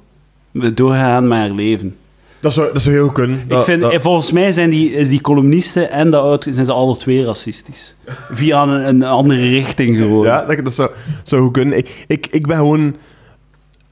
doorgaan 0.73 1.27
met 1.27 1.37
haar 1.37 1.51
leven. 1.51 1.95
Dat 2.39 2.53
zou, 2.53 2.73
dat 2.73 2.81
zou 2.81 2.95
heel 2.95 3.11
kunnen. 3.11 3.41
ik 3.47 3.57
vind, 3.63 3.81
dat- 3.81 3.91
eh, 3.91 3.99
volgens 3.99 4.31
mij 4.31 4.51
zijn 4.51 4.69
die, 4.69 4.91
is 4.93 5.09
die 5.09 5.21
columnisten 5.21 5.91
en 5.91 6.11
de 6.11 6.17
auto 6.17 6.51
zijn 6.51 6.65
ze 6.65 6.71
alle 6.73 6.97
twee 6.97 7.25
racistisch. 7.25 7.95
Via 8.31 8.63
een, 8.63 8.87
een 8.87 9.03
andere 9.03 9.49
richting 9.49 9.97
gewoon. 9.97 10.25
Ja, 10.25 10.45
dat, 10.45 10.63
dat 10.63 10.73
zou, 10.73 10.89
zou 11.23 11.41
goed 11.41 11.51
kunnen. 11.53 11.77
Ik, 11.77 12.03
ik, 12.07 12.27
ik 12.31 12.47
ben 12.47 12.55
gewoon... 12.57 12.95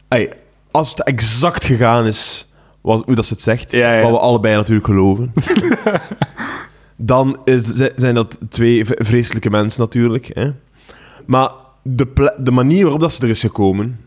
Ey, 0.07 0.30
als 0.72 0.89
het 0.89 1.03
exact 1.03 1.65
gegaan 1.65 2.05
is, 2.05 2.47
wat, 2.82 3.04
hoe 3.06 3.16
dat 3.16 3.26
ze 3.26 3.34
het 3.34 3.42
zegt, 3.42 3.72
Ja, 3.72 3.94
ja. 3.94 4.02
wat 4.02 4.12
we 4.12 4.20
allebei 4.20 4.56
natuurlijk 4.56 4.86
geloven, 4.88 5.34
dan 6.96 7.38
is, 7.46 7.64
zi- 7.66 7.90
zijn 7.96 8.16
dat 8.16 8.38
twee 8.50 8.86
vreselijke 8.86 9.50
mensen 9.50 9.82
natuurlijk. 9.82 10.30
Hè? 10.34 10.52
Maar 11.26 11.50
de, 11.82 12.34
de 12.38 12.52
manier 12.52 12.82
waarop 12.82 13.02
dat 13.02 13.12
ze 13.12 13.24
er 13.24 13.30
is 13.30 13.40
gekomen, 13.40 14.00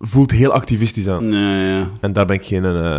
voelt 0.00 0.30
heel 0.30 0.52
activistisch 0.52 1.08
aan. 1.08 1.28
Nee, 1.28 1.68
ja. 1.68 1.86
En 2.00 2.12
daar 2.12 2.26
ben 2.26 2.36
ik 2.36 2.44
geen, 2.46 2.64
eh, 2.64 2.98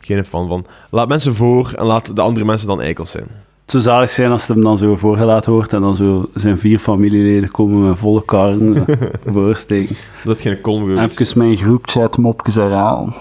geen 0.00 0.24
fan 0.24 0.48
van. 0.48 0.66
Laat 0.90 1.08
mensen 1.08 1.34
voor 1.34 1.72
en 1.76 1.84
laat 1.86 2.16
de 2.16 2.22
andere 2.22 2.44
mensen 2.46 2.68
dan 2.68 2.80
eikels 2.80 3.10
zijn. 3.10 3.26
Het 3.62 3.70
zou 3.70 3.82
zalig 3.82 4.10
zijn 4.10 4.30
als 4.30 4.46
het 4.46 4.56
hem 4.56 4.64
dan 4.64 4.78
zo 4.78 4.96
voorgelaten 4.96 5.52
wordt 5.52 5.72
en 5.72 5.80
dan 5.80 5.96
zo 5.96 6.26
zijn 6.34 6.58
vier 6.58 6.78
familieleden 6.78 7.50
komen 7.50 7.88
met 7.88 7.98
volle 7.98 8.24
karren 8.24 8.84
voorsteken. 9.26 9.96
Dat 10.24 10.40
geen 10.40 10.58
geweest 10.62 11.20
Even 11.20 11.38
mijn 11.38 11.56
groepchat 11.56 12.16
mopjes 12.16 12.54
herhalen. 12.54 13.12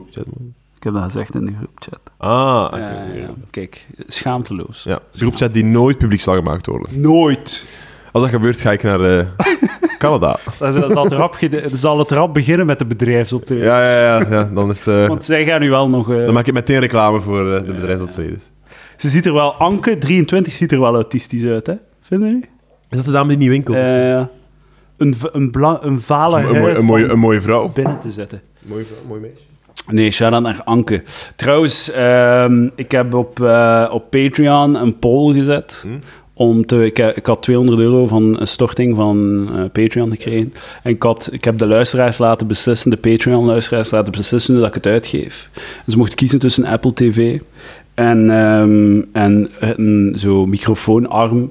Groepchat. 0.00 0.24
Ik 0.76 0.82
heb 0.86 0.92
dat 0.94 1.02
gezegd 1.02 1.34
in 1.34 1.44
de 1.46 1.52
groepchat. 1.56 1.98
Ah, 2.16 2.64
oké. 2.66 2.76
Ja, 2.78 2.90
ja, 2.90 3.12
ja. 3.14 3.28
Kijk, 3.50 3.86
schaamteloos. 4.06 4.82
Ja, 4.82 4.98
de 5.12 5.18
groepchat 5.18 5.52
die 5.52 5.64
nooit 5.64 5.98
publiek 5.98 6.20
zal 6.20 6.34
gemaakt 6.34 6.66
worden. 6.66 7.00
Nooit. 7.00 7.64
Als 8.12 8.22
dat 8.22 8.32
gebeurt, 8.32 8.60
ga 8.60 8.72
ik 8.72 8.82
naar 8.82 9.00
eh, 9.18 9.26
Canada. 9.98 10.36
Dat, 10.58 10.74
is- 10.74 10.94
dat 10.94 11.12
rap 11.12 11.34
gede- 11.34 11.68
zal 11.72 11.98
het 11.98 12.10
rap 12.10 12.34
beginnen 12.34 12.66
met 12.66 12.78
de 12.78 12.86
bedrijfsoptredens. 12.86 13.66
Ja, 13.66 13.82
ja, 13.82 14.18
ja, 14.20 14.26
ja. 14.30 14.44
Dan, 14.44 14.70
is 14.70 14.78
het, 14.84 14.88
eh, 15.02 15.08
Want 15.08 15.24
zij 15.24 15.44
gaan 15.44 15.60
nu 15.60 15.70
wel 15.70 15.88
nog... 15.88 16.10
eh, 16.12 16.24
dan 16.24 16.34
maak 16.34 16.46
ik 16.46 16.54
meteen 16.54 16.80
reclame 16.80 17.20
voor 17.20 17.54
eh, 17.54 17.66
de 17.66 17.72
bedrijfsoptredens. 17.74 18.50
Ze 18.96 19.08
ziet 19.08 19.26
er 19.26 19.32
wel... 19.34 19.54
Anke, 19.54 19.98
23, 19.98 20.52
ziet 20.52 20.72
er 20.72 20.80
wel 20.80 20.94
autistisch 20.94 21.44
uit, 21.44 21.66
hè? 21.66 21.74
Vinden 22.00 22.28
jullie? 22.28 22.44
Is 22.88 22.96
dat 22.96 23.04
de 23.04 23.12
dame 23.12 23.28
die 23.28 23.38
niet 23.38 23.48
winkelt? 23.48 23.76
Eh, 23.76 24.24
een, 24.96 25.14
v- 25.14 25.24
een, 25.32 25.50
bla, 25.50 25.78
een 25.82 26.00
vale 26.00 26.36
een, 26.38 26.44
mooie, 26.44 26.58
huid 26.60 26.76
een, 26.76 26.84
mooie, 26.84 27.02
van 27.04 27.10
een 27.12 27.18
mooie 27.18 27.40
vrouw. 27.40 27.68
binnen 27.68 27.98
te 27.98 28.10
zetten. 28.10 28.40
Mooie 28.62 28.84
vrouw, 28.84 28.98
mooi 29.08 29.20
meisje. 29.20 29.42
Nee, 29.90 30.10
shout-out 30.10 30.42
naar 30.42 30.62
Anke. 30.64 31.02
Trouwens, 31.36 31.90
ehm, 31.90 32.68
ik 32.74 32.90
heb 32.90 33.14
op, 33.14 33.40
eh, 33.40 33.86
op 33.90 34.10
Patreon 34.10 34.74
een 34.74 34.98
poll 34.98 35.34
gezet. 35.34 35.84
Hm? 35.86 35.88
Om 36.32 36.66
te, 36.66 36.84
ik, 36.84 36.98
ik 36.98 37.26
had 37.26 37.42
200 37.42 37.78
euro 37.78 38.06
van 38.06 38.40
een 38.40 38.46
storting 38.46 38.96
van 38.96 39.48
eh, 39.54 39.64
Patreon 39.72 40.10
gekregen. 40.10 40.52
En 40.82 40.90
ik, 40.90 41.02
had, 41.02 41.28
ik 41.32 41.44
heb 41.44 41.58
de 41.58 41.66
luisteraars 41.66 42.18
laten 42.18 42.46
beslissen, 42.46 42.90
de 42.90 42.96
Patreon-luisteraars 42.96 43.90
laten 43.90 44.12
beslissen 44.12 44.54
dat 44.54 44.66
ik 44.66 44.74
het 44.74 44.86
uitgeef. 44.86 45.50
Ze 45.88 45.96
mochten 45.96 46.16
kiezen 46.16 46.38
tussen 46.38 46.64
Apple 46.64 46.92
TV 46.92 47.40
en, 47.94 48.30
ehm, 48.30 49.02
en 49.12 49.50
een 49.58 50.14
zo 50.18 50.46
microfoonarm. 50.46 51.50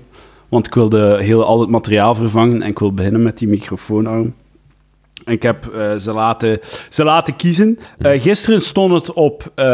Want 0.50 0.68
ik 0.68 0.74
wilde 0.74 1.18
heel, 1.22 1.46
al 1.46 1.60
het 1.60 1.70
materiaal 1.70 2.16
vervangen 2.16 2.62
en 2.62 2.70
ik 2.70 2.80
wil 2.80 2.94
beginnen 2.94 3.24
met 3.24 3.38
die 3.38 3.48
microfoonarm. 3.48 4.34
Ik 5.26 5.43
heb 5.43 5.65
eh, 5.65 5.95
ze, 5.95 6.11
laten, 6.11 6.59
ze 6.89 7.03
laten 7.03 7.36
kiezen. 7.36 7.80
Eh, 7.97 8.22
gisteren 8.22 8.61
stond 8.61 8.93
het 8.93 9.13
op, 9.13 9.51
eh, 9.55 9.65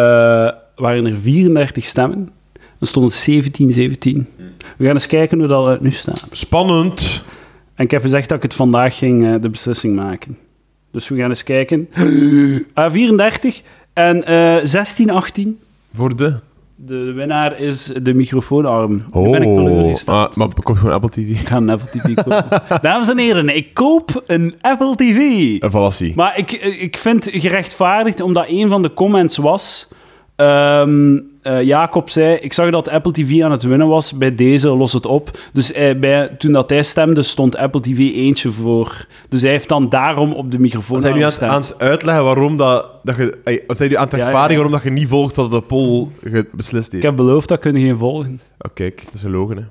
waren 0.75 1.05
er 1.05 1.17
34 1.21 1.85
stemmen. 1.85 2.29
Dan 2.53 2.87
stond 2.87 3.05
het 3.05 3.15
17, 3.15 3.71
17. 3.71 4.27
We 4.77 4.85
gaan 4.85 4.93
eens 4.93 5.07
kijken 5.07 5.39
hoe 5.39 5.47
dat 5.47 5.81
nu 5.81 5.91
staat. 5.91 6.27
Spannend. 6.29 7.23
En 7.75 7.83
ik 7.83 7.91
heb 7.91 8.01
gezegd 8.01 8.29
dat 8.29 8.37
ik 8.37 8.43
het 8.43 8.53
vandaag 8.53 8.97
ging 8.97 9.39
de 9.39 9.49
beslissing 9.49 9.95
maken. 9.95 10.37
Dus 10.91 11.09
we 11.09 11.15
gaan 11.15 11.29
eens 11.29 11.43
kijken. 11.43 11.89
Ah, 12.73 12.91
34 12.91 13.61
en 13.93 14.23
eh 14.23 14.57
16, 14.63 15.09
18. 15.09 15.59
Voor 15.93 16.15
de... 16.15 16.33
De 16.77 17.13
winnaar 17.13 17.59
is 17.59 17.83
de 18.01 18.13
microfoonarm. 18.13 19.05
Nu 19.13 19.29
ben 19.29 19.41
ik 19.41 19.55
teleurgesteld. 19.55 20.29
ah, 20.29 20.35
maar 20.35 20.47
koop 20.47 20.75
gewoon 20.75 20.93
Apple 20.93 21.09
TV. 21.09 21.29
Ik 21.29 21.47
ga 21.47 21.55
een 21.57 21.69
Apple 21.69 21.89
TV 21.89 22.13
kopen. 22.13 22.61
Dames 22.81 23.09
en 23.09 23.17
heren, 23.17 23.55
ik 23.55 23.73
koop 23.73 24.23
een 24.27 24.55
Apple 24.61 24.95
TV. 24.95 25.17
Een 25.63 25.69
fallacie. 25.69 26.13
Maar 26.15 26.37
ik, 26.37 26.51
ik 26.79 26.97
vind 26.97 27.29
gerechtvaardigd, 27.31 28.21
omdat 28.21 28.45
een 28.47 28.69
van 28.69 28.81
de 28.81 28.93
comments 28.93 29.37
was... 29.37 29.87
ehm, 30.35 31.17
eh, 31.41 31.61
Jacob 31.63 32.09
zei, 32.09 32.35
ik 32.35 32.53
zag 32.53 32.69
dat 32.69 32.89
Apple 32.89 33.11
TV 33.11 33.41
aan 33.41 33.51
het 33.51 33.63
winnen 33.63 33.87
was. 33.87 34.13
Bij 34.13 34.35
deze 34.35 34.69
los 34.69 34.93
het 34.93 35.05
op. 35.05 35.37
Dus 35.53 35.73
hij, 35.73 35.99
bij, 35.99 36.27
toen 36.37 36.51
dat 36.51 36.69
hij 36.69 36.83
stemde, 36.83 37.23
stond 37.23 37.55
Apple 37.55 37.81
TV 37.81 37.97
eentje 37.97 38.51
voor. 38.51 39.05
Dus 39.29 39.41
hij 39.41 39.51
heeft 39.51 39.69
dan 39.69 39.89
daarom 39.89 40.33
op 40.33 40.51
de 40.51 40.59
microfoon 40.59 40.99
Zijn 40.99 41.13
jullie 41.13 41.39
aan, 41.41 41.49
aan 41.49 41.61
het 41.61 41.79
uitleggen 41.79 42.23
waarom 42.23 42.57
dat, 42.57 42.89
dat 43.03 43.15
je... 43.15 43.37
ey, 43.43 43.63
Zijn 43.67 43.77
jullie 43.77 43.97
aan 43.97 44.03
het 44.03 44.11
ja, 44.13 44.17
rechtvaardigen 44.17 44.63
ja. 44.63 44.69
waarom 44.69 44.71
dat 44.71 44.83
je 44.83 44.99
niet 44.99 45.07
volgt 45.09 45.35
wat 45.35 45.51
de 45.51 45.61
poll 45.61 46.07
beslist 46.51 46.85
Ik 46.87 46.91
heeft? 46.91 47.03
heb 47.03 47.15
beloofd 47.15 47.47
dat 47.47 47.59
kunnen 47.59 47.81
geen 47.81 47.97
volgen. 47.97 48.41
Oh, 48.59 48.71
kijk, 48.73 49.01
dat 49.05 49.13
is 49.13 49.23
een 49.23 49.31
logen, 49.31 49.57
hè. 49.57 49.63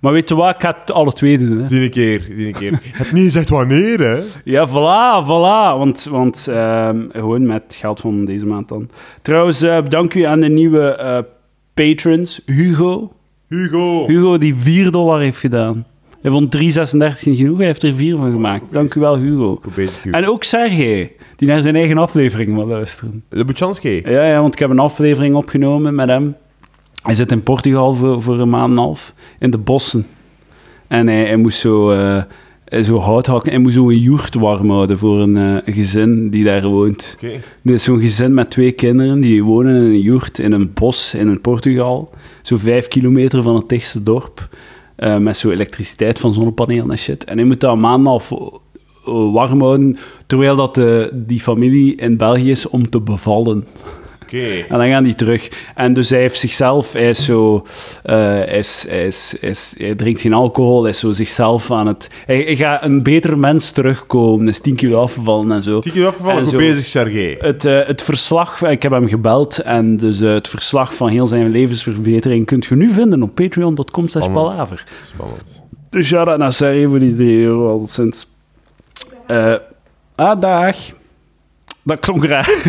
Maar 0.00 0.12
weet 0.12 0.28
je 0.28 0.34
wat, 0.34 0.54
ik 0.54 0.60
ga 0.60 0.76
het 0.80 0.92
alle 0.92 1.12
twee 1.12 1.38
doen. 1.38 1.58
Hè. 1.58 1.82
Een 1.82 1.90
keer, 1.90 2.26
een 2.38 2.52
keer. 2.52 2.70
Je 2.82 2.90
hebt 2.92 3.12
niet 3.12 3.24
gezegd 3.24 3.48
wanneer, 3.48 4.00
hè. 4.00 4.18
Ja, 4.44 4.68
voilà, 4.68 5.26
voilà. 5.26 5.78
Want, 5.78 6.06
want 6.10 6.46
ehm, 6.48 7.00
gewoon 7.12 7.46
met 7.46 7.76
geld 7.78 8.00
van 8.00 8.24
deze 8.24 8.46
maand 8.46 8.68
dan. 8.68 8.88
Trouwens, 9.22 9.62
eh 9.62 9.82
bedankt 9.82 10.14
u 10.14 10.22
aan 10.22 10.40
de 10.40 10.48
nieuwe 10.48 10.80
eh, 10.80 11.18
patrons. 11.74 12.40
Hugo. 12.46 13.12
Hugo. 13.48 14.06
Hugo 14.06 14.38
die 14.38 14.54
4 14.54 14.90
dollar 14.90 15.20
heeft 15.20 15.38
gedaan. 15.38 15.86
Hij 16.22 16.30
vond 16.30 16.56
3,36 16.56 16.60
niet 17.24 17.38
genoeg, 17.38 17.56
hij 17.56 17.66
heeft 17.66 17.82
er 17.82 17.94
4 17.94 18.16
van 18.16 18.30
gemaakt. 18.30 18.72
Dank 18.72 18.94
u 18.94 19.00
wel, 19.00 19.16
Hugo. 19.16 19.60
Hugo. 19.74 20.10
En 20.10 20.26
ook 20.26 20.44
Sergej, 20.44 21.12
die 21.36 21.48
naar 21.48 21.60
zijn 21.60 21.76
eigen 21.76 21.98
aflevering 21.98 22.54
wil 22.54 22.66
luisteren. 22.66 23.24
De 23.28 23.44
Buchanski. 23.44 24.02
Ja, 24.04 24.24
ja, 24.24 24.40
want 24.40 24.52
ik 24.54 24.58
heb 24.58 24.70
een 24.70 24.78
aflevering 24.78 25.34
opgenomen 25.34 25.94
met 25.94 26.08
hem. 26.08 26.34
Hij 27.02 27.14
zit 27.14 27.32
in 27.32 27.42
Portugal 27.42 27.94
voor, 27.94 28.22
voor 28.22 28.38
een 28.38 28.48
maand 28.48 28.70
en 28.70 28.76
een 28.76 28.82
half, 28.82 29.14
in 29.38 29.50
de 29.50 29.58
bossen. 29.58 30.06
En 30.88 31.06
hij, 31.06 31.24
hij 31.24 31.36
moest 31.36 31.58
zo, 31.58 31.90
eh, 31.90 32.82
zo 32.82 32.98
hout 32.98 33.26
hakken. 33.26 33.50
Hij 33.52 33.60
moest 33.60 33.74
zo 33.74 33.90
een 33.90 33.98
joert 33.98 34.34
warm 34.34 34.70
houden 34.70 34.98
voor 34.98 35.20
een, 35.20 35.36
eh, 35.36 35.56
een 35.64 35.74
gezin 35.74 36.30
die 36.30 36.44
daar 36.44 36.66
woont. 36.68 37.16
Oké. 37.16 37.32
Er 37.64 37.72
is 37.72 37.82
zo'n 37.82 38.00
gezin 38.00 38.34
met 38.34 38.50
twee 38.50 38.72
kinderen 38.72 39.20
die 39.20 39.44
wonen 39.44 39.74
in 39.76 39.82
een 39.82 40.00
joert 40.00 40.38
in 40.38 40.52
een 40.52 40.70
bos 40.74 41.14
in 41.14 41.40
Portugal. 41.40 42.10
Zo 42.42 42.56
vijf 42.56 42.88
kilometer 42.88 43.42
van 43.42 43.54
het 43.54 43.68
dichtste 43.68 44.02
dorp. 44.02 44.48
eh, 44.96 45.16
met 45.16 45.36
zo 45.36 45.50
elektriciteit 45.50 46.18
van 46.18 46.32
zonnepanelen 46.32 46.90
en 46.90 46.98
shit. 46.98 47.24
En 47.24 47.36
hij 47.36 47.46
moet 47.46 47.60
dat 47.60 47.72
een 47.72 47.80
maand 47.80 47.94
en 47.94 48.00
een 48.00 48.06
half 48.06 48.32
warm 49.32 49.60
houden, 49.60 49.96
terwijl 50.26 50.56
dat 50.56 50.74
de, 50.74 51.10
die 51.12 51.40
familie 51.40 51.94
in 51.94 52.16
België 52.16 52.50
is 52.50 52.68
om 52.68 52.90
te 52.90 53.00
bevallen. 53.00 53.66
En 54.68 54.78
dan 54.78 54.88
gaan 54.88 55.02
die 55.02 55.14
terug. 55.14 55.48
En 55.74 55.92
dus 55.92 56.10
hij 56.10 56.20
heeft 56.20 56.38
zichzelf, 56.38 56.92
hij 56.92 57.08
is 57.08 57.24
zo, 57.24 57.66
eh, 58.02 58.16
hij, 58.16 58.46
is, 58.58 58.84
hij, 58.88 59.06
is, 59.06 59.34
hij, 59.40 59.50
is- 59.50 59.74
hij 59.78 59.94
drinkt 59.94 60.20
geen 60.20 60.32
alcohol, 60.32 60.80
hij 60.82 60.90
is 60.90 60.98
zo 60.98 61.12
zichzelf 61.12 61.70
aan 61.70 61.86
het... 61.86 62.08
Hij, 62.26 62.36
hij 62.42 62.56
gaat 62.56 62.84
een 62.84 63.02
beter 63.02 63.38
mens 63.38 63.70
terugkomen, 63.72 64.48
is 64.48 64.60
10 64.60 64.76
kilo 64.76 65.00
afgevallen 65.02 65.52
en 65.52 65.62
zo. 65.62 65.80
Tien 65.80 65.92
keer 65.92 66.06
afgevallen, 66.06 66.36
En 66.38 66.42
goed 66.42 66.52
zo- 66.52 66.58
bezig, 66.58 66.84
Sergej. 66.84 67.36
Het, 67.40 67.64
eh, 67.64 67.86
het 67.86 68.02
verslag, 68.02 68.62
ik 68.62 68.82
heb 68.82 68.92
hem 68.92 69.08
gebeld 69.08 69.58
en 69.58 69.96
dus 69.96 70.20
eh, 70.20 70.32
het 70.32 70.48
verslag 70.48 70.94
van 70.94 71.08
heel 71.08 71.26
zijn 71.26 71.48
levensverbetering 71.50 72.46
kunt 72.46 72.64
je 72.64 72.76
nu 72.76 72.92
vinden 72.92 73.22
op 73.22 73.34
patreon.com 73.34 74.08
slash 74.08 74.26
palaver. 74.32 74.84
Spannend. 75.14 75.62
Dus 75.90 76.06
shout-out 76.06 76.38
naar 76.38 76.52
Sergej 76.52 76.86
voor 76.88 76.98
die 76.98 77.14
3 77.14 77.38
euro 77.42 77.70
al 77.70 77.86
sinds. 77.86 78.26
Ah, 80.16 80.40
dag. 80.40 80.76
Dat 81.84 82.00
klonk 82.00 82.24
raar. 82.24 82.50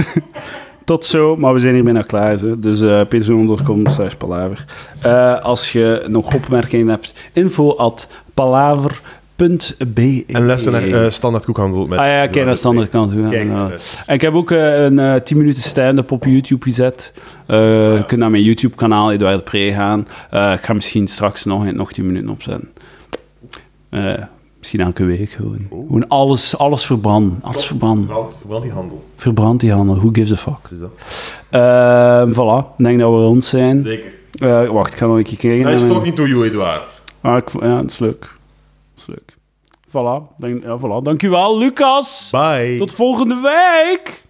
Tot 0.85 1.05
zo, 1.05 1.35
maar 1.37 1.53
we 1.53 1.59
zijn 1.59 1.73
hiermee 1.73 1.93
nog 1.93 2.05
klaar. 2.05 2.37
Zo. 2.37 2.59
Dus 2.59 2.81
eh 2.81 3.01
patreon.com 3.09 3.87
slash 3.87 4.13
palaver. 4.13 4.65
Eh, 5.01 5.41
als 5.41 5.71
je 5.71 6.03
nog 6.07 6.33
opmerkingen 6.35 6.87
hebt, 6.87 7.13
info 7.33 7.75
at 7.75 8.07
palaver.be 8.33 10.23
En 10.27 10.45
luister 10.45 10.71
naar 10.71 10.87
eh, 10.87 11.09
Standaard 11.11 11.45
Koekhandel. 11.45 11.87
Met 11.87 11.99
Ah 11.99 12.05
ja, 12.05 12.27
kijk 12.27 12.45
naar 12.45 12.57
standaard. 12.57 12.93
Ja. 12.93 13.31
Ja. 13.31 13.39
eh, 13.39 13.71
En 14.05 14.13
ik 14.15 14.21
heb 14.21 14.33
ook 14.33 14.49
een 14.51 14.99
eh 14.99 15.15
10 15.15 15.37
minuten 15.37 15.61
stand-up 15.61 16.11
op 16.11 16.23
YouTube 16.25 16.63
gezet. 16.63 17.13
Eh, 17.45 17.57
Je 17.97 18.03
kunt 18.05 18.19
naar 18.19 18.31
mijn 18.31 18.43
YouTube-kanaal 18.43 19.11
Eduard 19.11 19.43
Pre 19.43 19.71
gaan. 19.73 19.99
Ik 20.53 20.61
ga 20.65 20.73
misschien 20.73 21.07
straks 21.07 21.45
nog, 21.45 21.71
nog 21.71 21.91
10 21.93 22.05
minuten 22.05 22.29
opzetten. 22.29 22.69
Misschien 24.61 24.79
elke 24.79 25.03
week 25.05 25.29
gewoon. 25.31 25.67
Gewoon 25.69 26.07
alles, 26.07 26.57
alles 26.57 26.85
verbranden. 26.85 27.39
Alles 27.41 27.65
verbranden. 27.65 28.05
Verbrand, 28.05 28.37
verbrand 28.37 28.61
die 28.63 28.71
handel. 28.71 29.03
Verbrand 29.15 29.59
die 29.59 29.71
handel. 29.71 29.95
Who 29.95 30.09
gives 30.11 30.31
a 30.31 30.35
fuck? 30.35 30.71
Is 30.71 30.79
dat? 30.79 30.89
Eh, 31.49 32.33
voilà. 32.33 32.67
Ik 32.77 32.83
denk 32.83 32.99
dat 32.99 33.11
we 33.11 33.17
rond 33.17 33.45
zijn. 33.45 33.83
Zeker. 33.83 34.11
Eh, 34.31 34.69
wacht, 34.69 34.91
ik 34.93 34.97
ga 34.97 35.05
nog 35.05 35.15
een 35.17 35.23
keer 35.23 35.37
kijken. 35.37 35.65
Naar 35.65 35.73
mijn- 35.75 35.87
talking 35.91 36.15
to 36.15 36.25
you, 36.27 36.45
Edouard. 36.45 36.81
Ah, 37.21 37.37
ik, 37.37 37.49
ja, 37.61 37.81
dat 37.81 37.91
is 37.91 37.99
leuk. 37.99 38.19
Dat 38.19 38.29
is 38.97 39.05
leuk. 39.05 39.35
Voilà. 39.87 40.35
Denk, 40.37 40.63
ja, 40.63 40.77
voilà. 40.79 41.03
Dankjewel, 41.03 41.57
Lucas. 41.57 42.27
Bye. 42.31 42.75
Tot 42.79 42.93
volgende 42.93 43.35
week. 43.41 44.23